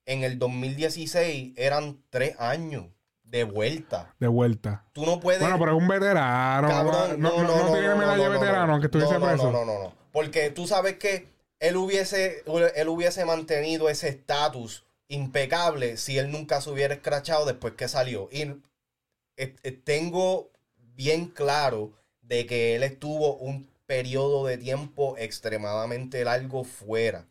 en 0.05 0.23
el 0.23 0.37
2016 0.37 1.53
eran 1.57 2.03
tres 2.11 2.35
años 2.39 2.85
de 3.29 3.43
vuelta. 3.43 4.13
De 4.19 4.27
vuelta. 4.27 4.85
Tú 4.93 5.05
no 5.05 5.19
puedes... 5.19 5.41
Bueno, 5.41 5.59
pero 5.59 5.75
es 5.75 5.81
un 5.81 5.87
veterano. 5.87 6.67
Cabrón, 6.67 7.21
no, 7.21 7.29
no, 7.29 7.43
no, 7.43 7.63
no 7.63 7.71
tiene 7.73 7.95
medalla 7.95 8.23
de 8.23 8.29
no, 8.29 8.39
veterano, 8.39 8.67
no. 8.67 8.73
aunque 8.73 8.87
estuviese 8.87 9.13
No, 9.13 9.19
no, 9.19 9.25
preso. 9.27 9.51
No, 9.51 9.65
no, 9.65 9.65
no, 9.65 9.83
no. 9.83 9.93
Porque 10.11 10.49
tú 10.49 10.65
sabes 10.67 10.97
que 10.97 11.29
él 11.59 11.75
hubiese, 11.75 12.43
él 12.75 12.87
hubiese 12.87 13.25
mantenido 13.25 13.89
ese 13.89 14.09
estatus 14.09 14.85
impecable 15.09 15.97
si 15.97 16.17
él 16.17 16.31
nunca 16.31 16.61
se 16.61 16.69
hubiera 16.69 16.93
escrachado 16.93 17.45
después 17.45 17.73
que 17.73 17.87
salió. 17.87 18.29
Y 18.31 18.41
eh, 18.41 19.55
eh, 19.63 19.71
tengo 19.71 20.51
bien 20.95 21.27
claro 21.27 21.91
de 22.21 22.45
que 22.45 22.75
él 22.75 22.83
estuvo 22.83 23.35
un 23.35 23.69
periodo 23.85 24.45
de 24.45 24.57
tiempo 24.57 25.15
extremadamente 25.17 26.23
largo 26.23 26.63
fuera. 26.63 27.27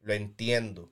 Lo 0.00 0.12
entiendo. 0.12 0.90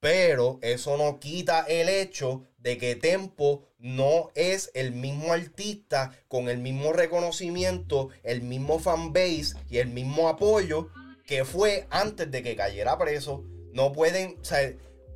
Pero 0.00 0.58
eso 0.62 0.96
no 0.96 1.20
quita 1.20 1.64
el 1.68 1.88
hecho 1.88 2.44
de 2.62 2.78
que 2.78 2.94
Tempo 2.94 3.68
no 3.78 4.30
es 4.34 4.70
el 4.74 4.92
mismo 4.92 5.32
artista 5.32 6.12
con 6.28 6.48
el 6.48 6.58
mismo 6.58 6.92
reconocimiento, 6.92 8.10
el 8.22 8.42
mismo 8.42 8.78
fanbase 8.78 9.54
y 9.68 9.78
el 9.78 9.88
mismo 9.88 10.28
apoyo 10.28 10.88
que 11.26 11.44
fue 11.44 11.86
antes 11.90 12.30
de 12.30 12.42
que 12.42 12.56
cayera 12.56 12.98
preso. 12.98 13.44
No 13.72 13.92
pueden, 13.92 14.38
o 14.40 14.44
sea, 14.44 14.72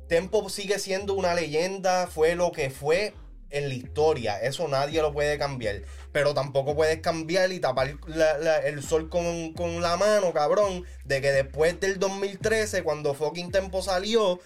Tempo 0.07 0.49
sigue 0.49 0.79
siendo 0.79 1.13
una 1.13 1.33
leyenda, 1.33 2.07
fue 2.07 2.35
lo 2.35 2.51
que 2.51 2.69
fue 2.69 3.13
en 3.49 3.67
la 3.67 3.75
historia. 3.75 4.39
Eso 4.39 4.67
nadie 4.67 5.01
lo 5.01 5.13
puede 5.13 5.37
cambiar. 5.37 5.83
Pero 6.11 6.33
tampoco 6.33 6.75
puedes 6.75 7.01
cambiar 7.01 7.51
y 7.51 7.59
tapar 7.59 7.97
el 8.65 8.83
sol 8.83 9.09
con, 9.09 9.53
con 9.53 9.81
la 9.81 9.97
mano, 9.97 10.33
cabrón. 10.33 10.85
De 11.03 11.21
que 11.21 11.31
después 11.31 11.79
del 11.79 11.99
2013, 11.99 12.83
cuando 12.83 13.13
fucking 13.13 13.51
Tempo 13.51 13.81
salió, 13.81 14.39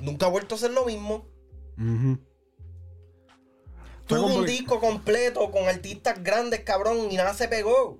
nunca 0.00 0.26
ha 0.26 0.30
vuelto 0.30 0.54
a 0.54 0.58
ser 0.58 0.70
lo 0.72 0.84
mismo. 0.84 1.31
Tuvo 4.06 4.34
un 4.34 4.46
disco 4.46 4.80
completo 4.80 5.50
con 5.50 5.68
artistas 5.68 6.22
grandes, 6.22 6.60
cabrón, 6.60 7.10
y 7.10 7.16
nada 7.16 7.34
se 7.34 7.48
pegó. 7.48 7.98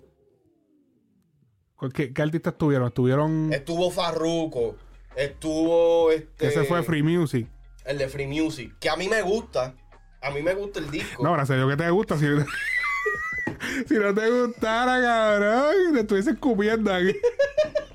¿Qué, 1.94 2.12
qué 2.12 2.22
artistas 2.22 2.52
estuvieron? 2.52 2.88
Estuvieron. 2.88 3.52
Estuvo 3.52 3.90
Farruko, 3.90 4.76
estuvo 5.16 6.10
este. 6.12 6.48
Ese 6.48 6.64
fue 6.64 6.82
Free 6.82 7.02
Music. 7.02 7.48
El 7.84 7.98
de 7.98 8.08
Free 8.08 8.26
Music, 8.26 8.76
que 8.78 8.88
a 8.88 8.96
mí 8.96 9.08
me 9.08 9.22
gusta. 9.22 9.74
A 10.20 10.30
mí 10.30 10.40
me 10.42 10.54
gusta 10.54 10.78
el 10.78 10.90
disco. 10.90 11.22
No, 11.24 11.32
gracias 11.32 11.56
a 11.56 11.56
Dios 11.56 11.70
que 11.70 11.76
te 11.76 11.90
gusta. 11.90 12.16
Si, 12.16 12.26
si 13.88 13.94
no 13.94 14.14
te 14.14 14.30
gustara, 14.30 15.02
cabrón, 15.02 15.94
te 15.94 16.00
estuviese 16.00 16.30
escupiendo 16.30 16.94
aquí. 16.94 17.12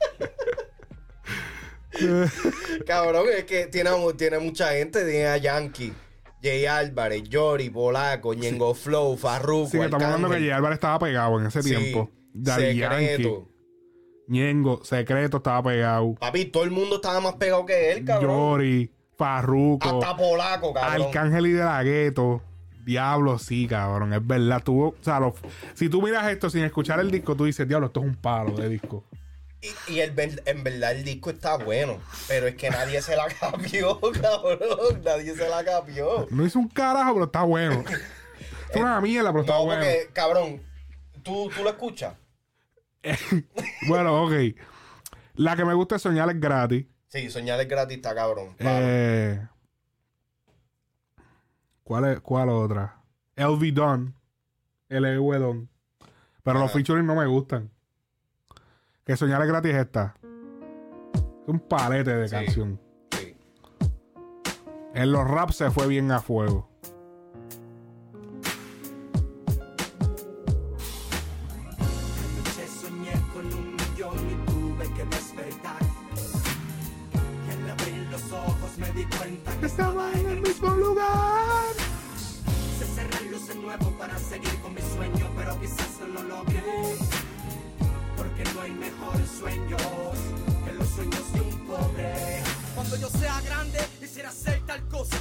Cabrón, 2.86 3.26
es 3.36 3.44
que 3.45 3.68
tiene, 3.68 3.90
tiene 4.18 4.40
mucha 4.40 4.69
gente. 4.69 5.03
Tiene 5.06 5.28
a 5.28 5.38
Yankee, 5.38 5.94
Jay 6.41 6.65
Álvarez, 6.65 7.24
Jory, 7.32 7.69
Polaco, 7.69 8.34
Ñengo 8.34 8.74
Flow, 8.74 9.18
Farruko. 9.18 9.69
Sí, 9.72 9.78
que 9.78 9.86
estamos 9.86 10.03
hablando 10.06 10.28
que 10.30 10.36
Arcángel. 10.36 10.49
J. 10.49 10.57
Álvarez 10.57 10.76
estaba 10.78 10.99
pegado 10.99 11.40
en 11.40 11.45
ese 11.48 11.61
Sí, 11.64 11.69
tiempo. 11.76 12.10
Daddy 12.34 12.76
Yankee, 12.78 13.06
Secreto. 13.07 13.48
Ñengo, 14.28 14.84
Secreto 14.84 15.38
estaba 15.38 15.64
pegado. 15.64 16.15
Papi, 16.15 16.45
todo 16.45 16.64
el 16.64 16.72
mundo 16.72 16.95
estaba 16.98 17.19
más 17.22 17.36
pegado 17.36 17.65
que 17.65 17.91
él, 17.94 18.06
cabrón. 18.06 18.30
Yori, 18.32 18.91
Farruko, 19.18 19.88
Hasta 20.02 20.15
Polaco, 20.18 20.74
cabrón. 20.74 21.07
Arcángel 21.07 21.48
y 21.48 21.52
de 21.53 21.64
la 21.64 21.82
Gueto. 21.84 22.41
Diablo, 22.86 23.38
sí, 23.38 23.68
cabrón, 23.68 24.14
es 24.14 24.26
verdad. 24.26 24.64
Tuvo, 24.64 24.90
o 24.90 24.95
sea, 25.02 25.19
lo- 25.19 25.34
si 25.74 25.90
tú 25.90 26.02
miras 26.02 26.30
esto 26.32 26.49
sin 26.49 26.64
escuchar 26.64 26.99
el 27.02 27.11
disco, 27.11 27.36
tú 27.36 27.44
dices, 27.45 27.68
diablo, 27.68 27.88
esto 27.88 27.99
es 27.99 28.06
un 28.06 28.15
palo 28.15 28.52
de 28.52 28.69
disco. 28.69 29.03
Y, 29.59 29.93
y 29.93 29.99
el 30.01 30.13
en 30.45 30.63
verdad 30.63 30.91
el 30.91 31.03
disco 31.03 31.31
está 31.31 31.57
bueno, 31.57 31.99
pero 32.27 32.45
es 32.47 32.55
que 32.55 32.69
nadie 32.69 33.01
se 33.01 33.15
la 33.15 33.27
capió, 33.39 33.99
cabrón. 33.99 35.01
Nadie 35.03 35.35
se 35.35 35.49
la 35.49 35.63
capió. 35.65 36.27
No 36.29 36.45
hizo 36.45 36.59
un 36.59 36.67
carajo, 36.67 37.13
pero 37.13 37.25
está 37.25 37.41
bueno. 37.43 37.84
es 38.69 38.75
una 38.75 39.01
mierda, 39.01 39.31
pero 39.31 39.41
está 39.41 39.53
No, 39.53 39.65
bueno. 39.65 39.81
porque, 39.81 40.09
cabrón, 40.13 40.61
¿tú, 41.23 41.49
tú 41.55 41.63
lo 41.63 41.69
escuchas. 41.69 42.13
Bueno, 43.88 44.23
ok. 44.25 44.34
La 45.35 45.55
que 45.55 45.63
me 45.65 45.73
gusta 45.73 45.95
es 45.95 46.01
Soñar 46.01 46.29
es 46.29 46.39
gratis. 46.39 46.85
Sí, 47.07 47.29
soñar 47.29 47.63
gratis 47.65 47.97
está 47.97 48.13
cabrón. 48.13 48.55
Eh, 48.59 49.39
¿cuál, 51.84 52.05
es, 52.05 52.19
¿Cuál 52.19 52.49
otra? 52.49 53.01
LV 53.35 53.73
Don. 53.73 54.13
LV 54.89 55.39
Don. 55.39 55.69
Pero 56.43 56.59
los 56.59 56.71
featuring 56.71 57.05
no 57.05 57.15
me 57.15 57.25
gustan. 57.25 57.71
Que 59.07 59.15
Soñar 59.15 59.41
es 59.41 59.47
gratis 59.47 59.73
es 59.73 59.79
esta. 59.79 60.15
Es 61.13 61.47
un 61.47 61.61
palete 61.61 62.13
de 62.13 62.29
canción. 62.29 62.77
En 64.93 65.11
los 65.13 65.25
raps 65.25 65.55
se 65.55 65.71
fue 65.71 65.88
bien 65.88 66.11
a 66.11 66.19
fuego. 66.19 66.69
Anoche 71.79 72.67
soñé 72.67 73.13
con 73.34 73.45
un 73.45 73.77
millón 73.77 74.17
y 74.29 74.35
tuve 74.51 74.93
que 74.93 75.05
despertar. 75.05 75.81
Y 77.45 77.51
al 77.53 77.69
abrir 77.69 78.07
los 78.11 78.29
ojos 78.34 78.77
me 78.77 78.91
di 78.91 79.05
cuenta 79.05 79.57
que 79.57 79.65
estaba 79.67 80.11
en 80.11 80.29
el 80.31 80.41
mismo 80.41 80.67
lugar. 80.71 81.73
Se 82.77 82.85
cerrar 82.85 83.21
luz 83.31 83.47
de 83.47 83.55
nuevo 83.55 83.89
para 83.97 84.17
seguir 84.17 84.59
con 84.59 84.73
mi 84.73 84.81
sueño, 84.81 85.31
pero 85.38 85.57
quizás 85.61 85.97
no 86.01 86.07
lo 86.07 86.23
logré. 86.23 87.27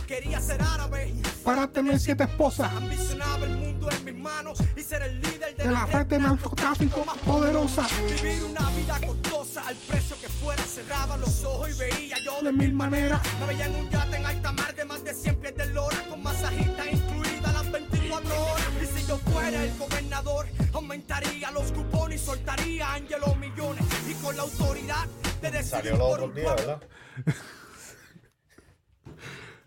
Quería 0.07 0.41
ser 0.41 0.63
árabe. 0.63 1.15
Para 1.45 1.67
tener 1.67 1.99
siete 1.99 2.25
esposas. 2.25 2.73
Ambicionaba 2.73 3.45
el 3.45 3.57
mundo 3.57 3.89
en 3.91 4.05
mis 4.05 4.15
manos 4.15 4.59
y 4.77 4.83
ser 4.83 5.03
el 5.03 5.21
líder 5.21 5.57
de, 5.57 5.65
De 5.65 5.71
la 5.71 5.85
red 5.87 6.07
de 6.07 6.19
narcotráfico 6.19 7.05
más 7.05 7.19
poderosa. 7.19 7.87
Vivir 8.23 8.43
una 8.45 8.71
vida 8.71 9.01
costosa 9.05 9.67
al 9.67 9.75
precio 9.77 10.17
que 10.21 10.29
fuera. 10.29 10.63
Cerraba 10.63 11.17
los 11.17 11.43
ojos 11.45 11.71
y 11.71 11.79
veía 11.79 12.17
yo 12.25 12.41
De 12.43 12.53
mil 12.53 12.73
maneras. 12.73 13.21
Me 13.41 13.47
veía 13.47 13.67
en 13.67 13.75
un 13.75 13.91
yate 13.91 14.17
en 14.17 14.27
alta 14.27 14.53
mar 14.53 14.75
de 14.75 14.85
más 14.85 15.03
de 15.05 15.13
100 15.15 15.37
pies 15.37 15.57
de 15.57 15.67
lora 15.73 15.97
con 16.09 16.23
masajista 16.23 16.89
incluida 16.91 17.53
las 17.53 17.71
24 17.73 18.43
horas. 18.45 18.67
Y 18.83 18.87
si 19.01 19.07
yo 19.07 19.19
fuera 19.19 19.65
el 19.65 19.77
gobernador, 19.77 20.47
aumentaría 20.73 21.51
los 21.51 21.73
cupones 21.73 22.23
y 22.23 22.25
soltaría 22.25 22.89
a 22.91 22.95
Angelo 22.95 23.35
millones. 23.37 23.85
Y 24.09 24.15
con 24.15 24.37
la 24.37 24.43
autoridad 24.43 25.07
de 25.43 25.51
decidir 25.51 25.71
Salió 25.71 25.97
los 25.97 26.01
por 26.09 26.13
otros 26.13 26.29
un 26.29 26.35
días, 26.37 26.53
pueblo. 26.55 26.81
¿verdad? 27.25 27.37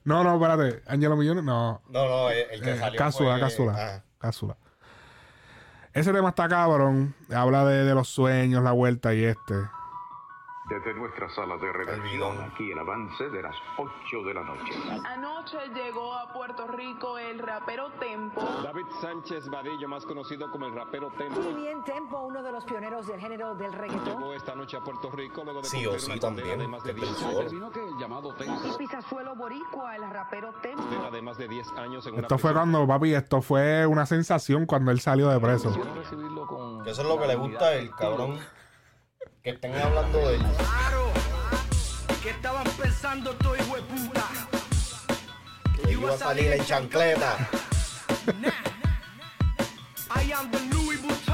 No, 0.04 0.24
no, 0.24 0.36
espérate. 0.36 0.82
Angelo 0.88 1.16
Millones, 1.16 1.44
no. 1.44 1.82
No, 1.90 2.08
no, 2.08 2.30
el, 2.30 2.46
el 2.52 2.62
que 2.62 2.72
Eh, 2.72 2.78
salió 2.80 2.98
cápsula, 2.98 3.32
fue- 3.32 3.40
cápsula. 3.42 3.76
ah. 3.78 4.04
cápsula. 4.18 4.58
Ese 5.94 6.14
tema 6.14 6.30
está 6.30 6.48
cabrón. 6.48 7.16
Habla 7.34 7.66
de, 7.66 7.84
de 7.84 7.96
los 7.96 8.08
sueños, 8.08 8.64
la 8.64 8.72
vuelta 8.72 9.14
y 9.14 9.24
este. 9.24 9.56
Desde 10.70 10.94
nuestra 10.94 11.28
sala 11.30 11.58
de 11.58 11.74
redacción, 11.74 12.40
aquí 12.42 12.72
el 12.72 12.78
avance 12.78 13.28
de 13.30 13.42
las 13.42 13.56
8 13.78 14.24
de 14.24 14.34
la 14.36 14.44
noche. 14.44 14.72
Anoche 15.04 15.58
llegó 15.74 16.14
a 16.14 16.32
Puerto 16.32 16.68
Rico 16.68 17.18
el 17.18 17.40
rapero 17.40 17.90
Tempo. 18.00 18.40
David 18.64 18.86
Sánchez 19.02 19.50
Vadillo, 19.50 19.88
más 19.88 20.06
conocido 20.06 20.52
como 20.52 20.68
el 20.68 20.76
rapero 20.76 21.10
Tempo, 21.18 21.42
Muy 21.42 21.54
bien, 21.64 21.84
Tempo, 21.84 22.20
uno 22.20 22.44
de 22.44 22.52
los 22.52 22.64
pioneros 22.66 23.08
del 23.08 23.20
género 23.20 23.56
del 23.56 23.74
reggaetón. 23.74 24.20
llegó 24.20 24.34
esta 24.34 24.54
noche 24.54 24.78
a 24.78 24.82
Puerto 24.82 25.10
Rico 25.10 25.44
luego 25.44 25.62
de 25.62 25.68
Sí 25.70 25.88
o 25.88 25.98
sí 25.98 26.12
una 26.12 26.20
condena 26.20 26.48
también, 26.50 26.60
de 26.60 26.68
más 26.68 26.84
de 26.84 26.94
que 26.94 27.02
10 27.02 27.14
pensó. 27.14 27.40
años. 27.40 27.52
Vino 27.52 27.72
que 27.72 27.84
el 27.88 27.98
llamado 27.98 28.34
Tempo. 28.36 28.78
Pisazuelo 28.78 29.36
boricua, 29.36 29.96
el 29.96 30.08
rapero 30.08 30.54
Tempo. 30.62 31.10
De 31.12 31.22
más 31.24 31.38
de 31.40 31.48
10 31.48 31.72
años 31.80 32.06
en 32.06 32.14
una 32.14 32.22
Esto 32.22 32.38
fue 32.38 32.54
cuando, 32.54 32.86
papi, 32.86 33.16
esto 33.16 33.42
fue 33.42 33.88
una 33.88 34.06
sensación 34.06 34.68
cuando 34.68 34.92
él 34.92 35.00
salió 35.00 35.30
de 35.30 35.40
preso. 35.40 35.70
Eso 36.86 37.02
es 37.02 37.08
lo 37.08 37.20
que 37.20 37.28
le 37.28 37.36
gusta 37.36 37.74
el 37.74 37.90
cabrón. 37.96 38.38
Que 39.44 39.52
estén 39.52 39.74
hablando 39.76 40.18
de 40.20 40.36
él. 40.36 40.42
Claro, 40.58 41.06
que 42.22 42.30
estaban 42.32 42.66
pensando 42.82 43.32
todo 43.36 43.56
hijo 43.56 43.76
de 43.78 43.82
puta. 43.84 44.28
Que 45.84 45.92
iba 45.94 46.14
a 46.14 46.18
salir 46.18 46.52
en 46.52 46.66
chancleta. 46.66 47.38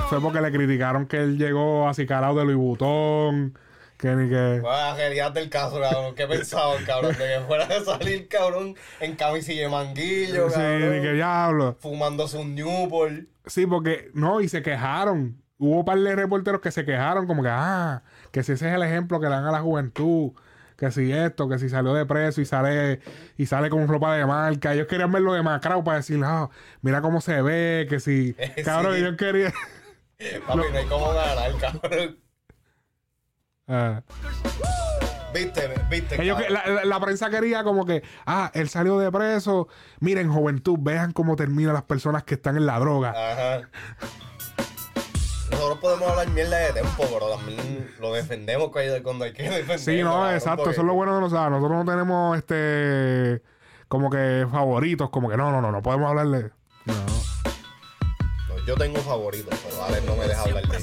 Fue 0.09 0.21
porque 0.21 0.39
le 0.39 0.51
criticaron 0.51 1.07
que 1.07 1.17
él 1.17 1.37
llegó 1.37 1.87
acicalado 1.89 2.35
de 2.35 2.45
Louis 2.45 2.57
Vuitton. 2.57 3.57
Que 3.97 4.09
ni 4.09 4.29
que. 4.29 4.61
La 4.61 4.93
realidad 4.93 5.31
del 5.31 5.49
caso, 5.49 5.79
cabrón. 5.79 6.13
¿Qué 6.15 6.27
pensaban, 6.27 6.83
cabrón? 6.85 7.13
De 7.17 7.17
que 7.17 7.39
fuera 7.47 7.63
a 7.65 7.83
salir, 7.83 8.27
cabrón, 8.27 8.75
en 8.99 9.15
camisilla 9.15 9.63
de 9.63 9.69
manguillo, 9.69 10.49
Sí, 10.49 10.55
cabrón. 10.55 10.95
ni 10.97 11.01
que 11.01 11.13
diablo. 11.13 11.77
Fumándose 11.79 12.37
un 12.37 12.53
Newport. 12.53 13.13
Sí, 13.47 13.65
porque 13.65 14.11
no, 14.13 14.41
y 14.41 14.49
se 14.49 14.61
quejaron. 14.61 15.41
Hubo 15.57 15.79
un 15.79 15.85
par 15.85 15.97
de 15.99 16.15
reporteros 16.15 16.59
que 16.61 16.71
se 16.71 16.83
quejaron, 16.85 17.27
como 17.27 17.41
que, 17.41 17.49
ah, 17.51 18.01
que 18.31 18.43
si 18.43 18.51
ese 18.53 18.67
es 18.69 18.75
el 18.75 18.83
ejemplo 18.83 19.19
que 19.19 19.27
le 19.27 19.31
dan 19.35 19.45
a 19.45 19.51
la 19.51 19.61
juventud, 19.61 20.31
que 20.75 20.91
si 20.91 21.11
esto, 21.13 21.47
que 21.47 21.57
si 21.59 21.69
salió 21.69 21.93
de 21.93 22.05
preso 22.05 22.41
y 22.41 22.45
sale 22.45 22.99
y 23.37 23.45
sale 23.45 23.69
con 23.69 23.87
ropa 23.87 24.15
de 24.17 24.25
marca. 24.25 24.73
Ellos 24.73 24.87
querían 24.87 25.11
verlo 25.13 25.31
demacrado 25.33 25.83
para 25.85 25.97
decir, 25.97 26.19
ah, 26.25 26.49
mira 26.81 27.01
cómo 27.01 27.21
se 27.21 27.41
ve, 27.41 27.87
que 27.89 27.99
si. 28.01 28.35
Cabrón, 28.65 28.95
Sí. 28.95 28.99
ellos 29.01 29.15
querían. 29.17 29.53
Papi, 30.47 30.57
no 30.71 30.77
hay 30.77 30.85
cómo 30.87 31.13
ganar, 31.13 31.51
cabrón. 31.59 32.17
Ah. 33.67 34.03
Viste, 35.33 35.69
viste. 35.89 36.21
Ellos 36.21 36.37
que- 36.37 36.45
cabrón. 36.45 36.63
la, 36.75 36.81
la- 36.83 36.85
la 36.85 36.99
prensa 36.99 37.29
quería 37.31 37.63
como 37.63 37.83
que, 37.85 38.03
ah, 38.25 38.51
él 38.53 38.69
salió 38.69 38.99
de 38.99 39.11
preso. 39.11 39.67
Miren, 39.99 40.31
juventud, 40.31 40.77
vean 40.79 41.11
cómo 41.13 41.35
terminan 41.35 41.73
las 41.73 41.83
personas 41.83 42.23
que 42.23 42.35
están 42.35 42.57
en 42.57 42.65
la 42.67 42.77
droga. 42.79 43.09
Ajá. 43.09 43.69
Nosotros 45.51 45.79
podemos 45.79 46.09
hablar 46.09 46.29
mierda 46.29 46.57
de 46.57 46.73
tiempo, 46.73 47.03
pero 47.11 47.29
también 47.29 47.93
lo 47.99 48.13
defendemos 48.13 48.71
cuando 49.03 49.25
hay 49.25 49.33
que 49.33 49.43
defenderlo. 49.43 49.77
Sí, 49.77 50.01
no, 50.01 50.31
exacto. 50.31 50.69
Eso 50.69 50.81
es 50.81 50.87
lo 50.87 50.93
bueno 50.93 51.15
de 51.15 51.21
nosotros. 51.21 51.51
Nosotros 51.51 51.85
no 51.85 51.91
tenemos 51.91 52.37
este 52.37 53.41
como 53.87 54.09
que 54.09 54.47
favoritos, 54.51 55.09
como 55.09 55.29
que 55.29 55.37
no, 55.37 55.51
no, 55.51 55.61
no, 55.61 55.71
no 55.71 55.81
podemos 55.81 56.09
hablarle. 56.09 56.51
No. 56.85 56.93
No, 56.93 58.65
yo 58.65 58.75
tengo 58.75 58.99
favoritos, 59.01 59.57
pero 59.63 59.83
Alex 59.83 60.05
no 60.05 60.15
me 60.15 60.27
deja 60.27 60.41
hablar 60.41 60.67
de 60.67 60.79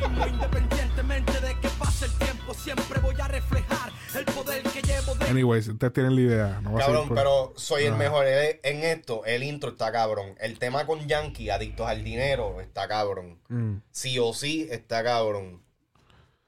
independientemente 0.28 1.40
de 1.40 1.54
que 1.60 1.68
pase 1.70 2.06
el 2.06 2.12
tiempo, 2.12 2.54
siempre 2.54 3.00
voy 3.00 3.14
a 3.20 3.28
reflejar 3.28 3.92
el 4.14 4.24
poder 4.26 4.62
que 4.62 4.82
llevo 4.82 4.99
Anyways, 5.30 5.68
ustedes 5.68 5.92
tienen 5.92 6.14
la 6.16 6.20
idea. 6.20 6.60
No 6.62 6.74
Cabrón, 6.76 7.08
por- 7.08 7.16
pero 7.16 7.52
soy 7.56 7.84
el 7.84 7.94
mejor 7.94 8.26
Eh, 8.26 8.60
en 8.62 8.82
esto. 8.84 9.24
El 9.24 9.42
intro 9.42 9.70
está 9.70 9.90
cabrón. 9.92 10.34
El 10.40 10.58
tema 10.58 10.86
con 10.86 11.06
Yankee, 11.06 11.50
adictos 11.50 11.86
al 11.86 12.02
dinero, 12.04 12.60
está 12.60 12.88
cabrón. 12.88 13.38
Mm. 13.48 13.76
Sí 13.90 14.18
o 14.18 14.32
sí, 14.34 14.68
está 14.70 15.02
cabrón. 15.04 15.62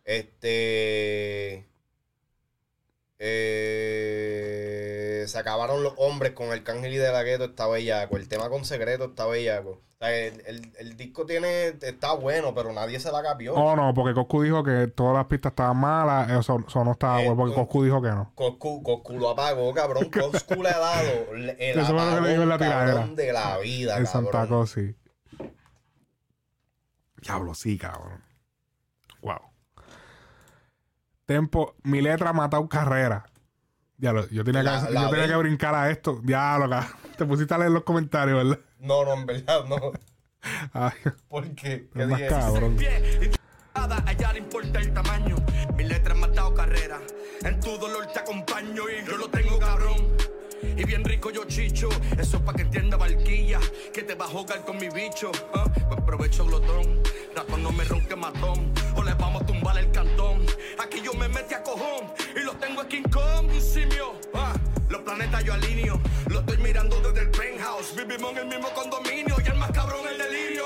Este. 0.05 1.67
eh, 3.25 5.25
se 5.29 5.39
acabaron 5.39 5.83
los 5.83 5.95
hombres 5.97 6.33
con 6.33 6.53
el 6.53 6.65
Cángel 6.65 6.95
y 6.95 6.97
de 6.97 7.13
la 7.13 7.23
Gueto, 7.23 7.45
está 7.45 7.67
bellaco. 7.69 8.17
El 8.17 8.29
tema 8.29 8.49
con 8.49 8.65
secreto 8.65 9.07
está 9.07 9.27
bellaco. 9.27 9.81
El, 10.03 10.43
el- 10.47 10.73
el 10.81 10.97
disco 10.97 11.25
tiene, 11.25 11.69
está 11.81 12.13
bueno, 12.15 12.53
pero 12.55 12.73
nadie 12.73 12.99
se 12.99 13.13
la 13.13 13.23
capió. 13.23 13.55
Oh, 13.55 13.77
no, 13.77 13.95
porque 13.95 14.15
Coscu 14.15 14.43
dijo 14.43 14.65
que 14.65 14.89
todas 14.89 15.15
las 15.15 15.27
pistas 15.27 15.53
estaban 15.53 15.77
malas. 15.77 16.29
Eso, 16.29 16.59
eso 16.67 16.85
no 16.85 16.93
estaba 16.93 17.23
Eh, 17.23 17.27
bueno, 17.27 17.37
porque 17.37 17.55
Coscu 17.55 17.85
dijo 17.85 18.03
que 18.03 18.09
no. 18.09 18.33
Coscu, 18.35 18.83
Coscu 18.83 19.19
lo 19.19 19.31
apagó, 19.31 19.73
cabrón. 19.73 20.11
Coscu 20.11 20.61
le 20.63 20.71
ha 20.71 20.79
dado 20.79 21.35
el 21.35 21.51
Eso 21.51 21.93
lo 21.93 21.99
que 22.17 22.21
le 22.29 22.35
en 22.35 22.49
la 22.49 22.59
tiradera. 22.59 23.07
de 23.07 23.33
la 23.33 23.59
vida, 23.59 23.97
En 23.99 24.05
cabrón. 24.05 24.25
Santa 24.33 24.47
Cruz, 24.49 24.71
sí. 24.73 24.97
Diablo, 27.21 27.55
sí, 27.55 27.79
cabrón. 27.79 28.21
Wow. 29.23 29.39
Tempo, 31.27 31.77
mi 31.85 32.01
letra 32.01 32.31
ha 32.31 32.33
matado 32.33 32.69
carrera. 32.69 33.25
Diablo, 33.97 34.29
yo 34.31 34.43
tenía, 34.43 34.65
La- 34.65 34.85
que, 34.87 34.93
la 34.93 35.03
yo 35.03 35.11
tenía 35.11 35.29
que 35.29 35.37
brincar 35.37 35.75
a 35.77 35.91
esto. 35.91 36.19
Diablo, 36.25 36.69
cabrón. 36.69 36.91
Te 37.17 37.25
pusiste 37.25 37.55
a 37.55 37.59
leer 37.59 37.71
los 37.71 37.85
comentarios, 37.85 38.37
¿verdad? 38.37 38.59
No, 38.83 39.05
no, 39.05 39.15
en 39.15 39.27
verdad, 39.27 39.65
no. 39.67 39.77
Ay, 40.73 40.93
¿Por 41.29 41.55
qué? 41.55 41.89
¿Qué 41.93 42.03
es 42.03 42.09
más 42.09 42.19
dije? 42.19 42.29
cabrón. 42.31 42.77
Nada, 43.77 44.03
allá 44.07 44.33
no 44.33 44.39
importa 44.39 44.81
el 44.81 44.93
tamaño. 44.93 45.37
Mi 45.77 45.85
letra 45.85 46.15
ha 46.15 46.17
matado 46.17 46.53
carrera. 46.53 47.01
En 47.45 47.61
tu 47.61 47.79
dolor 47.79 48.07
te 48.13 48.19
acompaño 48.19 48.83
y 48.91 49.07
yo 49.07 49.17
lo 49.17 49.29
tengo 49.31 49.59
cabrón. 49.59 50.09
Y 50.77 50.85
bien 50.85 51.05
rico 51.05 51.31
yo 51.31 51.45
chicho. 51.45 51.89
Eso 52.19 52.37
es 52.39 52.43
pa' 52.43 52.55
que 52.55 52.63
entienda 52.63 52.97
barquilla. 52.97 53.61
Que 53.95 54.03
te 54.03 54.15
va 54.17 54.25
a 54.25 54.29
jugar 54.29 54.65
con 54.65 54.77
mi 54.79 54.89
bicho. 54.89 55.31
ah. 55.55 55.65
Pues 55.89 56.01
provecho 56.03 56.45
glotón. 56.45 57.01
Rato 57.37 57.57
no 57.59 57.71
me 57.73 57.85
ronque 57.85 58.17
matón. 58.17 58.73
O 58.97 59.03
le 59.05 59.15
vamos 59.15 59.43
a 59.43 59.47
tumbar 59.47 59.79
el 59.79 59.91
cantón. 59.93 60.45
Aquí 60.83 61.01
yo 61.03 61.15
me 61.15 61.29
metí 61.29 61.55
a 61.55 61.63
cojón. 61.63 62.13
Y 62.37 62.41
lo 62.41 62.53
tengo 62.55 62.81
aquí 62.81 62.97
en 62.97 63.05
Kong, 63.05 63.47
un 63.49 63.61
simio. 63.61 64.15
ah. 64.35 64.55
Los 64.93 65.01
planetas 65.03 65.43
yo 65.43 65.55
alineo. 65.55 65.99
Lo 66.29 66.41
estoy 66.41 66.59
mirando 66.59 67.01
desde 67.01 67.23
el 67.23 67.31
penthouse. 67.31 67.97
Vivimos 67.97 68.33
en 68.33 68.39
el 68.39 68.47
mismo 68.47 68.69
condominio. 68.75 69.35
Y 69.45 69.49
el 69.49 69.57
más 69.57 69.71
cabrón 69.73 70.01
el 70.07 70.19
delirio. 70.19 70.65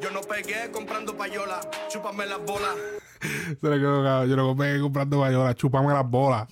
Yo 0.00 0.10
no 0.12 0.20
pegué 0.20 0.70
comprando 0.70 1.16
payola. 1.16 1.60
Chúpame 1.88 2.24
las 2.26 2.38
bolas. 2.44 2.76
Se 3.60 3.68
le 3.68 3.76
quedó, 3.78 4.02
cabrón. 4.04 4.30
Yo 4.30 4.36
lo 4.36 4.46
compré 4.46 4.80
comprando 4.80 5.18
bayola. 5.18 5.54
Chupame 5.54 5.92
las 5.92 6.08
bolas. 6.08 6.46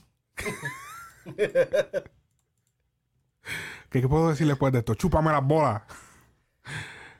¿Qué, 3.90 4.00
¿Qué 4.00 4.08
puedo 4.08 4.30
decir 4.30 4.46
después 4.48 4.72
de 4.72 4.80
esto? 4.80 4.94
Chúpame 4.94 5.30
las 5.30 5.44
bolas. 5.44 5.82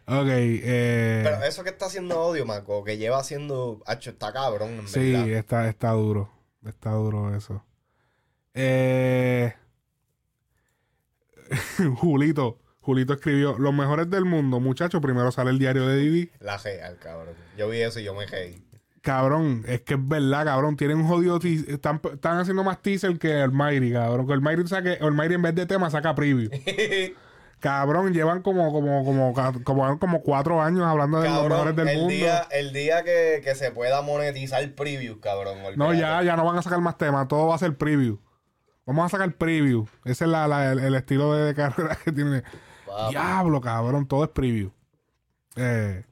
Ok, 0.06 0.26
eh. 0.28 1.20
Pero 1.22 1.44
eso 1.44 1.62
que 1.62 1.70
está 1.70 1.86
haciendo 1.86 2.20
odio, 2.20 2.44
Marco, 2.44 2.82
que 2.82 2.96
lleva 2.98 3.18
haciendo. 3.18 3.82
Hacho, 3.86 4.10
está 4.10 4.32
cabrón, 4.32 4.70
en 4.80 4.88
Sí, 4.88 5.12
verdad. 5.12 5.28
está, 5.28 5.68
está 5.68 5.90
duro. 5.92 6.28
Está 6.66 6.90
duro 6.90 7.34
eso. 7.36 7.64
Eh... 8.54 9.54
Julito. 11.96 12.58
Julito 12.80 13.12
escribió: 13.12 13.56
Los 13.58 13.72
mejores 13.72 14.10
del 14.10 14.24
mundo, 14.24 14.60
muchachos. 14.60 15.00
Primero 15.00 15.30
sale 15.30 15.50
el 15.50 15.58
diario 15.58 15.86
de 15.86 15.96
Didi. 15.98 16.30
La 16.40 16.58
real, 16.58 16.96
cabrón. 17.00 17.34
Yo 17.56 17.68
vi 17.68 17.80
eso 17.80 18.00
y 18.00 18.04
yo 18.04 18.14
me 18.14 18.26
reí. 18.26 18.64
Cabrón, 19.02 19.64
es 19.66 19.80
que 19.82 19.94
es 19.94 20.08
verdad, 20.08 20.44
cabrón. 20.44 20.76
Tienen 20.76 20.98
un 20.98 21.08
jodido. 21.08 21.38
Están, 21.42 22.00
están 22.12 22.38
haciendo 22.38 22.62
más 22.62 22.80
teaser 22.82 23.18
que 23.18 23.32
el 23.32 23.42
Almighty, 23.42 23.92
cabrón. 23.92 24.26
Que 24.26 24.32
el 24.32 24.38
Almighty, 24.38 24.68
saque, 24.68 24.98
Almighty 25.00 25.34
en 25.34 25.42
vez 25.42 25.54
de 25.54 25.66
tema 25.66 25.90
saca 25.90 26.14
preview. 26.14 26.50
cabrón, 27.60 28.12
llevan 28.12 28.42
como, 28.42 28.72
como, 28.72 29.04
como, 29.04 29.34
como, 29.64 29.98
como 29.98 30.22
cuatro 30.22 30.62
años 30.62 30.84
hablando 30.84 31.20
de 31.20 31.28
los 31.28 31.48
mejores 31.48 31.76
del 31.76 31.88
el 31.88 31.98
mundo. 31.98 32.12
día, 32.12 32.46
el 32.50 32.72
día 32.72 33.02
que, 33.02 33.40
que 33.42 33.54
se 33.56 33.72
pueda 33.72 34.02
monetizar 34.02 34.68
preview, 34.74 35.18
cabrón. 35.20 35.58
No, 35.76 35.92
ya, 35.94 36.22
ya 36.22 36.36
no 36.36 36.44
van 36.44 36.58
a 36.58 36.62
sacar 36.62 36.80
más 36.80 36.96
temas. 36.96 37.26
Todo 37.28 37.48
va 37.48 37.56
a 37.56 37.58
ser 37.58 37.76
preview. 37.76 38.18
Vamos 38.86 39.06
a 39.06 39.08
sacar 39.10 39.32
preview. 39.34 39.86
Ese 40.04 40.24
es 40.24 40.30
la, 40.30 40.46
la- 40.48 40.72
el, 40.72 40.78
el 40.80 40.94
estilo 40.94 41.32
de, 41.34 41.44
de 41.44 41.54
carrera 41.54 41.96
que 42.04 42.12
tiene. 42.12 42.42
Diablo, 43.10 43.60
cabrón. 43.60 44.06
Todo 44.06 44.24
es 44.24 44.30
preview. 44.30 44.70
Eh, 45.56 46.04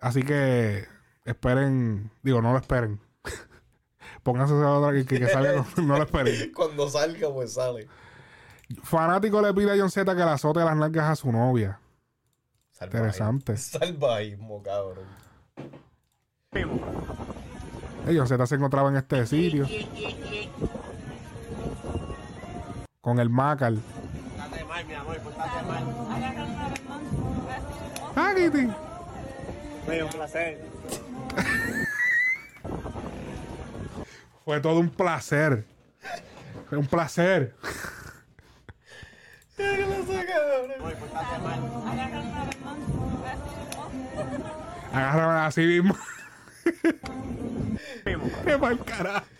así 0.00 0.22
que 0.22 0.86
esperen. 1.24 2.10
Digo, 2.22 2.40
no 2.42 2.52
lo 2.52 2.58
esperen. 2.58 3.00
Pónganse 4.22 4.54
esa 4.56 4.72
otra 4.72 4.92
que, 4.92 5.04
que, 5.06 5.20
que 5.20 5.28
salga. 5.28 5.64
no 5.76 5.96
lo 5.96 6.02
esperen. 6.04 6.52
Cuando 6.54 6.88
salga, 6.88 7.32
pues 7.32 7.54
sale. 7.54 7.88
Fanático 8.82 9.40
le 9.40 9.54
pide 9.54 9.72
a 9.72 9.76
John 9.78 9.90
Z 9.90 10.10
que 10.14 10.24
le 10.24 10.30
azote 10.30 10.60
las 10.60 10.76
nalgas 10.76 11.04
a 11.10 11.16
su 11.16 11.30
novia. 11.32 11.80
Interesante. 12.80 13.56
Salvajismo, 13.56 14.62
cabrón. 14.62 15.06
John 18.06 18.26
Z 18.28 18.46
se 18.46 18.54
encontraba 18.56 18.88
en 18.90 18.96
este 18.96 19.26
sitio. 19.26 19.66
Con 23.06 23.18
el 23.20 23.30
Macal. 23.30 23.80
Ah, 28.16 28.32
Kitty. 28.34 28.66
un 30.02 30.08
placer. 30.10 30.60
Fue 34.44 34.60
todo 34.60 34.80
un 34.80 34.90
placer. 34.90 35.64
Fue 36.68 36.78
un 36.78 36.86
placer. 36.88 37.54
Agárrame 44.92 45.46
así 45.46 45.64
mismo. 45.64 45.96
Qué 48.44 48.58
mal 48.58 48.84
carajo. 48.84 49.35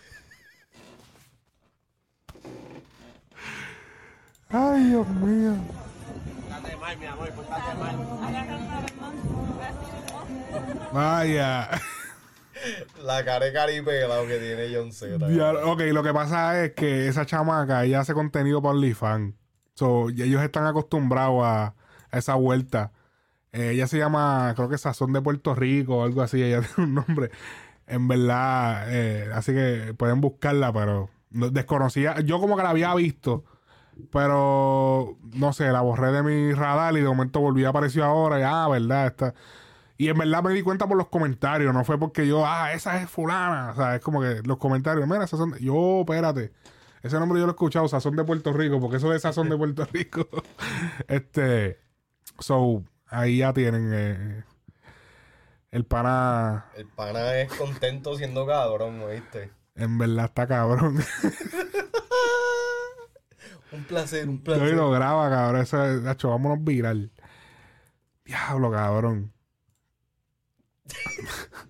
Ay, 4.49 4.83
Dios 4.85 5.07
mío. 5.09 5.53
Vaya. 10.93 11.69
La 13.03 13.23
cara 13.23 13.45
de 13.45 13.53
que 14.27 14.37
tiene 14.39 14.75
John. 14.75 14.91
Diablo, 15.29 15.71
ok, 15.71 15.81
lo 15.91 16.03
que 16.03 16.13
pasa 16.13 16.63
es 16.63 16.73
que 16.73 17.07
esa 17.07 17.25
chamaca, 17.25 17.83
ella 17.85 17.99
hace 17.99 18.13
contenido 18.13 18.61
para 18.61 18.73
OnlyFans. 18.75 19.35
So, 19.75 20.09
ellos 20.09 20.41
están 20.41 20.65
acostumbrados 20.65 21.43
a, 21.45 21.75
a 22.09 22.17
esa 22.17 22.33
vuelta. 22.35 22.91
Eh, 23.51 23.71
ella 23.73 23.87
se 23.87 23.97
llama, 23.99 24.53
creo 24.55 24.69
que 24.69 24.77
Sazón 24.77 25.13
de 25.13 25.21
Puerto 25.21 25.53
Rico 25.53 25.97
o 25.97 26.03
algo 26.03 26.21
así. 26.23 26.41
Ella 26.41 26.61
tiene 26.75 26.89
un 26.89 26.95
nombre. 26.95 27.29
En 27.85 28.07
verdad, 28.07 28.85
eh, 28.89 29.29
así 29.33 29.53
que 29.53 29.93
pueden 29.95 30.19
buscarla, 30.19 30.73
pero 30.73 31.09
no- 31.29 31.49
desconocía. 31.51 32.19
Yo 32.21 32.39
como 32.39 32.57
que 32.57 32.63
la 32.63 32.71
había 32.71 32.93
visto, 32.95 33.45
pero 34.11 35.17
no 35.33 35.53
sé, 35.53 35.67
la 35.71 35.81
borré 35.81 36.11
de 36.11 36.23
mi 36.23 36.53
radar 36.53 36.93
y 36.95 37.01
de 37.01 37.07
momento 37.07 37.39
volví 37.39 37.65
a 37.65 37.69
aparecer 37.69 38.03
ahora. 38.03 38.39
Y 38.39 38.43
ah, 38.43 38.67
verdad, 38.69 39.07
está. 39.07 39.33
Y 39.97 40.09
en 40.09 40.17
verdad 40.17 40.43
me 40.43 40.53
di 40.53 40.61
cuenta 40.61 40.87
por 40.87 40.97
los 40.97 41.07
comentarios, 41.07 41.73
no 41.73 41.83
fue 41.83 41.97
porque 41.97 42.27
yo, 42.27 42.45
ah, 42.45 42.71
esa 42.73 43.01
es 43.01 43.09
fulana. 43.09 43.71
O 43.71 43.75
sea, 43.75 43.95
es 43.95 44.01
como 44.01 44.21
que 44.21 44.41
los 44.43 44.57
comentarios, 44.57 45.07
mira, 45.07 45.25
Sazón. 45.27 45.51
de-". 45.51 45.59
Yo, 45.63 46.01
espérate. 46.01 46.51
Ese 47.03 47.19
nombre 47.19 47.39
yo 47.39 47.45
lo 47.45 47.51
he 47.51 47.55
escuchado, 47.55 47.87
Sazón 47.87 48.15
de 48.15 48.23
Puerto 48.23 48.53
Rico, 48.53 48.79
porque 48.79 48.97
eso 48.97 49.09
de 49.09 49.19
Sazón 49.19 49.49
de 49.49 49.57
Puerto 49.57 49.85
Rico. 49.93 50.27
este. 51.07 51.79
So, 52.39 52.83
ahí 53.07 53.37
ya 53.39 53.53
tienen. 53.53 53.91
eh, 53.93 54.43
el 55.71 55.83
pana, 55.85 56.65
El 56.75 56.87
pana 56.87 57.35
es 57.39 57.51
contento 57.53 58.15
siendo 58.15 58.45
cabrón, 58.47 59.01
¿oíste? 59.01 59.51
en 59.75 59.97
verdad 59.97 60.25
está 60.25 60.47
cabrón. 60.47 60.97
Un 63.71 63.83
placer, 63.83 64.27
un 64.27 64.37
Yo 64.37 64.43
placer. 64.43 64.73
lo 64.73 64.91
graba, 64.91 65.29
cabrón. 65.29 65.61
Eso 65.61 65.85
es, 65.85 66.01
Nacho, 66.01 66.29
vámonos 66.29 66.63
viral. 66.63 67.11
Diablo, 68.25 68.71
cabrón. 68.71 69.33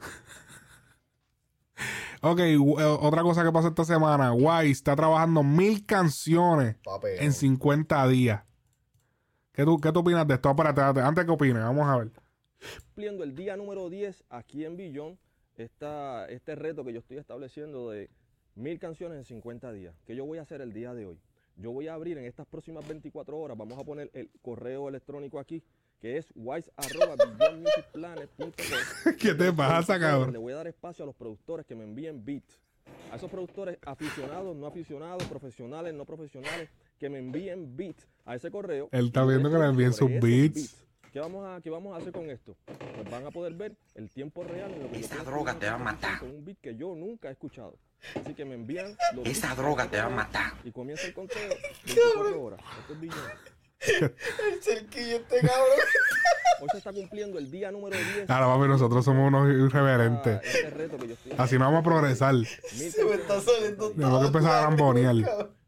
ok, 2.21 2.39
eh, 2.39 2.57
otra 2.57 3.21
cosa 3.23 3.43
que 3.43 3.51
pasó 3.51 3.69
esta 3.69 3.85
semana. 3.85 4.33
Wise 4.33 4.71
está 4.71 4.95
trabajando 4.95 5.43
mil 5.43 5.85
canciones 5.85 6.75
Papi, 6.83 7.07
en 7.19 7.33
50 7.33 8.07
días. 8.07 8.43
¿Qué 9.53 9.63
tú, 9.63 9.79
¿Qué 9.79 9.91
tú 9.91 9.99
opinas 9.99 10.27
de 10.27 10.35
esto? 10.35 10.49
Espérate, 10.49 10.81
espérate, 10.81 11.01
antes 11.01 11.25
que 11.25 11.31
opines, 11.31 11.63
vamos 11.63 11.87
a 11.87 11.97
ver. 11.97 12.11
cumpliendo 12.85 13.23
el 13.23 13.35
día 13.35 13.57
número 13.57 13.89
10 13.89 14.23
aquí 14.29 14.65
en 14.65 14.77
Billón, 14.77 15.17
este 15.55 16.55
reto 16.55 16.83
que 16.85 16.93
yo 16.93 16.99
estoy 16.99 17.17
estableciendo 17.17 17.89
de 17.89 18.09
mil 18.55 18.79
canciones 18.79 19.17
en 19.17 19.25
50 19.25 19.71
días, 19.71 19.95
que 20.05 20.15
yo 20.15 20.25
voy 20.25 20.37
a 20.37 20.43
hacer 20.43 20.61
el 20.61 20.73
día 20.73 20.93
de 20.93 21.07
hoy. 21.07 21.19
Yo 21.57 21.71
voy 21.71 21.87
a 21.87 21.95
abrir 21.95 22.19
en 22.19 22.25
estas 22.25 22.45
próximas 22.45 22.87
24 22.87 23.35
horas, 23.35 23.57
vamos 23.57 23.79
a 23.79 23.83
poner 23.83 24.11
el 24.13 24.29
correo 24.43 24.89
electrónico 24.89 25.39
aquí, 25.39 25.63
que 25.99 26.17
es 26.17 26.31
wise.beyondmusicplanet.com. 26.35 29.15
¿Qué 29.19 29.33
te 29.33 29.51
pasa, 29.51 29.99
cabrón? 29.99 30.33
Le 30.33 30.37
voy 30.37 30.53
a 30.53 30.57
dar 30.57 30.67
espacio 30.67 31.01
a 31.01 31.07
los 31.07 31.15
productores 31.15 31.65
que 31.65 31.73
me 31.73 31.83
envíen 31.83 32.23
beats. 32.23 32.61
A 33.11 33.15
esos 33.15 33.31
productores 33.31 33.79
aficionados, 33.85 34.55
no 34.55 34.67
aficionados, 34.67 35.23
profesionales, 35.23 35.95
no 35.95 36.05
profesionales, 36.05 36.69
que 36.99 37.09
me 37.09 37.17
envíen 37.17 37.75
beats 37.75 38.07
a 38.25 38.35
ese 38.35 38.51
correo. 38.51 38.89
Él 38.91 39.07
está 39.07 39.25
viendo 39.25 39.49
que 39.49 39.57
le 39.57 39.65
envíen 39.65 39.93
sus 39.93 40.11
beats. 40.21 40.85
¿Qué 41.11 41.19
vamos, 41.19 41.43
a, 41.43 41.59
¿Qué 41.61 41.71
vamos 41.71 41.95
a 41.95 41.97
hacer 41.97 42.13
con 42.13 42.29
esto? 42.29 42.55
Pues 42.67 43.09
van 43.09 43.25
a 43.25 43.31
poder 43.31 43.55
ver 43.55 43.75
el 43.95 44.11
tiempo 44.11 44.43
real 44.43 44.71
en 44.73 44.83
lo 44.83 44.91
que 44.91 44.99
Esa 44.99 45.23
droga 45.23 45.53
escribiendo 45.53 45.59
te 45.59 45.65
va 45.65 45.71
a 45.71 45.77
esta 45.77 45.83
canción 45.83 45.83
matar. 45.83 46.19
Con 46.19 46.29
un 46.29 46.45
beat 46.45 46.59
que 46.61 46.75
yo 46.75 46.93
nunca 46.93 47.29
he 47.29 47.31
escuchado. 47.31 47.79
Así 48.15 48.33
que 48.33 48.45
me 48.45 48.55
envían 48.55 48.95
los 49.15 49.25
Esa 49.27 49.53
droga 49.55 49.87
te 49.87 49.97
va 49.97 50.05
a 50.05 50.09
matar. 50.09 50.53
Y 50.63 50.71
comienza 50.71 51.07
el 51.07 51.13
conteo 51.13 51.49
24 51.85 52.41
horas. 52.41 52.59
Esto 52.79 52.93
es 52.93 52.99
Billón. 52.99 53.17
El 53.79 54.61
cerquillo 54.63 55.17
este 55.17 55.39
cabrón. 55.41 55.65
Hoy 56.61 56.67
se 56.71 56.77
está 56.79 56.91
cumpliendo 56.91 57.37
el 57.37 57.51
día 57.51 57.69
número 57.71 57.95
10. 57.97 58.29
Ahora, 58.29 58.47
papi, 58.55 58.67
nosotros 58.69 59.05
somos 59.05 59.27
unos 59.27 59.49
irreverentes. 59.49 60.39
Este 60.43 60.69
reto 60.71 60.97
que 60.97 61.07
yo 61.09 61.13
estoy 61.13 61.31
Así 61.37 61.59
no 61.59 61.65
vamos 61.65 61.81
a 61.81 61.83
progresar. 61.83 62.35
Se 62.45 63.05
me 63.05 63.15
está 63.15 63.39
saliendo 63.41 63.91
Tenemos 63.91 64.21
que 64.21 64.27
empezar 64.27 64.51
a 64.55 64.61
gambonear. 64.61 65.15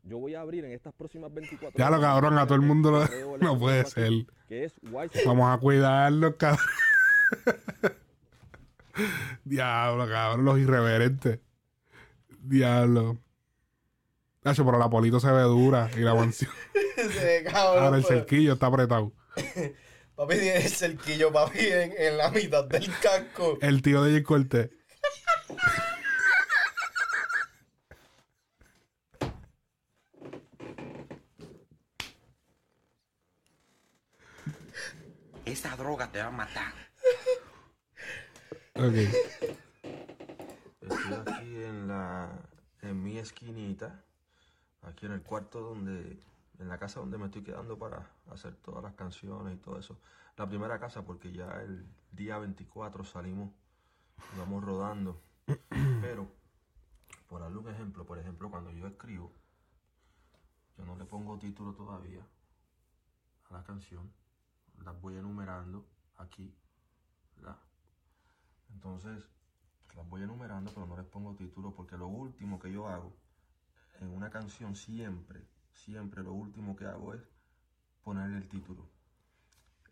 Yo 0.03 0.17
voy 0.17 0.33
a 0.33 0.41
abrir 0.41 0.65
en 0.65 0.71
estas 0.71 0.91
próximas 0.93 1.31
24 1.31 1.77
Ya 1.77 1.91
lo 1.91 2.01
cabrón, 2.01 2.39
a 2.39 2.45
todo 2.45 2.55
el 2.55 2.61
mundo 2.61 2.89
lo- 2.91 3.37
no 3.37 3.59
puede 3.59 3.85
ser. 3.85 4.11
Que 4.47 4.63
es 4.65 4.73
Vamos 5.25 5.55
a 5.55 5.59
cuidarlos, 5.59 6.35
cabrón. 6.37 6.65
Diablo, 9.45 10.07
cabrón, 10.07 10.45
los 10.45 10.57
irreverentes. 10.57 11.39
Diablo. 12.41 13.17
Nacho, 14.43 14.65
pero 14.65 14.79
la 14.79 14.89
polito 14.89 15.19
se 15.19 15.31
ve 15.31 15.41
dura 15.41 15.89
y 15.95 15.99
la 15.99 16.13
mansión. 16.15 16.51
Ese 16.97 17.43
cabrón. 17.43 17.83
Ahora 17.83 17.97
el 17.97 18.03
pero- 18.03 18.19
cerquillo 18.19 18.53
está 18.53 18.67
apretado. 18.67 19.11
Papi 20.15 20.33
tiene 20.35 20.57
el 20.57 20.69
cerquillo, 20.69 21.31
papi, 21.31 21.59
en, 21.59 21.93
en 21.97 22.17
la 22.17 22.29
mitad 22.29 22.65
del 22.65 22.89
casco. 23.01 23.57
El 23.61 23.81
tío 23.81 24.03
de 24.03 24.11
Jay 24.11 24.23
Cortés. 24.23 24.69
Esa 35.45 35.75
droga 35.75 36.11
te 36.11 36.19
va 36.19 36.27
a 36.27 36.31
matar. 36.31 36.73
Ok. 38.75 38.95
Estoy 40.89 41.13
aquí 41.13 41.63
en 41.63 41.87
la 41.87 42.31
en 42.81 43.03
mi 43.03 43.17
esquinita, 43.17 44.03
aquí 44.81 45.05
en 45.05 45.11
el 45.11 45.21
cuarto 45.21 45.61
donde 45.61 46.19
en 46.57 46.67
la 46.67 46.77
casa 46.77 46.99
donde 46.99 47.17
me 47.17 47.25
estoy 47.25 47.43
quedando 47.43 47.77
para 47.77 48.09
hacer 48.31 48.55
todas 48.55 48.83
las 48.83 48.93
canciones 48.95 49.55
y 49.55 49.57
todo 49.57 49.77
eso. 49.77 49.99
La 50.35 50.47
primera 50.47 50.79
casa 50.79 51.05
porque 51.05 51.31
ya 51.31 51.61
el 51.61 51.85
día 52.11 52.37
24 52.39 53.03
salimos, 53.03 53.51
vamos 54.37 54.63
rodando. 54.63 55.21
Pero 56.01 56.27
por 57.27 57.41
darle 57.41 57.59
un 57.59 57.69
ejemplo, 57.69 58.05
por 58.05 58.17
ejemplo, 58.17 58.49
cuando 58.49 58.71
yo 58.71 58.87
escribo, 58.87 59.31
yo 60.77 60.85
no 60.85 60.95
le 60.95 61.05
pongo 61.05 61.37
título 61.37 61.73
todavía 61.73 62.25
a 63.49 63.53
la 63.53 63.63
canción, 63.63 64.11
las 64.83 64.99
voy 64.99 65.17
enumerando 65.17 65.85
aquí, 66.17 66.53
¿verdad? 67.35 67.57
Entonces, 68.73 69.23
las 69.95 70.07
voy 70.07 70.23
enumerando, 70.23 70.71
pero 70.73 70.85
no 70.87 70.97
les 70.97 71.05
pongo 71.05 71.35
título 71.35 71.73
porque 71.73 71.97
lo 71.97 72.07
último 72.07 72.59
que 72.59 72.71
yo 72.71 72.87
hago 72.87 73.13
en 73.99 74.09
una 74.09 74.29
canción 74.29 74.75
siempre, 74.75 75.45
siempre 75.71 76.23
lo 76.23 76.33
último 76.33 76.75
que 76.75 76.85
hago 76.85 77.13
es 77.13 77.21
ponerle 78.03 78.37
el 78.37 78.47
título. 78.47 78.89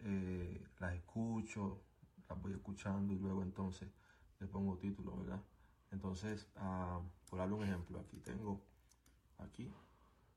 Eh, 0.02 0.66
las 0.80 0.94
escucho, 0.94 1.82
las 2.30 2.42
voy 2.42 2.54
escuchando 2.54 3.14
y 3.14 3.20
luego 3.20 3.42
entonces 3.42 3.90
le 4.40 4.48
pongo 4.48 4.78
título, 4.78 5.18
¿verdad? 5.18 5.42
Entonces, 5.92 6.48
ah, 6.58 7.02
por 7.30 7.40
darle 7.40 7.56
un 7.56 7.64
ejemplo, 7.64 8.00
aquí 8.00 8.20
tengo, 8.20 8.62
aquí, 9.40 9.72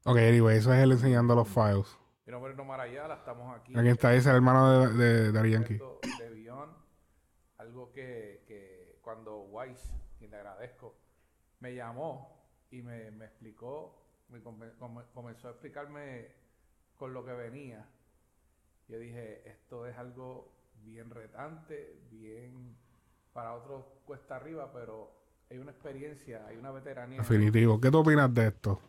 Ok, 0.05 0.17
anyway, 0.17 0.57
eso 0.57 0.73
es 0.73 0.83
él 0.83 0.93
enseñando 0.93 1.35
los 1.35 1.47
files. 1.47 1.99
Mi 2.25 2.33
nombre 2.33 2.53
es 2.53 2.57
Nomar 2.57 2.81
Ayala, 2.81 3.17
estamos 3.17 3.55
aquí. 3.55 3.77
Aquí 3.77 3.89
está, 3.89 4.15
ese 4.15 4.31
el 4.31 4.37
hermano 4.37 4.89
de, 4.89 5.31
de, 5.31 5.51
Yankee. 5.51 5.79
De 6.19 6.31
Beyond, 6.31 6.73
algo 7.59 7.93
que, 7.93 8.43
que 8.47 8.80
cuando 9.11 9.41
Wise, 9.51 9.93
y 10.21 10.29
le 10.29 10.37
agradezco, 10.37 10.95
me 11.59 11.75
llamó 11.75 12.47
y 12.71 12.81
me, 12.81 13.09
explicó, 13.25 14.01
me 14.29 14.41
come- 14.41 14.71
come- 14.79 15.03
comenzó 15.13 15.49
a 15.49 15.51
explicarme 15.51 16.29
con 16.97 17.13
lo 17.13 17.25
que 17.25 17.33
venía. 17.33 17.85
Yo 18.87 19.01
dije, 19.01 19.49
esto 19.49 19.85
es 19.89 19.99
algo 19.99 20.53
bien 20.85 21.11
retante, 21.11 21.99
bien 22.09 22.77
para 23.33 23.55
otros 23.55 23.85
cuesta 24.07 24.37
arriba, 24.37 24.73
pero 24.73 25.11
hay 25.51 25.59
una 25.59 25.73
experiencia, 25.73 26.47
hay 26.47 26.57
una 26.57 26.71
veteranía. 26.71 27.19
Definitivo. 27.19 27.81
¿Qué 27.81 27.91
tú 27.91 27.99
opinas 27.99 28.33
de 28.33 28.47
esto? 28.47 28.81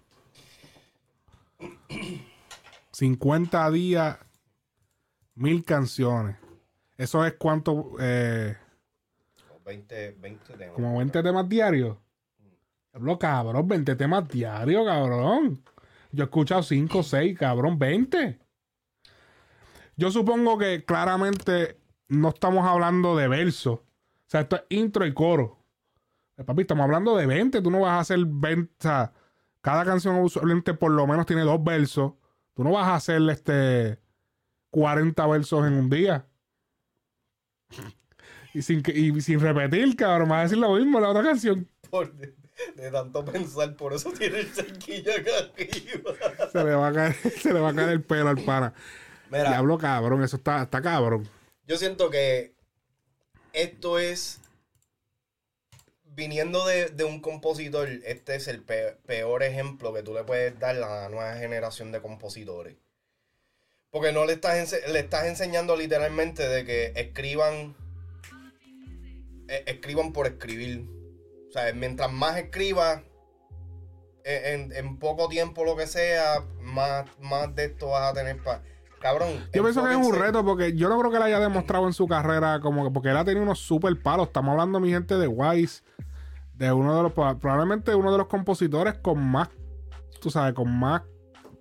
50 2.91 3.71
días, 3.71 4.19
mil 5.33 5.65
canciones. 5.65 6.37
Eso 6.95 7.25
es 7.25 7.33
cuánto, 7.33 7.93
eh, 7.99 8.55
20, 9.63 10.11
20 10.19 10.53
temas. 10.57 10.75
como 10.75 10.97
20 10.97 11.23
temas 11.23 11.49
diarios. 11.49 11.97
Hablo, 12.93 13.17
cabrón, 13.17 13.67
20 13.67 13.95
temas 13.95 14.27
diarios, 14.27 14.85
cabrón. 14.85 15.63
Yo 16.11 16.23
he 16.23 16.25
escuchado 16.25 16.61
5, 16.61 17.03
6, 17.03 17.37
cabrón, 17.37 17.79
20. 17.79 18.39
Yo 19.95 20.11
supongo 20.11 20.57
que 20.57 20.83
claramente 20.83 21.79
no 22.09 22.29
estamos 22.29 22.65
hablando 22.65 23.15
de 23.15 23.27
versos. 23.27 23.79
O 23.79 23.85
sea, 24.27 24.41
esto 24.41 24.57
es 24.57 24.63
intro 24.69 25.05
y 25.05 25.13
coro. 25.13 25.59
Eh, 26.37 26.43
Papi, 26.43 26.61
estamos 26.61 26.83
hablando 26.83 27.15
de 27.15 27.25
20. 27.25 27.61
Tú 27.61 27.71
no 27.71 27.81
vas 27.81 27.91
a 27.91 27.99
hacer 27.99 28.19
20. 28.25 28.71
O 28.71 28.81
sea, 28.81 29.13
cada 29.61 29.85
canción 29.85 30.17
usualmente 30.17 30.73
por 30.73 30.91
lo 30.91 31.07
menos 31.07 31.25
tiene 31.25 31.43
dos 31.43 31.63
versos. 31.63 32.13
Tú 32.53 32.63
no 32.63 32.71
vas 32.71 32.87
a 32.87 32.95
hacer 32.95 33.21
este 33.29 33.99
40 34.71 35.27
versos 35.27 35.65
en 35.65 35.73
un 35.73 35.89
día. 35.89 36.27
Y 38.53 38.61
sin, 38.61 38.83
que- 38.83 38.91
y 38.91 39.19
sin 39.21 39.39
repetir, 39.39 39.95
cabrón, 39.95 40.29
vas 40.29 40.39
a 40.39 40.43
decir 40.43 40.57
lo 40.57 40.73
mismo 40.75 40.97
en 40.97 41.03
la 41.03 41.09
otra 41.09 41.23
canción. 41.23 41.67
Por 41.89 42.11
de, 42.13 42.33
de 42.75 42.91
tanto 42.91 43.23
pensar, 43.25 43.75
por 43.75 43.93
eso 43.93 44.11
tiene 44.11 44.39
el 44.39 44.47
cerquillo 44.47 45.11
acá 45.13 45.31
arriba. 45.55 46.49
Se 46.51 46.63
le 46.63 46.75
va 46.75 46.87
a 46.89 46.93
caer, 46.93 47.15
se 47.41 47.53
le 47.53 47.59
va 47.59 47.69
a 47.69 47.73
caer 47.75 47.89
el 47.89 48.03
pelo 48.03 48.29
al 48.29 48.43
pana. 48.43 48.73
Mira. 49.29 49.49
Diablo, 49.49 49.77
cabrón, 49.77 50.23
eso 50.23 50.35
está, 50.35 50.63
está 50.63 50.81
cabrón. 50.81 51.27
Yo 51.67 51.77
siento 51.77 52.09
que 52.09 52.53
esto 53.53 53.97
es. 53.99 54.39
Viniendo 56.13 56.65
de, 56.65 56.89
de 56.89 57.05
un 57.05 57.21
compositor, 57.21 57.87
este 58.05 58.35
es 58.35 58.49
el 58.49 58.61
pe- 58.61 58.97
peor 59.05 59.43
ejemplo 59.43 59.93
que 59.93 60.03
tú 60.03 60.13
le 60.13 60.25
puedes 60.25 60.59
dar 60.59 60.75
a 60.75 60.79
la 61.03 61.09
nueva 61.09 61.35
generación 61.37 61.93
de 61.93 62.01
compositores. 62.01 62.75
Porque 63.91 64.11
no 64.11 64.25
le 64.25 64.33
estás, 64.33 64.75
le 64.91 64.99
estás 64.99 65.25
enseñando 65.27 65.77
literalmente 65.77 66.47
de 66.47 66.65
que 66.65 66.91
escriban. 66.97 67.75
Eh, 69.51 69.63
escriban 69.67 70.13
por 70.13 70.27
escribir. 70.27 70.87
O 71.49 71.51
sea, 71.51 71.73
mientras 71.73 72.09
más 72.11 72.37
escribas, 72.37 73.01
eh, 74.23 74.53
en, 74.53 74.71
en 74.71 74.97
poco 74.97 75.27
tiempo 75.27 75.65
lo 75.65 75.75
que 75.75 75.87
sea, 75.87 76.45
más, 76.61 77.05
más 77.19 77.53
de 77.53 77.65
esto 77.65 77.89
vas 77.89 78.11
a 78.11 78.13
tener 78.13 78.41
para. 78.41 78.63
Cabrón. 79.01 79.29
Yo 79.51 79.63
pienso 79.63 79.83
que 79.83 79.91
es 79.91 79.97
un 79.97 80.15
reto 80.15 80.45
porque 80.45 80.75
yo 80.77 80.87
no 80.87 80.97
creo 80.99 81.09
que 81.09 81.17
él 81.17 81.23
haya 81.23 81.39
demostrado 81.39 81.87
en 81.87 81.93
su 81.93 82.07
carrera 82.07 82.59
como 82.61 82.83
que 82.83 82.91
porque 82.91 83.09
él 83.09 83.17
ha 83.17 83.25
tenido 83.25 83.43
unos 83.43 83.59
super 83.59 83.99
palos. 83.99 84.27
Estamos 84.27 84.51
hablando, 84.51 84.79
mi 84.79 84.91
gente, 84.91 85.15
de 85.15 85.27
Wise, 85.27 85.81
de 86.53 86.71
uno 86.71 86.95
de 86.95 87.03
los 87.03 87.11
probablemente 87.11 87.95
uno 87.95 88.11
de 88.11 88.19
los 88.19 88.27
compositores 88.27 88.93
con 88.99 89.19
más, 89.19 89.49
tú 90.21 90.29
sabes, 90.29 90.53
con 90.53 90.71
más 90.71 91.01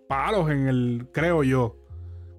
palos 0.07 0.51
en 0.51 0.69
el, 0.69 1.09
creo 1.13 1.43
yo, 1.43 1.80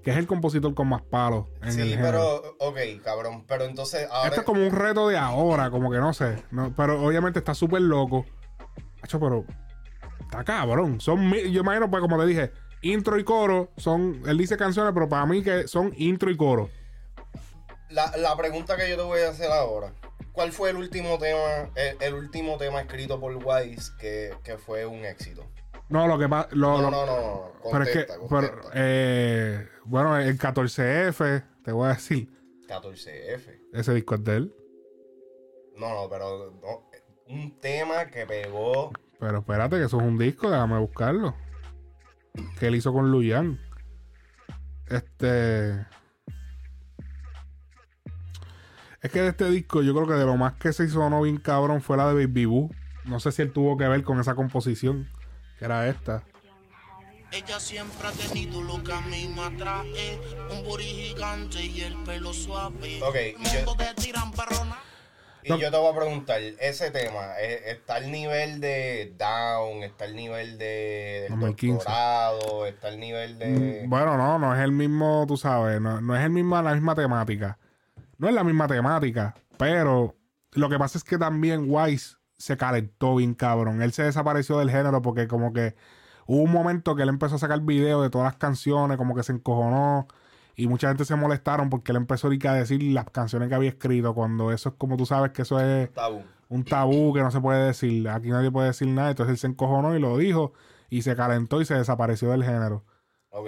que 0.03 0.11
es 0.11 0.17
el 0.17 0.27
compositor 0.27 0.73
con 0.73 0.87
más 0.87 1.01
palos 1.03 1.45
en 1.61 1.71
Sí, 1.73 1.95
pero, 2.01 2.55
ok, 2.59 2.77
cabrón. 3.03 3.45
Pero 3.47 3.65
entonces 3.65 4.07
ahora. 4.11 4.29
Esto 4.29 4.41
es 4.41 4.45
como 4.45 4.65
un 4.65 4.71
reto 4.73 5.07
de 5.07 5.17
ahora, 5.17 5.69
como 5.69 5.91
que 5.91 5.97
no 5.97 6.13
sé. 6.13 6.43
no, 6.51 6.73
pero 6.75 7.03
obviamente 7.03 7.39
está 7.39 7.53
súper 7.53 7.81
loco. 7.81 8.25
Hacho, 9.01 9.19
pero 9.19 9.45
está 10.21 10.43
cabrón. 10.43 10.99
Son 11.01 11.29
mil- 11.29 11.51
yo 11.51 11.61
imagino, 11.61 11.89
pues 11.89 12.01
como 12.01 12.19
te 12.19 12.25
dije, 12.25 12.51
intro 12.81 13.17
y 13.19 13.23
coro 13.23 13.69
son. 13.77 14.21
Él 14.25 14.37
dice 14.37 14.57
canciones, 14.57 14.91
pero 14.93 15.07
para 15.07 15.25
mí 15.25 15.43
que 15.43 15.67
son 15.67 15.93
intro 15.97 16.29
y 16.31 16.37
coro. 16.37 16.69
La, 17.89 18.15
la 18.17 18.35
pregunta 18.37 18.77
que 18.77 18.89
yo 18.89 18.95
te 18.97 19.03
voy 19.03 19.21
a 19.21 19.29
hacer 19.29 19.51
ahora. 19.51 19.93
¿Cuál 20.31 20.53
fue 20.53 20.69
el 20.69 20.77
último 20.77 21.17
tema, 21.17 21.69
el, 21.75 21.97
el 21.99 22.13
último 22.13 22.57
tema 22.57 22.79
escrito 22.79 23.19
por 23.19 23.35
Wise 23.35 23.91
que, 23.99 24.33
que 24.45 24.57
fue 24.57 24.85
un 24.85 25.03
éxito? 25.03 25.45
No, 25.91 26.07
lo 26.07 26.17
que 26.17 26.27
pasa. 26.27 26.49
No, 26.53 26.81
no, 26.81 26.89
no, 26.89 27.05
no. 27.05 27.51
Pero 27.71 27.83
es 27.83 27.89
que. 27.91 28.07
Pero, 28.29 28.61
eh, 28.73 29.67
bueno, 29.85 30.17
el 30.17 30.37
14F, 30.37 31.43
te 31.63 31.71
voy 31.71 31.89
a 31.89 31.93
decir. 31.93 32.29
14F. 32.67 33.59
Ese 33.73 33.93
disco 33.93 34.15
es 34.15 34.23
de 34.23 34.35
él. 34.37 34.55
No, 35.77 35.89
no, 35.89 36.09
pero 36.09 36.53
no, 36.61 36.89
un 37.27 37.57
tema 37.59 38.05
que 38.05 38.25
pegó. 38.25 38.91
Pero 39.19 39.39
espérate, 39.39 39.77
que 39.77 39.83
eso 39.83 39.97
es 39.99 40.03
un 40.03 40.17
disco, 40.17 40.49
déjame 40.49 40.79
buscarlo. 40.79 41.35
Que 42.57 42.67
él 42.67 42.75
hizo 42.75 42.93
con 42.93 43.11
Luyan. 43.11 43.59
Este. 44.87 45.85
Es 49.01 49.11
que 49.11 49.21
de 49.21 49.29
este 49.29 49.49
disco, 49.49 49.81
yo 49.81 49.93
creo 49.93 50.07
que 50.07 50.13
de 50.13 50.25
lo 50.25 50.37
más 50.37 50.53
que 50.53 50.71
se 50.73 50.85
hizo 50.85 51.09
no 51.09 51.21
bien 51.21 51.37
cabrón 51.37 51.81
fue 51.81 51.97
la 51.97 52.07
de 52.07 52.25
Baby 52.25 52.45
Boo. 52.45 52.69
No 53.05 53.19
sé 53.19 53.31
si 53.31 53.41
él 53.41 53.51
tuvo 53.51 53.75
que 53.77 53.87
ver 53.87 54.03
con 54.03 54.19
esa 54.19 54.35
composición, 54.35 55.09
era 55.65 55.87
esta. 55.87 56.23
Ella 57.31 57.59
siempre 57.61 58.07
ha 58.07 58.11
tenido 58.11 58.61
lo 58.61 58.83
que 58.83 58.91
a 58.91 58.99
mí 59.01 59.31
me 59.33 59.41
atrae. 59.43 60.19
Un 60.51 60.63
booty 60.65 60.83
gigante 60.83 61.63
y 61.63 61.81
el 61.81 61.95
pelo 62.03 62.33
suave. 62.33 63.01
Ok, 63.01 63.15
y 63.39 63.43
yo- 63.65 63.75
te 63.77 63.93
tiran 64.01 64.31
perrona. 64.31 64.77
Y 65.43 65.47
yo 65.57 65.71
te 65.71 65.77
voy 65.77 65.91
a 65.91 65.95
preguntar, 65.97 66.39
ese 66.59 66.91
tema, 66.91 67.33
eh, 67.39 67.63
¿está 67.71 67.95
al 67.95 68.11
nivel 68.11 68.59
de 68.61 69.15
Down? 69.17 69.81
¿Está 69.81 70.03
al 70.05 70.15
nivel 70.15 70.59
de 70.59 71.21
del 71.21 71.29
2015. 71.31 71.77
doctorado? 71.77 72.67
¿Está 72.67 72.89
al 72.89 72.99
nivel 72.99 73.39
de...? 73.39 73.81
Mm, 73.85 73.89
Bueno, 73.89 74.17
no, 74.17 74.37
no 74.37 74.53
es 74.53 74.61
el 74.61 74.71
mismo, 74.71 75.25
tú 75.27 75.37
sabes, 75.37 75.81
no, 75.81 75.99
no 75.99 76.15
es 76.15 76.21
el 76.23 76.29
mismo, 76.29 76.61
la 76.61 76.73
misma 76.73 76.93
temática. 76.93 77.57
No 78.19 78.27
es 78.27 78.35
la 78.35 78.43
misma 78.43 78.67
temática, 78.67 79.33
pero 79.57 80.15
lo 80.51 80.69
que 80.69 80.77
pasa 80.77 80.99
es 80.99 81.03
que 81.03 81.17
también 81.17 81.65
Wise 81.67 82.17
se 82.41 82.57
calentó 82.57 83.15
bien 83.15 83.33
cabrón. 83.35 83.81
Él 83.81 83.93
se 83.93 84.03
desapareció 84.03 84.57
del 84.59 84.69
género 84.69 85.01
porque 85.01 85.27
como 85.27 85.53
que 85.53 85.75
hubo 86.27 86.41
un 86.43 86.51
momento 86.51 86.95
que 86.95 87.03
él 87.03 87.09
empezó 87.09 87.35
a 87.35 87.39
sacar 87.39 87.61
videos 87.61 88.01
de 88.03 88.09
todas 88.09 88.25
las 88.25 88.35
canciones, 88.37 88.97
como 88.97 89.15
que 89.15 89.23
se 89.23 89.31
encojonó 89.31 90.07
y 90.55 90.67
mucha 90.67 90.89
gente 90.89 91.05
se 91.05 91.15
molestaron 91.15 91.69
porque 91.69 91.91
él 91.91 91.95
empezó 91.97 92.27
a 92.27 92.53
decir 92.53 92.83
las 92.83 93.05
canciones 93.05 93.47
que 93.49 93.55
había 93.55 93.69
escrito 93.69 94.13
cuando 94.13 94.51
eso 94.51 94.69
es 94.69 94.75
como 94.77 94.97
tú 94.97 95.05
sabes 95.05 95.31
que 95.31 95.43
eso 95.43 95.59
es 95.59 95.91
Tabú. 95.93 96.23
un 96.49 96.63
tabú 96.65 97.13
que 97.13 97.21
no 97.21 97.31
se 97.31 97.39
puede 97.39 97.65
decir. 97.67 98.07
Aquí 98.09 98.29
nadie 98.29 98.51
puede 98.51 98.67
decir 98.67 98.87
nada. 98.89 99.11
Entonces 99.11 99.31
él 99.31 99.37
se 99.37 99.47
encojonó 99.47 99.95
y 99.95 99.99
lo 99.99 100.17
dijo 100.17 100.53
y 100.89 101.03
se 101.03 101.15
calentó 101.15 101.61
y 101.61 101.65
se 101.65 101.75
desapareció 101.75 102.31
del 102.31 102.43
género. 102.43 102.83
Ok. 103.29 103.47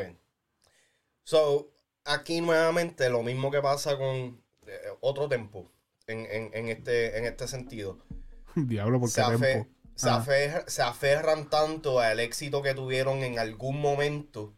So, 1.23 1.69
aquí 2.05 2.41
nuevamente 2.41 3.09
lo 3.09 3.23
mismo 3.23 3.51
que 3.51 3.61
pasa 3.61 3.97
con 3.97 4.07
eh, 4.07 4.79
otro 5.01 5.27
tempo 5.27 5.69
en, 6.07 6.19
en- 6.19 6.49
en 6.53 6.69
este, 6.69 7.17
en 7.17 7.25
este 7.25 7.47
sentido. 7.47 7.97
Diablo, 8.67 8.99
porque 8.99 9.13
Se, 9.13 9.21
afe- 9.21 9.67
se, 9.95 10.09
Ah. 10.09 10.15
aferra- 10.17 10.63
se 10.67 10.81
aferran 10.81 11.49
tanto 11.49 11.99
al 11.99 12.19
éxito 12.19 12.61
que 12.61 12.73
tuvieron 12.73 13.23
en 13.23 13.39
algún 13.39 13.79
momento 13.79 14.53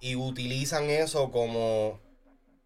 y 0.00 0.16
utilizan 0.16 0.88
eso 0.90 1.30
como 1.30 2.00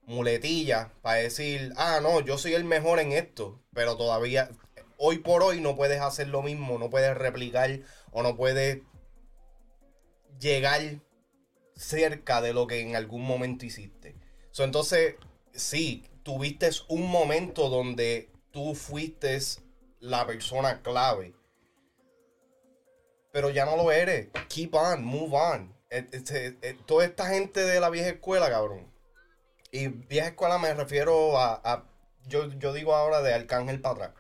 muletilla 0.07 0.93
para 1.03 1.19
decir, 1.19 1.73
ah, 1.77 2.01
no, 2.03 2.21
yo 2.21 2.37
soy 2.39 2.55
el 2.55 2.65
mejor 2.65 3.01
en 3.01 3.13
esto, 3.13 3.63
pero 3.73 3.97
todavía, 3.97 4.51
hoy 4.99 5.19
por 5.19 5.43
hoy 5.43 5.61
no 5.61 5.75
puedes 5.77 6.01
hacer 6.01 6.29
lo 6.29 6.43
mismo, 6.43 6.79
no 6.79 6.91
puedes 6.91 7.17
replicar 7.17 7.81
o 8.13 8.23
no 8.23 8.37
puedes 8.37 8.83
llegar 10.39 10.81
cerca 11.75 12.41
de 12.41 12.53
lo 12.53 12.67
que 12.67 12.81
en 12.81 12.97
algún 12.97 13.23
momento 13.23 13.65
hiciste. 13.67 14.17
So, 14.51 14.63
entonces, 14.65 15.17
sí, 15.53 16.07
tuviste 16.23 16.71
un 16.89 17.11
momento 17.11 17.69
donde 17.69 18.31
tú 18.53 18.75
fuiste 18.75 19.39
la 20.05 20.27
persona 20.27 20.83
clave. 20.83 21.35
Pero 23.33 23.51
ya 23.51 23.65
no 23.65 23.77
lo 23.77 23.91
eres. 23.91 24.29
Keep 24.49 24.75
on, 24.75 25.03
move 25.05 25.35
on. 25.35 25.75
Eh, 25.91 26.07
este, 26.13 26.59
eh, 26.63 26.77
toda 26.87 27.05
esta 27.05 27.27
gente 27.27 27.61
de 27.61 27.81
la 27.81 27.91
vieja 27.91 28.11
escuela, 28.11 28.49
cabrón. 28.49 28.87
Y 29.73 29.89
vieja 29.89 30.29
escuela 30.29 30.59
me 30.59 30.73
refiero 30.75 31.39
a. 31.39 31.61
a- 31.65 31.85
yo, 32.27 32.49
yo 32.59 32.73
digo 32.73 32.95
ahora 32.95 33.21
de 33.23 33.35
Arcángel 33.35 33.81
para 33.81 33.95
atrás. 34.07 34.11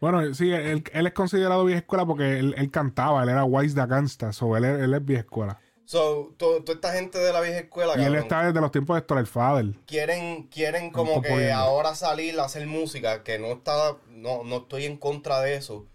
Bueno, 0.00 0.34
sí, 0.34 0.52
él, 0.52 0.82
él 0.92 1.06
es 1.06 1.12
considerado 1.12 1.64
vieja 1.64 1.78
escuela 1.80 2.04
porque 2.04 2.38
él, 2.38 2.54
él 2.58 2.70
cantaba, 2.70 3.22
él 3.22 3.28
era 3.30 3.44
Wise 3.44 3.74
da 3.76 3.86
Gangsta, 3.86 4.32
so 4.32 4.56
él, 4.56 4.64
él 4.64 4.92
es 4.92 5.04
vieja 5.04 5.22
escuela. 5.22 5.60
So, 5.84 6.34
to- 6.38 6.62
toda 6.62 6.74
esta 6.74 6.92
gente 6.92 7.18
de 7.18 7.32
la 7.32 7.40
vieja 7.40 7.58
escuela, 7.60 7.94
Y 7.98 8.04
él 8.04 8.14
está 8.14 8.46
desde 8.46 8.60
los 8.60 8.70
tiempos 8.70 8.94
de 8.94 9.00
Héctor 9.00 9.18
el 9.18 9.26
quieren, 9.86 10.44
quieren 10.44 10.90
como 10.90 11.20
que 11.20 11.52
ahora 11.52 11.94
salir 11.94 12.38
a 12.40 12.44
hacer 12.44 12.66
música, 12.66 13.22
que 13.22 13.38
no 13.38 13.48
está, 13.52 13.96
no, 14.08 14.44
no 14.44 14.58
estoy 14.58 14.86
en 14.86 14.96
contra 14.96 15.40
de 15.40 15.56
eso. 15.56 15.86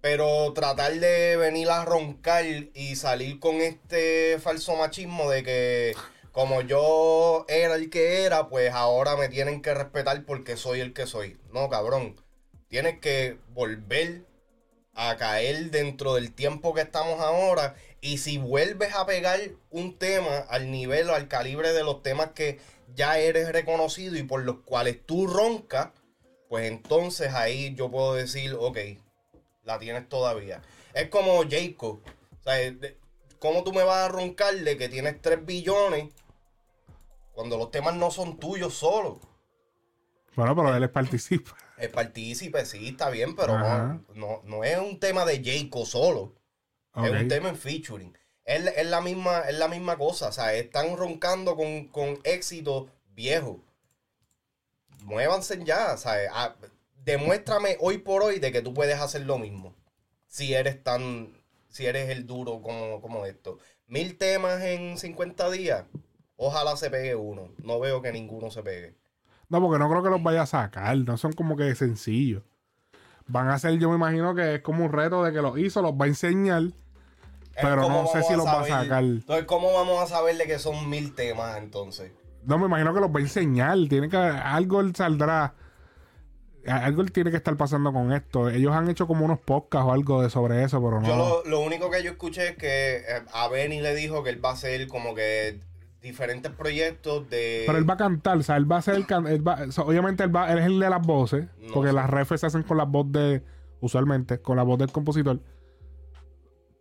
Pero 0.00 0.52
tratar 0.52 0.92
de 0.94 1.36
venir 1.36 1.70
a 1.70 1.84
roncar 1.84 2.44
y 2.46 2.96
salir 2.96 3.40
con 3.40 3.56
este 3.56 4.38
falso 4.38 4.76
machismo 4.76 5.30
de 5.30 5.42
que 5.42 5.96
como 6.30 6.60
yo 6.62 7.46
era 7.48 7.76
el 7.76 7.90
que 7.90 8.24
era, 8.24 8.48
pues 8.48 8.72
ahora 8.72 9.16
me 9.16 9.28
tienen 9.28 9.62
que 9.62 9.72
respetar 9.72 10.24
porque 10.24 10.56
soy 10.56 10.80
el 10.80 10.92
que 10.92 11.06
soy. 11.06 11.38
No, 11.52 11.68
cabrón. 11.70 12.16
Tienes 12.68 12.98
que 12.98 13.38
volver 13.50 14.26
a 14.94 15.16
caer 15.16 15.70
dentro 15.70 16.14
del 16.14 16.32
tiempo 16.34 16.74
que 16.74 16.80
estamos 16.82 17.20
ahora. 17.20 17.74
Y 18.04 18.18
si 18.18 18.36
vuelves 18.36 18.94
a 18.94 19.06
pegar 19.06 19.40
un 19.70 19.96
tema 19.96 20.40
al 20.50 20.70
nivel 20.70 21.08
o 21.08 21.14
al 21.14 21.26
calibre 21.26 21.72
de 21.72 21.82
los 21.82 22.02
temas 22.02 22.32
que 22.34 22.60
ya 22.94 23.18
eres 23.18 23.50
reconocido 23.50 24.14
y 24.18 24.22
por 24.22 24.42
los 24.44 24.56
cuales 24.58 24.98
tú 25.06 25.26
roncas, 25.26 25.88
pues 26.50 26.70
entonces 26.70 27.32
ahí 27.32 27.74
yo 27.74 27.90
puedo 27.90 28.12
decir, 28.12 28.54
ok, 28.60 28.76
la 29.64 29.78
tienes 29.78 30.06
todavía. 30.06 30.60
Es 30.92 31.08
como 31.08 31.44
Jacob. 31.48 32.02
O 32.40 32.42
sea, 32.44 32.56
de- 32.56 32.98
¿cómo 33.38 33.64
tú 33.64 33.72
me 33.72 33.84
vas 33.84 34.04
a 34.04 34.08
roncar 34.08 34.54
de 34.54 34.76
que 34.76 34.90
tienes 34.90 35.22
3 35.22 35.44
billones 35.46 36.10
cuando 37.32 37.56
los 37.56 37.70
temas 37.70 37.94
no 37.94 38.10
son 38.10 38.38
tuyos 38.38 38.74
solo? 38.74 39.18
Bueno, 40.36 40.54
pero 40.54 40.76
él 40.76 40.90
participa. 40.90 41.56
El 41.78 41.88
partícipe 41.88 42.66
sí 42.66 42.88
está 42.88 43.08
bien, 43.08 43.34
pero 43.34 43.54
no, 43.58 44.04
no, 44.14 44.42
no 44.44 44.62
es 44.62 44.76
un 44.76 45.00
tema 45.00 45.24
de 45.24 45.42
Jacob 45.42 45.86
solo. 45.86 46.34
Es 46.96 47.10
Ok. 47.10 47.20
un 47.22 47.28
tema 47.28 47.48
en 47.48 47.56
featuring. 47.56 48.16
Es, 48.44 48.66
es 48.76 48.86
la 48.86 49.00
misma, 49.00 49.40
es 49.40 49.58
la 49.58 49.68
misma 49.68 49.96
cosa. 49.96 50.28
O 50.28 50.32
sea, 50.32 50.54
están 50.54 50.96
roncando 50.96 51.56
con, 51.56 51.88
con 51.88 52.18
éxito 52.24 52.88
viejo. 53.14 53.60
Muévanse 55.02 55.62
ya. 55.64 55.96
¿sabes? 55.96 56.28
Ah, 56.32 56.54
demuéstrame 57.04 57.76
hoy 57.80 57.98
por 57.98 58.22
hoy 58.22 58.38
de 58.38 58.52
que 58.52 58.62
tú 58.62 58.72
puedes 58.74 58.98
hacer 59.00 59.22
lo 59.26 59.38
mismo. 59.38 59.74
Si 60.26 60.54
eres 60.54 60.82
tan. 60.82 61.32
Si 61.68 61.86
eres 61.86 62.08
el 62.10 62.26
duro 62.26 62.62
como, 62.62 63.00
como 63.00 63.26
esto. 63.26 63.58
Mil 63.86 64.16
temas 64.16 64.62
en 64.62 64.96
50 64.96 65.50
días. 65.50 65.84
Ojalá 66.36 66.76
se 66.76 66.90
pegue 66.90 67.14
uno. 67.16 67.50
No 67.62 67.80
veo 67.80 68.00
que 68.02 68.12
ninguno 68.12 68.50
se 68.50 68.62
pegue. 68.62 68.94
No, 69.48 69.60
porque 69.60 69.78
no 69.78 69.90
creo 69.90 70.02
que 70.02 70.10
los 70.10 70.22
vaya 70.22 70.42
a 70.42 70.46
sacar. 70.46 70.96
No 70.96 71.16
son 71.16 71.32
como 71.32 71.56
que 71.56 71.74
sencillos. 71.74 72.42
Van 73.26 73.48
a 73.48 73.58
ser, 73.58 73.78
yo 73.78 73.88
me 73.88 73.96
imagino 73.96 74.34
que 74.34 74.56
es 74.56 74.60
como 74.62 74.84
un 74.84 74.92
reto 74.92 75.24
de 75.24 75.32
que 75.32 75.42
los 75.42 75.58
hizo, 75.58 75.82
los 75.82 75.92
va 75.92 76.04
a 76.04 76.08
enseñar. 76.08 76.62
Pero 77.60 77.82
¿Cómo 77.82 78.02
no 78.02 78.08
sé 78.08 78.22
si 78.22 78.34
los 78.34 78.46
va 78.46 78.60
a 78.62 78.66
sacar. 78.66 79.02
Entonces, 79.04 79.44
¿cómo 79.46 79.72
vamos 79.72 80.02
a 80.02 80.06
saber 80.06 80.36
de 80.36 80.46
que 80.46 80.58
son 80.58 80.88
mil 80.90 81.14
temas 81.14 81.56
entonces? 81.58 82.12
No, 82.44 82.58
me 82.58 82.66
imagino 82.66 82.92
que 82.92 83.00
los 83.00 83.10
va 83.10 83.18
a 83.18 83.22
enseñar. 83.22 83.78
Tiene 83.88 84.08
que 84.08 84.16
algo 84.16 84.80
él 84.80 84.94
saldrá. 84.94 85.54
Algo 86.66 87.04
tiene 87.04 87.30
que 87.30 87.36
estar 87.36 87.56
pasando 87.58 87.92
con 87.92 88.12
esto. 88.12 88.48
Ellos 88.48 88.72
han 88.74 88.88
hecho 88.88 89.06
como 89.06 89.24
unos 89.26 89.38
podcasts 89.38 89.86
o 89.86 89.92
algo 89.92 90.22
de 90.22 90.30
sobre 90.30 90.62
eso, 90.64 90.82
pero 90.82 90.98
no. 91.00 91.06
Yo 91.06 91.16
lo, 91.16 91.44
lo 91.44 91.60
único 91.60 91.90
que 91.90 92.02
yo 92.02 92.10
escuché 92.10 92.48
es 92.50 92.56
que 92.56 92.96
eh, 93.06 93.22
a 93.34 93.48
Benny 93.48 93.82
le 93.82 93.94
dijo 93.94 94.22
que 94.22 94.30
él 94.30 94.42
va 94.42 94.50
a 94.50 94.52
hacer 94.54 94.88
como 94.88 95.14
que 95.14 95.60
diferentes 96.00 96.50
proyectos 96.52 97.28
de... 97.28 97.64
Pero 97.66 97.76
él 97.78 97.88
va 97.88 97.94
a 97.94 97.98
cantar, 97.98 98.38
o 98.38 98.42
sea, 98.42 98.56
él 98.56 98.70
va 98.70 98.78
a 98.78 98.82
ser 98.82 98.94
el 98.94 99.06
can- 99.06 99.26
él 99.26 99.46
va- 99.46 99.64
o 99.68 99.72
sea, 99.72 99.84
obviamente 99.84 100.22
él 100.22 100.34
va, 100.34 100.50
él 100.52 100.58
es 100.58 100.66
el 100.66 100.78
de 100.80 100.88
las 100.90 101.00
voces, 101.06 101.46
No 101.60 101.72
porque 101.74 101.90
sé. 101.90 101.94
las 101.94 102.08
refes 102.10 102.40
se 102.40 102.46
hacen 102.46 102.62
con 102.62 102.76
la 102.78 102.84
voz 102.84 103.10
de, 103.12 103.42
usualmente, 103.80 104.38
con 104.40 104.56
la 104.56 104.62
voz 104.64 104.78
del 104.78 104.90
compositor. 104.92 105.40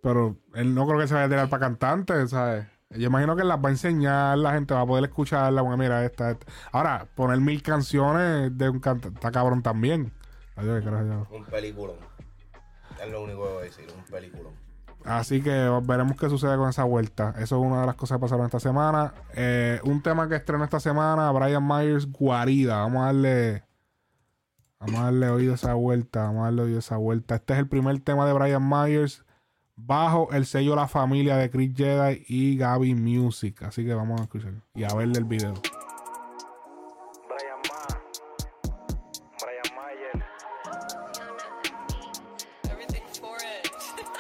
Pero 0.04 0.36
él 0.54 0.76
no 0.76 0.86
creo 0.86 1.00
que 1.00 1.08
se 1.08 1.14
vaya 1.14 1.28
a 1.28 1.30
tirar 1.30 1.50
para 1.50 1.62
cantante, 1.62 2.28
¿sabes? 2.28 2.68
Yo 2.90 3.08
imagino 3.08 3.38
que 3.38 3.46
las 3.46 3.58
va 3.58 3.70
a 3.70 3.72
enseñar, 3.72 4.38
la 4.38 4.52
gente 4.52 4.74
va 4.74 4.82
a 4.82 4.86
poder 4.86 5.06
escucharla, 5.06 5.62
bueno, 5.62 5.78
mira 5.78 6.04
esta, 6.04 6.32
esta. 6.32 6.46
Ahora, 6.74 7.08
poner 7.16 7.40
mil 7.40 7.64
canciones 7.64 8.56
de 8.56 8.70
un 8.70 8.82
cantante, 8.82 9.16
está 9.16 9.32
cabrón 9.32 9.64
también. 9.64 10.12
Adiós, 10.58 10.84
qué. 10.84 10.90
Un 10.90 11.46
peliculón. 11.46 11.96
Es 13.02 13.10
lo 13.10 13.24
único 13.24 13.44
que 13.44 13.50
voy 13.54 13.62
a 13.62 13.64
decir, 13.64 13.88
un 13.98 14.04
peliculón. 14.04 14.54
Así 15.06 15.42
que 15.42 15.70
veremos 15.84 16.18
qué 16.18 16.30
sucede 16.30 16.58
con 16.58 16.70
esa 16.70 16.84
vuelta. 16.84 17.34
Eso 17.38 17.58
es 17.58 17.66
una 17.66 17.82
de 17.82 17.88
las 17.88 17.96
cosas 17.96 18.18
que 18.18 18.22
pasaron 18.22 18.46
esta 18.46 18.60
semana. 18.60 19.14
Eh, 19.34 19.80
un 19.86 20.04
tema 20.04 20.28
que 20.28 20.36
estrenó 20.36 20.66
esta 20.66 20.82
semana, 20.82 21.32
Brian 21.32 21.66
Myers, 21.66 22.12
Guarida. 22.12 22.82
Vamos 22.82 23.04
a 23.04 23.06
darle. 23.06 23.64
Vamos 24.80 25.00
a 25.00 25.04
darle 25.06 25.30
oído 25.30 25.54
a 25.54 25.56
esa 25.56 25.74
vuelta. 25.74 26.24
Vamos 26.24 26.42
a 26.42 26.46
darle 26.46 26.64
oído 26.64 26.78
a 26.78 26.80
esa 26.80 26.98
vuelta. 26.98 27.36
Este 27.36 27.54
es 27.54 27.60
el 27.60 27.70
primer 27.70 27.98
tema 28.02 28.26
de 28.26 28.34
Brian 28.34 28.70
Myers 28.70 29.26
bajo 29.76 30.30
el 30.32 30.46
sello 30.46 30.76
La 30.76 30.88
Familia 30.88 31.38
de 31.38 31.50
Chris 31.50 31.72
Jedi 31.76 32.24
y 32.28 32.58
Gaby 32.58 32.96
Music. 32.96 33.64
Así 33.64 33.86
que 33.86 33.94
vamos 33.94 34.20
a 34.20 34.24
escuchar 34.24 34.54
y 34.76 34.84
a 34.84 34.94
verle 34.94 35.20
el 35.20 35.26
video. 35.26 35.54
Brian 37.28 37.60
Ma, 37.70 37.88
Brian 39.40 39.70
Mayer. 39.76 40.26
Everything 42.70 43.04
for 43.20 43.38
it. 43.38 43.72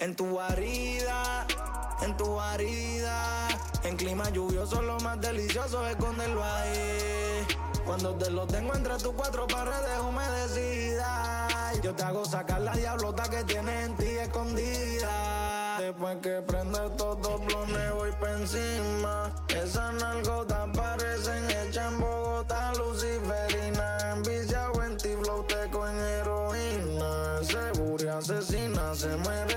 En 0.00 0.14
tu 0.14 0.26
guarida, 0.30 1.46
en 2.02 2.16
tu 2.16 2.24
guarida. 2.24 3.48
En 3.82 3.96
clima 3.96 4.30
lluvioso 4.30 4.80
lo 4.82 5.00
más 5.00 5.20
delicioso 5.20 5.84
es 5.86 5.92
esconderlo 5.92 6.44
ahí. 6.44 6.87
Cuando 8.00 8.24
te 8.24 8.30
lo 8.30 8.46
tengo 8.46 8.72
entre 8.76 8.96
tus 8.98 9.12
cuatro 9.12 9.44
paredes 9.48 9.98
humedecidas. 10.08 11.80
Yo 11.82 11.92
te 11.92 12.04
hago 12.04 12.24
sacar 12.24 12.60
la 12.60 12.72
diablota 12.72 13.24
que 13.24 13.42
tienes 13.42 13.86
en 13.86 13.96
ti 13.96 14.06
escondida. 14.06 15.78
Después 15.80 16.18
que 16.22 16.40
prende 16.42 16.78
todo 16.96 17.38
blones 17.40 17.92
voy 17.94 18.12
pa' 18.20 18.34
encima. 18.34 19.32
Esas 19.48 19.94
nalgotas 19.94 20.68
parecen 20.76 21.50
hechas 21.50 21.90
en 21.92 21.98
Bogotá, 21.98 22.72
Luciferina. 22.74 24.12
Enviciado 24.12 24.80
en 24.84 24.96
ti, 24.96 25.08
flow 25.20 25.42
teco 25.42 25.88
en 25.88 25.98
heroína. 25.98 27.42
Segura 27.42 28.04
y 28.04 28.08
asesina, 28.10 28.94
se 28.94 29.08
merece 29.08 29.47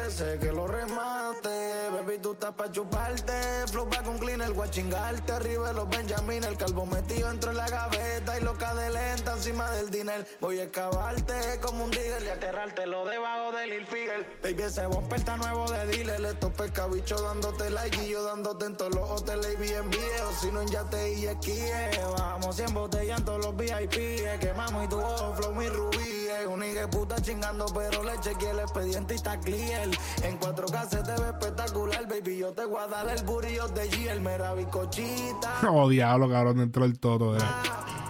tú 2.35 2.53
pa' 2.55 2.71
chuparte. 2.71 3.33
Flow 3.71 3.87
va 3.89 4.03
con 4.03 4.17
clean, 4.17 4.41
el 4.41 4.53
guachingarte. 4.53 5.31
Arriba 5.31 5.67
de 5.69 5.73
los 5.73 5.89
Benjamin, 5.89 6.43
el 6.43 6.57
calvo 6.57 6.85
metido 6.85 7.29
entre 7.29 7.53
la 7.53 7.67
gaveta. 7.67 8.39
Y 8.39 8.43
loca 8.43 8.73
de 8.75 8.89
lenta 8.89 9.33
encima 9.33 9.69
del 9.71 9.89
dinero. 9.89 10.23
Voy 10.39 10.59
a 10.59 10.63
excavarte 10.63 11.33
como 11.61 11.85
un 11.85 11.91
digger 11.91 12.23
y 12.23 12.29
aterrártelo 12.29 13.05
debajo 13.05 13.51
del 13.51 13.69
Lil 13.69 13.85
Figure. 13.85 14.27
Baby, 14.43 14.63
ese 14.63 14.85
bumper 14.87 15.19
está 15.19 15.37
nuevo 15.37 15.69
de 15.71 15.85
dealer. 15.87 16.25
Estos 16.25 16.51
pescabichos 16.53 17.21
dándote 17.21 17.69
like 17.69 18.03
y 18.03 18.09
yo 18.09 18.23
dándote 18.23 18.65
en 18.65 18.77
todos 18.77 18.95
los 18.95 19.09
hoteles 19.09 19.53
y 19.53 19.55
bien 19.57 19.89
viejos. 19.89 20.35
Si 20.41 20.51
no 20.51 20.61
en 20.61 20.67
yate 20.67 21.13
y 21.13 21.25
esquíe. 21.27 21.91
Bajamos 22.17 22.55
100 22.55 22.73
botellas 22.73 23.19
en 23.19 23.25
todos 23.25 23.45
los 23.45 23.55
VIP. 23.55 24.39
Quemamos 24.39 24.85
y 24.85 24.87
tu 24.87 24.99
ojo, 24.99 25.33
flow, 25.35 25.53
mi 25.53 25.67
rubí. 25.67 26.21
Un 26.47 26.63
hijo 26.63 26.79
de 26.79 26.87
puta 26.87 27.21
chingando, 27.21 27.65
pero 27.73 28.03
le 28.03 28.19
chequeé 28.19 28.49
el 28.49 28.59
expediente 28.59 29.13
y 29.13 29.17
está 29.17 29.39
clear. 29.39 29.87
En 30.23 30.39
4K 30.39 30.89
se 30.89 30.97
te 31.03 31.11
ve 31.21 31.29
espectacular. 31.29 32.07
Yo 32.23 32.53
te 32.53 32.65
voy 32.65 32.79
a 32.79 32.87
dar 32.87 33.09
el 33.09 33.23
burillo 33.23 33.67
de 33.69 33.89
G, 33.89 34.09
el 34.09 34.21
mera 34.21 34.53
bicochita. 34.53 35.59
Oh, 35.69 35.89
diablo, 35.89 36.29
cabrón, 36.29 36.57
dentro 36.57 36.83
del 36.83 36.99
todo. 36.99 37.35
eh. 37.35 37.39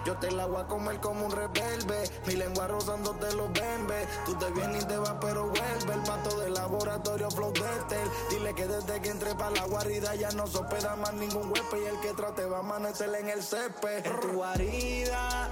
Yo 0.04 0.16
te 0.16 0.30
la 0.32 0.46
voy 0.46 0.60
a 0.60 0.66
comer 0.66 0.98
como 1.00 1.26
un 1.26 1.30
rebelde. 1.32 2.10
Mi 2.26 2.34
lengua 2.34 2.66
rozándote 2.66 3.32
los 3.34 3.52
bembes. 3.52 4.08
Tú 4.26 4.34
te 4.34 4.50
vienes 4.50 4.82
y 4.82 4.86
te 4.86 4.96
vas, 4.98 5.14
pero 5.20 5.44
vuelve. 5.48 5.92
El 5.94 6.02
pato 6.02 6.40
de 6.40 6.50
laboratorio 6.50 7.30
Flow 7.30 7.52
Dexter. 7.52 8.06
Dile 8.30 8.52
que 8.54 8.66
desde 8.66 9.00
que 9.00 9.10
entré 9.10 9.34
para 9.34 9.50
la 9.52 9.64
guarida 9.66 10.14
ya 10.16 10.30
no 10.32 10.46
se 10.46 10.58
hospeda 10.58 10.96
más 10.96 11.14
ningún 11.14 11.50
huésped. 11.50 11.78
Y 11.82 11.86
el 11.86 12.00
que 12.00 12.12
trate 12.14 12.44
va 12.46 12.58
a 12.58 12.60
amanecer 12.60 13.14
en 13.14 13.28
el 13.28 13.42
césped. 13.42 14.04
En 14.04 14.20
tu 14.20 14.28
guarida, 14.32 15.50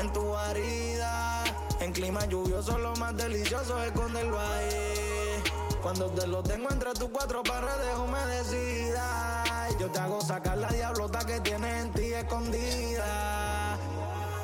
en 0.00 0.12
tu 0.12 0.22
guarida. 0.22 1.44
En 1.80 1.92
clima 1.92 2.24
lluvioso 2.26 2.78
lo 2.78 2.96
más 2.96 3.14
delicioso 3.16 3.78
es 3.82 3.86
esconderlo 3.92 4.40
ahí. 4.40 5.42
Cuando 5.82 6.06
te 6.10 6.28
lo 6.28 6.44
tengo 6.44 6.70
entre 6.70 6.92
tus 6.92 7.08
cuatro 7.08 7.42
paredes 7.42 7.96
humedecidas. 7.98 9.76
Yo 9.80 9.90
te 9.90 9.98
hago 9.98 10.20
sacar 10.20 10.56
la 10.58 10.68
diablota 10.68 11.18
que 11.26 11.40
tienes 11.40 11.84
en 11.84 11.92
ti 11.92 12.12
escondida. 12.12 13.76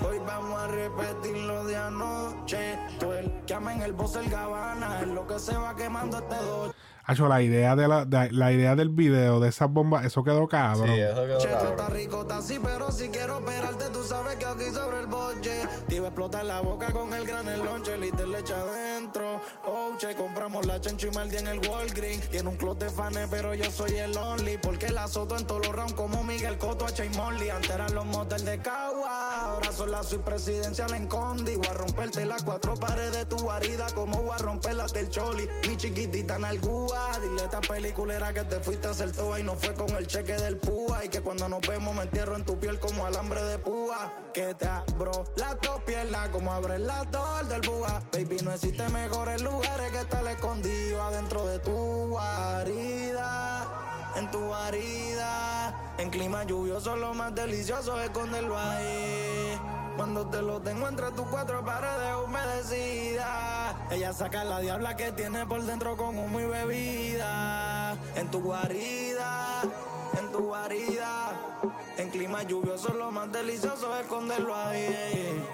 Hoy 0.05 0.19
vamos 0.27 0.61
a 0.61 0.67
repetir 0.67 1.37
lo 1.37 1.65
de 1.65 1.77
anoche. 1.77 2.77
Tú 2.99 3.13
el 3.13 3.31
que 3.47 3.55
ama 3.55 3.73
en 3.73 3.83
el 3.83 3.93
boss 3.93 4.17
el 4.17 4.29
gabana. 4.29 5.01
Es 5.01 5.07
lo 5.07 5.29
que 5.29 5.39
se 5.39 5.57
va 5.57 5.77
quemando 5.77 6.19
este 6.19 6.37
dos. 6.37 6.75
Hacho, 7.11 7.27
la 7.27 7.41
idea 7.41 7.75
de 7.75 7.89
la, 7.89 8.05
de- 8.05 8.31
la 8.33 8.53
idea 8.53 8.77
del 8.77 8.91
video 8.91 9.41
de 9.41 9.49
esas 9.49 9.71
bombas, 9.73 10.05
eso 10.05 10.23
quedó 10.23 10.47
cabrón. 10.47 10.89
Sí, 10.95 11.01
eso 11.01 11.23
quedó 11.25 11.39
Che, 11.39 11.47
tú 11.49 11.55
cabrón. 11.55 11.71
estás 11.73 11.91
rico, 11.95 12.21
estás 12.21 12.45
así, 12.45 12.61
pero 12.63 12.93
si 12.93 13.09
quiero 13.09 13.39
operarte, 13.39 13.85
tú 13.95 14.05
sabes 14.05 14.37
que 14.37 14.45
aquí 14.45 14.65
sobre 14.75 15.01
el 15.01 15.07
boche. 15.07 15.63
Te 15.89 15.95
iba 15.97 16.05
a 16.05 16.09
explotar 16.09 16.45
la 16.45 16.61
boca 16.61 16.93
con 16.93 17.15
el 17.15 17.25
gran 17.27 17.49
el 17.49 17.65
lonche, 17.65 17.97
liter 17.97 18.29
leche 18.29 18.53
adentro. 18.53 19.41
Oh, 19.65 19.97
che, 19.97 20.15
compramos 20.17 20.67
la 20.67 20.79
chancho 20.83 21.07
y 21.07 21.11
maldi 21.13 21.39
en 21.39 21.47
el 21.47 21.67
Walgreens. 21.67 22.29
Tiene 22.29 22.47
un 22.51 22.57
clot 22.59 22.79
de 22.79 22.91
fanes, 22.91 23.27
pero 23.31 23.55
yo 23.55 23.71
soy 23.71 23.97
el 23.97 24.15
only. 24.15 24.59
Porque 24.59 24.91
la 24.91 25.09
soto 25.09 25.39
en 25.39 25.47
todos 25.47 25.67
los 25.67 25.75
rounds 25.75 25.95
como 25.95 26.23
Miguel 26.25 26.59
Cotto, 26.59 26.85
H 26.85 27.07
y 27.07 27.09
Molly. 27.17 27.49
Antes 27.49 27.71
eran 27.71 27.95
los 27.95 28.05
motel 28.05 28.45
de 28.45 28.59
Cagua, 28.59 29.45
ahora 29.53 29.73
sola 29.73 30.03
soy 30.03 30.19
presidencial 30.19 30.93
en 30.93 31.07
Condi. 31.07 31.57
Voy 31.57 31.67
a 31.69 31.73
romperte 31.73 32.27
las 32.27 32.43
cuatro 32.43 32.75
paredes 32.75 33.13
de 33.17 33.25
tu 33.25 33.37
guarida, 33.39 33.87
como 33.95 34.23
voy 34.25 34.33
a 34.35 34.39
romper 34.39 34.75
las 34.75 34.93
del 34.93 35.09
Choli. 35.09 35.49
Mi 35.67 35.75
chiquitita 35.79 36.39
nalgúa, 36.99 37.19
dile 37.21 37.43
a 37.43 37.45
esta 37.45 37.61
peliculera 37.61 38.33
que 38.33 38.45
te 38.45 38.61
fuiste 38.61 38.89
a 38.89 38.91
hacer 38.91 39.13
toa 39.13 39.41
y 39.41 39.43
no 39.43 39.55
fue 39.55 39.75
con 39.75 39.91
el 39.97 40.07
cheque 40.07 40.35
del 40.35 40.57
púa. 40.57 41.05
Y 41.05 41.09
que 41.09 41.21
cuando 41.21 41.49
nos 41.49 41.61
vemos 41.61 41.95
me 41.95 42.03
entierro 42.03 42.37
en 42.37 42.45
tu 42.45 42.59
piel 42.59 42.79
como 42.79 43.07
alambre 43.07 43.43
de 43.43 43.59
púa. 43.59 44.13
Que 44.33 44.55
te 44.55 44.67
abro 44.67 45.25
las 45.37 45.61
dos 45.61 45.83
piernas 45.85 46.29
como 46.29 46.53
abre 46.53 46.79
la 46.79 47.05
dos 47.05 47.49
del 47.49 47.63
búa. 47.63 48.03
Baby, 48.13 48.39
no 48.45 48.53
existe 48.53 48.89
mejores 48.89 49.43
lugares 49.43 49.93
que 49.93 50.01
estar 50.01 50.27
escondido 50.27 51.03
adentro 51.03 51.47
de 51.47 51.59
tu 51.61 52.09
guarida. 52.09 53.85
En 54.17 54.31
tu 54.33 54.41
guarida, 54.41 55.95
en 55.99 56.11
clima 56.11 56.43
lluvioso, 56.43 56.97
lo 56.97 57.15
más 57.15 57.33
delicioso 57.35 58.01
es 58.01 58.07
esconderlo 58.07 58.59
ahí. 58.59 59.78
Cuando 59.99 60.25
te 60.29 60.41
lo 60.41 60.61
tengo 60.61 60.87
entre 60.87 61.11
tus 61.11 61.27
cuatro 61.27 61.65
paredes 61.65 62.15
humedecidas. 62.25 63.75
Ella 63.91 64.13
saca 64.13 64.45
la 64.45 64.61
diabla 64.61 64.97
que 64.97 65.11
tiene 65.11 65.45
por 65.45 65.61
dentro 65.65 65.97
con 65.97 66.17
humo 66.17 66.39
y 66.39 66.45
bebida. 66.45 67.97
En 68.15 68.31
tu 68.31 68.41
guarida, 68.41 69.61
en 70.17 70.31
tu 70.31 70.39
guarida. 70.39 71.33
En 71.97 72.11
clima 72.11 72.45
lluvioso, 72.45 72.95
lo 72.95 73.11
más 73.11 73.33
delicioso 73.33 73.93
es 73.97 74.03
esconderlo 74.03 74.55
ahí. 74.55 75.45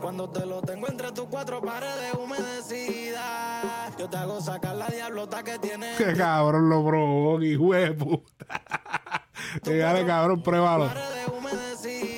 Cuando 0.00 0.30
te 0.30 0.46
lo 0.46 0.62
tengo 0.62 0.86
entre 0.86 1.10
tus 1.10 1.26
cuatro 1.26 1.60
paredes 1.60 2.14
humedecidas. 2.14 3.96
Yo 3.98 4.08
te 4.08 4.16
hago 4.16 4.40
sacar 4.40 4.76
la 4.76 4.86
diablota 4.86 5.42
que 5.42 5.58
tiene. 5.58 5.96
Qué 5.98 6.14
cabrón 6.14 6.68
lo 6.68 6.86
probó, 6.86 7.42
hijo 7.42 7.72
de 7.74 7.90
puta. 7.94 8.62
Dígale, 9.64 10.06
cabrón, 10.06 10.40
pruébalo. 10.40 10.86
paredes 10.86 11.26
humedecidas. 11.36 12.17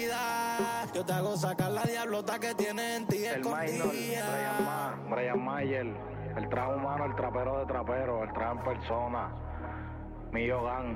Yo 1.00 1.06
te 1.06 1.12
hago 1.14 1.34
sacar 1.34 1.70
la 1.70 1.82
diablota 1.84 2.38
que 2.38 2.54
tiene 2.54 2.96
en 2.96 3.06
ti 3.06 3.24
El 3.24 3.40
minor, 3.40 3.64
escondida. 3.64 4.26
Brian, 4.36 4.64
Ma- 4.66 4.98
Brian 5.08 5.42
Mayer, 5.42 5.86
el 6.36 6.48
traje 6.50 6.74
humano, 6.74 7.06
el 7.06 7.14
trapero 7.14 7.58
de 7.60 7.64
trapero, 7.64 8.22
el 8.22 8.30
traje 8.34 8.52
en 8.52 8.64
persona, 8.64 9.34
Millo 10.30 10.62
Gang, 10.62 10.94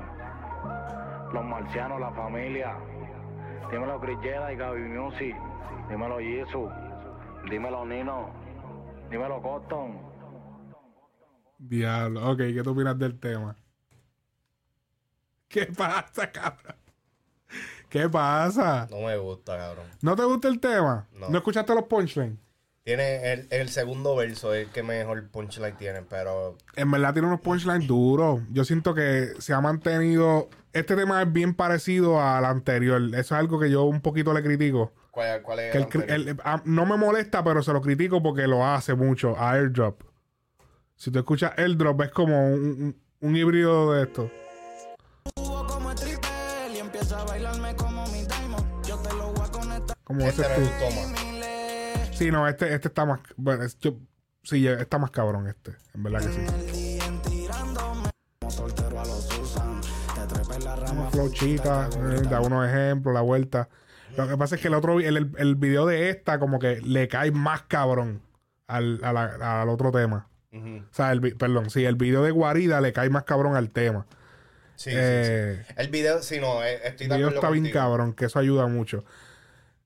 los 1.33 1.45
marcianos, 1.47 1.99
la 1.99 2.13
familia, 2.13 2.77
dímelo 3.71 3.99
Chris 3.99 4.19
y 4.23 4.57
Gaby 4.57 4.81
Music, 4.83 5.35
dímelo 5.89 6.19
Jisoo, 6.19 6.71
dímelo 7.49 7.87
Nino, 7.87 8.29
dímelo 9.09 9.41
Coston. 9.41 10.03
Diablo. 11.57 12.31
Ok, 12.31 12.37
¿qué 12.53 12.61
tú 12.63 12.73
opinas 12.73 12.99
del 12.99 13.19
tema? 13.19 13.57
¿Qué 15.49 15.65
pasa, 15.65 16.31
cabrón? 16.31 16.84
¿Qué 17.95 18.09
pasa? 18.09 18.89
No 18.91 19.03
me 19.07 19.17
gusta, 19.17 19.57
cabrón. 19.57 19.85
¿No 20.03 20.17
te 20.17 20.25
gusta 20.25 20.49
el 20.49 20.59
tema? 20.59 21.07
No. 21.13 21.29
¿No, 21.29 21.39
escuchaste 21.39 21.73
los 21.77 21.85
punchlines? 21.85 22.37
Tiene 22.83 23.33
el, 23.33 23.47
el 23.53 23.69
segundo 23.69 24.17
verso, 24.17 24.53
es 24.53 24.67
el 24.67 24.73
que 24.73 24.83
mejor 24.83 25.29
punchline 25.31 25.77
tiene, 25.77 26.03
pero 26.03 26.59
En 26.75 26.91
verdad 26.91 27.13
tiene 27.13 27.29
unos 27.29 27.41
punchlines 27.41 27.87
duros. 27.87 28.41
Yo 28.51 28.65
siento 28.65 28.95
que 28.97 29.35
se 29.39 29.55
ha 29.55 29.61
mantenido. 29.61 30.49
Este 30.73 30.97
tema 30.97 31.23
es 31.23 31.33
bien 31.33 31.55
parecido 31.55 32.21
al 32.21 32.45
anterior. 32.47 33.01
Eso 33.01 33.17
es 33.21 33.31
algo 33.33 33.61
que 33.61 33.71
yo 33.71 33.85
un 33.85 34.01
poquito 34.01 34.35
le 34.35 34.43
critico. 34.43 34.93
¿cuál, 35.13 35.41
cuál 35.43 35.61
es 35.61 35.87
Que 35.87 35.99
el 36.13 36.37
ah, 36.43 36.61
no 36.65 36.87
me 36.87 36.97
molesta, 36.97 37.45
pero 37.45 37.63
se 37.63 37.73
lo 37.73 37.81
critico 37.81 38.21
porque 38.21 38.49
lo 38.49 38.67
hace 38.67 38.97
mucho 38.97 39.37
a 39.39 39.53
Airdrop. 39.53 40.03
Si 40.97 41.13
tú 41.13 41.21
escuchas 41.21 41.53
Airdrop, 41.57 42.03
es 42.03 42.11
como 42.11 42.49
un, 42.53 42.61
un- 42.61 43.01
un 43.21 43.37
híbrido 43.37 43.93
de 43.93 44.03
esto. 44.03 44.29
Como 50.17 50.29
Este 50.29 50.43
ese. 50.43 52.13
Sí, 52.13 52.31
no, 52.31 52.47
este, 52.49 52.73
este 52.75 52.89
está 52.89 53.05
más. 53.05 53.21
Bueno, 53.37 53.65
es- 53.65 53.79
yo- 53.81 53.99
sí, 54.43 54.67
está 54.69 54.99
más 54.99 55.11
cabrón 55.11 55.49
este. 55.49 55.73
En 55.95 56.03
verdad 56.05 56.21
que 56.21 56.29
sí. 56.33 56.41
El. 56.41 56.95
Una 60.93 61.11
flowchita, 61.11 61.89
eh, 61.93 62.23
da 62.31 62.41
unos 62.41 62.67
ejemplos, 62.69 63.15
la 63.15 63.21
vuelta. 63.21 63.69
Lo 64.17 64.29
que 64.29 64.37
pasa 64.37 64.55
es 64.55 64.61
que 64.61 64.69
el 64.69 64.75
otro, 64.75 65.01
el, 65.01 65.17
el, 65.17 65.31
el 65.39 65.55
video 65.57 65.87
de 65.87 66.11
esta, 66.11 66.39
como 66.39 66.59
que 66.61 66.81
le 66.81 67.09
cae 67.09 67.33
más 67.33 67.63
cabrón 67.63 68.23
al, 68.69 69.01
a 69.03 69.13
la- 69.13 69.63
al 69.63 69.69
otro 69.69 69.91
tema. 69.91 70.29
O 70.53 70.95
sea, 70.95 71.11
el, 71.11 71.37
perdón, 71.37 71.69
sí, 71.71 71.85
el 71.85 71.97
video 71.97 72.23
de 72.23 72.31
Guarida 72.31 72.81
le 72.81 72.93
cae 72.93 73.11
más 73.11 73.25
cabrón 73.25 73.57
al 73.57 73.71
tema. 73.71 74.07
Sí, 74.77 74.91
Eh, 74.93 75.57
sí, 75.59 75.65
sí. 75.69 75.75
El 75.79 75.89
video, 75.89 76.23
sí, 76.23 76.39
no, 76.41 76.63
eh, 76.63 76.75
estoy 76.85 77.07
El 77.07 77.11
de 77.11 77.17
video 77.17 77.29
acuerdo 77.29 77.41
está 77.41 77.51
bien 77.51 77.73
cabrón, 77.73 78.13
que 78.13 78.27
eso 78.27 78.39
ayuda 78.39 78.67
mucho. 78.69 79.05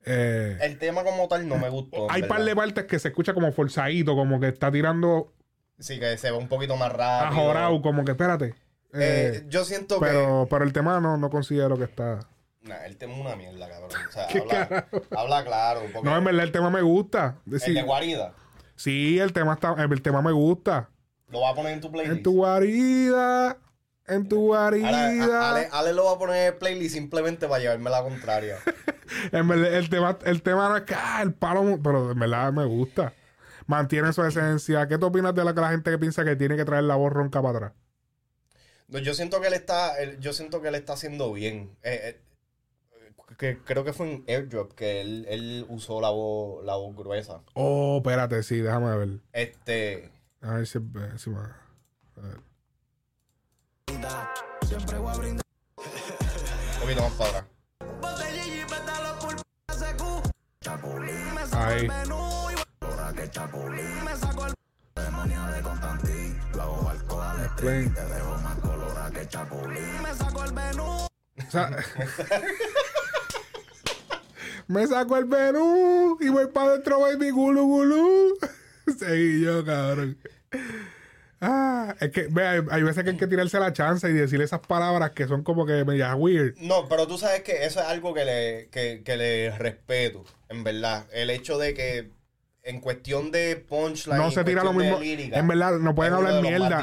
Eh, 0.04 0.56
El 0.60 0.78
tema 0.78 1.04
como 1.04 1.28
tal 1.28 1.46
no 1.48 1.56
me 1.56 1.68
gustó. 1.68 2.10
hay 2.10 2.22
par 2.22 2.42
de 2.44 2.54
partes 2.56 2.84
que 2.84 2.98
se 2.98 3.08
escucha 3.08 3.34
como 3.34 3.52
forzadito, 3.52 4.14
como 4.14 4.40
que 4.40 4.48
está 4.48 4.70
tirando 4.72 5.32
Sí, 5.78 6.00
que 6.00 6.16
se 6.18 6.30
ve 6.30 6.36
un 6.36 6.48
poquito 6.48 6.76
más 6.76 6.90
rápido. 6.92 7.40
ajorado, 7.40 7.80
como 7.82 8.04
que 8.04 8.12
espérate. 8.12 8.46
Eh, 8.94 9.32
Eh, 9.42 9.44
yo 9.48 9.64
siento 9.64 10.00
pero, 10.00 10.46
pero 10.50 10.64
el 10.64 10.72
tema 10.72 10.98
no, 11.00 11.16
no 11.18 11.30
considero 11.30 11.76
que 11.76 11.84
está. 11.84 12.20
que. 12.62 12.68
Nah, 12.68 12.84
el 12.86 12.96
tema 12.96 13.14
es 13.14 13.20
una 13.20 13.36
mierda, 13.36 13.68
cabrón. 13.68 13.90
O 14.08 14.12
sea, 14.12 14.26
¿Qué 14.32 14.38
habla, 14.40 14.88
habla 15.16 15.44
claro. 15.44 15.80
No, 16.02 16.16
en 16.16 16.24
verdad 16.24 16.42
el 16.44 16.52
tema 16.52 16.70
me 16.70 16.82
gusta. 16.82 17.36
el 17.50 17.74
de 17.74 17.82
Guarida. 17.82 18.34
Sí, 18.76 19.18
el 19.18 19.32
tema 19.32 19.54
está, 19.54 19.74
el 19.78 20.02
tema 20.02 20.22
me 20.22 20.32
gusta. 20.32 20.88
Lo 21.28 21.42
va 21.42 21.50
a 21.50 21.54
poner 21.54 21.74
en 21.74 21.80
tu 21.80 21.92
playlist. 21.92 22.16
En 22.16 22.22
tu 22.22 22.32
guarida, 22.36 23.58
en 24.08 24.28
tu 24.28 24.40
guarida. 24.46 25.50
Ale, 25.50 25.68
Ale 25.70 25.92
lo 25.92 26.04
va 26.06 26.12
a 26.12 26.18
poner 26.18 26.52
en 26.52 26.58
playlist 26.58 26.94
simplemente 26.94 27.46
para 27.48 27.60
llevarme 27.60 27.90
la 27.90 28.02
contraria. 28.02 28.56
En 29.32 29.48
verdad, 29.48 29.72
el 29.72 29.88
tema, 29.88 30.18
el 30.26 30.42
tema 30.42 30.68
no 30.68 30.76
es 30.76 30.82
que 30.82 30.94
ah, 30.94 31.20
el 31.22 31.32
palo, 31.32 31.78
pero 31.82 32.12
en 32.12 32.18
verdad 32.18 32.52
me 32.52 32.66
gusta. 32.66 33.14
Mantiene 33.66 34.12
su 34.12 34.22
esencia. 34.22 34.86
¿Qué 34.86 34.98
tú 34.98 35.06
opinas 35.06 35.34
de 35.34 35.44
la, 35.44 35.52
la 35.52 35.70
gente 35.70 35.90
que 35.90 35.96
piensa 35.96 36.26
que 36.26 36.36
tiene 36.36 36.56
que 36.56 36.64
traer 36.66 36.84
la 36.84 36.94
voz 36.96 37.10
ronca 37.10 37.40
para 37.40 37.56
atrás? 37.56 37.72
No, 38.88 38.98
yo 38.98 39.14
siento 39.14 39.40
que 39.40 39.46
él 39.46 39.54
está, 39.54 39.98
él- 39.98 40.18
yo 40.20 40.34
siento 40.34 40.60
que 40.60 40.68
él 40.68 40.74
está 40.74 40.92
haciendo 40.92 41.32
bien. 41.32 41.70
Eh, 41.82 42.00
eh, 42.04 42.20
que 43.38 43.58
creo 43.64 43.82
que 43.82 43.94
fue 43.94 44.10
en 44.12 44.24
Airdrop 44.28 44.72
que 44.72 45.00
él, 45.00 45.24
él 45.28 45.64
usó 45.70 46.00
la 46.02 46.10
voz, 46.10 46.62
la 46.66 46.76
voz 46.76 46.94
gruesa. 46.94 47.40
Oh, 47.54 47.98
espérate, 47.98 48.42
sí, 48.42 48.60
déjame 48.60 48.94
ver. 48.94 49.08
Este, 49.32 50.10
A 50.42 50.54
ver 50.54 50.66
si, 50.66 50.78
si 51.16 51.30
me- 51.30 51.38
a 51.38 52.20
ver. 52.20 52.36
Siempre 54.66 54.98
voy 54.98 55.12
a 55.14 55.18
brindar. 55.18 55.44
un 55.76 56.80
poquito 56.80 57.02
más 57.02 57.12
para 57.12 57.30
atrás. 57.30 57.44
Chapulín. 60.60 61.34
Me 61.34 61.46
saco 61.46 61.64
Ahí. 61.64 61.80
el 61.80 61.88
menú 61.88 62.50
y 62.50 62.84
ahora 62.84 63.12
que 63.12 63.30
chapulín. 63.30 64.04
Me 64.04 64.16
saco 64.16 64.46
el 64.46 64.54
demonio 65.04 65.42
de 65.46 65.62
Constantín. 65.62 66.38
Lo 66.54 66.62
hago 66.62 66.90
al 67.20 67.40
street. 67.46 67.92
Te 67.94 68.04
dejo 68.04 68.38
más 68.42 68.58
colorada 68.58 69.10
que 69.10 69.28
chapulín. 69.28 70.02
Me 70.02 70.14
saco 70.14 70.44
el 70.44 70.52
menú. 70.52 71.06
O 71.46 71.50
sea, 71.50 71.70
me 74.66 74.86
saco 74.86 75.16
el 75.16 75.26
menú 75.26 76.18
y 76.20 76.28
voy 76.28 76.46
para 76.48 76.70
adentro, 76.72 77.00
baby, 77.00 77.30
gulu, 77.30 77.64
gulu. 77.64 78.38
Seguí 78.98 79.40
yo, 79.42 79.64
cabrón. 79.64 80.18
Ah, 81.40 81.94
es 82.00 82.10
que, 82.10 82.26
ve, 82.28 82.64
hay, 82.70 82.82
veces 82.82 83.04
que 83.04 83.10
hay 83.10 83.16
que 83.16 83.26
tirarse 83.26 83.60
la 83.60 83.72
chance 83.72 84.08
y 84.08 84.12
decir 84.12 84.40
esas 84.42 84.60
palabras 84.60 85.12
que 85.12 85.28
son 85.28 85.44
como 85.44 85.66
que 85.66 85.84
media 85.84 86.14
weird. 86.14 86.56
No, 86.58 86.88
pero 86.88 87.06
tú 87.06 87.16
sabes 87.16 87.42
que 87.42 87.64
eso 87.64 87.80
es 87.80 87.86
algo 87.86 88.12
que 88.12 88.24
le, 88.24 88.68
que, 88.70 89.02
que 89.04 89.16
le 89.16 89.56
respeto, 89.56 90.24
en 90.48 90.64
verdad. 90.64 91.06
El 91.12 91.30
hecho 91.30 91.58
de 91.58 91.74
que 91.74 92.10
en 92.68 92.80
cuestión 92.80 93.30
de 93.30 93.56
punchline, 93.56 94.18
No 94.18 94.30
se 94.30 94.44
tira 94.44 94.62
lo 94.62 94.74
mismo. 94.74 94.98
lírica, 95.00 95.38
en 95.38 95.48
verdad, 95.48 95.78
no 95.78 95.94
pueden 95.94 96.12
hablar 96.12 96.42
mierda. 96.42 96.82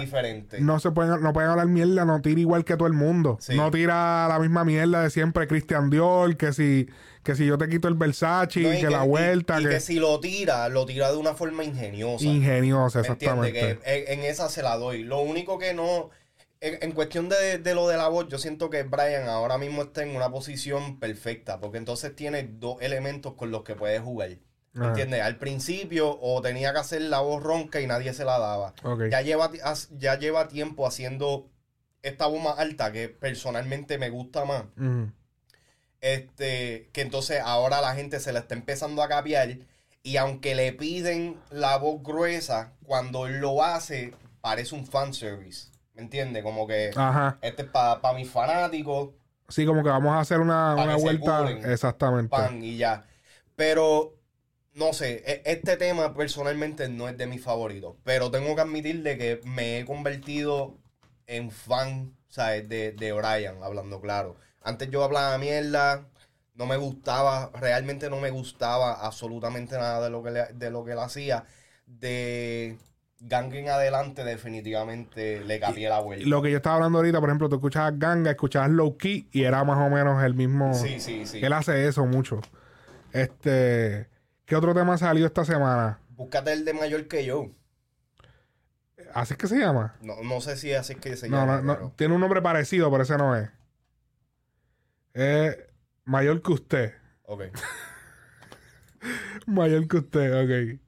No 0.60 0.80
se 0.80 0.90
pueden, 0.92 1.22
no 1.22 1.32
pueden 1.32 1.52
hablar 1.52 1.68
mierda, 1.68 2.06
no 2.06 2.22
tira 2.22 2.40
igual 2.40 2.66
que 2.66 2.76
todo 2.76 2.88
el 2.88 2.94
mundo. 2.94 3.38
Sí. 3.40 3.56
No 3.56 3.70
tira 3.70 4.28
la 4.28 4.40
misma 4.40 4.66
mierda 4.66 5.04
de 5.04 5.12
siempre 5.12 5.48
Christian 5.48 5.92
Dior, 5.92 6.38
que 6.38 6.54
si, 6.54 6.88
que 7.26 7.36
si 7.36 7.46
yo 7.46 7.58
te 7.58 7.68
quito 7.68 7.88
el 7.90 7.96
Versace, 7.96 8.62
No, 8.62 8.70
que, 8.80 8.90
la 8.90 9.04
vuelta, 9.04 9.60
y 9.60 9.64
que, 9.64 9.70
que 9.72 9.80
si 9.82 9.96
lo 9.96 10.20
tira, 10.22 10.70
lo 10.70 10.86
tira 10.86 11.12
de 11.12 11.18
una 11.18 11.34
forma 11.34 11.64
ingeniosa. 11.66 12.24
ingeniosa, 12.24 13.02
exactamente. 13.02 13.52
Que 13.52 13.70
en, 13.84 14.20
en 14.20 14.26
esa 14.26 14.48
se 14.48 14.62
la 14.64 14.78
doy. 14.78 15.04
Lo 15.04 15.20
único 15.20 15.58
que 15.60 15.74
no. 15.74 16.12
En, 16.62 16.78
en 16.82 16.92
cuestión 16.94 17.28
de, 17.28 17.58
de 17.58 17.76
lo 17.76 17.88
de 17.90 17.98
la 17.98 18.08
voz, 18.08 18.28
yo 18.30 18.38
siento 18.38 18.70
que 18.70 18.84
Brian 18.84 19.28
ahora 19.28 19.58
mismo 19.58 19.82
está 19.84 20.04
en 20.04 20.16
una 20.16 20.30
posición 20.32 21.00
perfecta. 21.00 21.60
Porque 21.60 21.78
entonces 21.80 22.16
tiene 22.16 22.44
dos 22.44 22.78
elementos 22.82 23.34
con 23.34 23.52
los 23.52 23.64
que 23.64 23.76
puede 23.76 24.00
jugar. 24.00 24.30
¿Me 24.74 24.86
Ah. 24.86 24.90
entiendes? 24.90 25.22
Al 25.22 25.38
principio, 25.38 26.18
o 26.22 26.42
tenía 26.42 26.74
que 26.74 26.80
hacer 26.80 27.02
la 27.02 27.20
voz 27.22 27.42
ronca 27.42 27.82
y 27.82 27.88
nadie 27.88 28.14
se 28.14 28.24
la 28.26 28.38
daba. 28.40 28.74
Ya, 29.10 29.22
lleva, 29.22 29.50
ya 29.98 30.20
lleva 30.20 30.48
tiempo 30.48 30.86
haciendo 30.86 31.50
esta 32.04 32.28
voz 32.28 32.44
más 32.44 32.60
alta, 32.60 32.92
que 32.92 33.10
personalmente 33.10 33.98
me 33.98 34.10
gusta 34.10 34.46
más. 34.46 34.64
Este, 36.02 36.90
que 36.94 37.02
entonces 37.02 37.42
ahora 37.44 37.82
la 37.82 37.96
gente 37.96 38.20
se 38.20 38.32
la 38.32 38.40
está 38.40 38.56
empezando 38.56 39.02
a 39.02 39.08
capiar. 39.10 39.58
Y 40.04 40.18
aunque 40.18 40.54
le 40.54 40.72
piden 40.74 41.40
la 41.50 41.78
voz 41.78 42.04
gruesa, 42.04 42.74
cuando 42.84 43.28
lo 43.28 43.64
hace, 43.64 44.14
parece 44.42 44.76
un 44.76 44.86
fanservice. 44.86 45.70
¿Me 45.96 46.02
entiendes? 46.04 46.44
Como 46.44 46.68
que 46.68 46.92
Ajá. 46.96 47.40
este 47.42 47.64
es 47.64 47.70
para 47.70 48.14
mis 48.14 48.30
fanáticos, 48.30 49.12
Sí, 49.48 49.66
como 49.66 49.84
que 49.84 49.90
vamos 49.90 50.14
a 50.14 50.20
hacer 50.22 50.40
una, 50.40 50.74
Pa' 50.76 50.84
una 50.86 50.96
vuelta. 50.96 51.50
Exactamente. 51.72 52.30
pan 52.30 52.64
y 52.64 52.78
ya. 52.78 53.06
Pero, 53.56 54.16
no 54.74 54.92
sé, 54.92 55.24
e- 55.26 55.44
este 55.46 55.78
tema 55.78 56.14
personalmente 56.16 56.90
no 56.90 57.08
es 57.08 57.18
de 57.18 57.28
mis 57.28 57.44
favoritos. 57.44 57.96
Pero 58.04 58.32
tengo 58.32 58.56
que 58.56 58.62
admitirle 58.62 59.18
que 59.18 59.42
me 59.46 59.80
he 59.80 59.86
convertido 59.86 60.78
en 61.28 61.52
fan, 61.52 62.16
¿sabes? 62.28 62.68
De, 62.68 62.92
de 62.94 63.12
Brian, 63.14 63.62
hablando 63.64 64.02
claro. 64.02 64.36
Antes 64.66 64.90
yo 64.90 65.04
hablaba 65.04 65.38
mierda, 65.38 66.06
no 66.56 66.66
me 66.66 66.76
gustaba, 66.76 67.52
realmente 67.54 68.10
no 68.10 68.20
me 68.20 68.32
gustaba 68.32 68.94
absolutamente 69.06 69.76
nada 69.78 70.04
de 70.04 70.10
lo 70.10 70.22
que, 70.24 70.32
le- 70.32 70.54
de 70.54 70.70
lo 70.72 70.84
que 70.84 70.92
él 70.94 71.00
hacía. 71.00 71.46
De 71.86 72.78
Gang 73.20 73.54
en 73.54 73.70
adelante, 73.70 74.24
definitivamente 74.24 75.42
le 75.46 75.60
cambié 75.60 75.88
la 75.88 76.00
vuelta. 76.00 76.28
Lo 76.28 76.42
que 76.42 76.50
yo 76.52 76.58
estaba 76.58 76.76
hablando 76.78 76.98
ahorita, 76.98 77.20
por 77.20 77.30
ejemplo, 77.30 77.48
tú 77.48 77.56
escuchabas 77.56 77.94
Ganga, 77.98 78.32
escuchabas 78.32 78.72
Low 78.72 78.98
Key 78.98 79.30
y 79.32 79.44
era 79.44 79.64
más 79.64 79.78
o 79.78 79.90
menos 79.90 80.22
el 80.24 80.34
mismo. 80.34 80.74
Sí, 80.74 81.00
sí, 81.00 81.26
sí. 81.26 81.40
Él 81.46 81.54
hace 81.54 81.88
eso 81.88 82.06
mucho. 82.06 82.42
Este. 83.14 84.10
¿Qué 84.46 84.56
otro 84.56 84.74
tema 84.76 84.98
salió 84.98 85.26
esta 85.26 85.46
semana? 85.46 86.00
Búscate 86.10 86.54
el 86.54 86.66
de 86.66 86.74
mayor 86.74 87.08
que 87.08 87.24
yo. 87.26 87.48
¿Así 89.14 89.34
es 89.34 89.38
que 89.38 89.48
se 89.48 89.58
llama? 89.58 89.96
No, 90.02 90.16
no 90.24 90.42
sé 90.42 90.56
si 90.58 90.74
así 90.74 90.94
es 90.94 91.00
que 91.00 91.16
se 91.16 91.30
No, 91.30 91.38
llama. 91.38 91.58
no, 91.58 91.62
no, 91.64 91.74
pero- 91.76 91.94
Tiene 91.96 92.14
un 92.16 92.22
nombre 92.22 92.42
parecido, 92.42 92.90
pero 92.92 93.04
ese 93.04 93.18
no 93.18 93.36
es. 93.36 93.50
Es 95.16 95.58
mayor 96.04 96.42
que 96.42 96.52
usted. 96.52 96.94
Ok. 97.24 97.44
Mayor 99.48 99.88
que 99.88 99.98
usted, 99.98 100.44
ok. 100.44 100.80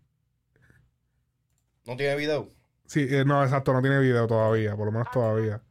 ¿No 1.86 1.96
tiene 1.96 2.16
video? 2.18 2.52
Sí, 2.86 3.08
eh, 3.10 3.24
no, 3.24 3.42
exacto, 3.42 3.72
no 3.72 3.82
tiene 3.82 4.00
video 4.00 4.28
todavía, 4.28 4.76
por 4.76 4.88
lo 4.88 4.92
menos 4.92 5.10
todavía. 5.12 5.62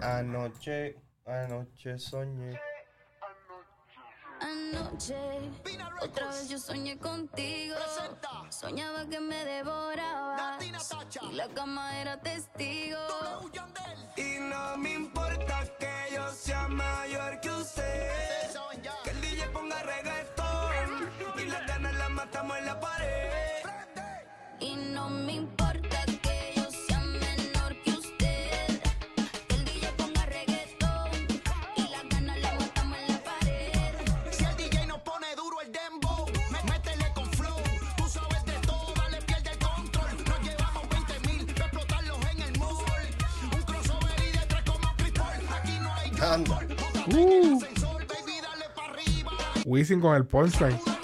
Anoche, 0.00 0.96
anoche 1.24 1.98
soñé. 1.98 2.58
Anoche, 4.40 5.16
otra 6.02 6.26
vez 6.28 6.48
yo 6.48 6.58
soñé 6.58 6.98
contigo. 6.98 7.76
Soñaba 8.48 9.06
que 9.06 9.20
me 9.20 9.44
devorabas. 9.44 10.62
Y 11.22 11.34
la 11.34 11.48
cama 11.48 12.00
era 12.00 12.20
testigo. 12.20 12.98
Y 14.16 14.38
no 14.40 14.76
me 14.78 14.94
importa 14.94 15.64
que 15.78 16.14
yo 16.14 16.30
sea 16.32 16.68
mayor 16.68 17.40
que 17.40 17.50
usted. 17.50 18.10
Que 19.04 19.10
el 19.10 19.20
DJ 19.20 19.48
ponga 19.48 19.82
reggaetón. 19.82 21.10
Y 21.38 21.44
las 21.44 21.66
ganas 21.66 21.94
las 21.94 22.10
matamos 22.10 22.58
en 22.58 22.66
la 22.66 22.80
pared. 22.80 23.62
Y 24.58 24.74
no 24.76 25.08
me 25.10 25.32
importa 25.32 26.04
que 26.06 26.19
no 46.46 46.58
hay 46.58 46.66
Anda. 46.66 47.16
Uh. 47.16 47.60
Wisin 49.64 50.00
con 50.00 50.16
el. 50.16 50.24
Ella 50.24 50.99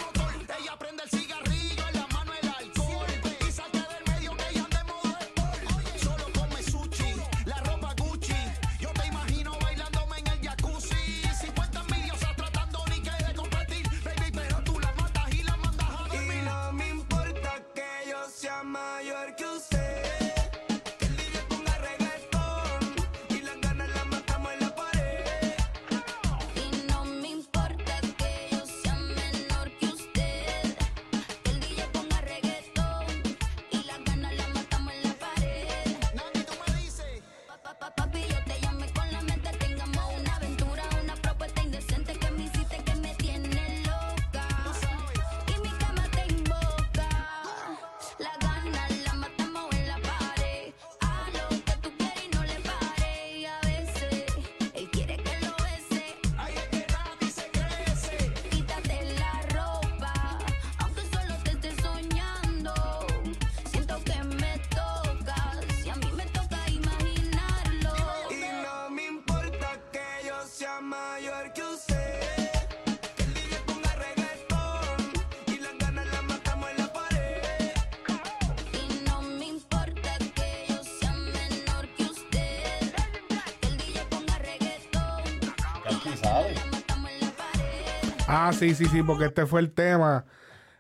sí, 88.59 88.75
sí, 88.75 88.87
sí, 88.87 89.03
porque 89.03 89.27
este 89.27 89.47
fue 89.47 89.61
el 89.61 89.73
tema. 89.73 90.25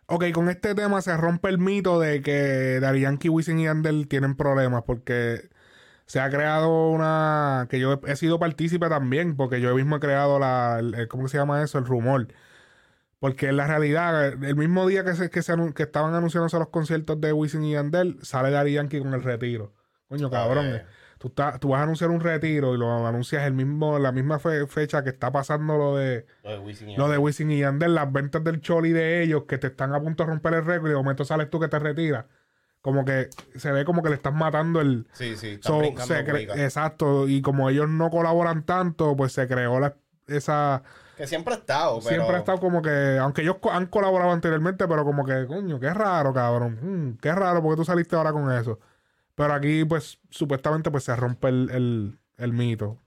Ok, 0.07 0.27
con 0.33 0.49
este 0.49 0.75
tema 0.75 1.03
se 1.03 1.17
rompe 1.17 1.49
el 1.49 1.59
mito 1.59 1.99
de 2.01 2.23
que 2.23 2.79
Daddy 2.81 3.01
Yankee, 3.03 3.29
Wisin 3.29 3.59
y 3.61 3.65
Yandel 3.65 4.09
tienen 4.09 4.37
problemas 4.37 4.85
porque 4.85 5.49
se 6.07 6.21
ha 6.21 6.31
creado 6.31 6.91
una... 6.91 7.67
que 7.71 7.81
yo 7.81 7.95
he, 8.07 8.13
he 8.13 8.17
sido 8.17 8.39
partícipe 8.39 8.89
también 8.89 9.37
porque 9.37 9.61
yo 9.61 9.75
mismo 9.75 9.97
he 9.97 10.01
creado 10.01 10.39
la... 10.39 10.79
el- 10.81 11.09
¿cómo 11.09 11.29
se 11.29 11.39
llama 11.39 11.63
eso? 11.63 11.79
El 11.79 11.87
rumor. 11.87 12.29
Porque 13.19 13.49
en 13.49 13.57
la 13.57 13.67
realidad, 13.67 14.27
el 14.45 14.57
mismo 14.57 14.87
día 14.87 15.05
que, 15.05 15.15
se, 15.15 15.31
que, 15.31 15.43
se 15.43 15.55
que 15.75 15.83
estaban 15.85 16.15
anunciándose 16.15 16.59
los 16.59 16.69
conciertos 16.69 17.21
de 17.21 17.33
Wisin 17.33 17.65
y 17.65 17.73
Yandel, 17.73 18.19
sale 18.23 18.51
Daddy 18.51 18.75
Yankee 18.75 19.01
con 19.01 19.15
el 19.15 19.23
retiro. 19.23 19.73
Coño, 20.09 20.31
cabrón. 20.31 20.67
eh. 20.67 20.85
Tú, 21.19 21.29
estás- 21.29 21.59
tú 21.61 21.69
vas 21.71 21.81
a 21.81 21.85
anunciar 21.85 22.11
un 22.11 22.21
retiro 22.21 22.75
y 22.75 22.79
lo 22.79 23.07
anuncias 23.07 23.45
el 23.47 23.55
mismo, 23.55 23.99
la 23.99 24.13
misma 24.13 24.39
fe- 24.39 24.67
fecha 24.67 25.03
que 25.03 25.09
está 25.11 25.33
pasando 25.33 25.79
lo 25.79 25.97
de... 25.97 26.27
Lo 26.45 26.51
de 26.51 26.59
Wisin 26.59 26.91
y 26.91 26.97
Lo 26.97 27.05
de 27.05 27.09
Yandel. 27.13 27.25
Wisin 27.25 27.51
y 27.53 27.59
Yandel, 27.61 27.95
las 27.95 28.13
ventas 28.13 28.45
del 28.45 28.61
Choli 28.61 28.93
de 28.93 29.23
ellos 29.23 29.45
que 29.49 29.57
te 29.59 29.69
están 29.69 29.95
a 29.95 30.01
punto 30.01 30.25
de 30.25 30.31
romper 30.31 30.55
el 30.55 30.65
récord 30.65 30.89
y 30.89 30.91
de 30.91 30.97
momento 30.97 31.25
sales 31.25 31.49
tú 31.49 31.59
que 31.59 31.69
te 31.69 31.79
retiras. 31.79 32.27
Como 32.83 33.05
que 33.05 33.31
se 33.57 33.73
ve 33.73 33.85
como 33.85 34.03
que 34.03 34.11
le 34.11 34.15
estás 34.17 34.35
matando 34.35 34.81
el... 34.81 35.07
Sí, 35.13 35.37
sí, 35.37 35.59
So, 35.63 35.81
se. 36.07 36.23
Exacto, 36.65 37.27
y 37.27 37.41
como 37.43 37.69
ellos 37.71 37.89
no 37.89 38.11
colaboran 38.11 38.63
tanto, 38.65 39.17
pues 39.17 39.33
se 39.33 39.49
creó 39.49 39.81
la, 39.81 39.97
esa... 40.27 40.83
Que 41.17 41.27
siempre 41.27 41.55
ha 41.55 41.57
estado, 41.57 41.99
pero... 42.01 42.11
Siempre 42.11 42.37
ha 42.37 42.39
estado 42.41 42.61
como 42.61 42.83
que, 42.83 43.19
aunque 43.19 43.41
ellos 43.41 43.57
co- 43.59 43.73
han 43.73 43.87
colaborado 43.87 44.31
anteriormente, 44.33 44.87
pero 44.87 45.03
como 45.05 45.25
que, 45.25 45.47
coño, 45.47 45.81
qué 45.81 45.93
raro, 45.95 46.35
cabrón. 46.35 46.79
Mm, 46.83 47.17
qué 47.23 47.33
raro, 47.33 47.63
porque 47.63 47.77
tú 47.79 47.85
saliste 47.87 48.15
ahora 48.15 48.33
con 48.33 48.53
eso. 48.53 48.79
Pero 49.37 49.55
aquí, 49.55 49.85
pues, 49.87 50.21
supuestamente, 50.31 50.91
pues 50.93 51.05
se 51.05 51.17
rompe 51.17 51.49
el, 51.49 51.71
el, 51.73 52.21
el 52.39 52.55
mito. 52.55 53.06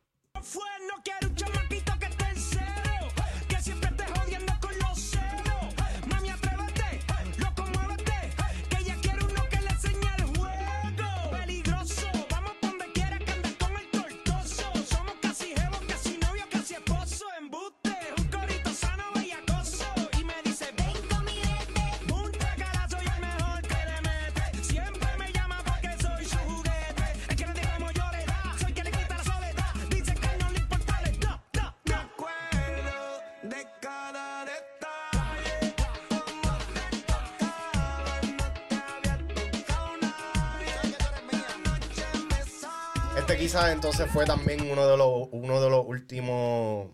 Entonces 43.68 44.10
fue 44.11 44.26
también 44.26 44.69
uno 44.72 44.88
de 44.88 44.98
los, 44.98 45.27
uno 45.31 45.61
de 45.61 45.69
los 45.69 45.86
últimos 45.86 46.91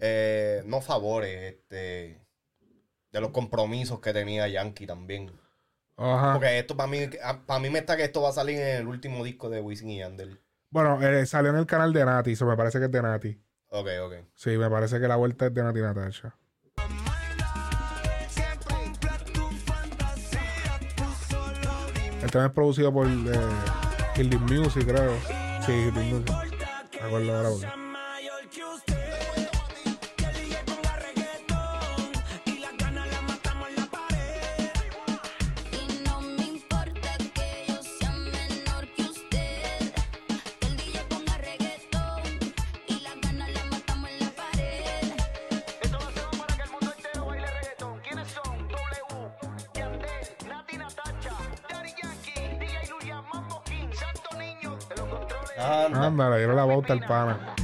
eh, 0.00 0.62
no 0.66 0.80
favores, 0.80 1.54
este, 1.54 2.20
de 3.12 3.20
los 3.20 3.30
compromisos 3.30 4.00
que 4.00 4.12
tenía 4.12 4.48
Yankee 4.48 4.86
también. 4.86 5.30
Ajá. 5.96 6.32
Porque 6.32 6.58
esto 6.58 6.76
para 6.76 6.88
mí, 6.88 7.08
para 7.46 7.60
mí 7.60 7.70
me 7.70 7.78
está 7.78 7.96
que 7.96 8.04
esto 8.04 8.22
va 8.22 8.30
a 8.30 8.32
salir 8.32 8.58
en 8.58 8.76
el 8.78 8.88
último 8.88 9.22
disco 9.24 9.48
de 9.48 9.60
Wisin 9.60 9.90
y 9.90 9.98
Yandel. 9.98 10.40
Bueno, 10.70 11.00
eh, 11.02 11.26
salió 11.26 11.50
en 11.50 11.58
el 11.58 11.66
canal 11.66 11.92
de 11.92 12.04
Nati, 12.04 12.32
eso 12.32 12.46
me 12.46 12.56
parece 12.56 12.78
que 12.78 12.86
es 12.86 12.90
de 12.90 13.02
Nati. 13.02 13.40
Ok, 13.68 13.88
ok. 14.02 14.14
Sí, 14.34 14.56
me 14.56 14.68
parece 14.68 14.98
que 14.98 15.06
la 15.06 15.16
vuelta 15.16 15.46
es 15.46 15.54
de 15.54 15.62
Nati 15.62 15.80
Natasha. 15.80 16.36
El 22.22 22.30
tema 22.30 22.46
es 22.46 22.52
producido 22.52 22.92
por 22.92 23.06
eh, 23.06 23.10
Killing 24.22 24.42
Music, 24.42 24.86
creo. 24.86 25.16
Sí, 25.66 25.72
Killing 25.92 26.14
Music. 26.14 26.30
Me 27.00 27.06
acuerdo 27.06 27.81
Ándale, 56.12 56.36
dieron 56.36 56.56
la 56.56 56.66
bauta 56.66 56.92
al 56.92 57.00
pana. 57.06 57.54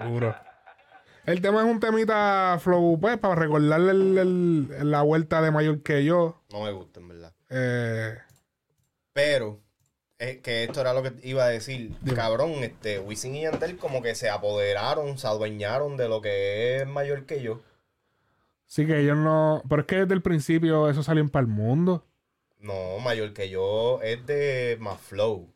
Duro. 0.00 0.34
El 1.24 1.40
tema 1.40 1.60
es 1.62 1.66
un 1.70 1.78
temita 1.78 2.58
flow, 2.60 2.98
pues, 3.00 3.16
para 3.18 3.36
recordarle 3.36 3.92
el- 3.92 4.18
el- 4.18 4.90
la 4.90 5.02
vuelta 5.02 5.40
de 5.40 5.50
mayor 5.52 5.82
que 5.82 6.04
yo. 6.04 6.42
No 6.50 6.62
me 6.64 6.72
gusta, 6.72 6.98
en 7.00 7.08
verdad. 7.08 7.32
Eh, 7.50 8.18
Pero, 9.12 9.60
es 10.18 10.38
que 10.38 10.64
esto 10.64 10.80
era 10.80 10.94
lo 10.94 11.02
que 11.02 11.12
iba 11.22 11.44
a 11.44 11.48
decir. 11.48 11.94
Dime. 12.00 12.16
Cabrón, 12.16 12.50
este, 12.64 12.98
Wisin 12.98 13.36
y 13.36 13.42
Yandel 13.42 13.76
como 13.76 14.02
que 14.02 14.14
se 14.14 14.30
apoderaron, 14.30 15.18
se 15.18 15.26
adueñaron 15.26 15.96
de 15.96 16.08
lo 16.08 16.20
que 16.22 16.78
es 16.78 16.86
mayor 16.86 17.26
que 17.26 17.42
yo. 17.42 17.60
Sí 18.72 18.86
que 18.86 19.00
ellos 19.00 19.18
no. 19.18 19.62
Pero 19.68 19.82
es 19.82 19.86
que 19.86 19.96
desde 19.96 20.14
el 20.14 20.22
principio 20.22 20.88
eso 20.88 21.02
salió 21.02 21.22
en 21.22 21.28
Pal 21.28 21.46
Mundo. 21.46 22.06
No, 22.58 22.98
mayor 23.00 23.34
que 23.34 23.50
yo 23.50 24.00
es 24.02 24.24
de 24.24 24.78
más 24.80 24.98
flow. 24.98 25.52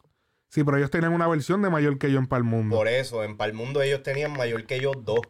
Sí, 0.48 0.64
pero 0.64 0.76
ellos 0.76 0.90
tenían 0.90 1.12
una 1.12 1.26
versión 1.26 1.62
de 1.62 1.70
mayor 1.70 1.98
que 1.98 2.12
yo 2.12 2.18
en 2.18 2.26
Pal 2.26 2.44
Mundo. 2.44 2.76
Por 2.76 2.88
eso, 2.88 3.24
en 3.24 3.36
Palmundo 3.36 3.80
ellos 3.80 4.02
tenían 4.02 4.32
mayor 4.36 4.66
que 4.66 4.80
yo 4.80 4.92
dos. 4.92 5.20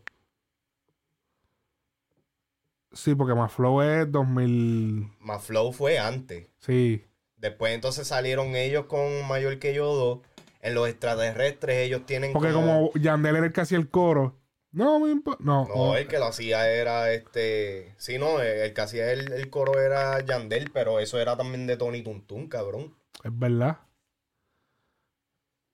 Sí, 2.92 3.14
porque 3.14 3.34
más 3.34 3.52
flow 3.52 3.82
es 3.82 4.10
2000. 4.10 5.12
Más 5.20 5.44
flow 5.44 5.72
fue 5.72 5.98
antes. 5.98 6.48
Sí. 6.58 7.04
Después 7.36 7.74
entonces 7.74 8.08
salieron 8.08 8.56
ellos 8.56 8.86
con 8.86 9.26
mayor 9.28 9.58
que 9.58 9.74
yo 9.74 9.94
dos. 9.94 10.18
En 10.60 10.74
los 10.74 10.88
extraterrestres 10.88 11.76
ellos 11.86 12.04
tienen 12.04 12.32
Porque 12.32 12.52
como 12.52 12.92
Yandel 12.94 13.36
era 13.36 13.46
el 13.46 13.52
que 13.52 13.60
hacía 13.60 13.78
el 13.78 13.90
coro. 13.90 14.34
No 14.76 15.00
me 15.00 15.10
importa. 15.10 15.42
No, 15.42 15.66
No, 15.66 15.74
oh, 15.74 15.96
el 15.96 16.06
que 16.06 16.18
lo 16.18 16.26
hacía 16.26 16.70
era 16.70 17.10
este. 17.10 17.94
Sí, 17.96 18.18
no, 18.18 18.42
el, 18.42 18.58
el 18.58 18.74
que 18.74 18.80
hacía 18.82 19.10
el, 19.10 19.32
el 19.32 19.48
coro 19.48 19.80
era 19.80 20.20
Yandel, 20.20 20.70
pero 20.70 21.00
eso 21.00 21.18
era 21.18 21.34
también 21.34 21.66
de 21.66 21.78
Tony 21.78 22.02
Tuntun, 22.02 22.46
cabrón. 22.48 22.94
es 23.24 23.38
verdad. 23.38 23.78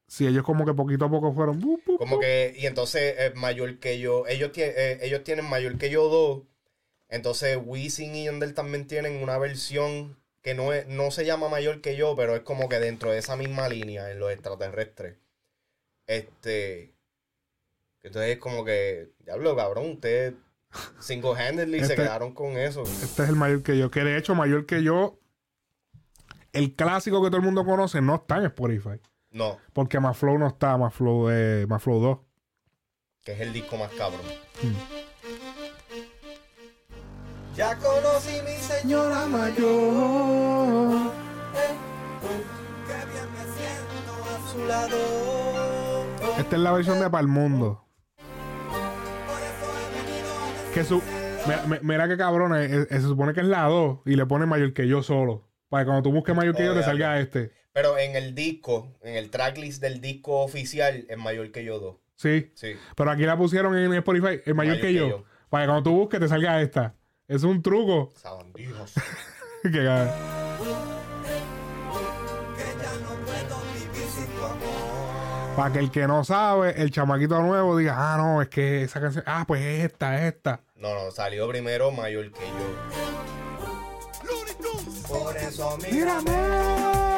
Sí, 0.06 0.24
ellos 0.26 0.44
como 0.44 0.64
que 0.64 0.72
poquito 0.72 1.06
a 1.06 1.10
poco 1.10 1.32
fueron. 1.32 1.58
bu, 1.58 1.80
bu, 1.84 1.98
Como 1.98 2.20
que, 2.20 2.54
y 2.56 2.66
entonces 2.66 3.14
eh, 3.18 3.32
mayor 3.34 3.80
que 3.80 3.98
yo, 3.98 4.26
ellos, 4.28 4.52
eh, 4.56 5.00
ellos 5.02 5.24
tienen 5.24 5.46
mayor 5.46 5.78
que 5.78 5.90
yo 5.90 6.08
dos. 6.08 6.42
Entonces 7.08 7.58
Wisin 7.60 8.14
y 8.14 8.24
Yandel 8.26 8.54
también 8.54 8.86
tienen 8.86 9.20
una 9.20 9.36
versión 9.36 10.16
que 10.42 10.54
no, 10.54 10.72
es, 10.72 10.86
no 10.86 11.10
se 11.10 11.24
llama 11.24 11.48
mayor 11.48 11.80
que 11.80 11.96
yo, 11.96 12.14
pero 12.14 12.36
es 12.36 12.42
como 12.42 12.68
que 12.68 12.78
dentro 12.78 13.10
de 13.10 13.18
esa 13.18 13.34
misma 13.34 13.68
línea 13.68 14.12
en 14.12 14.20
los 14.20 14.30
extraterrestres. 14.30 15.16
Este. 16.06 16.91
Entonces 18.02 18.32
es 18.32 18.38
como 18.38 18.64
que, 18.64 19.10
diablo, 19.24 19.54
cabrón, 19.56 19.90
ustedes 19.92 20.34
single-handedly 21.00 21.78
se 21.80 21.84
Este- 21.84 21.96
quedaron 21.96 22.32
con 22.34 22.56
eso. 22.56 22.82
Este 22.82 23.22
es 23.22 23.28
el 23.28 23.36
mayor 23.36 23.62
que 23.62 23.78
yo. 23.78 23.90
Que 23.90 24.04
de 24.04 24.16
hecho, 24.16 24.34
mayor 24.34 24.66
que 24.66 24.82
yo. 24.82 25.18
El 26.52 26.74
clásico 26.74 27.22
que 27.22 27.28
todo 27.28 27.38
el 27.38 27.44
mundo 27.44 27.64
conoce 27.64 28.00
no 28.02 28.16
está 28.16 28.36
en 28.38 28.44
Spotify. 28.46 29.00
No, 29.30 29.58
Porque 29.72 29.98
más 29.98 30.18
flow 30.18 30.36
no 30.38 30.46
está, 30.46 30.76
más 30.76 30.92
flow, 30.94 31.30
eh, 31.30 31.64
más 31.66 31.82
flow 31.82 32.00
2. 32.00 32.18
que 33.24 33.32
es 33.32 33.40
el 33.40 33.52
disco 33.52 33.76
más 33.78 33.90
cabrón. 33.92 34.20
Ya 37.54 37.76
conocí 37.78 38.32
mi 38.44 38.56
señora 38.56 39.26
mayor. 39.26 41.12
Qué 42.86 42.96
bien 43.10 43.28
me 43.32 43.44
siento 43.54 44.12
a 44.28 44.50
su 44.52 44.58
lado. 44.66 46.38
Esta 46.38 46.56
es 46.56 46.62
la 46.62 46.72
versión 46.72 46.98
de 47.00 47.08
Palmundo. 47.10 47.84
Que 50.74 50.84
su. 50.84 51.02
Mira, 51.46 51.62
mi- 51.66 51.78
mira 51.82 52.08
qué 52.08 52.16
cabrón, 52.16 52.52
se 52.88 53.00
supone 53.00 53.34
que 53.34 53.40
es 53.40 53.46
la 53.46 53.64
2 53.64 54.00
y 54.06 54.14
le 54.16 54.26
pone 54.26 54.46
mayor 54.46 54.72
que 54.72 54.86
yo 54.88 55.02
solo. 55.02 55.48
Para 55.68 55.84
que 55.84 55.86
cuando 55.86 56.02
tú 56.02 56.12
busques 56.12 56.34
mayor 56.34 56.54
que 56.54 56.64
yo 56.64 56.74
te 56.74 56.82
salga 56.82 57.18
este. 57.20 57.52
Pero 57.72 57.98
en 57.98 58.16
el 58.16 58.34
disco, 58.34 58.92
en 59.02 59.16
el 59.16 59.30
tracklist 59.30 59.80
del 59.80 60.00
disco 60.00 60.42
oficial, 60.42 61.06
es 61.08 61.18
mayor 61.18 61.50
que 61.50 61.64
yo 61.64 61.78
dos. 61.78 61.96
Sí. 62.16 62.50
Sí. 62.54 62.74
Pero 62.94 63.10
aquí 63.10 63.22
la 63.24 63.36
pusieron 63.36 63.76
en 63.76 63.92
Spotify, 63.94 64.40
el 64.44 64.54
mayor, 64.54 64.80
que, 64.80 64.92
yo, 64.94 65.24
Para 65.48 65.64
que 65.64 65.68
cuando 65.68 65.82
tú 65.90 65.96
busques 65.96 66.20
te 66.20 66.28
salga 66.28 66.60
esta. 66.60 66.94
Es 67.26 67.42
un 67.44 67.62
truco. 67.62 68.12
Sabandijos. 68.14 68.92
que 69.62 69.70
caga. 69.70 70.14
Para 75.56 75.70
que 75.70 75.78
el 75.80 75.90
que 75.90 76.06
no 76.06 76.24
sabe, 76.24 76.80
el 76.80 76.90
chamaquito 76.90 77.40
nuevo 77.42 77.76
diga, 77.76 77.94
ah, 77.98 78.16
no, 78.16 78.40
es 78.40 78.48
que 78.48 78.84
esa 78.84 79.00
canción, 79.02 79.22
ah, 79.26 79.44
pues 79.46 79.60
es 79.60 79.84
esta, 79.84 80.16
es 80.16 80.34
esta. 80.34 80.60
No, 80.76 80.94
no, 80.94 81.10
salió 81.10 81.46
primero 81.46 81.90
mayor 81.90 82.32
que 82.32 82.40
yo. 82.40 83.02
Por 85.08 85.36
eso 85.36 85.76
Mírame. 85.90 87.11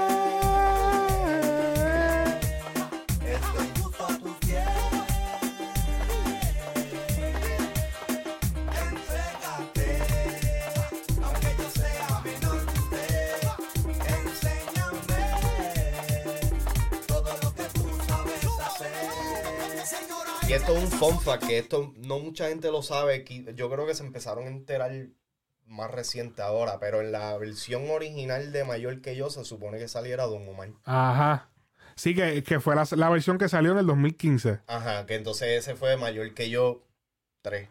Y 20.47 20.53
esto 20.53 20.77
es 20.77 20.85
un 20.85 20.91
fun 20.91 21.21
fact, 21.21 21.47
que 21.47 21.59
esto 21.59 21.95
no 21.97 22.19
mucha 22.19 22.49
gente 22.49 22.71
lo 22.71 22.83
sabe. 22.83 23.25
que 23.25 23.55
Yo 23.55 23.71
creo 23.71 23.87
que 23.87 23.95
se 23.95 24.05
empezaron 24.05 24.45
a 24.45 24.49
enterar 24.49 24.93
más 25.67 25.91
reciente 25.91 26.43
ahora, 26.43 26.79
pero 26.79 27.01
en 27.01 27.13
la 27.13 27.37
versión 27.39 27.89
original 27.91 28.53
de 28.53 28.65
Mayor 28.65 29.01
que 29.01 29.17
yo 29.17 29.31
se 29.31 29.45
supone 29.45 29.79
que 29.79 29.89
saliera 29.89 30.25
Don 30.25 30.47
Omar. 30.47 30.69
Ajá. 30.85 31.49
Sí, 31.97 32.15
que, 32.15 32.43
que 32.43 32.61
fue 32.61 32.75
la, 32.75 32.87
la 32.97 33.09
versión 33.09 33.39
que 33.39 33.49
salió 33.49 33.73
en 33.73 33.79
el 33.79 33.87
2015. 33.87 34.61
Ajá, 34.67 35.07
que 35.07 35.15
entonces 35.15 35.49
ese 35.49 35.77
fue 35.77 35.97
Mayor 35.97 36.35
que 36.35 36.51
yo 36.51 36.83
3. 37.43 37.69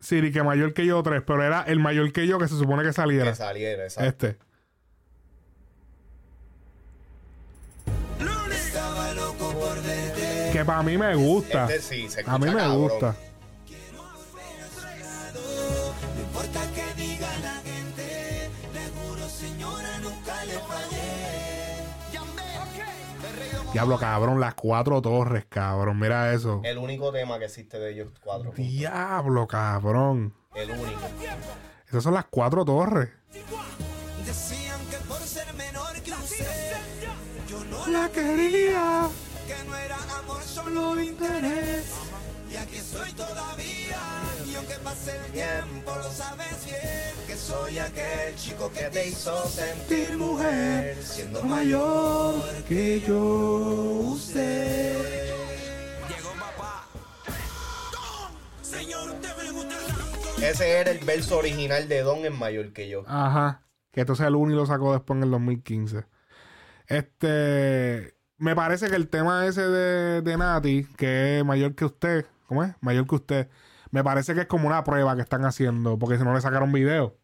Sí, 0.00 0.16
y 0.16 0.32
que 0.32 0.42
mayor 0.42 0.72
que 0.72 0.86
yo 0.86 1.02
tres, 1.02 1.22
pero 1.26 1.44
era 1.44 1.62
el 1.62 1.78
mayor 1.78 2.10
que 2.12 2.26
yo 2.26 2.38
que 2.38 2.48
se 2.48 2.56
supone 2.56 2.82
que 2.82 2.92
saliera. 2.92 3.30
Que 3.30 3.36
saliera, 3.36 3.84
exacto. 3.84 4.26
Este. 4.26 4.49
Que 10.60 10.64
para 10.66 10.82
mí 10.82 10.98
me 10.98 11.14
gusta. 11.14 11.64
Este 11.64 11.80
sí, 11.80 12.08
se 12.10 12.20
A 12.26 12.36
mí 12.36 12.44
me 12.44 12.52
cabrón. 12.56 12.76
gusta. 12.82 13.16
Diablo, 23.72 23.98
cabrón, 23.98 24.40
las 24.40 24.54
cuatro 24.54 25.00
torres, 25.00 25.44
cabrón. 25.48 25.98
Mira 25.98 26.32
eso. 26.34 26.60
El 26.64 26.78
único 26.78 27.12
tema 27.12 27.38
que 27.38 27.44
existe 27.46 27.78
de 27.78 27.92
ellos 27.92 28.08
cuatro. 28.22 28.50
juntos. 28.50 28.66
Diablo, 28.66 29.46
cabrón. 29.46 30.34
El 30.54 30.70
único. 30.72 31.00
Esas 31.88 32.02
son 32.02 32.14
las 32.14 32.24
cuatro 32.26 32.64
torres. 32.64 33.10
Decían 34.26 34.80
que 34.90 34.96
por 35.08 35.18
ser 35.20 35.52
menor 35.54 35.92
que 36.02 36.12
usted, 36.12 36.76
yo 37.48 37.64
no 37.64 37.86
La 37.86 38.08
quería. 38.08 39.08
Solo 40.64 41.00
interés. 41.00 41.86
Y 42.50 42.56
aquí 42.56 42.76
estoy 42.76 43.12
todavía, 43.12 44.00
y 44.44 44.54
aunque 44.56 44.74
pase 44.82 45.16
el 45.16 45.32
tiempo, 45.32 45.94
lo 45.94 46.10
sabes 46.10 46.64
bien, 46.64 47.26
que 47.26 47.36
Soy 47.36 47.78
aquel 47.78 48.34
chico 48.36 48.70
que 48.72 48.84
te 48.84 49.08
hizo 49.08 49.44
sentir 49.48 50.16
mujer, 50.16 50.96
siendo 51.02 51.42
mayor 51.42 52.42
que 52.68 53.00
yo 53.00 53.16
usted. 54.12 55.34
Ese 60.42 60.70
era 60.70 60.90
el 60.90 61.04
verso 61.04 61.38
original 61.38 61.88
de 61.88 62.02
Don 62.02 62.24
en 62.24 62.38
mayor 62.38 62.72
que 62.72 62.88
yo. 62.88 63.04
Ajá. 63.06 63.62
Que 63.92 64.00
entonces 64.00 64.26
el 64.26 64.36
Uni 64.36 64.54
lo 64.54 64.66
sacó 64.66 64.92
después 64.92 65.16
en 65.18 65.24
el 65.24 65.30
2015. 65.30 66.04
Este. 66.86 68.19
Me 68.40 68.56
parece 68.56 68.88
que 68.88 68.96
el 68.96 69.06
tema 69.08 69.44
ese 69.44 69.60
de, 69.60 70.22
de 70.22 70.36
Nati, 70.38 70.84
que 70.96 71.38
es 71.38 71.44
mayor 71.44 71.74
que 71.74 71.84
usted, 71.84 72.24
¿cómo 72.46 72.64
es? 72.64 72.74
Mayor 72.80 73.06
que 73.06 73.14
usted. 73.14 73.48
Me 73.90 74.02
parece 74.02 74.34
que 74.34 74.40
es 74.40 74.46
como 74.46 74.66
una 74.66 74.82
prueba 74.82 75.14
que 75.14 75.20
están 75.20 75.44
haciendo, 75.44 75.98
porque 75.98 76.16
si 76.16 76.24
no 76.24 76.32
le 76.32 76.40
sacaron 76.40 76.72
video. 76.72 77.04
O 77.04 77.16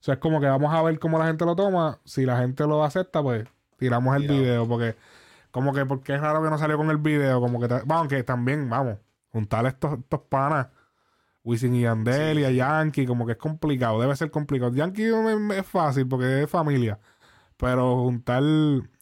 sea, 0.00 0.14
es 0.14 0.20
como 0.20 0.40
que 0.40 0.46
vamos 0.46 0.72
a 0.74 0.80
ver 0.82 0.98
cómo 0.98 1.18
la 1.18 1.26
gente 1.26 1.44
lo 1.44 1.56
toma. 1.56 2.00
Si 2.06 2.24
la 2.24 2.38
gente 2.38 2.66
lo 2.66 2.82
acepta, 2.82 3.22
pues 3.22 3.46
tiramos 3.76 4.16
el 4.16 4.26
video, 4.26 4.66
porque 4.66 4.96
como 5.50 5.74
que 5.74 5.84
porque 5.84 6.14
es 6.14 6.22
raro 6.22 6.42
que 6.42 6.48
no 6.48 6.56
salió 6.56 6.78
con 6.78 6.88
el 6.88 6.98
video, 6.98 7.38
como 7.38 7.60
que 7.60 7.66
vamos, 7.66 7.90
aunque 7.90 8.22
también, 8.22 8.70
vamos, 8.70 8.96
juntar 9.32 9.66
estos, 9.66 9.98
estos 9.98 10.20
panas, 10.22 10.68
Wisin 11.44 11.74
y 11.74 11.82
Yandel 11.82 12.38
y 12.38 12.44
a 12.44 12.50
Yankee, 12.50 13.04
como 13.06 13.26
que 13.26 13.32
es 13.32 13.38
complicado, 13.38 14.00
debe 14.00 14.16
ser 14.16 14.30
complicado. 14.30 14.72
Yankee 14.74 15.10
es 15.54 15.66
fácil 15.66 16.08
porque 16.08 16.44
es 16.44 16.50
familia, 16.50 16.98
pero 17.58 17.96
juntar 18.04 18.42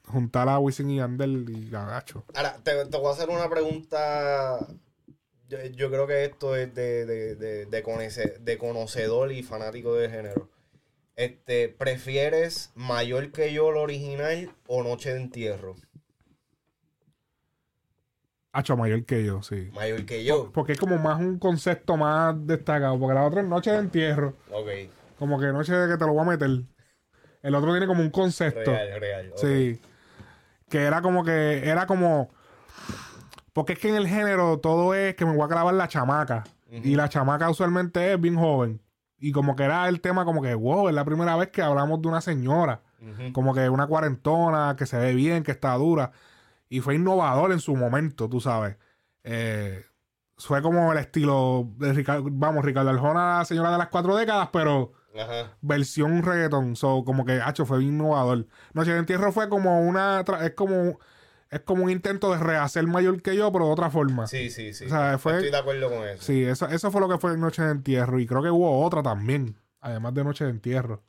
juntar 0.07 0.49
a 0.49 0.59
Wisin 0.59 0.91
y 0.91 0.97
Yandel 0.97 1.45
y 1.49 1.71
Gagacho. 1.71 2.25
Ahora, 2.35 2.57
te, 2.63 2.87
te 2.87 2.97
voy 2.99 3.09
a 3.09 3.11
hacer 3.13 3.29
una 3.31 3.49
pregunta. 3.49 4.59
Yo, 5.49 5.63
yo 5.67 5.91
creo 5.91 6.07
que 6.07 6.25
esto 6.25 6.57
es 6.57 6.75
de, 6.75 7.05
de, 7.07 7.35
de, 7.37 7.67
de, 7.67 7.85
conoce- 7.85 8.39
de 8.39 8.59
conocedor 8.59 9.33
y 9.33 9.43
fanático 9.43 9.95
del 9.95 10.11
género. 10.11 10.49
Este, 11.17 11.69
¿prefieres 11.69 12.73
mayor 12.75 13.31
que 13.31 13.53
yo 13.53 13.71
el 13.71 13.77
original 13.77 14.51
o 14.67 14.83
Noche 14.83 15.13
de 15.15 15.21
Entierro? 15.21 15.77
Hacho 18.53 18.77
mayor 18.77 19.05
que 19.05 19.25
yo, 19.25 19.43
sí. 19.43 19.69
Mayor 19.75 20.07
que 20.07 20.23
yo. 20.25 20.53
Porque 20.53 20.73
es 20.73 20.79
como 20.79 20.97
más 20.99 21.19
un 21.21 21.39
concepto 21.41 21.97
más 21.97 22.35
destacado, 22.47 22.99
porque 23.01 23.15
la 23.15 23.25
otra 23.27 23.41
es 23.41 23.49
noche 23.49 23.73
de 23.73 23.79
entierro, 23.79 24.35
Ok. 24.53 24.69
como 25.19 25.41
que 25.41 25.47
noche 25.47 25.73
de 25.73 25.89
que 25.93 25.99
te 25.99 26.07
lo 26.07 26.13
voy 26.13 26.23
a 26.23 26.31
meter. 26.31 26.51
El 27.43 27.55
otro 27.57 27.73
tiene 27.73 27.87
como 27.89 28.01
un 28.03 28.11
concepto. 28.11 28.71
Real, 28.71 29.01
real. 29.01 29.33
ok. 29.33 29.39
Sí. 29.39 29.81
Que 30.69 30.85
era 30.85 31.03
como 31.03 31.25
que, 31.25 31.69
era 31.69 31.87
como. 31.87 32.31
Porque 33.53 33.75
es 33.75 33.79
que 33.79 33.89
en 33.89 33.97
el 33.97 34.09
género 34.09 34.59
todo 34.59 34.95
es 34.95 35.15
que 35.15 35.25
me 35.25 35.35
voy 35.35 35.45
a 35.45 35.49
clavar 35.49 35.75
la 35.75 35.89
chamaca. 35.89 36.45
Y 36.71 36.97
la 36.97 37.09
chamaca 37.09 37.49
usualmente 37.49 38.13
es 38.13 38.21
bien 38.21 38.35
joven. 38.35 38.83
Y 39.19 39.31
como 39.31 39.55
que 39.55 39.63
era 39.63 39.89
el 39.89 40.01
tema 40.01 40.25
como 40.25 40.43
que, 40.43 40.55
wow, 40.55 40.89
es 40.89 40.95
la 40.95 41.05
primera 41.05 41.37
vez 41.37 41.51
que 41.51 41.63
hablamos 41.63 42.03
de 42.03 42.09
una 42.09 42.21
señora. 42.21 42.83
Como 43.33 43.55
que 43.55 43.69
una 43.69 43.87
cuarentona, 43.87 44.75
que 44.77 44.87
se 44.87 44.99
ve 44.99 45.15
bien, 45.15 45.45
que 45.45 45.53
está 45.53 45.75
dura. 45.75 46.11
Y 46.69 46.81
fue 46.81 46.97
innovador 46.97 47.53
en 47.53 47.61
su 47.61 47.77
momento, 47.77 48.29
tú 48.29 48.41
sabes. 48.41 48.77
Eh, 49.23 49.85
fue 50.37 50.63
como 50.63 50.93
el 50.93 50.99
estilo 50.99 51.69
de 51.77 51.93
Ricardo, 51.93 52.25
vamos, 52.31 52.65
Ricardo 52.65 52.91
Arjona, 52.91 53.45
señora 53.45 53.71
de 53.71 53.79
las 53.79 53.89
cuatro 53.89 54.17
décadas, 54.17 54.49
pero 54.53 54.93
Ajá. 55.19 55.57
versión 55.61 56.23
reggaeton. 56.23 56.77
So, 56.77 57.05
como 57.05 57.25
que, 57.25 57.41
hacho, 57.41 57.65
fue 57.67 57.79
bien 57.79 57.95
innovador. 57.95 58.47
Noche 58.73 58.93
de 58.93 58.99
Entierro 58.99 59.33
fue 59.33 59.49
como 59.49 59.81
una. 59.81 60.25
Es 60.43 60.51
como. 60.53 60.99
Es 61.51 61.61
como 61.61 61.85
un 61.85 61.91
intento 61.91 62.33
de 62.33 62.39
rehacer 62.39 62.85
mayor 62.87 63.23
que 63.23 63.37
yo, 63.37 63.53
pero 63.53 63.67
de 63.67 63.73
otra 63.73 63.89
forma. 63.89 64.27
Sí, 64.27 64.51
sí, 64.51 64.75
sí. 64.75 64.87
O 64.87 64.89
sea, 64.89 65.19
fue- 65.19 65.35
Estoy 65.35 65.51
de 65.53 65.57
acuerdo 65.59 65.89
con 65.89 66.03
eso. 66.09 66.21
Sí, 66.23 66.43
eso, 66.43 66.67
eso 66.67 66.91
fue 66.91 67.01
lo 67.01 67.09
que 67.09 67.19
fue 67.19 67.37
Noche 67.37 67.63
de 67.63 67.71
Entierro. 67.71 68.19
Y 68.19 68.27
creo 68.27 68.43
que 68.43 68.51
hubo 68.51 68.83
otra 68.85 69.05
también. 69.05 69.57
Además 69.81 70.15
de 70.15 70.25
Noche 70.25 70.45
de 70.45 70.51
Entierro. 70.51 71.05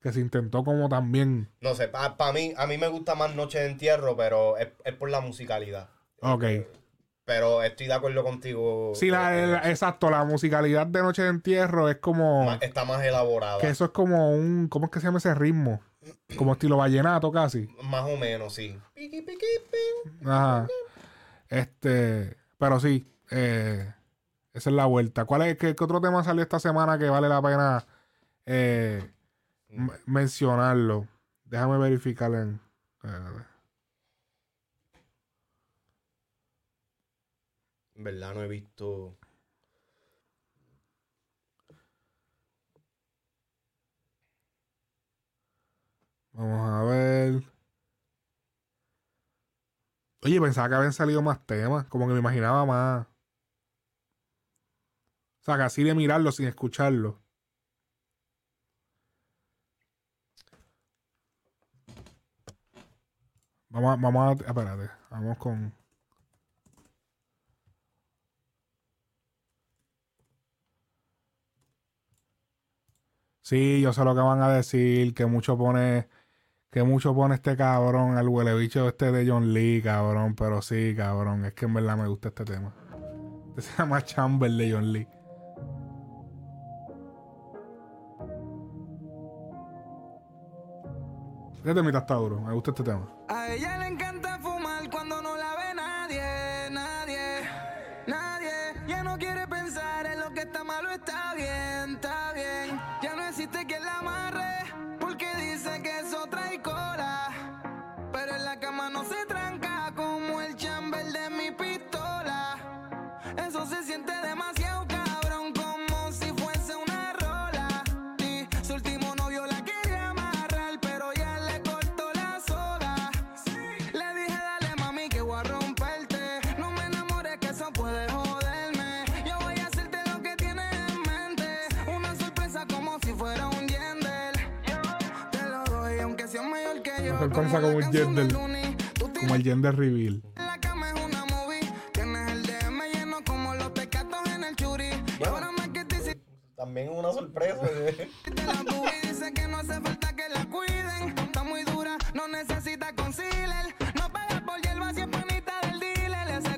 Que 0.00 0.10
se 0.12 0.20
intentó 0.20 0.64
como 0.64 0.88
también. 0.88 1.50
No 1.60 1.74
sé, 1.74 1.88
para 1.88 2.32
mí, 2.32 2.54
a 2.56 2.66
mí 2.66 2.78
me 2.78 2.88
gusta 2.88 3.14
más 3.14 3.34
Noche 3.34 3.58
de 3.58 3.66
Entierro, 3.66 4.16
pero 4.16 4.56
es, 4.56 4.68
es 4.84 4.94
por 4.94 5.10
la 5.10 5.20
musicalidad. 5.20 5.90
Ok. 6.22 6.44
Pero 7.24 7.62
estoy 7.62 7.86
de 7.86 7.94
acuerdo 7.94 8.24
contigo. 8.24 8.92
Sí, 8.96 9.08
la, 9.10 9.38
eh, 9.38 9.70
exacto. 9.70 10.10
La 10.10 10.24
musicalidad 10.24 10.86
de 10.88 11.02
Noche 11.02 11.22
de 11.22 11.28
Entierro 11.28 11.88
es 11.88 11.96
como. 11.98 12.52
está 12.60 12.84
más 12.84 13.02
elaborada. 13.04 13.58
Que 13.58 13.68
eso 13.68 13.84
es 13.84 13.90
como 13.92 14.32
un. 14.32 14.66
¿Cómo 14.68 14.86
es 14.86 14.90
que 14.90 14.98
se 15.00 15.06
llama 15.06 15.18
ese 15.18 15.34
ritmo? 15.34 15.80
Como 16.36 16.52
estilo 16.54 16.76
vallenato 16.78 17.30
casi. 17.30 17.68
Más 17.84 18.02
o 18.10 18.16
menos, 18.16 18.54
sí. 18.54 18.76
Ajá. 20.24 20.66
Este. 21.48 22.36
Pero 22.58 22.80
sí. 22.80 23.06
eh, 23.30 23.92
esa 24.52 24.70
es 24.70 24.76
la 24.76 24.86
vuelta. 24.86 25.24
¿Cuál 25.24 25.42
es, 25.42 25.56
qué, 25.56 25.74
qué 25.76 25.84
otro 25.84 26.00
tema 26.00 26.24
salió 26.24 26.42
esta 26.42 26.58
semana 26.58 26.98
que 26.98 27.08
vale 27.08 27.28
la 27.28 27.40
pena 27.40 27.86
eh, 28.46 29.08
m- 29.70 29.92
mencionarlo? 30.06 31.06
Déjame 31.44 31.78
verificar 31.78 32.32
en. 32.34 32.60
espérate. 32.96 33.51
Verdad 38.04 38.34
no 38.34 38.42
he 38.42 38.48
visto. 38.48 39.18
Vamos 46.32 46.70
a 46.70 46.84
ver. 46.84 47.42
Oye, 50.22 50.40
pensaba 50.40 50.68
que 50.68 50.74
habían 50.76 50.92
salido 50.92 51.20
más 51.22 51.44
temas. 51.46 51.86
Como 51.86 52.06
que 52.06 52.12
me 52.14 52.20
imaginaba 52.20 52.64
más. 52.64 53.06
O 55.40 55.44
sea, 55.44 55.56
así 55.64 55.82
de 55.82 55.94
mirarlo 55.94 56.30
sin 56.32 56.46
escucharlo. 56.46 57.20
Vamos 63.70 63.92
a, 63.92 64.00
vamos 64.00 64.40
a, 64.42 64.46
espérate, 64.46 64.90
vamos 65.10 65.38
con. 65.38 65.81
Sí, 73.42 73.80
yo 73.80 73.92
sé 73.92 74.04
lo 74.04 74.14
que 74.14 74.20
van 74.20 74.40
a 74.40 74.48
decir, 74.48 75.14
que 75.14 75.26
mucho 75.26 75.58
pone, 75.58 76.08
que 76.70 76.84
mucho 76.84 77.12
pone 77.14 77.34
este 77.34 77.56
cabrón, 77.56 78.16
el 78.16 78.28
huele 78.28 78.54
bicho 78.54 78.86
este 78.88 79.10
de 79.10 79.28
John 79.28 79.52
Lee, 79.52 79.82
cabrón, 79.82 80.36
pero 80.36 80.62
sí, 80.62 80.94
cabrón, 80.96 81.44
es 81.44 81.52
que 81.54 81.64
en 81.66 81.74
verdad 81.74 81.96
me 81.96 82.06
gusta 82.06 82.28
este 82.28 82.44
tema. 82.44 82.74
Este 83.56 83.62
se 83.62 83.76
llama 83.76 84.00
Chamber 84.02 84.50
de 84.50 84.72
John 84.72 84.92
Lee. 84.92 85.06
Este 91.56 91.74
temita 91.74 91.98
está 91.98 92.14
duro, 92.14 92.40
me 92.40 92.54
gusta 92.54 92.70
este 92.70 92.82
tema. 92.82 93.08
A 93.28 93.52
ella 93.52 93.78
le 93.78 93.88
encanta 93.88 94.31
que 106.30 106.71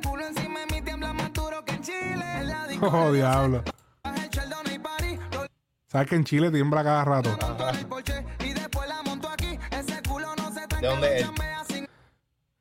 culo 0.01 0.27
encima 0.27 0.61
de 0.61 0.67
mí 0.75 0.83
tiembla 0.83 1.13
más 1.13 1.33
duro 1.33 1.65
que 1.65 1.73
en 1.73 1.83
Chile. 1.83 2.25
En 2.41 2.49
la 2.49 2.67
disco 2.67 2.87
Oh, 2.87 3.13
diablo. 3.13 3.63
el 4.05 4.55
¿Sabes 5.87 6.09
que 6.09 6.17
en 6.17 6.25
Chile 6.25 6.51
tiembla 6.51 6.83
cada 6.83 7.05
rato? 7.05 7.31
¿De 10.85 10.91
dónde 10.91 11.19
es? 11.19 11.31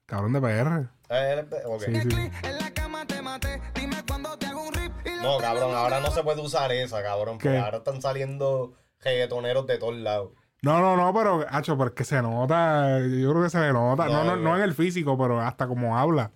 Cabrón 0.06 0.32
de 0.32 0.40
PR. 0.40 0.88
Eh, 1.10 1.46
ok. 1.66 1.84
Sí, 1.84 1.94
sí. 1.94 2.32
Y 3.76 5.22
No, 5.22 5.40
cabrón, 5.40 5.76
ahora 5.76 6.00
no 6.00 6.10
se 6.10 6.24
puede 6.24 6.40
usar 6.40 6.72
esa, 6.72 7.04
cabrón. 7.04 7.38
¿Qué? 7.38 7.50
Porque 7.50 7.58
ahora 7.58 7.78
están 7.80 8.02
saliendo 8.02 8.76
reggaetoneros 9.02 9.68
de 9.68 9.78
todos 9.78 9.98
lados. 9.98 10.30
No, 10.62 10.80
no, 10.80 10.96
no, 10.96 11.14
pero, 11.14 11.46
hacho, 11.50 11.78
porque 11.78 12.06
se 12.06 12.22
nota. 12.22 13.00
Yo 13.00 13.32
creo 13.32 13.44
que 13.44 13.50
se 13.50 13.60
le 13.60 13.74
nota. 13.74 14.06
No, 14.06 14.24
No, 14.24 14.24
no, 14.24 14.36
no 14.38 14.56
en 14.56 14.62
el 14.62 14.74
físico, 14.74 15.18
pero 15.18 15.42
hasta 15.42 15.68
como 15.68 15.98
habla. 15.98 16.32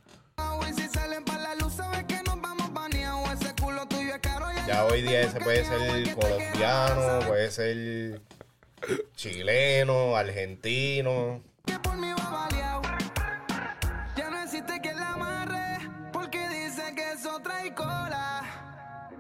Ya 4.68 4.84
hoy 4.84 5.04
día 5.04 5.22
ese 5.22 5.40
puede 5.40 5.64
ser 5.64 6.16
colombiano, 6.16 7.26
puede 7.26 7.50
ser 7.50 8.22
chileno, 9.16 10.18
argentino. 10.18 11.42
Ya 14.16 14.30
no 14.30 14.42
existe 14.42 14.82
quien 14.82 14.98
la 14.98 15.14
amarre, 15.14 15.78
porque 16.12 16.48
dice 16.50 16.94
que 16.96 17.12
eso 17.12 17.40
trae 17.40 17.74
cola. 17.74 18.42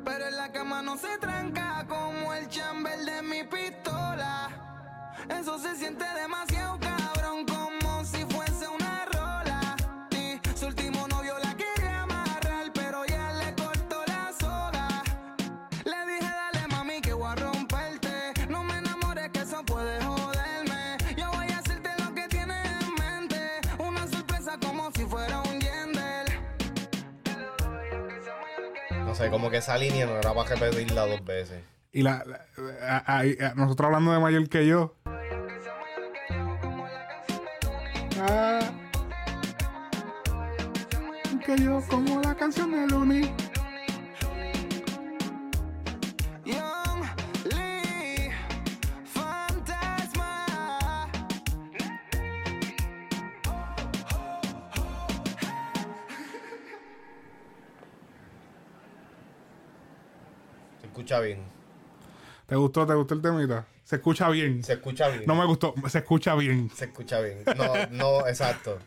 Pero 0.03 0.25
en 0.27 0.37
la 0.37 0.51
cama 0.51 0.81
no 0.81 0.97
se 0.97 1.17
tranca 1.19 1.85
como 1.87 2.33
el 2.33 2.47
chamber 2.47 2.99
de 3.05 3.21
mi 3.21 3.43
pistola. 3.43 4.49
Eso 5.29 5.59
se 5.59 5.75
siente 5.75 6.05
demasiado 6.19 6.79
sé, 29.17 29.29
como 29.29 29.49
que 29.49 29.57
esa 29.57 29.77
línea 29.77 30.05
no 30.05 30.17
era 30.17 30.33
para 30.33 30.49
repetirla 30.55 31.05
dos 31.05 31.23
veces. 31.25 31.61
Y 31.91 32.03
la, 32.03 32.23
la- 32.25 32.45
a- 32.81 33.17
a- 33.17 33.19
a- 33.21 33.53
nosotros 33.55 33.87
hablando 33.87 34.11
de 34.11 34.19
mayor 34.19 34.47
que 34.49 34.67
yo. 34.67 34.93
Ah, 38.19 38.59
que 41.45 41.57
yo 41.63 41.81
como 41.89 42.21
la 42.21 42.35
canción 42.35 42.71
de 42.71 42.87
Looney. 42.87 43.33
Escucha 61.07 61.19
bien. 61.21 61.39
¿Te 62.47 62.55
gustó? 62.55 62.85
¿Te 62.85 62.93
gustó 62.93 63.13
el 63.13 63.21
temita? 63.21 63.65
Se 63.83 63.95
escucha 63.97 64.29
bien. 64.29 64.61
Se 64.63 64.73
escucha 64.73 65.07
bien. 65.07 65.23
No 65.25 65.35
me 65.35 65.45
gustó. 65.45 65.73
Se 65.87 65.99
escucha 65.99 66.35
bien. 66.35 66.69
Se 66.75 66.85
escucha 66.85 67.21
bien. 67.21 67.43
No, 67.57 67.73
no, 67.91 68.27
exacto. 68.27 68.77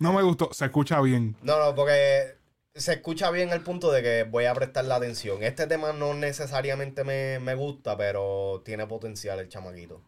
No 0.00 0.12
me 0.12 0.22
gustó. 0.22 0.50
Se 0.52 0.64
escucha 0.64 1.00
bien. 1.00 1.36
No, 1.42 1.58
no, 1.64 1.74
porque 1.76 2.36
se 2.74 2.94
escucha 2.94 3.30
bien 3.30 3.50
el 3.50 3.60
punto 3.62 3.92
de 3.92 4.02
que 4.02 4.24
voy 4.28 4.46
a 4.46 4.54
prestar 4.54 4.84
la 4.86 4.96
atención. 4.96 5.42
Este 5.44 5.68
tema 5.68 5.92
no 5.92 6.14
necesariamente 6.14 7.04
me, 7.04 7.38
me 7.38 7.54
gusta, 7.54 7.96
pero 7.96 8.60
tiene 8.64 8.86
potencial 8.88 9.38
el 9.38 9.48
chamaquito. 9.48 10.02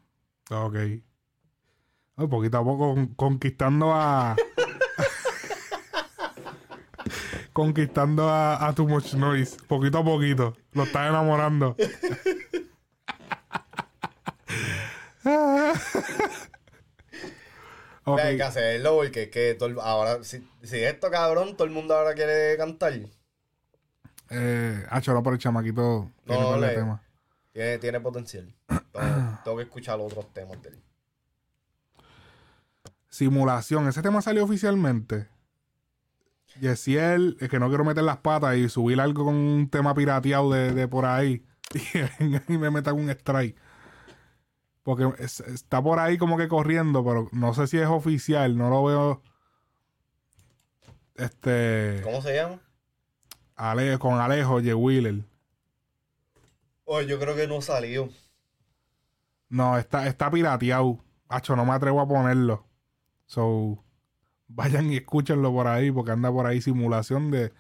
Ok. 0.51 0.75
Ay, 2.17 2.27
poquito 2.29 2.59
a 2.59 2.65
poco 2.65 2.95
con- 2.95 3.15
conquistando 3.15 3.93
a. 3.95 4.35
conquistando 7.61 8.29
a, 8.29 8.67
a 8.67 8.75
Too 8.75 8.87
Much 8.89 9.15
Noise. 9.15 9.57
Poquito 9.69 9.99
a 9.99 10.05
poquito. 10.05 10.57
Lo 10.73 10.85
estás 10.85 11.09
enamorando. 11.09 11.77
Ok. 18.05 18.19
Hay 18.19 18.37
que 18.37 18.43
hacerlo 18.43 18.97
porque 18.97 19.25
es 19.25 19.29
que 19.31 19.55
todo 19.55 19.81
ahora, 19.83 20.25
si, 20.25 20.47
si 20.63 20.79
esto 20.79 21.11
cabrón, 21.11 21.55
todo 21.57 21.67
el 21.67 21.73
mundo 21.73 21.95
ahora 21.95 22.15
quiere 22.15 22.57
cantar. 22.57 22.95
Eh, 24.31 24.87
Hacho, 24.91 25.13
no, 25.13 25.23
pero 25.23 25.35
el 25.35 25.41
chamaquito 25.41 26.11
tiene 26.25 26.41
No, 26.43 26.57
le- 26.57 26.75
temas. 26.75 27.01
Tiene, 27.53 27.79
tiene 27.79 28.01
potencial. 28.01 28.53
Tengo, 28.93 29.39
tengo 29.45 29.57
que 29.59 29.63
escuchar 29.65 29.99
los 29.99 30.07
otros 30.13 30.33
temas 30.33 30.61
de 30.63 30.71
él. 30.71 30.83
Simulación. 33.09 33.87
Ese 33.89 34.03
tema 34.03 34.23
salió 34.23 34.45
oficialmente. 34.45 35.29
Yesiel, 36.61 37.37
es 37.41 37.49
que 37.49 37.59
no 37.61 37.69
quiero 37.69 37.85
meter 37.85 38.03
las 38.05 38.19
patas 38.19 38.57
y 38.57 38.69
subir 38.69 39.01
algo 39.01 39.25
con 39.27 39.35
un 39.35 39.69
tema 39.71 39.95
pirateado 39.95 40.51
de, 40.53 40.73
de 40.73 40.89
por 40.89 41.05
ahí. 41.07 41.45
Y, 42.19 42.53
y 42.55 42.59
me 42.59 42.71
metan 42.71 42.97
un 42.97 43.11
strike. 43.11 43.57
Porque 44.83 45.09
es- 45.19 45.41
está 45.41 45.81
por 45.83 45.99
ahí 46.01 46.19
como 46.19 46.37
que 46.37 46.49
corriendo, 46.49 47.05
pero 47.05 47.29
no 47.33 47.55
sé 47.55 47.67
si 47.69 47.79
es 47.79 47.87
oficial. 47.87 48.57
No 48.57 48.71
lo 48.71 48.85
veo. 48.85 49.23
Este. 51.15 52.01
¿Cómo 52.03 52.23
se 52.23 52.35
llama? 52.35 52.61
Ale- 53.57 53.99
con 53.99 54.19
Alejo, 54.21 54.55
J. 54.61 54.75
Wheeler. 54.75 55.25
Oh, 56.85 57.01
yo 57.03 57.21
creo 57.21 57.37
que 57.37 57.47
no 57.47 57.61
salió. 57.61 58.09
No, 59.49 59.79
está, 59.79 60.07
está 60.09 60.31
pirateado. 60.31 60.99
Hacho, 61.29 61.55
no 61.57 61.65
me 61.65 61.73
atrevo 61.73 62.01
a 62.01 62.09
ponerlo. 62.09 62.67
So, 63.27 63.85
vayan 64.55 64.91
y 64.93 64.97
escúchenlo 64.97 65.53
por 65.53 65.67
ahí, 65.67 65.91
porque 65.91 66.13
anda 66.13 66.31
por 66.31 66.47
ahí 66.47 66.61
simulación 66.61 67.31
de 67.31 67.53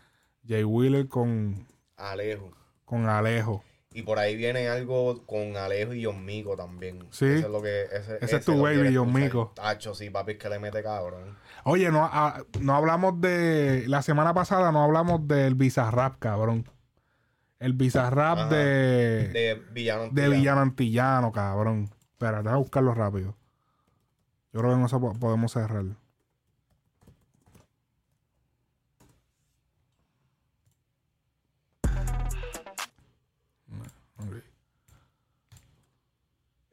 Jay 0.46 0.64
Wheeler 0.64 1.08
con, 1.08 1.66
Alejo. 1.96 2.50
con 2.84 3.08
Alejo. 3.08 3.62
Y 3.92 4.02
por 4.02 4.20
ahí 4.20 4.36
viene 4.36 4.68
algo 4.68 5.26
con 5.26 5.56
Alejo 5.56 5.94
y 5.94 6.04
John 6.04 6.24
Mico 6.24 6.56
también. 6.56 7.06
Sí. 7.10 7.24
Ese 7.24 7.38
es 7.38 7.48
lo 7.48 7.60
que. 7.60 7.82
Ese, 7.82 8.18
Ese 8.20 8.36
es 8.36 8.44
tu 8.44 8.52
lo 8.52 8.62
baby, 8.62 8.94
John. 8.94 9.12
Mico. 9.12 9.52
Tacho, 9.56 9.94
sí, 9.94 10.10
papi, 10.10 10.32
es 10.32 10.38
que 10.38 10.48
le 10.48 10.60
mete 10.60 10.82
cabrón. 10.82 11.36
Oye, 11.64 11.90
no, 11.90 12.08
ah, 12.10 12.44
no 12.60 12.76
hablamos 12.76 13.20
de. 13.20 13.84
La 13.88 14.02
semana 14.02 14.32
pasada 14.32 14.70
no 14.70 14.84
hablamos 14.84 15.26
del 15.26 15.56
Bizarrap, 15.56 16.20
cabrón. 16.20 16.68
El 17.58 17.72
Bizarrap 17.72 18.38
Ajá. 18.38 18.48
de. 18.48 19.28
De 19.28 19.62
Villano 19.72 20.02
de 20.02 20.08
Antillano. 20.08 20.36
Villano 20.36 20.60
Antillano, 20.60 21.32
cabrón. 21.32 21.90
Espera, 22.12 22.42
déjame 22.42 22.58
buscarlo 22.58 22.94
rápido. 22.94 23.36
Yo 24.52 24.60
creo 24.60 24.74
que 24.74 24.78
no 24.78 25.14
podemos 25.14 25.52
cerrar. 25.52 25.84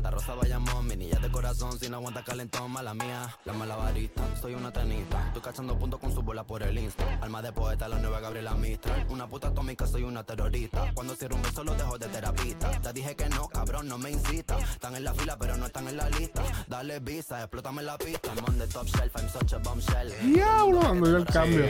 Santa 0.00 0.12
Rosa 0.12 0.34
Bayamón, 0.34 0.86
mi 0.86 0.96
niña 0.96 1.18
de 1.18 1.30
corazón, 1.30 1.78
si 1.78 1.90
no 1.90 1.98
aguanta 1.98 2.24
calentón, 2.24 2.70
mala 2.70 2.94
mía. 2.94 3.36
La 3.44 3.52
malabarista, 3.52 4.22
soy 4.40 4.54
una 4.54 4.72
tenista, 4.72 5.26
estoy 5.26 5.42
cachando 5.42 5.78
puntos 5.78 6.00
con 6.00 6.10
su 6.10 6.22
bola 6.22 6.42
por 6.42 6.62
el 6.62 6.78
insta. 6.78 7.18
Alma 7.20 7.42
de 7.42 7.52
poeta, 7.52 7.86
la 7.86 7.98
nueva 7.98 8.18
Gabriela 8.18 8.54
Mistral. 8.54 9.06
Una 9.10 9.26
puta 9.26 9.48
atómica, 9.48 9.86
soy 9.86 10.04
una 10.04 10.24
terrorista. 10.24 10.90
Cuando 10.94 11.14
cierro 11.14 11.36
un 11.36 11.42
beso, 11.42 11.62
lo 11.64 11.74
dejo 11.74 11.98
de 11.98 12.08
terapista. 12.08 12.70
Te 12.80 12.94
dije 12.94 13.14
que 13.14 13.28
no, 13.28 13.46
cabrón, 13.48 13.88
no 13.88 13.98
me 13.98 14.10
incita. 14.10 14.58
Están 14.58 14.96
en 14.96 15.04
la 15.04 15.12
fila, 15.12 15.36
pero 15.38 15.58
no 15.58 15.66
están 15.66 15.86
en 15.86 15.98
la 15.98 16.08
lista. 16.08 16.42
Dale 16.66 17.00
visa, 17.00 17.40
explótame 17.40 17.82
la 17.82 17.98
pista. 17.98 18.32
I'm 18.34 18.44
on 18.48 18.58
the 18.58 18.66
top 18.68 18.86
shelf, 18.86 19.14
I'm 19.18 19.28
such 19.28 19.52
a 19.52 19.58
bombshell. 19.58 20.14
Diablo, 20.32 20.80
cuando 20.80 21.08
dio 21.08 21.16
el 21.18 21.26
cambio. 21.26 21.66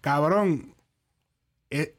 Cabrón, 0.00 0.76
e- 1.70 1.97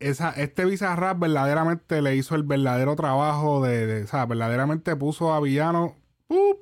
esa, 0.00 0.30
este 0.30 0.64
Bizarrap 0.64 1.18
verdaderamente 1.18 2.02
le 2.02 2.16
hizo 2.16 2.34
el 2.34 2.42
verdadero 2.42 2.96
trabajo 2.96 3.62
de, 3.64 3.86
de- 3.86 4.02
o 4.04 4.06
sea, 4.06 4.26
verdaderamente 4.26 4.96
puso 4.96 5.32
a 5.32 5.40
villano. 5.40 5.96
¡pup! 6.26 6.58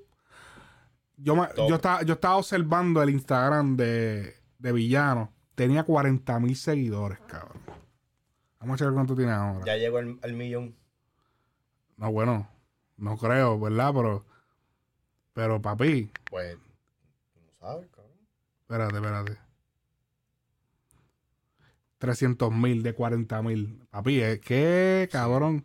Yo, 1.16 1.35
me- 1.35 1.48
yo, 1.56 1.74
estaba, 1.77 2.02
yo 2.02 2.15
estaba 2.15 2.36
observando 2.36 3.02
el 3.02 3.10
Instagram 3.10 3.77
de, 3.77 4.35
de 4.59 4.73
villano. 4.73 5.32
Tenía 5.55 5.82
40 5.85 6.39
mil 6.39 6.55
seguidores, 6.56 7.19
cabrón. 7.27 7.59
Vamos 8.60 8.74
a 8.74 8.78
checar 8.78 8.93
cuánto 8.94 9.16
tiene 9.16 9.32
ahora. 9.32 9.65
Ya 9.66 9.77
llegó 9.77 9.98
al, 9.98 10.19
al 10.23 10.32
millón. 10.35 10.77
No, 11.97 12.12
bueno, 12.12 12.48
no 12.97 13.16
creo, 13.16 13.59
¿verdad? 13.59 13.93
Pero, 13.94 14.24
pero 15.32 15.60
papi, 15.62 16.10
Pues, 16.31 16.56
no 16.56 17.52
sabes, 17.59 17.89
cabrón. 17.90 18.12
Espérate, 18.62 18.94
espérate. 18.97 19.39
300 21.98 22.52
mil 22.52 22.82
de 22.82 22.94
40 22.94 23.42
mil. 23.42 23.86
Papi, 23.90 24.20
es 24.20 24.40
que, 24.40 25.08
cabrón. 25.10 25.64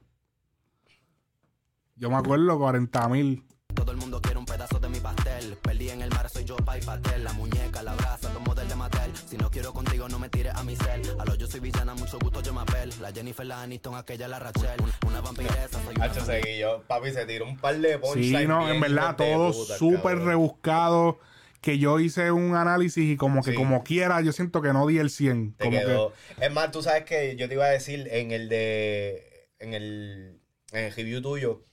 Yo 1.95 2.09
me 2.09 2.17
acuerdo 2.17 2.57
40 2.57 3.09
mil. 3.09 3.43
Todo 3.73 3.91
el 3.91 3.97
mundo 3.97 4.21
quiere 4.21 4.39
un 4.39 4.45
hotel. 4.45 5.57
Perdí 5.61 5.89
en 5.89 6.01
el 6.01 6.09
mar, 6.11 6.29
soy 6.29 6.43
yo, 6.43 6.55
pa' 6.57 6.77
y 6.77 6.81
patel. 6.81 7.23
La 7.23 7.33
muñeca, 7.33 7.83
la 7.83 7.93
brasa, 7.95 8.31
los 8.33 8.41
model 8.41 8.67
de 8.67 8.75
Mattel. 8.75 9.11
Si 9.15 9.37
no 9.37 9.49
quiero 9.49 9.73
contigo, 9.73 10.07
no 10.09 10.19
me 10.19 10.29
tires 10.29 10.53
a 10.55 10.63
mi 10.63 10.75
cel. 10.75 11.01
A 11.19 11.25
lo 11.25 11.35
yo 11.35 11.47
soy 11.47 11.59
villana, 11.59 11.93
mucho 11.95 12.19
gusto, 12.19 12.41
yo 12.41 12.53
me 12.53 12.61
apel. 12.61 12.93
La 13.01 13.11
Jennifer, 13.11 13.45
la 13.45 13.61
Aniston, 13.61 13.95
aquella, 13.95 14.27
la 14.27 14.39
Rachel. 14.39 14.79
Una 15.07 15.21
vampiresa, 15.21 15.83
soy 15.83 15.95
una 15.95 16.05
Hacho 16.05 16.25
seguillo. 16.25 16.83
Papi 16.87 17.11
se 17.11 17.25
tiró 17.25 17.45
un 17.45 17.57
par 17.57 17.77
de 17.77 17.97
punchlines 17.99 18.41
Sí, 18.41 18.47
no, 18.47 18.69
en 18.69 18.79
verdad, 18.79 19.15
de 19.15 19.33
todo 19.33 19.53
súper 19.53 20.19
rebuscado. 20.19 21.19
Que 21.63 21.79
yo 21.79 21.99
hice 21.99 22.29
un 22.31 22.55
análisis 22.55 23.03
y 23.05 23.15
como 23.15 23.41
que 23.41 23.51
Sí. 23.51 23.55
como 23.57 23.83
quiera, 23.83 24.19
yo 24.21 24.31
siento 24.33 24.61
que 24.61 24.73
no 24.73 24.85
di 24.85 24.97
el 24.99 25.09
100. 25.09 25.53
Te 25.55 25.63
como 25.65 25.79
quedó. 25.79 26.13
Es 26.41 26.51
más, 26.51 26.71
tú 26.71 26.83
sabes 26.83 27.03
que 27.05 27.35
yo 27.37 27.47
te 27.47 27.55
iba 27.55 27.65
a 27.65 27.69
decir 27.69 28.07
en 28.11 28.31
el 28.31 28.49
de. 28.49 29.47
En 29.59 29.73
el, 29.73 30.39
en 30.73 30.83
el 30.85 30.91
review 30.93 31.21
tuyo, 31.21 31.63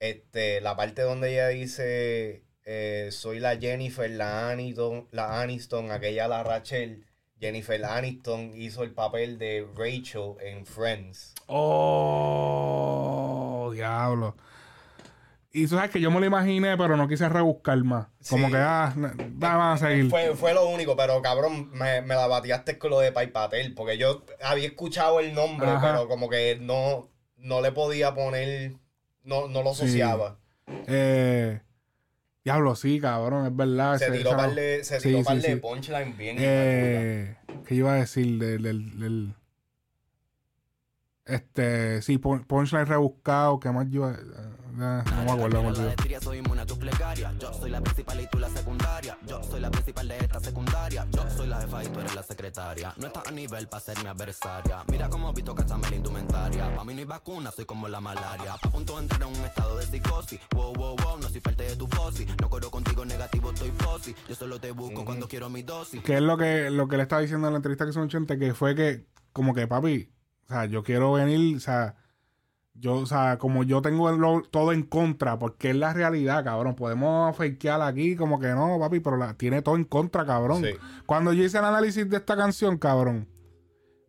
este, 0.00 0.60
la 0.62 0.74
parte 0.74 1.02
donde 1.02 1.32
ella 1.32 1.48
dice. 1.48 2.42
eh, 2.64 3.10
soy 3.12 3.38
la 3.38 3.56
Jennifer, 3.58 4.10
la 4.10 4.50
Aniston, 4.50 5.06
la 5.12 5.40
Aniston, 5.42 5.90
aquella 5.92 6.26
la 6.28 6.42
Rachel. 6.42 7.04
Jennifer 7.38 7.84
Aniston 7.84 8.52
hizo 8.56 8.82
el 8.82 8.92
papel 8.92 9.36
de 9.38 9.66
Rachel 9.76 10.32
en 10.40 10.64
Friends. 10.64 11.34
Oh, 12.56 13.70
diablo. 13.74 14.34
Y 15.56 15.66
tú 15.66 15.76
sabes 15.76 15.90
que 15.90 16.00
yo 16.00 16.10
me 16.10 16.20
lo 16.20 16.26
imaginé, 16.26 16.76
pero 16.76 16.96
no 16.96 17.08
quise 17.08 17.28
rebuscar 17.28 17.82
más. 17.82 18.08
Como 18.28 18.46
Sí. 18.46 18.52
que, 18.52 18.58
ah, 18.58 18.92
vamos 18.96 19.82
a 19.82 19.88
seguir. 19.88 20.10
Fue, 20.10 20.34
fue 20.36 20.52
lo 20.52 20.68
único, 20.68 20.96
pero 20.96 21.22
cabrón, 21.22 21.70
me, 21.72 22.02
me 22.02 22.14
la 22.14 22.26
bateaste 22.26 22.76
con 22.78 22.90
lo 22.90 23.00
de 23.00 23.10
Pai 23.12 23.28
Patel, 23.28 23.72
porque 23.74 23.96
yo 23.96 24.24
había 24.44 24.66
escuchado 24.66 25.18
el 25.20 25.32
nombre, 25.34 25.66
Ajá. 25.68 25.80
pero 25.92 26.08
como 26.08 26.28
que 26.28 26.58
no, 26.60 27.08
no 27.38 27.62
le 27.62 27.72
podía 27.72 28.12
poner, 28.14 28.74
no, 29.22 29.48
no 29.48 29.62
lo 29.62 29.74
Sí. 29.74 29.84
asociaba. 29.84 30.38
Eh, 30.88 31.60
diablo, 32.44 32.74
sí, 32.76 33.00
cabrón, 33.00 33.46
es 33.46 33.56
verdad. 33.56 33.96
Se 33.98 34.10
tiró 34.10 34.36
par 34.36 34.54
de, 34.54 34.84
se 34.84 35.00
sí, 35.00 35.08
tiró 35.08 35.18
sí, 35.20 35.24
par 35.24 35.36
de 35.36 35.48
sí. 35.54 35.56
punchline 35.56 36.16
bien. 36.18 36.36
Eh, 36.38 37.36
¿Qué 37.66 37.76
iba 37.76 37.92
a 37.94 37.96
decir 37.96 38.38
del, 38.38 38.62
del- 38.62 38.98
del- 39.00 39.34
este, 41.26 42.00
sí, 42.02 42.18
pun- 42.18 42.46
punchline 42.46 42.86
rebuscado, 42.86 43.58
¿qué 43.60 43.70
más 43.70 43.86
yo? 43.90 44.08
iba- 44.10 44.12
eh, 44.18 44.52
no 44.76 45.24
me 45.24 45.30
acuerdo, 45.32 45.62
me 45.62 45.68
olvidó. 45.68 45.90
Tía, 46.02 46.20
soy 46.20 46.38
inmune 46.38 46.60
a 46.60 46.66
tus 46.66 46.76
plegarias. 46.76 47.32
Yo 47.38 47.50
soy 47.54 47.70
la 47.70 47.80
principal 47.80 48.20
y 48.20 48.26
tú 48.26 48.38
la 48.38 48.50
secundaria. 48.50 49.16
Yo 49.26 49.42
soy 49.42 49.60
la 49.60 49.70
principal 49.70 50.06
de 50.06 50.18
esta 50.18 50.38
secundaria. 50.38 51.06
Yo 51.12 51.30
soy 51.34 51.46
la 51.46 51.62
jefa 51.62 51.82
y 51.82 51.88
tú 51.88 52.00
eres 52.00 52.14
la 52.14 52.22
secretaria. 52.22 52.92
No 52.98 53.06
estás 53.06 53.26
a 53.26 53.30
nivel 53.30 53.68
para 53.68 53.80
ser 53.80 53.98
mi 54.02 54.08
adversaria. 54.10 54.84
Mira 54.88 55.08
cómo 55.08 55.32
visto 55.32 55.54
cachame 55.54 55.88
la 55.88 55.96
indumentaria. 55.96 56.76
Pa' 56.76 56.84
mí 56.84 56.92
no 56.92 56.98
hay 57.00 57.04
vacuna, 57.06 57.50
soy 57.52 57.64
como 57.64 57.88
la 57.88 58.00
malaria. 58.02 58.52
A 58.62 58.70
punto 58.70 58.96
de 58.96 59.02
entrar 59.04 59.22
en 59.22 59.28
un 59.28 59.44
estado 59.46 59.78
de 59.78 59.86
psicosis. 59.86 60.40
Wow, 60.54 60.74
wow, 60.74 60.96
wow, 61.02 61.18
no 61.22 61.28
soy 61.30 61.40
parte 61.40 61.62
de 61.64 61.76
tu 61.76 61.86
fosi. 61.86 62.26
No 62.42 62.50
corro 62.50 62.70
contigo 62.70 63.02
negativo, 63.06 63.52
estoy 63.52 63.70
fosi. 63.78 64.14
Yo 64.28 64.34
solo 64.34 64.60
te 64.60 64.72
busco 64.72 65.06
cuando 65.06 65.26
quiero 65.26 65.48
mi 65.48 65.62
dosis. 65.62 66.02
Que 66.02 66.16
es 66.16 66.22
lo 66.22 66.36
que, 66.36 66.68
lo 66.68 66.86
que 66.86 66.98
le 66.98 67.04
estaba 67.04 67.22
diciendo 67.22 67.46
en 67.46 67.54
la 67.54 67.56
entrevista 67.56 67.84
que 67.86 67.92
hizo 67.92 68.02
un 68.02 68.10
chente, 68.10 68.38
que 68.38 68.52
fue 68.52 68.74
que, 68.74 69.06
como 69.32 69.54
que, 69.54 69.66
papi, 69.66 70.12
o 70.46 70.48
sea, 70.48 70.64
yo 70.66 70.82
quiero 70.82 71.12
venir, 71.12 71.56
o 71.56 71.60
sea, 71.60 71.96
yo, 72.74 72.94
o 72.96 73.06
sea, 73.06 73.38
como 73.38 73.62
yo 73.64 73.80
tengo 73.82 74.10
lo- 74.12 74.42
todo 74.42 74.72
en 74.72 74.82
contra, 74.82 75.38
porque 75.38 75.70
es 75.70 75.76
la 75.76 75.92
realidad, 75.94 76.44
cabrón. 76.44 76.74
Podemos 76.74 77.34
fakear 77.36 77.80
aquí, 77.82 78.16
como 78.16 78.38
que 78.38 78.48
no, 78.48 78.78
papi, 78.78 79.00
pero 79.00 79.16
la, 79.16 79.34
tiene 79.34 79.62
todo 79.62 79.76
en 79.76 79.84
contra, 79.84 80.26
cabrón. 80.26 80.62
Sí. 80.62 80.70
Cuando 81.06 81.32
yo 81.32 81.42
hice 81.42 81.58
el 81.58 81.64
análisis 81.64 82.08
de 82.08 82.16
esta 82.18 82.36
canción, 82.36 82.76
cabrón, 82.78 83.28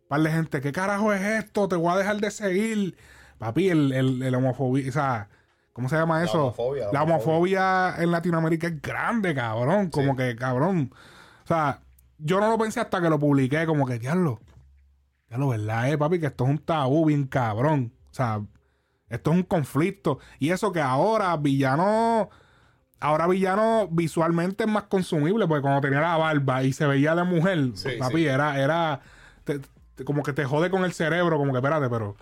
par 0.08 0.20
de 0.20 0.30
gente, 0.30 0.60
¿qué 0.60 0.70
carajo 0.72 1.12
es 1.12 1.22
esto? 1.22 1.66
Te 1.68 1.76
voy 1.76 1.92
a 1.92 1.96
dejar 1.96 2.16
de 2.18 2.30
seguir. 2.30 2.96
Papi, 3.38 3.68
el, 3.70 3.92
el, 3.92 4.22
el 4.22 4.34
homofobia, 4.34 4.88
o 4.88 4.92
sea, 4.92 5.28
¿cómo 5.72 5.88
se 5.88 5.96
llama 5.96 6.18
La 6.18 6.24
eso? 6.24 6.42
homofobia, 6.42 6.86
la 6.86 6.92
La 6.92 7.02
homofobia 7.04 7.94
en 7.98 8.10
Latinoamérica 8.10 8.66
es 8.66 8.82
grande, 8.82 9.34
cabrón. 9.34 9.90
Como 9.90 10.14
que, 10.16 10.36
cabrón. 10.36 10.92
O 11.44 11.46
sea, 11.46 11.80
yo 12.18 12.40
no 12.40 12.50
lo 12.50 12.58
pensé 12.58 12.80
hasta 12.80 13.00
que 13.00 13.08
lo 13.08 13.18
publiqué, 13.18 13.64
como 13.64 13.86
que, 13.86 13.98
diablo. 13.98 14.40
Diablo, 15.28 15.48
¿verdad, 15.48 15.90
eh, 15.92 15.98
papi? 15.98 16.18
Que 16.20 16.26
esto 16.26 16.44
es 16.44 16.50
un 16.50 16.58
tabú 16.58 17.06
bien 17.06 17.26
cabrón. 17.26 17.92
O 18.10 18.14
sea, 18.14 18.40
esto 19.08 19.30
es 19.30 19.36
un 19.36 19.42
conflicto. 19.42 20.18
Y 20.38 20.50
eso 20.50 20.72
que 20.72 20.80
ahora 20.80 21.36
Villano. 21.36 22.30
Ahora 23.00 23.28
Villano 23.28 23.86
visualmente 23.92 24.64
es 24.64 24.70
más 24.70 24.84
consumible, 24.84 25.46
porque 25.46 25.62
cuando 25.62 25.80
tenía 25.80 26.00
la 26.00 26.16
barba 26.16 26.64
y 26.64 26.72
se 26.72 26.84
veía 26.84 27.14
de 27.14 27.22
mujer, 27.22 27.70
Sí, 27.74 27.90
papi, 27.98 28.16
sí. 28.16 28.26
era, 28.26 28.58
era 28.58 29.00
te- 29.44 29.60
te- 29.94 30.04
como 30.04 30.24
que 30.24 30.32
te 30.32 30.44
jode 30.44 30.68
con 30.68 30.82
el 30.84 30.92
cerebro, 30.92 31.36
como 31.38 31.52
que 31.52 31.58
espérate, 31.58 31.88
pero 31.88 32.16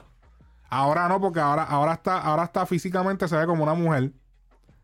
ahora 0.69 1.09
no, 1.09 1.19
porque 1.19 1.41
ahora, 1.41 1.63
ahora 1.63 1.95
está, 1.95 2.19
ahora 2.21 2.45
está 2.45 2.67
físicamente 2.67 3.27
se 3.27 3.39
ve 3.39 3.47
como 3.47 3.63
una 3.63 3.73
mujer, 3.73 4.13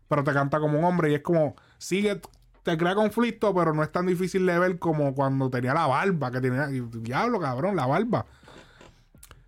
pero 0.07 0.23
te 0.23 0.33
canta 0.33 0.59
como 0.59 0.79
un 0.79 0.85
hombre 0.85 1.11
y 1.11 1.13
es 1.13 1.21
como, 1.21 1.55
sigue, 1.77 2.19
te 2.63 2.77
crea 2.77 2.95
conflicto, 2.95 3.53
pero 3.53 3.73
no 3.73 3.83
es 3.83 3.91
tan 3.91 4.05
difícil 4.05 4.45
de 4.45 4.57
ver 4.57 4.79
como 4.79 5.13
cuando 5.13 5.49
tenía 5.49 5.73
la 5.73 5.87
barba, 5.87 6.31
que 6.31 6.41
tenía, 6.41 6.67
diablo, 6.67 7.39
cabrón, 7.39 7.75
la 7.75 7.85
barba. 7.85 8.25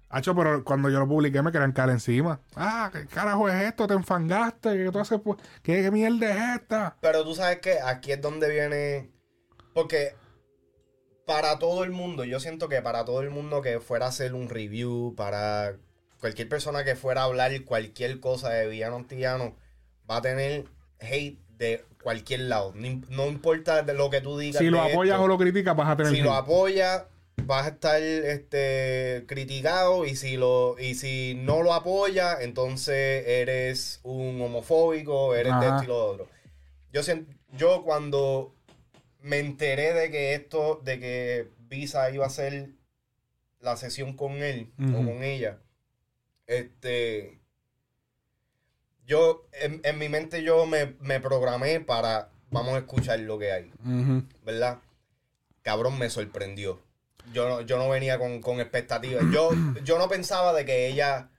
Hacho, 0.09 0.35
pero 0.35 0.63
cuando 0.63 0.89
yo 0.89 0.99
lo 0.99 1.07
publiqué 1.07 1.41
me 1.41 1.51
querían 1.51 1.71
caer 1.71 1.89
encima. 1.89 2.39
Ah, 2.55 2.89
¿qué 2.93 3.05
carajo 3.05 3.49
es 3.49 3.63
esto? 3.63 3.87
¿Te 3.87 3.95
enfangaste? 3.95 4.77
¿Qué 4.77 4.91
tú 4.91 4.99
haces? 4.99 5.19
pues? 5.21 5.39
¿Qué, 5.61 5.81
qué 5.81 5.91
mierda 5.91 6.29
es 6.29 6.61
esta? 6.61 6.95
Pero 7.01 7.23
tú 7.23 7.35
sabes 7.35 7.59
que 7.59 7.79
aquí 7.81 8.11
es 8.11 8.21
donde 8.21 8.49
viene. 8.49 9.11
Porque 9.73 10.15
para 11.25 11.59
todo 11.59 11.83
el 11.83 11.91
mundo, 11.91 12.23
yo 12.23 12.39
siento 12.39 12.69
que 12.69 12.81
para 12.81 13.03
todo 13.03 13.21
el 13.21 13.29
mundo 13.29 13.61
que 13.61 13.79
fuera 13.79 14.05
a 14.05 14.09
hacer 14.09 14.33
un 14.33 14.47
review, 14.47 15.15
para 15.17 15.77
cualquier 16.19 16.47
persona 16.47 16.83
que 16.83 16.95
fuera 16.95 17.21
a 17.21 17.25
hablar 17.25 17.51
cualquier 17.65 18.19
cosa 18.19 18.49
de 18.49 18.67
villano 18.67 18.95
antillano, 18.95 19.57
va 20.09 20.17
a 20.17 20.21
tener 20.21 20.65
hate 20.99 21.39
de 21.57 21.83
cualquier 22.03 22.41
lado. 22.41 22.73
No, 22.75 22.85
im- 22.87 23.05
no 23.09 23.27
importa 23.27 23.81
de 23.83 23.93
lo 23.93 24.09
que 24.09 24.21
tú 24.21 24.37
digas. 24.37 24.61
Si 24.61 24.69
lo 24.69 24.83
de 24.83 24.91
apoyas 24.91 25.15
esto. 25.15 25.23
o 25.23 25.27
lo 25.27 25.37
criticas, 25.37 25.75
vas 25.75 25.89
a 25.89 25.97
tener 25.97 26.11
Si 26.13 26.21
lo 26.21 26.33
apoyas, 26.33 27.03
vas 27.43 27.65
a 27.65 27.69
estar 27.69 28.01
este, 28.01 29.23
criticado. 29.27 30.05
Y 30.05 30.15
si, 30.15 30.37
lo, 30.37 30.75
y 30.79 30.95
si 30.95 31.33
no 31.35 31.63
lo 31.63 31.73
apoyas, 31.73 32.37
entonces 32.41 33.27
eres 33.27 33.99
un 34.03 34.41
homofóbico, 34.41 35.35
eres 35.35 35.53
de 35.59 35.65
Ajá. 35.65 35.75
esto 35.77 35.83
y 35.83 35.87
lo 35.87 36.05
otro. 36.05 36.27
Yo, 36.93 37.01
yo 37.57 37.83
cuando 37.83 38.53
me 39.21 39.39
enteré 39.39 39.93
de 39.93 40.11
que 40.11 40.33
esto, 40.35 40.79
de 40.83 40.99
que 40.99 41.47
Visa 41.67 42.09
iba 42.11 42.23
a 42.25 42.27
hacer 42.27 42.69
la 43.59 43.75
sesión 43.75 44.13
con 44.15 44.43
él 44.43 44.71
o 44.79 44.97
con 45.03 45.23
ella, 45.23 45.57
este, 46.45 47.39
yo, 49.05 49.47
en, 49.53 49.81
en 49.83 49.97
mi 49.97 50.09
mente 50.09 50.43
yo 50.43 50.65
me, 50.65 50.95
me 50.99 51.19
programé 51.19 51.79
para, 51.79 52.29
vamos 52.49 52.75
a 52.75 52.79
escuchar 52.79 53.19
lo 53.19 53.37
que 53.37 53.51
hay. 53.51 53.71
¿verdad? 54.43 54.79
Cabrón, 55.61 55.97
me 55.97 56.09
sorprendió. 56.09 56.79
Yo 57.33 57.49
no, 57.49 57.61
yo 57.61 57.77
no 57.77 57.89
venía 57.89 58.19
con, 58.19 58.41
con 58.41 58.59
expectativas. 58.59 59.23
Yo, 59.31 59.49
yo 59.83 59.97
no 59.97 60.07
pensaba 60.07 60.53
de 60.53 60.65
que 60.65 60.87
ella 60.87 61.29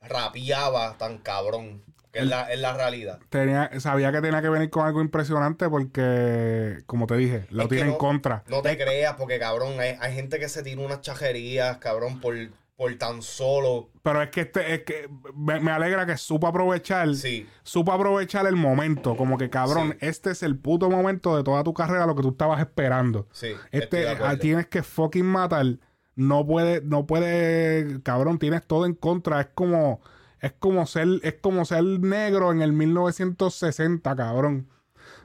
rapeaba 0.00 0.96
tan 0.96 1.18
cabrón, 1.18 1.82
que 2.12 2.20
es 2.20 2.26
la, 2.26 2.52
es 2.52 2.60
la 2.60 2.74
realidad. 2.74 3.18
Tenía, 3.30 3.68
sabía 3.80 4.12
que 4.12 4.20
tenía 4.20 4.42
que 4.42 4.48
venir 4.48 4.70
con 4.70 4.86
algo 4.86 5.00
impresionante 5.00 5.68
porque, 5.68 6.82
como 6.86 7.06
te 7.06 7.16
dije, 7.16 7.46
lo 7.50 7.64
Es 7.64 7.68
tiene 7.68 7.90
en 7.90 7.96
contra. 7.96 8.44
No 8.46 8.62
te 8.62 8.76
creas, 8.76 9.14
porque 9.14 9.38
cabrón, 9.38 9.80
hay, 9.80 9.96
hay 10.00 10.14
gente 10.14 10.38
que 10.38 10.48
se 10.48 10.62
tira 10.62 10.80
unas 10.80 11.00
chajerías, 11.00 11.78
cabrón, 11.78 12.20
por, 12.20 12.36
por 12.76 12.94
tan 12.96 13.22
solo. 13.22 13.90
Pero 14.02 14.20
es 14.22 14.30
que 14.30 14.40
este, 14.42 14.74
es 14.74 14.82
que 14.82 15.08
me, 15.34 15.60
me 15.60 15.70
alegra 15.70 16.06
que 16.06 16.16
supo 16.16 16.46
aprovechar, 16.48 17.14
Sí. 17.14 17.46
supo 17.62 17.92
aprovechar 17.92 18.46
el 18.46 18.56
momento, 18.56 19.16
como 19.16 19.38
que 19.38 19.48
cabrón, 19.50 19.96
este 20.00 20.30
es 20.32 20.42
el 20.42 20.58
puto 20.58 20.90
momento 20.90 21.36
de 21.36 21.44
toda 21.44 21.62
tu 21.62 21.72
carrera, 21.72 22.06
lo 22.06 22.14
que 22.16 22.22
tú 22.22 22.30
estabas 22.30 22.60
esperando. 22.60 23.28
Sí, 23.32 23.52
Este, 23.70 24.08
ah, 24.08 24.36
tienes 24.38 24.66
que 24.66 24.82
fucking 24.82 25.24
matar, 25.24 25.78
no 26.16 26.44
puede, 26.46 26.80
no 26.82 27.06
puede, 27.06 28.02
cabrón, 28.02 28.38
tienes 28.38 28.66
todo 28.66 28.86
en 28.86 28.94
contra, 28.94 29.40
es 29.40 29.48
como, 29.54 30.00
es 30.40 30.52
como 30.52 30.84
ser, 30.86 31.08
es 31.22 31.34
como 31.40 31.64
ser 31.64 31.84
negro 31.84 32.50
en 32.52 32.60
el 32.60 32.72
1960, 32.72 34.14
cabrón. 34.16 34.68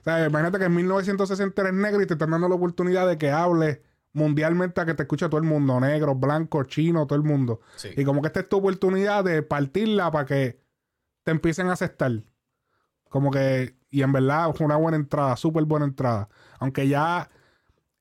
O 0.01 0.03
sea, 0.03 0.25
imagínate 0.25 0.59
que 0.59 0.65
en 0.65 0.75
1960 0.75 1.61
eres 1.61 1.73
negro 1.73 2.01
y 2.01 2.05
te 2.05 2.13
están 2.13 2.31
dando 2.31 2.47
la 2.47 2.55
oportunidad 2.55 3.07
de 3.07 3.17
que 3.17 3.31
hables 3.31 3.79
mundialmente 4.13 4.81
a 4.81 4.85
que 4.85 4.93
te 4.93 5.03
escuche 5.03 5.27
todo 5.27 5.39
el 5.39 5.47
mundo, 5.47 5.79
negro, 5.79 6.15
blanco, 6.15 6.63
chino, 6.63 7.05
todo 7.05 7.17
el 7.17 7.23
mundo. 7.23 7.61
Sí. 7.75 7.89
Y 7.95 8.03
como 8.03 8.21
que 8.21 8.27
esta 8.27 8.41
es 8.41 8.49
tu 8.49 8.57
oportunidad 8.57 9.23
de 9.23 9.43
partirla 9.43 10.11
para 10.11 10.25
que 10.25 10.61
te 11.23 11.31
empiecen 11.31 11.67
a 11.67 11.73
aceptar. 11.73 12.23
Como 13.09 13.31
que, 13.31 13.75
y 13.89 14.01
en 14.01 14.11
verdad 14.11 14.53
fue 14.53 14.65
una 14.65 14.75
buena 14.75 14.97
entrada, 14.97 15.35
súper 15.35 15.65
buena 15.65 15.85
entrada. 15.85 16.29
Aunque 16.59 16.87
ya 16.87 17.29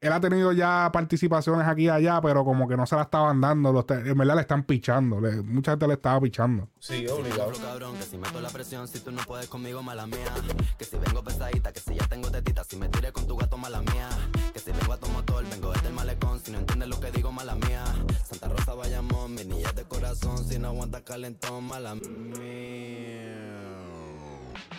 él 0.01 0.13
ha 0.13 0.21
tenido 0.21 0.53
ya 0.53 0.91
participaciones 0.93 1.67
aquí 1.67 1.85
y 1.85 1.89
allá, 1.89 2.21
pero 2.21 2.45
como 2.45 2.69
que 2.69 2.77
no 2.77 2.87
se 2.87 2.95
la 2.95 3.03
estaban 3.03 3.41
dando. 3.41 3.73
Los 3.73 3.85
en 3.91 4.17
verdad 4.17 4.37
le 4.37 4.43
están 4.43 4.63
pichando. 4.63 5.21
le- 5.21 5.43
mucha 5.43 5.73
gente 5.73 5.89
le 5.89 5.95
estaba 5.95 6.21
pichando. 6.21 6.69
Sí, 6.79 6.99
Si 7.01 7.09
obligado. 7.09 7.51
cabrón, 7.61 7.97
que 7.97 8.03
si 8.05 8.17
meto 8.17 8.41
la 8.41 8.49
presión, 8.51 8.87
si 8.87 9.01
tú 9.01 9.11
no 9.11 9.21
puedes 9.23 9.49
conmigo, 9.49 9.83
mala 9.83 10.07
mía. 10.07 10.33
Que 10.79 10.85
si 10.85 10.97
vengo 10.99 11.25
pesadita, 11.25 11.73
que 11.73 11.81
si 11.81 11.97
ya 11.97 12.07
tengo 12.07 12.31
tetita, 12.31 12.63
si 12.63 12.77
me 12.77 12.89
tiré 12.89 13.11
con 13.13 13.27
tu 13.27 13.37
gato, 13.37 13.57
mala 13.59 13.81
mía. 13.83 14.09
Que 14.53 14.61
si 14.61 14.71
vengo 14.71 14.93
a 14.93 14.99
tu 14.99 15.09
motor, 15.09 15.45
vengo 15.51 15.73
desde 15.73 15.89
el 15.89 15.95
malecón, 15.95 16.39
si 16.39 16.53
no 16.53 16.59
entiendes 16.59 16.89
lo 16.89 17.01
que 17.01 17.11
digo, 17.11 17.33
mala 17.33 17.57
mía. 17.57 17.83
Santa 18.25 18.49
Rosa, 18.49 18.75
Bayamón, 18.75 19.35
mi 19.35 19.45
niña 19.45 19.73
de 19.73 19.83
corazón, 19.85 20.39
si 20.45 20.59
no 20.61 20.69
aguanta 20.69 21.03
calentón, 21.03 21.65
mala 21.65 21.95
mía. 21.97 23.48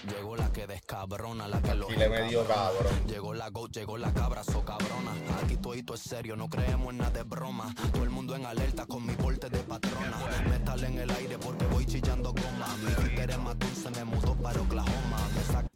Llegó 0.08 0.36
la 0.38 0.52
que 0.52 0.66
descabrona, 0.66 1.48
la 1.48 1.62
que 1.62 1.76
lo 1.76 1.92
Y 1.92 1.96
le 1.96 2.10
medio 2.10 2.46
cabrón. 2.46 3.08
Llegó 3.08 3.34
la 3.34 3.50
go, 3.50 3.68
llegó 3.68 3.98
la 3.98 4.14
cabra, 4.14 4.44
so 4.44 4.64
cabrona. 4.64 5.12
Aquí 5.44 5.58
todito 5.58 5.94
es 5.94 6.02
serio, 6.02 6.36
no 6.36 6.50
creemos 6.50 6.92
en 6.92 7.00
nada 7.00 7.12
de 7.12 7.24
broma. 7.24 7.74
Todo 7.92 8.04
el 8.04 8.10
mundo 8.10 8.36
en 8.36 8.46
alerta 8.46 8.86
con 8.86 9.06
mi 9.06 9.14
porte 9.14 9.50
de 9.50 9.60
patrona. 9.60 10.18
Metal 10.50 10.84
en 10.86 11.00
el 11.00 11.12
aire 11.12 11.38
porque 11.38 11.66
voy 11.66 11.86
chillando 11.86 12.32
goma. 12.32 12.68
Mi 12.84 13.22
es 13.22 13.38
más 13.40 13.60
dulce, 13.60 13.90
me 13.92 14.06
mudó 14.06 14.36
para 14.36 14.62
Oklahoma. 14.62 15.18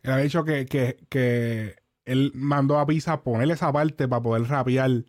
Él 0.02 0.12
había 0.12 0.24
dicho 0.24 0.44
que, 0.46 0.66
que, 0.66 1.06
que 1.10 1.76
él 2.06 2.32
mandó 2.34 2.80
a 2.80 2.86
Visa 2.86 3.14
a 3.14 3.24
ponerle 3.24 3.56
esa 3.56 3.72
parte 3.74 4.08
para 4.08 4.22
poder 4.22 4.44
rapear. 4.48 5.04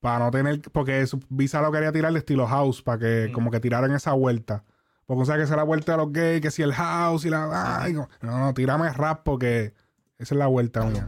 Para 0.00 0.24
no 0.24 0.30
tener. 0.30 0.62
Porque 0.72 1.06
su, 1.06 1.20
Visa 1.28 1.60
lo 1.60 1.70
quería 1.70 1.92
tirar 1.92 2.12
de 2.12 2.18
estilo 2.20 2.46
house. 2.46 2.82
Para 2.82 2.98
que 2.98 3.32
como 3.32 3.50
que 3.50 3.60
tiraran 3.60 3.92
esa 3.92 4.14
vuelta. 4.14 4.64
Porque 5.06 5.22
o 5.22 5.24
sea 5.24 5.36
que 5.36 5.42
esa 5.42 5.54
es 5.54 5.56
la 5.56 5.62
vuelta 5.62 5.92
de 5.92 5.98
los 5.98 6.12
gays. 6.12 6.40
Que 6.40 6.50
si 6.50 6.62
el 6.62 6.74
house 6.74 7.24
y 7.24 7.30
la. 7.30 7.82
ay, 7.82 7.92
no, 7.92 8.08
no, 8.20 8.52
tírame 8.54 8.92
rap 8.92 9.22
porque 9.24 9.72
esa 10.18 10.34
es 10.34 10.38
la 10.38 10.46
vuelta 10.46 10.84
mía. 10.84 11.06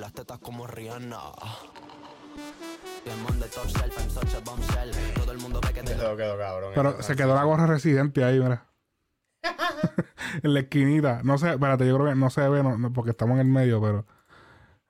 las 0.00 0.12
tetas 0.12 0.38
como 0.38 0.66
Rihanna. 0.66 1.16
A. 1.16 1.58
Pero 6.74 7.02
se 7.02 7.16
quedó 7.16 7.34
la 7.34 7.44
gorra 7.44 7.66
residente 7.66 8.24
ahí, 8.24 8.40
mira. 8.40 8.69
en 10.42 10.54
la 10.54 10.60
esquinita. 10.60 11.22
No 11.24 11.38
sé, 11.38 11.50
espérate, 11.50 11.86
yo 11.86 11.96
creo 11.96 12.08
que 12.08 12.14
no 12.16 12.30
se 12.30 12.48
ve 12.48 12.62
no, 12.62 12.78
no, 12.78 12.92
porque 12.92 13.10
estamos 13.10 13.34
en 13.34 13.46
el 13.46 13.52
medio, 13.52 13.80
pero 13.80 14.06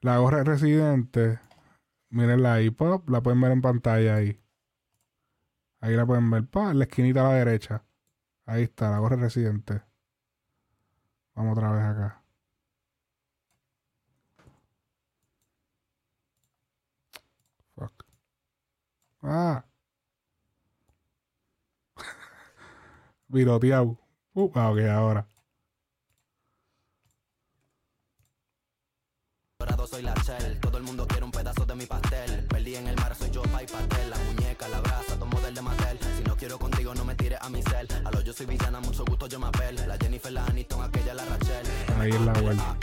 la 0.01 0.19
gorra 0.19 0.45
residente, 0.45 1.41
mírenla 2.11 2.55
ahí, 2.55 2.71
pop, 2.71 3.09
la 3.11 3.23
pueden 3.23 3.41
ver 3.41 3.53
en 3.53 3.63
pantalla 3.63 4.17
ahí. 4.17 4.41
Ahí 5.81 5.95
la 5.97 6.07
pueden 6.07 6.31
ver, 6.31 6.47
pa, 6.49 6.71
en 6.71 6.79
la 6.79 6.85
esquinita 6.85 7.21
a 7.21 7.31
la 7.31 7.35
derecha. 7.35 7.85
Ahí 8.47 8.65
está, 8.65 8.91
la 8.91 8.99
gorra 8.99 9.17
residente. 9.17 9.83
Vamos 11.35 11.57
otra 11.57 11.73
vez 11.73 11.83
acá. 11.83 12.23
Fuck. 17.75 18.05
Ah. 19.23 19.65
Viroteado. 23.29 23.99
Uh, 24.41 24.51
ah, 24.55 24.71
ok, 24.71 24.79
ahora. 24.89 25.27
Dorado 29.59 29.87
soy 29.87 30.01
la 30.01 30.15
shell, 30.15 30.59
todo 30.61 30.79
el 30.79 30.83
mundo 30.83 31.07
quiere 31.07 31.25
un 31.27 31.31
pedazo 31.31 31.67
de 31.67 31.75
mi 31.75 31.85
pastel. 31.85 32.47
Perdí 32.47 32.77
en 32.77 32.87
el 32.87 32.97
mar, 32.97 33.15
soy 33.15 33.31
yo, 33.31 33.43
pa' 33.43 33.63
y 33.63 33.67
pastel. 33.67 34.09
La 34.09 34.17
muñeca, 34.17 34.67
la 34.69 34.81
brasa, 34.81 35.19
tomo 35.19 35.39
del 35.41 35.55
de 35.55 35.61
Mattel. 35.61 35.99
Si 36.17 36.23
no 36.23 36.35
quiero 36.39 36.59
contigo, 36.59 36.95
no 36.95 37.05
me 37.05 37.15
tires 37.17 37.39
a 37.43 37.51
mi 37.51 37.63
cel. 37.63 37.87
A 38.03 38.11
lo 38.11 38.23
yo 38.23 38.33
soy 38.33 38.47
villana, 38.47 38.81
mucho 38.81 39.05
gusto, 39.05 39.27
yo 39.27 39.39
me 39.39 39.49
apel. 39.49 39.77
La 39.87 39.99
Jennifer, 39.99 40.33
la 40.33 40.47
Aniston, 40.47 40.83
aquella, 40.83 41.13
la 41.13 41.25
Rachel. 41.27 41.67
Ahí 41.99 42.11
es 42.11 42.21
la 42.23 42.33
vuelta. 42.33 42.77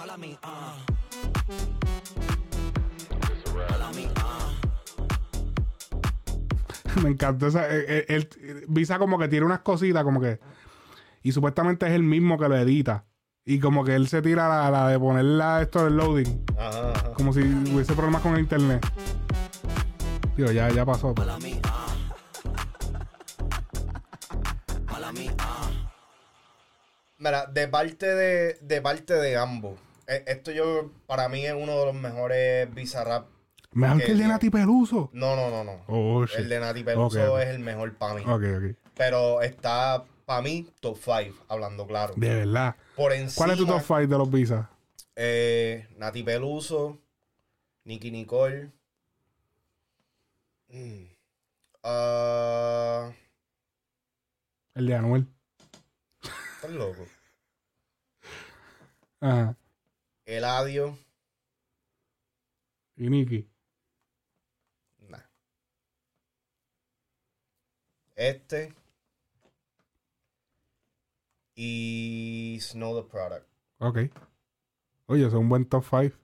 Mala 0.00 0.16
mía. 0.16 0.38
Mala 3.68 3.90
mía. 3.92 4.10
Me 7.02 7.10
encantó 7.10 7.48
esa. 7.48 7.66
eh, 7.68 8.06
eh, 8.08 8.64
Visa 8.68 8.98
como 8.98 9.18
que 9.18 9.28
tiene 9.28 9.44
unas 9.44 9.58
cositas, 9.60 10.02
como 10.04 10.20
que. 10.22 10.40
Y 11.22 11.32
supuestamente 11.32 11.86
es 11.86 11.92
el 11.92 12.02
mismo 12.02 12.38
que 12.38 12.48
lo 12.48 12.56
edita. 12.56 13.04
Y 13.44 13.60
como 13.60 13.84
que 13.84 13.94
él 13.94 14.08
se 14.08 14.22
tira 14.22 14.48
la, 14.48 14.70
la 14.70 14.88
de 14.88 14.98
ponerla 14.98 15.60
esto 15.60 15.84
del 15.84 15.96
loading. 15.98 16.44
Ajá, 16.58 16.92
ajá. 16.92 17.12
Como 17.12 17.34
si 17.34 17.40
hubiese 17.40 17.92
problemas 17.92 18.22
con 18.22 18.34
el 18.34 18.40
internet. 18.40 18.86
Digo, 20.34 20.50
ya, 20.50 20.70
ya 20.70 20.86
pasó. 20.86 21.14
pero- 21.14 21.26
Mala 21.26 21.38
mía. 25.12 25.32
Mira, 27.18 27.44
de 27.46 27.68
parte 27.68 28.06
de, 28.06 28.54
de 28.62 28.80
parte 28.80 29.12
de 29.12 29.36
ambos. 29.36 29.78
Eh, 30.10 30.24
Esto 30.26 30.50
yo, 30.52 30.90
para 31.06 31.28
mí 31.28 31.46
es 31.46 31.54
uno 31.54 31.78
de 31.78 31.86
los 31.86 31.94
mejores 31.94 32.72
Bizarrap. 32.74 33.26
Mejor 33.72 34.02
que 34.02 34.10
el 34.12 34.18
de 34.18 34.26
Nati 34.28 34.50
Peluso. 34.50 35.10
No, 35.12 35.36
no, 35.36 35.48
no, 35.50 35.62
no. 35.64 35.84
Oh, 35.86 36.24
el 36.24 36.48
de 36.48 36.58
Nati 36.60 36.82
Peluso 36.82 37.38
es 37.38 37.48
el 37.48 37.60
mejor 37.60 37.94
para 37.96 38.14
mí. 38.14 38.22
Ok, 38.22 38.42
ok. 38.56 38.76
Pero 38.96 39.40
está, 39.42 40.04
para 40.26 40.42
mí, 40.42 40.68
top 40.80 40.98
5, 40.98 41.44
hablando 41.48 41.86
claro. 41.86 42.14
De 42.16 42.34
verdad. 42.34 42.74
Por 42.96 43.12
encima, 43.12 43.36
¿Cuál 43.46 43.50
es 43.52 43.56
tu 43.58 43.66
top 43.66 43.80
5 43.80 44.00
de 44.08 44.18
los 44.18 44.30
Visa? 44.30 44.70
eh, 45.16 45.86
Nati 45.96 46.22
Peluso, 46.24 46.98
Nicky 47.84 48.10
Nicole. 48.10 48.70
mm, 50.68 51.04
ah, 51.84 53.10
El 54.74 54.86
de 54.86 54.94
Anuel. 54.96 55.26
estás 56.56 56.70
loco. 56.72 57.06
Ajá. 59.20 59.56
Eladio. 60.36 60.96
Y 62.96 63.08
Nicky. 63.10 63.48
Nah. 65.08 65.22
Este. 68.14 68.74
Y 71.54 72.58
Snow 72.60 73.02
the 73.02 73.08
Product. 73.10 73.46
Ok. 73.78 73.98
Oye, 75.06 75.26
es 75.26 75.32
un 75.34 75.48
buen 75.48 75.66
top 75.68 75.84
5. 75.84 76.16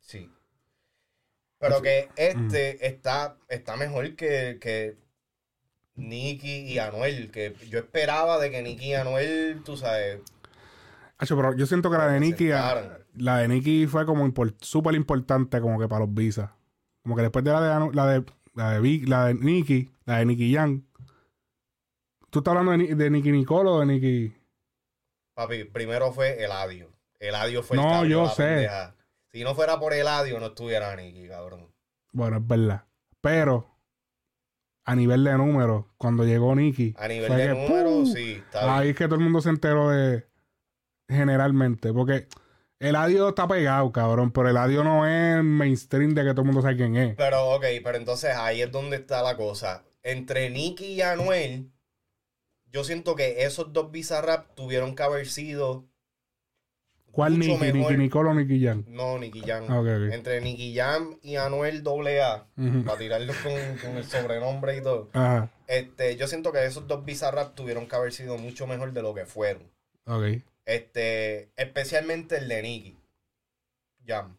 Sí. 0.00 0.30
Pero 1.58 1.80
que 1.80 2.08
Mm. 2.10 2.12
este 2.16 2.86
está, 2.86 3.38
está 3.48 3.76
mejor 3.76 4.14
que, 4.16 4.58
que 4.60 4.96
Nicky 5.94 6.72
y 6.72 6.78
Anuel. 6.78 7.30
Que 7.30 7.54
yo 7.70 7.78
esperaba 7.78 8.38
de 8.38 8.50
que 8.50 8.62
Nicky 8.62 8.90
y 8.90 8.94
Anuel, 8.94 9.62
tú 9.64 9.76
sabes. 9.76 10.20
Hacho, 11.18 11.36
pero 11.36 11.54
yo 11.56 11.66
siento 11.66 11.90
que 11.90 11.96
la 11.98 12.08
de 12.08 12.20
Nicky, 12.20 12.48
sentaron. 12.48 12.98
la 13.14 13.38
de 13.38 13.48
Nicky 13.48 13.86
fue 13.86 14.04
como 14.04 14.28
súper 14.60 14.94
importante 14.94 15.60
como 15.60 15.78
que 15.78 15.86
para 15.88 16.04
los 16.04 16.12
visas. 16.14 16.50
Como 17.02 17.14
que 17.16 17.22
después 17.22 17.44
de 17.44 17.52
la 17.52 17.60
de 17.80 17.92
la 17.94 18.06
de 18.06 18.24
la 18.54 18.70
de, 18.72 18.80
Vic- 18.80 19.06
la 19.08 19.26
de 19.26 19.34
Nicky, 19.34 19.90
la 20.06 20.18
de 20.18 20.26
Nicky 20.26 20.50
Young. 20.50 20.82
¿Tú 22.30 22.40
estás 22.40 22.56
hablando 22.56 22.72
de, 22.84 22.94
de 22.94 23.10
Nicky 23.10 23.30
Nicole 23.30 23.70
o 23.70 23.80
de 23.80 23.86
Nicky? 23.86 24.36
Papi, 25.36 25.64
primero 25.64 26.12
fue 26.12 26.42
Eladio. 26.42 26.90
Eladio 27.20 27.62
fue 27.62 27.76
el 27.76 27.82
No, 27.82 27.94
abrió 27.94 28.18
yo 28.22 28.24
la 28.24 28.30
sé. 28.30 28.42
pendeja. 28.44 28.96
Si 29.32 29.42
no 29.44 29.54
fuera 29.54 29.78
por 29.80 29.92
Eladio, 29.92 30.38
no 30.40 30.46
estuviera 30.46 30.94
Nicky, 30.96 31.28
cabrón. 31.28 31.72
Bueno, 32.12 32.36
es 32.38 32.46
verdad. 32.46 32.84
Pero 33.20 33.70
a 34.84 34.94
nivel 34.94 35.24
de 35.24 35.36
números, 35.36 35.86
cuando 35.96 36.24
llegó 36.24 36.54
Nicky. 36.54 36.94
A 36.98 37.08
nivel 37.08 37.36
de 37.36 37.48
números, 37.48 38.12
sí, 38.12 38.32
está 38.34 38.64
bien. 38.64 38.70
Ahí 38.74 38.88
es 38.90 38.96
que 38.96 39.04
todo 39.06 39.16
el 39.16 39.22
mundo 39.22 39.40
se 39.40 39.48
enteró 39.50 39.90
de. 39.90 40.26
Generalmente. 41.08 41.92
Porque 41.92 42.26
el 42.78 42.96
audio 42.96 43.28
está 43.30 43.46
pegado, 43.48 43.92
cabrón. 43.92 44.30
Pero 44.32 44.48
el 44.50 44.56
audio 44.56 44.82
no 44.84 45.06
es 45.06 45.42
mainstream 45.42 46.14
de 46.14 46.22
que 46.24 46.30
todo 46.30 46.42
el 46.42 46.46
mundo 46.46 46.62
sabe 46.62 46.76
quién 46.76 46.96
es. 46.96 47.14
Pero, 47.16 47.50
ok, 47.54 47.64
pero 47.82 47.98
entonces 47.98 48.34
ahí 48.36 48.62
es 48.62 48.70
donde 48.72 48.96
está 48.96 49.22
la 49.22 49.36
cosa. 49.36 49.84
Entre 50.02 50.50
Nicky 50.50 50.86
y 50.86 51.00
Anuel, 51.02 51.70
yo 52.70 52.84
siento 52.84 53.14
que 53.14 53.44
esos 53.44 53.72
dos 53.72 53.90
Bizarrap 53.90 54.54
tuvieron 54.54 54.94
que 54.94 55.02
haber 55.02 55.26
sido. 55.26 55.86
¿Cuál 57.10 57.34
mucho 57.38 57.50
Nicky? 57.52 57.60
mejor- 57.72 57.74
¿Nicky 57.92 57.96
Nicole 58.02 58.30
o 58.30 58.34
Nicky 58.34 58.58
Young? 58.58 58.84
No, 58.88 59.18
Nicky 59.20 59.40
Jam. 59.42 59.64
Ah, 59.68 59.78
ok, 59.78 59.86
ok. 59.86 60.12
Entre 60.14 60.40
Nicky 60.40 60.74
Jam 60.74 61.16
y 61.22 61.36
Anuel 61.36 61.84
AA, 61.86 62.48
Ujú. 62.56 62.84
para 62.84 62.98
tirarlos 62.98 63.36
con, 63.36 63.52
con 63.80 63.96
el 63.96 64.04
sobrenombre 64.04 64.76
y 64.78 64.82
todo. 64.82 65.10
Ajá. 65.12 65.48
Este, 65.68 66.16
yo 66.16 66.26
siento 66.26 66.50
que 66.50 66.64
esos 66.66 66.88
dos 66.88 67.04
Bizarrap 67.04 67.54
tuvieron 67.54 67.86
que 67.86 67.94
haber 67.94 68.12
sido 68.12 68.36
mucho 68.36 68.66
mejor 68.66 68.92
de 68.92 69.02
lo 69.02 69.14
que 69.14 69.26
fueron. 69.26 69.62
Ok. 70.06 70.42
Este, 70.66 71.50
especialmente 71.56 72.36
el 72.38 72.48
de 72.48 72.62
Nicky 72.62 72.96
Jam. 74.06 74.36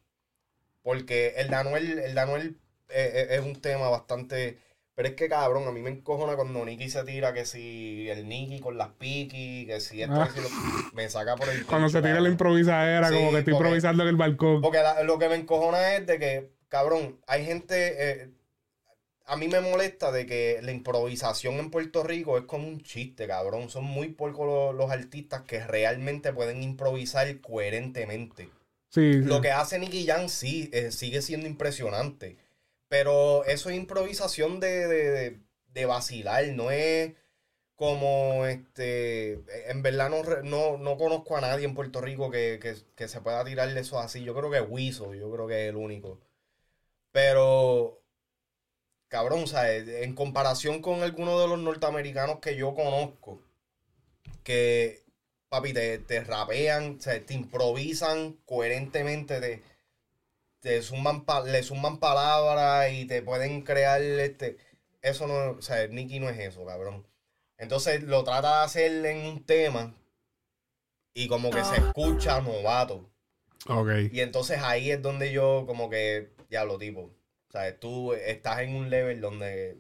Porque 0.82 1.34
el 1.38 1.50
de 1.50 1.56
Anuel, 1.56 2.00
el 2.00 2.14
de 2.16 2.20
Anuel 2.22 2.58
eh, 2.90 3.12
eh, 3.14 3.28
es 3.32 3.42
un 3.42 3.60
tema 3.62 3.90
bastante. 3.90 4.60
Pero 4.96 5.10
es 5.10 5.16
que 5.16 5.28
cabrón, 5.28 5.68
a 5.68 5.72
mí 5.72 5.82
me 5.82 5.90
encojona 5.90 6.36
cuando 6.38 6.64
Nicky 6.64 6.90
se 6.90 7.04
tira 7.04 7.34
que 7.34 7.46
si 7.46 8.10
el 8.10 8.30
Nicky 8.30 8.60
con 8.62 8.78
las 8.78 8.90
piqui, 8.90 9.66
que 9.66 9.80
si 9.82 10.02
esto, 10.02 10.22
Ah. 10.22 10.28
que 10.34 10.40
si 10.40 10.42
lo- 10.42 10.94
me 10.94 11.10
saca 11.10 11.36
por 11.36 11.50
el 11.50 11.66
Cuando 11.66 11.90
se 11.90 12.02
tira 12.02 12.22
la 12.22 12.30
improvisadera, 12.30 13.10
Sí, 13.10 13.16
como 13.16 13.32
que 13.32 13.40
estoy 13.40 13.54
porque- 13.54 13.68
improvisando 13.68 14.04
en 14.04 14.10
el 14.10 14.16
balcón. 14.16 14.62
Porque 14.62 14.78
la- 14.78 15.04
lo 15.04 15.20
que 15.20 15.28
me 15.28 15.36
encojona 15.36 15.96
es 15.96 16.08
de 16.08 16.18
que, 16.18 16.50
cabrón, 16.70 17.20
hay 17.28 17.46
gente. 17.46 17.76
eh, 17.98 18.30
a 19.26 19.36
mí 19.38 19.48
me 19.48 19.60
molesta 19.62 20.12
de 20.12 20.26
que 20.26 20.60
la 20.62 20.72
improvisación 20.72 21.56
en 21.56 21.72
Puerto 21.72 22.04
Rico 22.04 22.38
es 22.38 22.46
como 22.46 22.68
un 22.68 22.82
chiste, 22.82 23.28
cabrón. 23.28 23.70
Son 23.70 23.84
muy 23.84 24.10
pocos 24.10 24.46
los, 24.48 24.76
los 24.76 24.92
artistas 24.92 25.44
que 25.44 25.66
realmente 25.66 26.34
pueden 26.34 26.62
improvisar 26.64 27.42
coherentemente. 27.42 28.50
Sí. 28.90 29.14
Lo 29.16 29.42
que 29.42 29.52
hace 29.52 29.80
Nicky 29.80 30.06
Jam 30.06 30.30
sí 30.30 30.70
eh, 30.74 30.92
sigue 30.92 31.22
siendo 31.22 31.48
impresionante. 31.48 32.38
Pero 32.88 33.44
eso 33.46 33.70
es 33.70 33.76
improvisación 33.78 34.60
de, 34.60 34.88
de, 34.88 35.12
de- 35.12 35.40
de 35.74 35.86
vacilar, 35.86 36.48
no 36.50 36.72
es 36.72 37.14
como 37.76 38.46
este. 38.46 39.34
En 39.70 39.82
verdad 39.84 40.10
no, 40.10 40.24
no, 40.44 40.78
no 40.78 40.98
conozco 40.98 41.38
a 41.38 41.42
nadie 41.42 41.66
en 41.66 41.76
Puerto 41.76 42.02
Rico 42.02 42.32
que, 42.32 42.60
que- 42.62 42.76
que 42.96 43.08
se 43.10 43.22
pueda 43.22 43.44
tirarle 43.46 43.80
eso 43.82 44.00
así. 44.00 44.24
Yo 44.24 44.36
creo 44.36 44.52
que 44.52 44.62
Wiso, 44.62 45.14
yo 45.16 45.32
creo 45.32 45.48
que 45.48 45.66
es 45.66 45.70
el 45.70 45.76
único. 45.78 46.20
Pero. 47.12 48.02
Cabrón, 49.16 49.44
o 49.44 49.48
sea, 49.48 49.74
en 49.74 50.14
comparación 50.14 50.82
con 50.82 51.02
algunos 51.02 51.42
de 51.42 51.48
los 51.48 51.58
norteamericanos 51.60 52.40
que 52.42 52.58
yo 52.58 52.76
conozco, 52.76 53.42
que, 54.44 55.06
papi, 55.48 55.72
te, 55.72 56.00
te 56.00 56.22
rapean, 56.22 56.98
o 57.00 57.02
sea, 57.02 57.26
te 57.26 57.34
improvisan 57.34 58.34
coherentemente, 58.46 59.40
te, 59.40 59.64
te 60.60 60.82
suman 60.82 61.24
pa- 61.24 61.46
le 61.46 61.64
suman 61.64 61.98
palabras 62.02 62.92
y 62.92 63.06
te 63.06 63.22
pueden 63.22 63.62
crear 63.62 64.02
este. 64.02 64.58
Eso 65.02 65.28
no, 65.28 65.52
o 65.52 65.62
sea, 65.62 65.88
Nicky 65.88 66.20
no 66.20 66.30
es 66.30 66.38
eso, 66.40 66.66
cabrón. 66.66 67.08
Entonces 67.58 68.04
lo 68.04 68.26
trata 68.26 68.60
de 68.60 68.66
hacer 68.66 69.06
en 69.06 69.26
un 69.26 69.46
tema 69.46 69.96
y 71.14 71.30
como 71.30 71.52
que 71.52 71.64
se 71.64 71.78
escucha 71.78 72.42
novato. 72.42 73.10
Ok. 73.70 74.12
Y 74.12 74.20
entonces 74.20 74.60
ahí 74.62 74.92
es 74.92 75.02
donde 75.02 75.32
yo 75.32 75.64
como 75.66 75.90
que, 75.90 76.34
ya 76.50 76.66
lo 76.66 76.78
tipo, 76.78 77.12
sea, 77.56 77.80
tú 77.80 78.14
estás 78.14 78.60
en 78.62 78.76
un 78.76 78.90
level 78.90 79.22
donde 79.22 79.78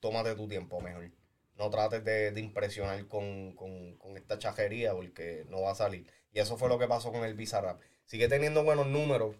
tómate 0.00 0.34
tu 0.34 0.48
tiempo 0.48 0.80
mejor. 0.80 1.10
No 1.56 1.70
trates 1.70 2.04
de, 2.04 2.32
impresionar 2.40 3.06
con, 3.08 3.54
con- 3.54 3.98
esta 4.16 4.38
chajería 4.38 4.92
porque 4.94 5.44
no 5.48 5.62
va 5.62 5.72
a 5.72 5.74
salir. 5.74 6.06
Y 6.32 6.40
eso 6.40 6.56
fue 6.56 6.68
lo 6.68 6.78
que 6.78 6.88
pasó 6.88 7.12
con 7.12 7.24
el 7.24 7.34
Bizarrap. 7.34 7.80
Sigue 8.04 8.28
teniendo 8.28 8.64
buenos 8.64 8.86
números. 8.86 9.36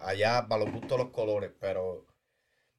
Allá, 0.00 0.46
para 0.48 0.64
los 0.64 0.72
gustos 0.74 0.98
los 0.98 1.10
colores, 1.10 1.50
pero 1.60 2.04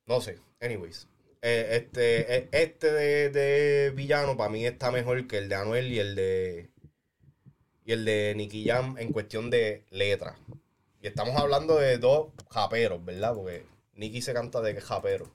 no 0.06 0.22
sé. 0.22 0.40
Anyways. 0.62 1.08
Eh, 1.42 1.70
este, 1.72 2.38
eh, 2.38 2.50
este 2.52 2.92
de, 2.92 3.30
de 3.30 3.92
villano 3.92 4.36
para 4.38 4.50
mí 4.50 4.66
está 4.66 4.92
mejor 4.92 5.28
que 5.28 5.38
el 5.38 5.50
de 5.50 5.56
Anuel 5.56 5.92
y 5.92 6.00
el 6.00 6.16
de 6.16 6.70
y 7.86 7.92
el 7.92 8.04
de 8.04 8.34
Nicky 8.36 8.66
Jam 8.68 8.98
en 8.98 9.12
cuestión 9.12 9.50
de 9.50 9.86
letra. 9.92 10.38
Y 11.02 11.08
estamos 11.08 11.36
hablando 11.40 11.78
de 11.78 12.00
dos 12.00 12.30
japeros, 12.50 13.04
¿verdad? 13.06 13.36
Porque 13.36 13.64
Nicky 13.96 14.22
se 14.22 14.34
canta 14.34 14.62
de 14.62 14.74
que 14.74 14.80
es 14.80 14.86
japero. 14.86 15.32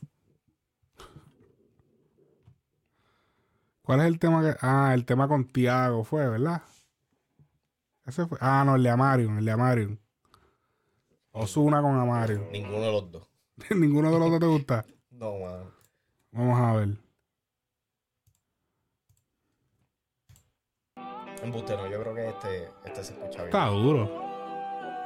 ¿Cuál 3.82 4.00
es 4.00 4.06
el 4.06 4.18
tema 4.18 4.42
que.? 4.42 4.56
Ah, 4.60 4.92
el 4.94 5.04
tema 5.04 5.26
con 5.26 5.46
Tiago 5.46 6.04
fue, 6.04 6.28
¿verdad? 6.28 6.62
Ese 8.06 8.26
fue. 8.26 8.38
Ah, 8.40 8.62
no, 8.64 8.76
el 8.76 8.82
de 8.82 8.90
Amarion, 8.90 9.38
el 9.38 9.44
de 9.44 9.50
Amarion. 9.50 9.98
Osuna 11.32 11.80
con 11.80 11.98
Amarion. 11.98 12.48
Ninguno 12.52 12.80
de 12.80 12.92
los 12.92 13.10
dos. 13.10 13.28
Ninguno 13.70 14.10
de 14.12 14.18
los 14.18 14.30
dos 14.30 14.40
te 14.40 14.46
gusta. 14.46 14.84
No, 15.10 15.38
mano. 15.38 15.70
Vamos 16.32 16.58
a 16.58 16.72
ver. 16.76 16.96
Embuste, 21.42 21.76
no, 21.76 21.90
yo 21.90 22.00
creo 22.00 22.14
que 22.14 22.28
este, 22.30 22.68
este 22.86 23.04
se 23.04 23.12
escucha 23.12 23.44
bien. 23.44 23.48
Está 23.48 23.66
duro. 23.66 24.08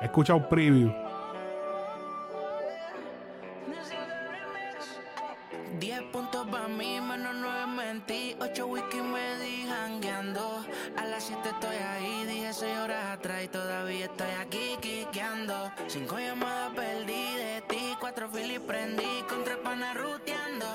He 0.00 0.04
escuchado 0.04 0.48
preview. 0.48 1.03
10 5.78 6.02
puntos 6.12 6.46
para 6.48 6.68
mí, 6.68 7.00
menos 7.00 7.34
9 7.34 7.66
mentí. 7.66 8.36
8 8.40 8.66
whisky 8.66 8.98
me 8.98 9.38
di 9.38 9.66
jangueando. 9.66 10.64
A 10.96 11.04
las 11.06 11.24
7 11.24 11.48
estoy 11.48 11.76
ahí, 11.76 12.26
dije 12.26 12.52
6 12.52 12.78
horas 12.78 13.04
atrás 13.18 13.44
y 13.44 13.48
todavía 13.48 14.04
estoy 14.04 14.30
aquí 14.40 14.76
quiqueando. 14.80 15.72
5 15.88 16.18
llamadas 16.18 16.72
perdí 16.74 17.34
de 17.34 17.62
ti, 17.68 17.83
4 18.14 18.28
filis 18.28 18.60
prendí, 18.60 19.24
con 19.28 19.42
3 19.42 19.56
panas 19.56 19.96
ruteando. 19.96 20.66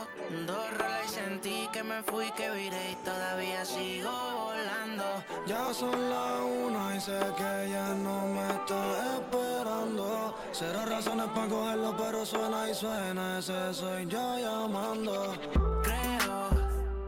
2 0.46 0.78
rolas 0.78 1.06
y 1.06 1.10
sentí 1.10 1.70
que 1.72 1.84
me 1.84 2.04
fui, 2.04 2.30
que 2.34 2.52
viré 2.52 2.92
y 2.92 2.96
todavía 2.96 3.64
sigo 3.64 4.12
volando. 4.12 5.06
Ya 5.48 5.74
son 5.74 6.10
las 6.10 6.42
una 6.42 6.96
y 6.98 7.00
sé 7.00 7.18
que 7.38 7.70
ya 7.72 7.88
no 7.94 8.28
me 8.28 8.46
está 8.50 9.16
esperando. 9.16 10.38
Cero 10.52 10.82
razones 10.86 11.28
para 11.28 11.48
cogerlo, 11.48 11.96
pero 11.96 12.26
suena 12.26 12.70
y 12.70 12.76
suena. 12.76 13.40
Ese 13.40 13.74
soy 13.74 14.06
yo 14.08 14.38
llamando. 14.38 15.34
Creo 15.82 16.50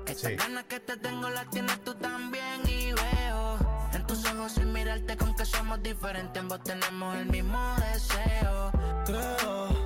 estas 0.06 0.38
ganas 0.38 0.64
que 0.64 0.80
te 0.80 0.96
tengo 0.96 1.30
las 1.30 1.50
tienes 1.50 1.84
tú 1.84 1.94
también 1.96 2.62
y 2.70 2.94
veo 2.94 3.58
en 3.92 4.08
tus 4.08 4.26
ojos 4.32 4.54
sin 4.54 4.72
mirarte 4.72 5.18
con 5.18 5.36
que 5.36 5.44
somos 5.44 5.84
diferentes, 5.84 6.42
ambos 6.42 6.64
tenemos 6.64 7.18
el 7.18 7.26
mismo 7.26 7.76
deseo. 7.92 8.72
Creo 9.06 9.81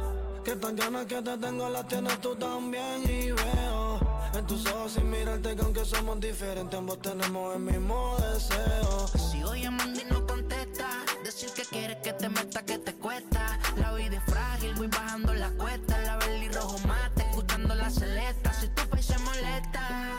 que 0.45 0.55
tan 0.57 0.75
ganas 0.75 1.07
que 1.07 1.19
te 1.23 1.37
tengo 1.39 1.67
las 1.69 1.87
tienes 1.87 2.21
tú 2.21 2.35
también 2.35 3.01
y 3.09 3.31
veo 3.31 3.99
en 4.35 4.45
tus 4.45 4.63
ojos 4.67 4.91
sin 4.91 5.09
mirarte 5.09 5.55
que 5.55 5.61
aunque 5.63 5.83
somos 5.83 6.19
diferentes 6.19 6.77
ambos 6.77 7.01
tenemos 7.01 7.55
el 7.55 7.61
mismo 7.61 8.15
deseo. 8.17 9.07
Sigo 9.31 9.55
llamando 9.55 9.99
y 9.99 10.05
no 10.05 10.25
contesta, 10.27 10.87
decir 11.23 11.49
que 11.55 11.63
quieres 11.63 11.97
que 12.03 12.13
te 12.13 12.29
meta 12.29 12.63
que 12.63 12.77
te 12.77 12.93
cuesta. 12.93 13.59
La 13.77 13.93
vida 13.93 14.17
es 14.17 14.23
frágil, 14.31 14.75
voy 14.75 14.87
bajando 14.87 15.33
la 15.33 15.49
cuesta, 15.49 15.97
la 16.03 16.19
y 16.37 16.49
rojo 16.49 16.77
mate, 16.87 17.23
escuchando 17.23 17.73
la 17.73 17.89
celesta. 17.89 18.53
Si 18.53 18.67
tu 18.67 18.87
país 18.87 19.05
se 19.05 19.17
molesta, 19.17 20.11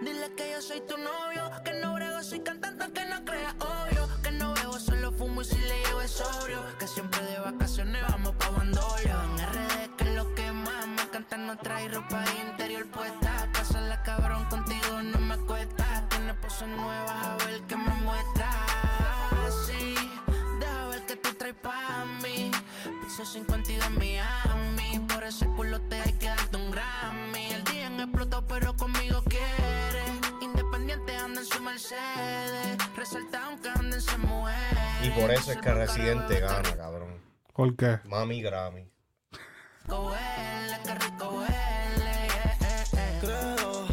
dile 0.00 0.32
que 0.36 0.52
yo 0.52 0.62
soy 0.62 0.80
tu 0.82 0.96
novio, 0.96 1.50
que 1.64 1.72
no 1.80 1.94
brego, 1.94 2.22
soy 2.22 2.38
cantante 2.38 2.92
que 2.92 3.04
no 3.06 3.24
crea 3.24 3.56
obvio, 3.58 4.08
que 4.22 4.30
no 4.30 4.54
bebo, 4.54 4.78
solo 4.78 5.10
fumo 5.10 5.42
y 5.42 5.44
si 5.44 5.58
le 5.58 5.82
llevo 5.82 6.02
es 6.02 6.12
sobrio, 6.12 6.62
que 6.78 6.86
siempre 6.86 7.20
de 7.22 7.40
vacaciones 7.40 8.00
vamos 8.08 8.36
pa' 8.36 8.50
Bandolio. 8.50 8.91
No 11.52 11.58
trae 11.58 11.86
ropa 11.88 12.24
de 12.24 12.50
interior 12.50 12.86
puesta, 12.86 13.46
pasarla 13.52 14.02
cabrón 14.02 14.42
contigo 14.46 15.02
no 15.02 15.18
me 15.18 15.36
cuesta, 15.44 15.84
tienes 16.08 16.34
poses 16.36 16.66
nuevas 16.68 17.10
a 17.10 17.36
ver 17.44 17.60
qué 17.68 17.76
me 17.76 17.94
muestras. 17.96 19.54
Sí, 19.66 19.94
deja 20.60 20.86
ver 20.86 21.04
que 21.04 21.16
tú 21.16 21.34
traes 21.34 21.54
pa' 21.56 22.06
mí, 22.22 22.50
piso 23.02 23.26
52 23.26 23.86
en 23.86 23.98
Miami, 23.98 25.06
por 25.06 25.24
ese 25.24 25.46
culo 25.48 25.78
te 25.82 26.00
hay 26.00 26.12
que 26.14 26.28
darte 26.28 26.56
un 26.56 26.70
Grammy. 26.70 27.52
El 27.52 27.64
día 27.64 27.86
en 27.88 28.00
explotó 28.00 28.46
pero 28.46 28.74
conmigo 28.74 29.22
quiere, 29.24 30.04
independiente 30.40 31.14
anda 31.16 31.42
en 31.42 31.46
su 31.46 31.60
Mercedes, 31.60 32.78
resalta 32.96 33.44
aunque 33.44 33.68
anden 33.68 34.00
se 34.00 34.16
muere. 34.16 34.56
Y 35.02 35.10
por 35.10 35.30
eso 35.30 35.52
es 35.52 35.58
que 35.58 35.74
Residente 35.74 36.40
gana, 36.40 36.76
cabrón. 36.76 37.20
¿Por 37.52 37.76
qué? 37.76 38.00
Mami 38.04 38.40
Grammy. 38.40 38.91
Creo 43.20 43.86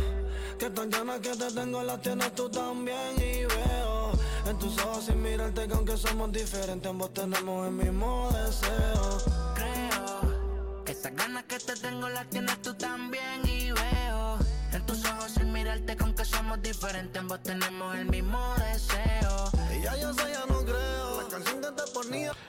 que 0.58 0.70
tan 0.70 0.90
ganas 0.90 1.20
que 1.20 1.36
te 1.36 1.52
tengo 1.52 1.84
las 1.84 2.02
tienes 2.02 2.34
tú 2.36 2.50
también 2.50 3.16
y 3.18 3.46
veo 3.46 4.12
en 4.46 4.58
tus 4.58 4.78
ojos 4.80 5.06
sin 5.06 5.22
mirarte 5.22 5.68
que 5.68 5.74
aunque 5.74 5.98
somos 5.98 6.32
diferentes 6.32 6.90
ambos 6.90 7.14
tenemos 7.14 7.68
el 7.68 7.74
mismo 7.74 8.30
deseo. 8.32 9.18
Creo 9.56 10.84
que 10.86 10.92
estas 10.92 11.16
ganas 11.16 11.44
que 11.44 11.60
te 11.60 11.76
tengo 11.76 12.10
las 12.10 12.28
tienes 12.30 12.62
tú 12.62 12.74
también 12.74 13.46
y 13.46 13.72
veo 13.72 14.38
en 14.74 14.86
tus 14.86 15.04
ojos 15.06 15.32
sin 15.32 15.52
mirarte 15.52 15.96
con 15.98 16.14
que 16.14 16.26
somos 16.26 16.62
diferentes 16.62 17.20
ambos 17.20 17.42
tenemos 17.44 17.96
el 17.96 18.06
mismo 18.06 18.56
deseo. 18.58 19.52
Y 19.78 19.84
ya 19.84 19.96
yo 19.98 20.14
sé, 20.14 20.32
ya 20.32 20.46
no 20.48 20.64
creo. 20.64 21.09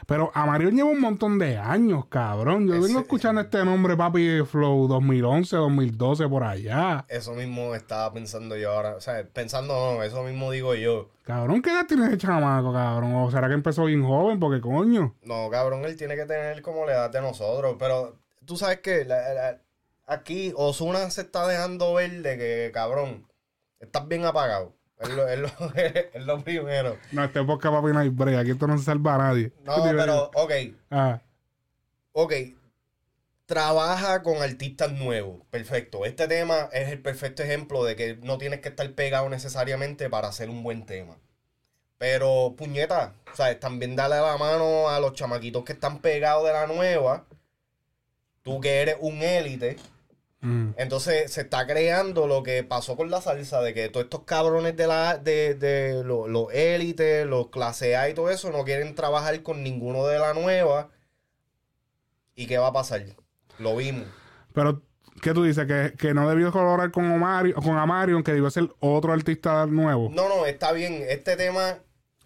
Pero 0.06 0.30
Amarion 0.34 0.74
lleva 0.74 0.88
un 0.88 1.00
montón 1.00 1.38
de 1.38 1.56
años, 1.56 2.06
cabrón. 2.06 2.66
Yo 2.66 2.80
vengo 2.80 3.00
escuchando 3.00 3.40
este 3.40 3.64
nombre, 3.64 3.96
papi, 3.96 4.42
Flow 4.44 4.88
2011, 4.88 5.56
2012, 5.56 6.28
por 6.28 6.42
allá. 6.42 7.04
Eso 7.08 7.34
mismo 7.34 7.74
estaba 7.74 8.12
pensando 8.12 8.56
yo 8.56 8.72
ahora. 8.72 8.96
O 8.96 9.00
sea, 9.00 9.24
pensando 9.32 9.74
no, 9.74 10.02
eso 10.02 10.22
mismo 10.24 10.50
digo 10.50 10.74
yo. 10.74 11.10
Cabrón, 11.22 11.62
¿qué 11.62 11.70
edad 11.70 11.86
tiene 11.86 12.06
ese 12.06 12.18
chamaco, 12.18 12.72
cabrón? 12.72 13.14
¿O 13.14 13.30
será 13.30 13.46
que 13.48 13.54
empezó 13.54 13.84
bien 13.84 14.04
joven? 14.04 14.40
Porque 14.40 14.60
coño. 14.60 15.14
No, 15.22 15.48
cabrón, 15.48 15.84
él 15.84 15.96
tiene 15.96 16.16
que 16.16 16.26
tener 16.26 16.60
como 16.62 16.86
la 16.86 16.92
edad 16.92 17.10
de 17.10 17.20
nosotros. 17.20 17.76
Pero 17.78 18.16
tú 18.44 18.56
sabes 18.56 18.80
que 18.80 19.06
aquí 20.06 20.52
Osuna 20.56 21.08
se 21.10 21.20
está 21.20 21.46
dejando 21.46 21.94
ver 21.94 22.22
de 22.22 22.36
que, 22.36 22.70
cabrón, 22.74 23.28
estás 23.78 24.08
bien 24.08 24.24
apagado. 24.24 24.74
Es 25.00 25.08
lo, 25.08 25.26
es 25.26 25.38
lo, 25.38 25.48
es 25.74 26.26
lo 26.26 26.44
primero. 26.44 26.98
No, 27.12 27.24
este 27.24 27.42
podcast, 27.42 27.74
papi, 27.74 27.92
no 27.92 27.98
hay 28.00 28.10
break. 28.10 28.38
Aquí 28.38 28.50
esto 28.50 28.66
no 28.66 28.76
se 28.78 28.84
salva 28.84 29.14
a 29.14 29.18
nadie. 29.18 29.52
No, 29.64 29.82
pero, 29.82 30.30
ok. 30.34 30.52
Ah, 30.90 31.20
Ok. 32.12 32.32
Trabaja 33.46 34.22
con 34.22 34.42
artistas 34.42 34.92
nuevos. 34.92 35.40
Perfecto. 35.50 36.04
Este 36.04 36.28
tema 36.28 36.68
es 36.72 36.88
el 36.90 37.00
perfecto 37.02 37.42
ejemplo 37.42 37.82
de 37.82 37.96
que 37.96 38.16
no 38.22 38.38
tienes 38.38 38.60
que 38.60 38.68
estar 38.68 38.88
pegado 38.92 39.28
necesariamente 39.28 40.08
para 40.08 40.28
hacer 40.28 40.50
un 40.50 40.62
buen 40.62 40.86
tema. 40.86 41.16
Pero, 41.98 42.54
puñeta, 42.56 43.14
¿sabes? 43.34 43.58
También 43.58 43.96
dale 43.96 44.16
la 44.16 44.36
mano 44.36 44.88
a 44.88 45.00
los 45.00 45.14
chamaquitos 45.14 45.64
que 45.64 45.72
están 45.72 45.98
pegados 45.98 46.46
de 46.46 46.52
la 46.52 46.66
nueva. 46.66 47.26
Tú 48.42 48.60
que 48.60 48.82
eres 48.82 48.96
un 49.00 49.20
élite. 49.22 49.76
Mm. 50.40 50.70
Entonces 50.76 51.32
se 51.32 51.42
está 51.42 51.66
creando 51.66 52.26
lo 52.26 52.42
que 52.42 52.62
pasó 52.64 52.96
con 52.96 53.10
la 53.10 53.20
salsa, 53.20 53.60
de 53.60 53.74
que 53.74 53.88
todos 53.88 54.04
estos 54.04 54.24
cabrones 54.24 54.76
de 54.76 54.86
la 54.86 55.18
de, 55.18 55.54
de 55.54 56.02
lo- 56.04 56.28
los 56.28 56.52
élites, 56.52 57.26
los 57.26 57.48
clase 57.48 57.96
A 57.96 58.08
y 58.08 58.14
todo 58.14 58.30
eso, 58.30 58.50
no 58.50 58.64
quieren 58.64 58.94
trabajar 58.94 59.42
con 59.42 59.62
ninguno 59.62 60.06
de 60.06 60.18
la 60.18 60.34
nueva. 60.34 60.90
¿Y 62.34 62.46
qué 62.46 62.58
va 62.58 62.68
a 62.68 62.72
pasar? 62.72 63.02
Lo 63.58 63.76
vimos. 63.76 64.06
Pero, 64.54 64.82
¿qué 65.20 65.34
tú 65.34 65.44
dices? 65.44 65.66
Que, 65.66 65.92
que 65.98 66.14
no 66.14 66.28
debió 66.28 66.50
colaborar 66.52 66.90
con 66.90 67.10
Omarion, 67.10 67.60
con 67.60 67.76
Amarion, 67.76 68.22
que 68.22 68.32
debió 68.32 68.50
ser 68.50 68.70
otro 68.80 69.12
artista 69.12 69.66
nuevo. 69.66 70.08
No, 70.10 70.28
no, 70.28 70.46
está 70.46 70.72
bien. 70.72 71.04
Este 71.08 71.36
tema, 71.36 71.78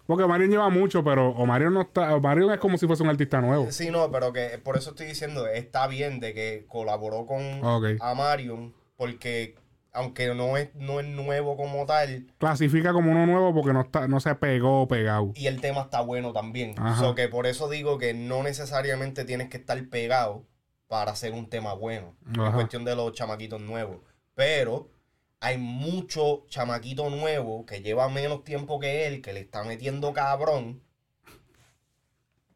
Porque 0.07 0.23
Omarion 0.23 0.51
lleva 0.51 0.69
mucho, 0.69 1.03
pero 1.03 1.29
Omarion 1.31 1.73
no 1.73 1.81
está. 1.81 2.15
Omarion 2.15 2.51
es 2.51 2.59
como 2.59 2.77
si 2.77 2.85
fuese 2.87 3.03
un 3.03 3.09
artista 3.09 3.41
nuevo. 3.41 3.71
sí, 3.71 3.89
no, 3.91 4.11
pero 4.11 4.31
que 4.33 4.59
por 4.63 4.77
eso 4.77 4.91
estoy 4.91 5.07
diciendo, 5.07 5.47
está 5.47 5.87
bien 5.87 6.19
de 6.19 6.33
que 6.33 6.65
colaboró 6.67 7.25
con 7.25 7.63
Ok. 7.63 7.85
Amarion, 7.99 8.73
porque 8.97 9.55
aunque 9.91 10.33
no 10.35 10.57
es, 10.57 10.75
no 10.75 10.99
es 10.99 11.07
nuevo 11.07 11.55
como 11.55 11.85
tal, 11.85 12.27
Clasifica 12.37 12.91
como 12.91 13.11
uno 13.11 13.25
nuevo 13.25 13.53
porque 13.53 13.71
no 13.71 13.79
está, 13.81 14.07
no 14.09 14.19
se 14.19 14.35
pegó 14.35 14.87
pegado. 14.89 15.31
y 15.35 15.47
el 15.47 15.61
tema 15.61 15.81
está 15.81 16.01
bueno 16.01 16.33
también. 16.33 16.75
Ajá. 16.77 16.99
So 16.99 17.15
que 17.15 17.29
por 17.29 17.47
eso 17.47 17.69
digo 17.69 17.97
que 17.97 18.13
no 18.13 18.43
necesariamente 18.43 19.23
tienes 19.23 19.49
que 19.49 19.55
estar 19.57 19.81
pegado 19.87 20.45
para 20.87 21.11
hacer 21.13 21.31
un 21.33 21.49
tema 21.49 21.73
bueno. 21.73 22.15
Es 22.31 22.37
Ajá. 22.39 22.51
cuestión 22.53 22.83
de 22.85 22.95
los 22.95 23.13
chamaquitos 23.13 23.61
nuevos. 23.61 23.97
Pero 24.35 24.89
hay 25.39 25.57
mucho 25.57 26.45
chamaquito 26.49 27.09
nuevo 27.09 27.65
que 27.65 27.81
lleva 27.81 28.09
menos 28.09 28.43
tiempo 28.43 28.79
que 28.79 29.05
él, 29.07 29.21
que 29.21 29.33
le 29.33 29.41
está 29.41 29.63
metiendo 29.63 30.13
cabrón, 30.13 30.81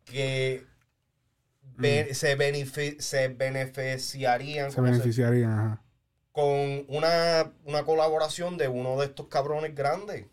que 0.06 0.64
be- 1.77 2.14
se, 2.14 2.38
benefi- 2.38 2.99
se 2.99 3.27
beneficiarían 3.30 4.67
Mm. 4.67 4.72
Se 4.72 4.75
¿cómo 4.75 4.88
se- 4.88 4.91
beneficiarían, 4.93 5.51
ajá. 5.51 5.82
con 6.32 6.85
una, 6.88 7.51
una 7.66 7.83
colaboración 7.83 8.58
de 8.58 8.67
uno 8.67 8.99
de 8.99 9.08
estos 9.08 9.27
cabrones 9.27 9.75
grandes. 9.75 10.25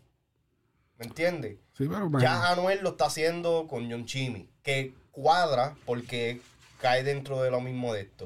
¿Me 0.97 1.05
entiendes? 1.05 1.57
Sí, 1.77 1.87
pero 1.87 2.09
Ya 2.19 2.49
Anuel 2.51 2.79
lo 2.81 2.89
está 2.91 3.05
haciendo 3.05 3.67
con 3.67 3.91
John 3.91 4.05
Chimmy, 4.05 4.49
que 4.63 4.93
cuadra 5.11 5.75
porque 5.85 6.41
cae 6.81 7.03
dentro 7.03 7.41
de 7.43 7.51
lo 7.51 7.61
mismo 7.61 7.93
de 7.93 8.01
esto. 8.01 8.25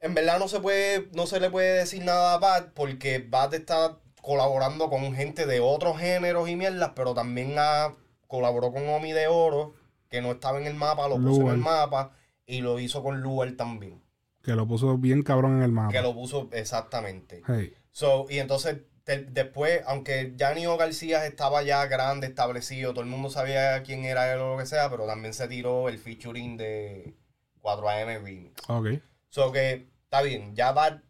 En 0.00 0.14
verdad 0.14 0.38
no 0.38 0.48
se 0.48 0.60
puede, 0.60 1.08
no 1.12 1.26
se 1.26 1.40
le 1.40 1.50
puede 1.50 1.78
decir 1.78 2.04
nada 2.04 2.34
a 2.34 2.38
Bad 2.38 2.68
porque 2.74 3.18
Bad 3.18 3.54
está 3.54 3.98
colaborando 4.22 4.90
con 4.90 5.12
gente 5.14 5.46
de 5.46 5.60
otros 5.60 5.98
géneros 5.98 6.48
y 6.48 6.56
mierdas, 6.56 6.92
pero 6.94 7.14
también 7.14 7.54
ha, 7.58 7.94
colaboró 8.26 8.72
con 8.72 8.88
Omi 8.88 9.12
de 9.12 9.26
Oro, 9.26 9.74
que 10.08 10.20
no 10.20 10.32
estaba 10.32 10.58
en 10.60 10.66
el 10.66 10.74
mapa, 10.74 11.08
lo 11.08 11.16
puso 11.16 11.40
en 11.42 11.48
el 11.48 11.58
mapa, 11.58 12.12
y 12.46 12.60
lo 12.60 12.78
hizo 12.78 13.02
con 13.02 13.20
Lugar 13.22 13.50
también. 13.56 14.02
Que 14.42 14.52
lo 14.54 14.66
puso 14.66 14.96
bien 14.98 15.22
cabrón 15.22 15.56
en 15.58 15.62
el 15.62 15.72
mapa. 15.72 15.92
Que 15.92 16.00
lo 16.02 16.14
puso 16.14 16.48
exactamente. 16.52 17.42
Hey. 17.46 17.74
So, 17.90 18.26
y 18.30 18.38
entonces, 18.38 18.78
te- 19.04 19.24
después, 19.24 19.82
aunque 19.86 20.34
Janio 20.38 20.76
García 20.76 21.26
estaba 21.26 21.62
ya 21.62 21.84
grande, 21.86 22.26
establecido, 22.28 22.92
todo 22.92 23.02
el 23.02 23.10
mundo 23.10 23.30
sabía 23.30 23.82
quién 23.82 24.04
era 24.04 24.32
él 24.32 24.38
o 24.40 24.52
lo 24.52 24.58
que 24.58 24.66
sea, 24.66 24.88
pero 24.90 25.06
también 25.06 25.34
se 25.34 25.48
tiró 25.48 25.88
el 25.88 25.98
featuring 25.98 26.56
de 26.56 27.14
4AM 27.62 28.22
Remix. 28.22 28.52
Ok. 28.68 28.88
So 29.30 29.52
que 29.52 29.86
está 30.04 30.22
bien, 30.22 30.54
ya 30.54 30.72
va 30.72 31.02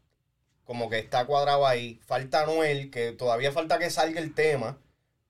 como 0.64 0.90
que 0.90 0.98
está 0.98 1.24
cuadrado 1.26 1.66
ahí. 1.66 1.98
Falta 2.04 2.44
Noel, 2.44 2.90
que 2.90 3.12
todavía 3.12 3.52
falta 3.52 3.78
que 3.78 3.88
salga 3.90 4.20
el 4.20 4.34
tema, 4.34 4.76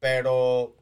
pero 0.01 0.75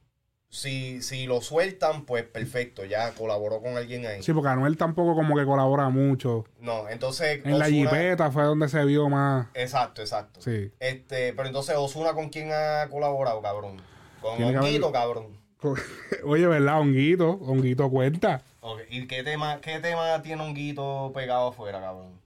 si, 0.48 1.02
si 1.02 1.26
lo 1.26 1.42
sueltan, 1.42 2.06
pues 2.06 2.24
perfecto, 2.24 2.84
ya 2.84 3.12
colaboró 3.12 3.60
con 3.60 3.76
alguien 3.76 4.06
ahí. 4.06 4.22
Sí, 4.22 4.32
porque 4.32 4.48
Anuel 4.48 4.76
tampoco 4.78 5.14
como 5.14 5.36
que 5.36 5.44
colabora 5.44 5.88
mucho. 5.90 6.44
No, 6.60 6.88
entonces. 6.88 7.42
En 7.44 7.58
la 7.58 7.66
jipeta 7.66 8.30
fue 8.30 8.44
donde 8.44 8.68
se 8.68 8.82
vio 8.84 9.08
más. 9.08 9.48
Exacto, 9.54 10.00
exacto. 10.00 10.40
Sí. 10.40 10.70
Este, 10.80 11.32
pero 11.34 11.48
entonces 11.48 11.76
Osuna 11.76 12.14
con 12.14 12.30
quién 12.30 12.50
ha 12.52 12.88
colaborado, 12.88 13.42
cabrón. 13.42 13.82
Con 14.22 14.42
haber- 14.42 14.58
Honguito, 14.58 14.92
cabrón. 14.92 15.36
Oye, 16.24 16.46
¿verdad? 16.46 16.80
Honguito. 16.80 17.30
Honguito 17.42 17.90
cuenta. 17.90 18.42
¿Y 18.88 19.06
qué 19.06 19.22
tema, 19.22 19.60
qué 19.60 19.78
tema 19.80 20.20
tiene 20.22 20.42
Honguito 20.42 21.12
pegado 21.14 21.48
afuera, 21.48 21.80
cabrón? 21.80 22.20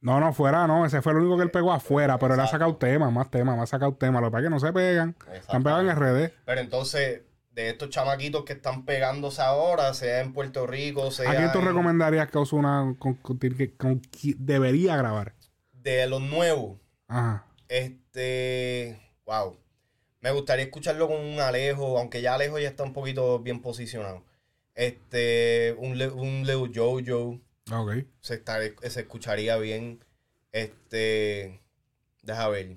No, 0.00 0.18
no, 0.18 0.32
fuera, 0.32 0.66
no. 0.66 0.84
Ese 0.84 1.00
fue 1.02 1.12
el 1.12 1.18
único 1.18 1.36
que 1.36 1.44
él 1.44 1.50
pegó 1.50 1.72
afuera, 1.72 2.18
pero 2.18 2.34
él 2.34 2.40
ha 2.40 2.46
sacado 2.48 2.74
temas, 2.76 3.12
más 3.12 3.30
temas, 3.30 3.56
más 3.56 3.68
sacado 3.68 3.94
temas. 3.94 4.20
Lo 4.20 4.28
que 4.28 4.32
pasa 4.32 4.40
es 4.40 4.46
que 4.46 4.50
no 4.50 4.60
se 4.60 4.72
pegan. 4.72 5.16
Están 5.32 5.62
pegados 5.62 5.84
en 5.84 5.90
RD. 5.96 6.32
Pero 6.44 6.60
entonces, 6.60 7.22
de 7.52 7.68
estos 7.68 7.90
chamaquitos 7.90 8.44
que 8.44 8.54
están 8.54 8.84
pegándose 8.84 9.42
ahora, 9.42 9.94
sea 9.94 10.20
en 10.20 10.32
Puerto 10.32 10.66
Rico, 10.66 11.10
sea 11.12 11.30
¿A 11.30 11.36
quién 11.36 11.52
tú 11.52 11.60
en- 11.60 11.66
recomendarías 11.66 12.28
que 12.30 12.38
Osuna 12.38 12.96
con, 12.98 13.14
con- 13.14 13.38
con 13.76 14.02
debería 14.38 14.96
grabar? 14.96 15.34
de 15.72 16.06
los 16.06 16.20
nuevos, 16.20 16.78
Ajá. 17.08 17.44
este, 17.68 19.00
wow. 19.26 19.56
Me 20.20 20.30
gustaría 20.30 20.64
escucharlo 20.64 21.08
con 21.08 21.18
un 21.20 21.40
Alejo, 21.40 21.98
aunque 21.98 22.22
ya 22.22 22.34
Alejo 22.34 22.58
ya 22.60 22.68
está 22.68 22.84
un 22.84 22.92
poquito 22.92 23.40
bien 23.40 23.60
posicionado. 23.60 24.22
Este, 24.74 25.74
un, 25.78 25.98
Le- 25.98 26.08
un 26.08 26.46
Leo 26.46 26.66
Jojo. 26.72 27.40
Ok. 27.72 27.92
se, 28.20 28.42
se 28.90 29.00
escucharía 29.00 29.56
bien. 29.58 30.04
Este. 30.52 31.60
Deja 32.22 32.48
ver. 32.48 32.76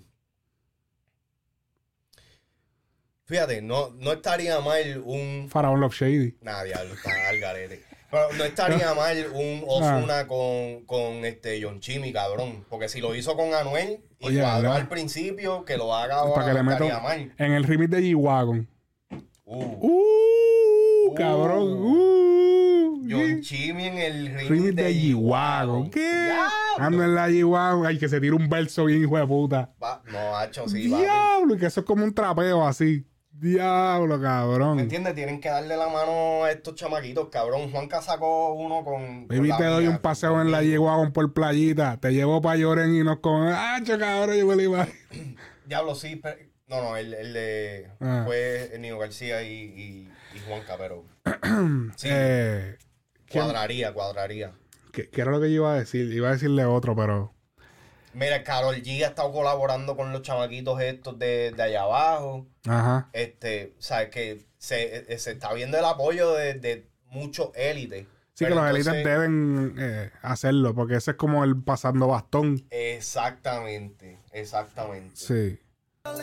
Fíjate, 3.26 3.62
no, 3.62 3.90
no 3.92 4.14
estaría 4.14 4.60
mal 4.60 5.02
un. 5.04 5.48
Faraón 5.50 5.80
Love 5.82 5.96
Shady. 5.96 6.38
Nah, 6.42 6.64
diablo, 6.64 6.94
está 6.94 7.30
al 7.30 7.40
garete. 7.40 7.84
Pero 8.12 8.32
no 8.34 8.44
estaría 8.44 8.94
mal 8.94 9.28
un 9.34 9.64
Osuna 9.68 10.28
con, 10.28 10.86
con 10.86 11.26
este 11.26 11.60
John 11.62 11.80
Chimmy, 11.80 12.14
cabrón. 12.14 12.66
Porque 12.70 12.88
si 12.88 13.02
lo 13.02 13.16
hizo 13.16 13.36
con 13.36 13.54
Anuel 13.56 14.00
y 14.20 14.28
Oye, 14.28 14.42
cuadró 14.42 14.62
¿verdad? 14.70 14.76
al 14.78 14.88
principio, 14.90 15.66
que 15.66 15.76
lo 15.76 15.94
haga 15.96 16.18
ahora 16.18 16.36
Para 16.36 16.48
que 16.48 16.54
le 16.54 16.64
no 16.64 16.72
estaría 16.72 17.00
mal. 17.00 17.34
en 17.38 17.52
el 17.54 17.64
remix 17.64 17.90
de 17.92 18.02
G-Wagon. 18.02 18.68
Uh, 19.44 19.56
Uh, 19.88 20.25
cabrón. 21.16 21.74
Uh, 21.74 23.08
John 23.10 23.42
Chimmy 23.42 23.85
en 23.85 23.98
el 24.00 24.34
remix 24.34 24.76
de, 24.76 24.94
G-Wagon. 24.94 25.90
¿Qué? 25.92 26.32
Ando 26.77 27.03
en 27.03 27.14
la 27.16 27.30
G-Wagon. 27.30 27.85
Ay, 27.85 27.98
que 28.00 28.10
se 28.10 28.19
tira 28.19 28.35
un 28.35 28.50
verso 28.50 28.85
bien 28.85 29.02
hijo 29.03 29.18
de 29.18 29.27
puta. 29.27 29.74
Va- 29.82 30.02
No, 30.11 30.35
hacho, 30.38 30.68
sí, 30.68 30.90
va. 30.90 30.98
Diablo, 31.00 31.56
y 31.56 31.58
que 31.60 31.68
eso 31.68 31.82
es 31.82 31.85
como 31.85 32.03
un 32.03 32.14
trapeo 32.14 32.66
así. 32.66 33.06
Diablo, 33.32 34.18
¿Me 34.18 34.24
cabrón. 34.24 34.80
entiendes? 34.80 35.14
Tienen 35.14 35.42
que 35.42 35.50
darle 35.50 35.76
la 35.76 35.88
mano 35.90 36.45
a 36.45 36.52
estos 36.52 36.74
chamaquitos, 36.76 37.27
cabrón. 37.30 37.69
Juanca 37.69 38.02
sacó 38.02 38.53
uno 38.53 38.84
con. 38.85 39.27
con 39.27 39.27
Baby, 39.27 39.52
te 39.58 39.66
doy 39.66 39.88
un 39.88 39.98
paseo 40.00 40.32
con 40.32 40.42
en 40.42 40.52
la. 40.52 40.64
G-Wagon 40.64 41.11
por 41.11 41.34
playita. 41.34 41.98
Te 42.00 42.11
llevo 42.11 42.42
para 42.42 42.56
Lloren 42.58 42.95
y 42.95 43.03
nos 43.03 43.19
comen. 43.19 43.53
¡Ah, 43.53 43.77
cabrón! 43.85 44.35
Yo 44.38 44.48
me 44.48 44.64
iba. 44.64 44.88
Diablo, 45.68 45.95
sí. 45.95 46.16
pero- 46.16 46.38
No, 46.68 46.82
no, 46.82 46.98
el, 46.98 47.14
el 47.14 47.34
de. 47.34 47.92
Ah. 48.00 48.24
Fue 48.26 48.72
el 48.74 48.82
Nino 48.82 48.98
García 48.98 49.44
y, 49.44 49.53
y, 49.53 50.10
y 50.36 50.40
Juanca, 50.48 50.76
pero. 50.78 51.06
Sí. 51.96 52.08
Eh, 52.12 52.78
¿quién- 53.26 53.44
Cuadraría, 53.46 53.94
cuadraría. 53.94 54.54
¿qué, 54.92 55.10
qué 55.10 55.22
era 55.22 55.32
lo 55.32 55.40
que 55.42 55.50
yo 55.50 55.56
iba 55.62 55.74
a 55.74 55.78
decir? 55.80 56.12
Iba 56.14 56.30
a 56.30 56.34
decirle 56.34 56.66
otro, 56.66 56.96
pero. 56.96 57.34
Mira, 58.14 58.44
Carol 58.44 58.76
G 58.76 59.04
ha 59.04 59.08
estado 59.08 59.32
colaborando 59.34 59.98
con 59.98 60.12
los 60.14 60.22
chamaquitos 60.22 60.80
estos 60.82 61.20
de, 61.20 61.52
de 61.52 61.64
allá 61.64 61.82
abajo. 61.84 62.48
Ajá. 62.66 63.10
Este, 63.12 63.74
o 63.78 63.82
sea, 63.82 64.10
que 64.10 64.46
se, 64.58 65.14
eh, 65.14 65.18
se 65.20 65.32
está 65.32 65.54
viendo 65.54 65.78
el 65.78 65.84
apoyo 65.86 66.34
de, 66.34 66.54
de 66.54 66.88
muchos 67.08 67.50
élites. 67.56 68.06
Sí, 68.34 68.44
Pero 68.46 68.56
que 68.56 68.56
los 68.62 68.70
entonces- 68.70 68.94
élites 68.94 69.06
deben 69.12 69.76
eh, 69.78 70.12
hacerlo, 70.22 70.74
porque 70.74 70.96
ese 70.96 71.12
es 71.12 71.18
como 71.18 71.44
el 71.44 71.62
pasando 71.62 72.08
bastón. 72.08 72.66
Exactamente, 72.70 74.20
exactamente. 74.32 75.16
Sí. 75.16 75.60
Con 76.06 76.22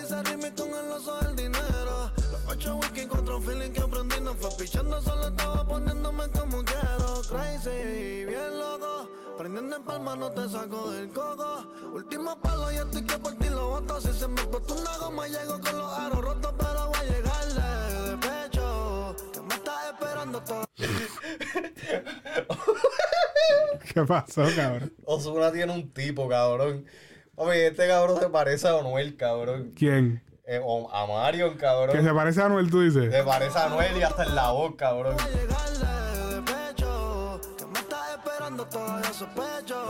el 0.69 0.93
oso 0.93 1.19
del 1.21 1.35
dinero. 1.35 2.13
Los 2.31 2.47
ocho 2.47 2.77
whisky, 2.77 3.05
cuatro 3.07 3.41
feeling 3.41 3.73
que 3.73 3.81
aprendí 3.81 4.21
no 4.21 4.33
fue 4.35 4.51
pichando, 4.57 5.03
solo 5.03 5.27
estaba 5.27 5.67
poniéndome 5.67 6.29
como 6.29 6.63
quiero. 6.63 7.21
Crazy, 7.29 8.25
bien 8.27 8.59
loco. 8.59 9.11
Prendiendo 9.37 9.75
en 9.77 9.83
palma 9.83 10.15
no 10.15 10.31
te 10.31 10.49
saco 10.49 10.93
del 10.93 11.09
coco. 11.09 11.67
Último 11.95 12.41
palo 12.41 12.71
y 12.71 12.77
estoy 12.77 13.05
que 13.05 13.19
por 13.19 13.35
ti 13.39 13.49
lo 13.49 13.71
boto. 13.71 14.01
Si 14.01 14.13
se 14.13 14.29
me 14.29 14.41
explotó 14.43 14.75
una 14.75 14.97
goma, 14.99 15.27
llego 15.27 15.61
con 15.61 15.77
los 15.79 15.93
aros 15.93 16.23
rotos, 16.23 16.55
pero 16.59 16.87
voy 16.87 16.99
a 16.99 17.05
llegarle 17.05 17.63
de 18.11 18.17
pecho. 18.19 19.17
Que 19.33 19.41
me 19.41 19.55
estás 19.55 19.87
esperando 19.93 20.41
todo. 20.43 20.65
¿Qué 23.93 24.05
pasó, 24.05 24.45
cabrón? 24.55 24.95
Osuna 25.05 25.51
tiene 25.51 25.73
un 25.73 25.93
tipo, 25.93 26.29
cabrón. 26.29 26.87
Oye, 27.45 27.67
este 27.67 27.89
cabrón 27.89 28.21
se 28.21 28.29
parece 28.29 28.69
a 28.69 28.79
Anuel, 28.79 29.17
cabrón. 29.17 29.73
¿Quién? 29.77 30.23
Eh, 30.47 30.61
o 30.63 30.89
a 30.93 31.07
Marion, 31.09 31.57
cabrón. 31.57 31.97
Que 31.97 32.01
se 32.01 32.15
parece 32.15 32.41
a 32.41 32.47
Anuel, 32.47 32.71
tú 32.71 32.83
dices. 32.83 33.13
Se 33.13 33.25
parece 33.25 33.59
a 33.59 33.65
Anuel 33.65 33.97
y 33.97 34.03
hasta 34.03 34.23
en 34.23 34.35
la 34.37 34.53
voz, 34.53 34.77
cabrón. 34.77 35.17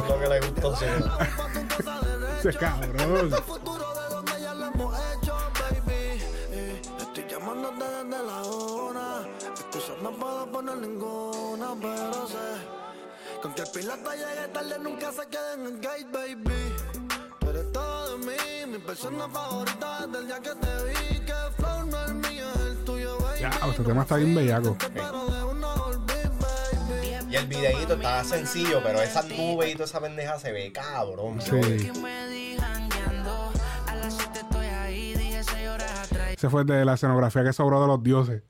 Lo 0.08 0.18
que 0.18 0.28
le 0.28 0.40
gusta 0.40 0.62
a 0.62 0.66
Osuna. 0.68 1.18
Ese 2.38 2.54
cabrón. 2.54 3.30
no 10.02 10.10
puedo 10.12 10.50
poner 10.50 10.76
ninguna, 10.78 11.74
pero 11.80 12.26
sé. 12.28 13.40
Con 13.42 13.52
que 13.52 13.62
el 13.62 13.70
piloto 13.70 14.10
llegue 14.12 14.48
tarde 14.52 14.78
nunca 14.78 15.12
se 15.12 15.26
quede 15.28 15.54
en 15.54 15.66
el 15.66 15.80
gate, 15.80 16.06
baby. 16.12 17.11
Mí, 18.22 18.66
mi 18.72 18.78
persona 18.78 19.28
favorita 19.28 20.06
desde 20.06 20.18
el 20.18 20.26
día 20.26 20.40
que 20.40 20.50
te 20.50 20.84
vi. 20.84 21.20
Que 21.20 21.34
flow 21.56 21.86
no 21.86 22.04
es 22.04 22.14
mío, 22.14 22.46
es 22.54 22.60
el 22.60 22.84
tuyo, 22.84 23.18
baby. 23.18 23.40
Ya, 23.40 23.50
este 23.68 23.82
tema 23.82 24.02
está 24.02 24.16
bien 24.16 24.34
bellaco. 24.34 24.76
Y 27.28 27.36
el 27.36 27.46
videíto 27.46 27.94
estaba 27.94 28.24
sencillo, 28.24 28.80
pero 28.82 29.00
esas 29.00 29.26
nubes 29.28 29.70
y 29.70 29.72
toda 29.72 29.86
esa 29.86 30.00
pendeja 30.00 30.38
se 30.38 30.52
ve 30.52 30.70
cabrón. 30.72 31.40
Sí. 31.40 31.90
Ese 36.32 36.50
fue 36.50 36.64
de 36.64 36.84
la 36.84 36.94
escenografía 36.94 37.44
que 37.44 37.52
sobró 37.52 37.80
de 37.80 37.86
los 37.86 38.02
dioses. 38.02 38.42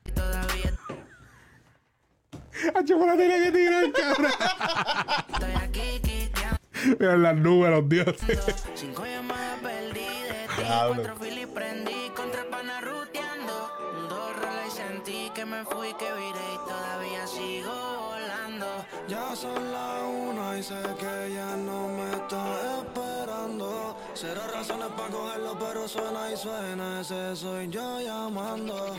A 2.75 2.83
chocolate 2.83 3.27
tiene 3.27 3.43
que 3.43 3.51
tirar, 3.51 3.91
cabrón. 3.93 4.31
Mira 6.99 7.17
las 7.17 7.35
nubes, 7.35 7.71
los 7.71 7.89
dioses. 7.89 8.63
Cinco 8.75 9.05
llamadas 9.05 9.59
perdí 9.61 9.99
de 9.99 10.47
ti, 10.55 10.63
Diablo. 10.63 10.95
cuatro 10.95 11.15
filis 11.17 11.47
prendí, 11.47 12.09
contra 12.15 12.43
pana 12.49 12.81
ruteando. 12.81 13.71
Dos 14.09 14.35
roles 14.37 14.73
sentí 14.73 15.31
que 15.33 15.45
me 15.45 15.63
fui, 15.65 15.93
que 15.93 16.05
viré 16.05 16.45
y 16.53 16.57
todavía 16.67 17.27
sigo 17.27 18.09
volando. 18.09 18.67
Ya 19.07 19.35
son 19.35 19.71
las 19.71 20.03
una 20.03 20.57
y 20.57 20.63
sé 20.63 20.81
que 20.99 21.33
ya 21.33 21.55
no 21.57 21.87
me 21.89 22.11
está 22.11 22.43
esperando. 22.79 23.97
Será 24.13 24.47
razones 24.47 24.87
para 24.97 25.09
cogerlo, 25.09 25.57
pero 25.59 25.87
suena 25.87 26.31
y 26.31 26.37
suena. 26.37 27.01
Ese 27.01 27.35
soy 27.35 27.67
yo 27.69 27.99
llamando. 28.01 28.95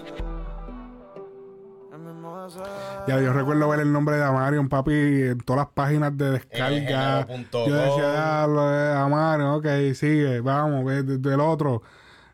El. 1.98 3.06
Ya, 3.06 3.20
yo 3.20 3.32
recuerdo 3.32 3.68
ver 3.68 3.80
el 3.80 3.92
nombre 3.92 4.16
de 4.16 4.24
Amarion, 4.24 4.68
papi, 4.68 4.92
en 4.92 5.38
todas 5.38 5.66
las 5.66 5.72
páginas 5.74 6.16
de 6.16 6.30
descarga. 6.32 7.24
Género.com. 7.26 7.68
Yo 7.68 7.74
decía, 7.74 8.10
diablo, 8.12 8.72
eh, 8.74 8.92
Amarion, 8.94 9.50
ok, 9.50 9.66
sigue, 9.94 10.40
vamos, 10.40 10.84
ve 10.84 11.02
de- 11.02 11.18
del 11.18 11.40
otro. 11.40 11.82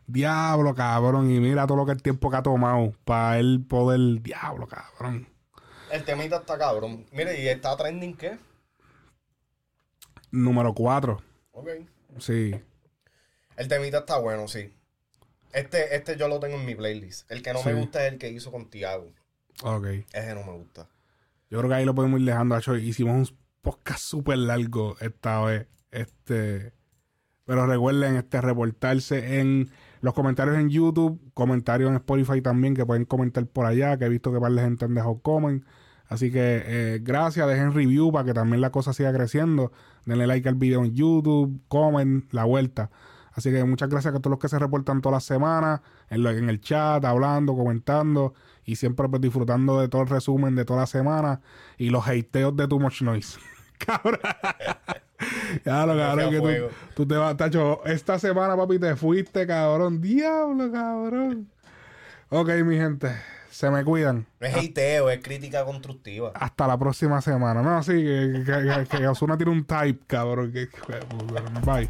Diablo, 0.07 0.73
cabrón. 0.75 1.29
Y 1.31 1.39
mira 1.39 1.65
todo 1.67 1.77
lo 1.77 1.85
que 1.85 1.91
el 1.93 2.01
tiempo 2.01 2.29
que 2.29 2.37
ha 2.37 2.43
tomado 2.43 2.93
para 3.05 3.39
él 3.39 3.63
poder. 3.67 4.21
Diablo, 4.21 4.67
cabrón. 4.67 5.27
El 5.91 6.03
temita 6.03 6.37
está 6.37 6.57
cabrón. 6.57 7.05
Mire, 7.11 7.41
¿y 7.41 7.47
está 7.47 7.75
trending 7.77 8.15
qué? 8.17 8.37
Número 10.31 10.73
4. 10.73 11.21
Ok. 11.51 11.69
Sí. 12.19 12.55
El 13.57 13.67
temita 13.67 13.99
está 13.99 14.17
bueno, 14.17 14.47
sí. 14.47 14.73
Este, 15.53 15.95
este 15.95 16.15
yo 16.17 16.27
lo 16.29 16.39
tengo 16.39 16.55
en 16.55 16.65
mi 16.65 16.75
playlist. 16.75 17.29
El 17.29 17.41
que 17.43 17.51
no 17.53 17.61
me 17.63 17.73
gusta 17.73 18.05
es 18.05 18.13
el 18.13 18.19
que 18.19 18.29
hizo 18.29 18.51
con 18.51 18.69
Tiago. 18.69 19.11
Ok. 19.63 19.85
Ese 19.85 20.35
no 20.35 20.43
me 20.43 20.57
gusta. 20.57 20.87
Yo 21.49 21.59
creo 21.59 21.69
que 21.69 21.75
ahí 21.75 21.85
lo 21.85 21.95
podemos 21.95 22.19
ir 22.19 22.25
dejando, 22.25 22.55
Hacho. 22.55 22.75
Hicimos 22.75 23.31
un 23.31 23.37
podcast 23.61 23.99
súper 23.99 24.37
largo 24.37 24.95
esta 24.99 25.41
vez. 25.41 25.67
Este. 25.91 26.73
Pero 27.45 27.65
recuerden 27.65 28.15
este, 28.15 28.39
reportarse 28.39 29.39
en 29.39 29.69
los 29.99 30.13
comentarios 30.13 30.57
en 30.57 30.69
YouTube, 30.69 31.19
comentarios 31.33 31.89
en 31.89 31.97
Spotify 31.97 32.41
también, 32.41 32.75
que 32.75 32.85
pueden 32.85 33.05
comentar 33.05 33.45
por 33.47 33.65
allá, 33.65 33.97
que 33.97 34.05
he 34.05 34.09
visto 34.09 34.31
que 34.31 34.39
par 34.39 34.51
de 34.51 34.61
gente 34.61 34.85
han 34.85 34.93
dejado 34.93 35.19
comen. 35.19 35.65
Así 36.07 36.31
que 36.31 36.63
eh, 36.65 36.99
gracias, 37.01 37.47
dejen 37.47 37.73
review 37.73 38.11
para 38.11 38.25
que 38.25 38.33
también 38.33 38.61
la 38.61 38.71
cosa 38.71 38.93
siga 38.93 39.13
creciendo. 39.13 39.71
Denle 40.05 40.27
like 40.27 40.47
al 40.49 40.55
video 40.55 40.83
en 40.83 40.93
YouTube, 40.93 41.61
comen, 41.67 42.27
la 42.31 42.45
vuelta. 42.45 42.89
Así 43.33 43.49
que 43.49 43.63
muchas 43.63 43.89
gracias 43.89 44.13
a 44.13 44.19
todos 44.19 44.31
los 44.31 44.39
que 44.39 44.49
se 44.49 44.59
reportan 44.59 45.01
todas 45.01 45.17
las 45.17 45.23
semanas, 45.23 45.81
en, 46.09 46.49
el 46.49 46.59
chat, 46.59 47.03
hablando, 47.05 47.55
comentando 47.55 48.33
y 48.65 48.75
siempre 48.75 49.07
pues 49.09 49.21
disfrutando 49.21 49.79
de 49.79 49.87
todo 49.87 50.01
el 50.03 50.07
resumen 50.09 50.55
de 50.55 50.65
toda 50.65 50.81
la 50.81 50.87
semana 50.87 51.41
y 51.77 51.89
los 51.89 52.07
hateos 52.07 52.55
de 52.55 52.67
Too 52.67 52.79
Much 52.79 53.01
Noise. 53.01 53.39
cabrón. 53.77 54.19
Claro, 55.63 55.95
cabrón, 55.95 56.31
que 56.31 56.39
tú, 56.39 56.75
tú 56.95 57.07
te 57.07 57.15
vas, 57.15 57.37
tacho, 57.37 57.85
esta 57.85 58.17
semana, 58.17 58.57
papi, 58.57 58.79
te 58.79 58.95
fuiste, 58.95 59.45
cabrón. 59.45 60.01
Diablo, 60.01 60.71
cabrón. 60.71 61.47
Ok, 62.29 62.49
mi 62.65 62.77
gente, 62.77 63.15
se 63.51 63.69
me 63.69 63.83
cuidan. 63.83 64.25
No 64.39 64.47
es 64.47 64.55
hateo, 64.55 65.09
es 65.11 65.21
crítica 65.21 65.63
constructiva. 65.63 66.31
Hasta 66.33 66.65
la 66.65 66.77
próxima 66.77 67.21
semana. 67.21 67.61
No, 67.61 67.83
sí, 67.83 67.93
que, 67.93 68.43
que, 68.45 68.87
que, 68.89 68.97
que 68.97 69.07
Ozuna 69.07 69.37
tiene 69.37 69.51
un 69.51 69.63
type, 69.63 69.99
cabrón. 70.07 70.51
Que, 70.51 70.69
que- 70.69 71.05
bye. 71.65 71.89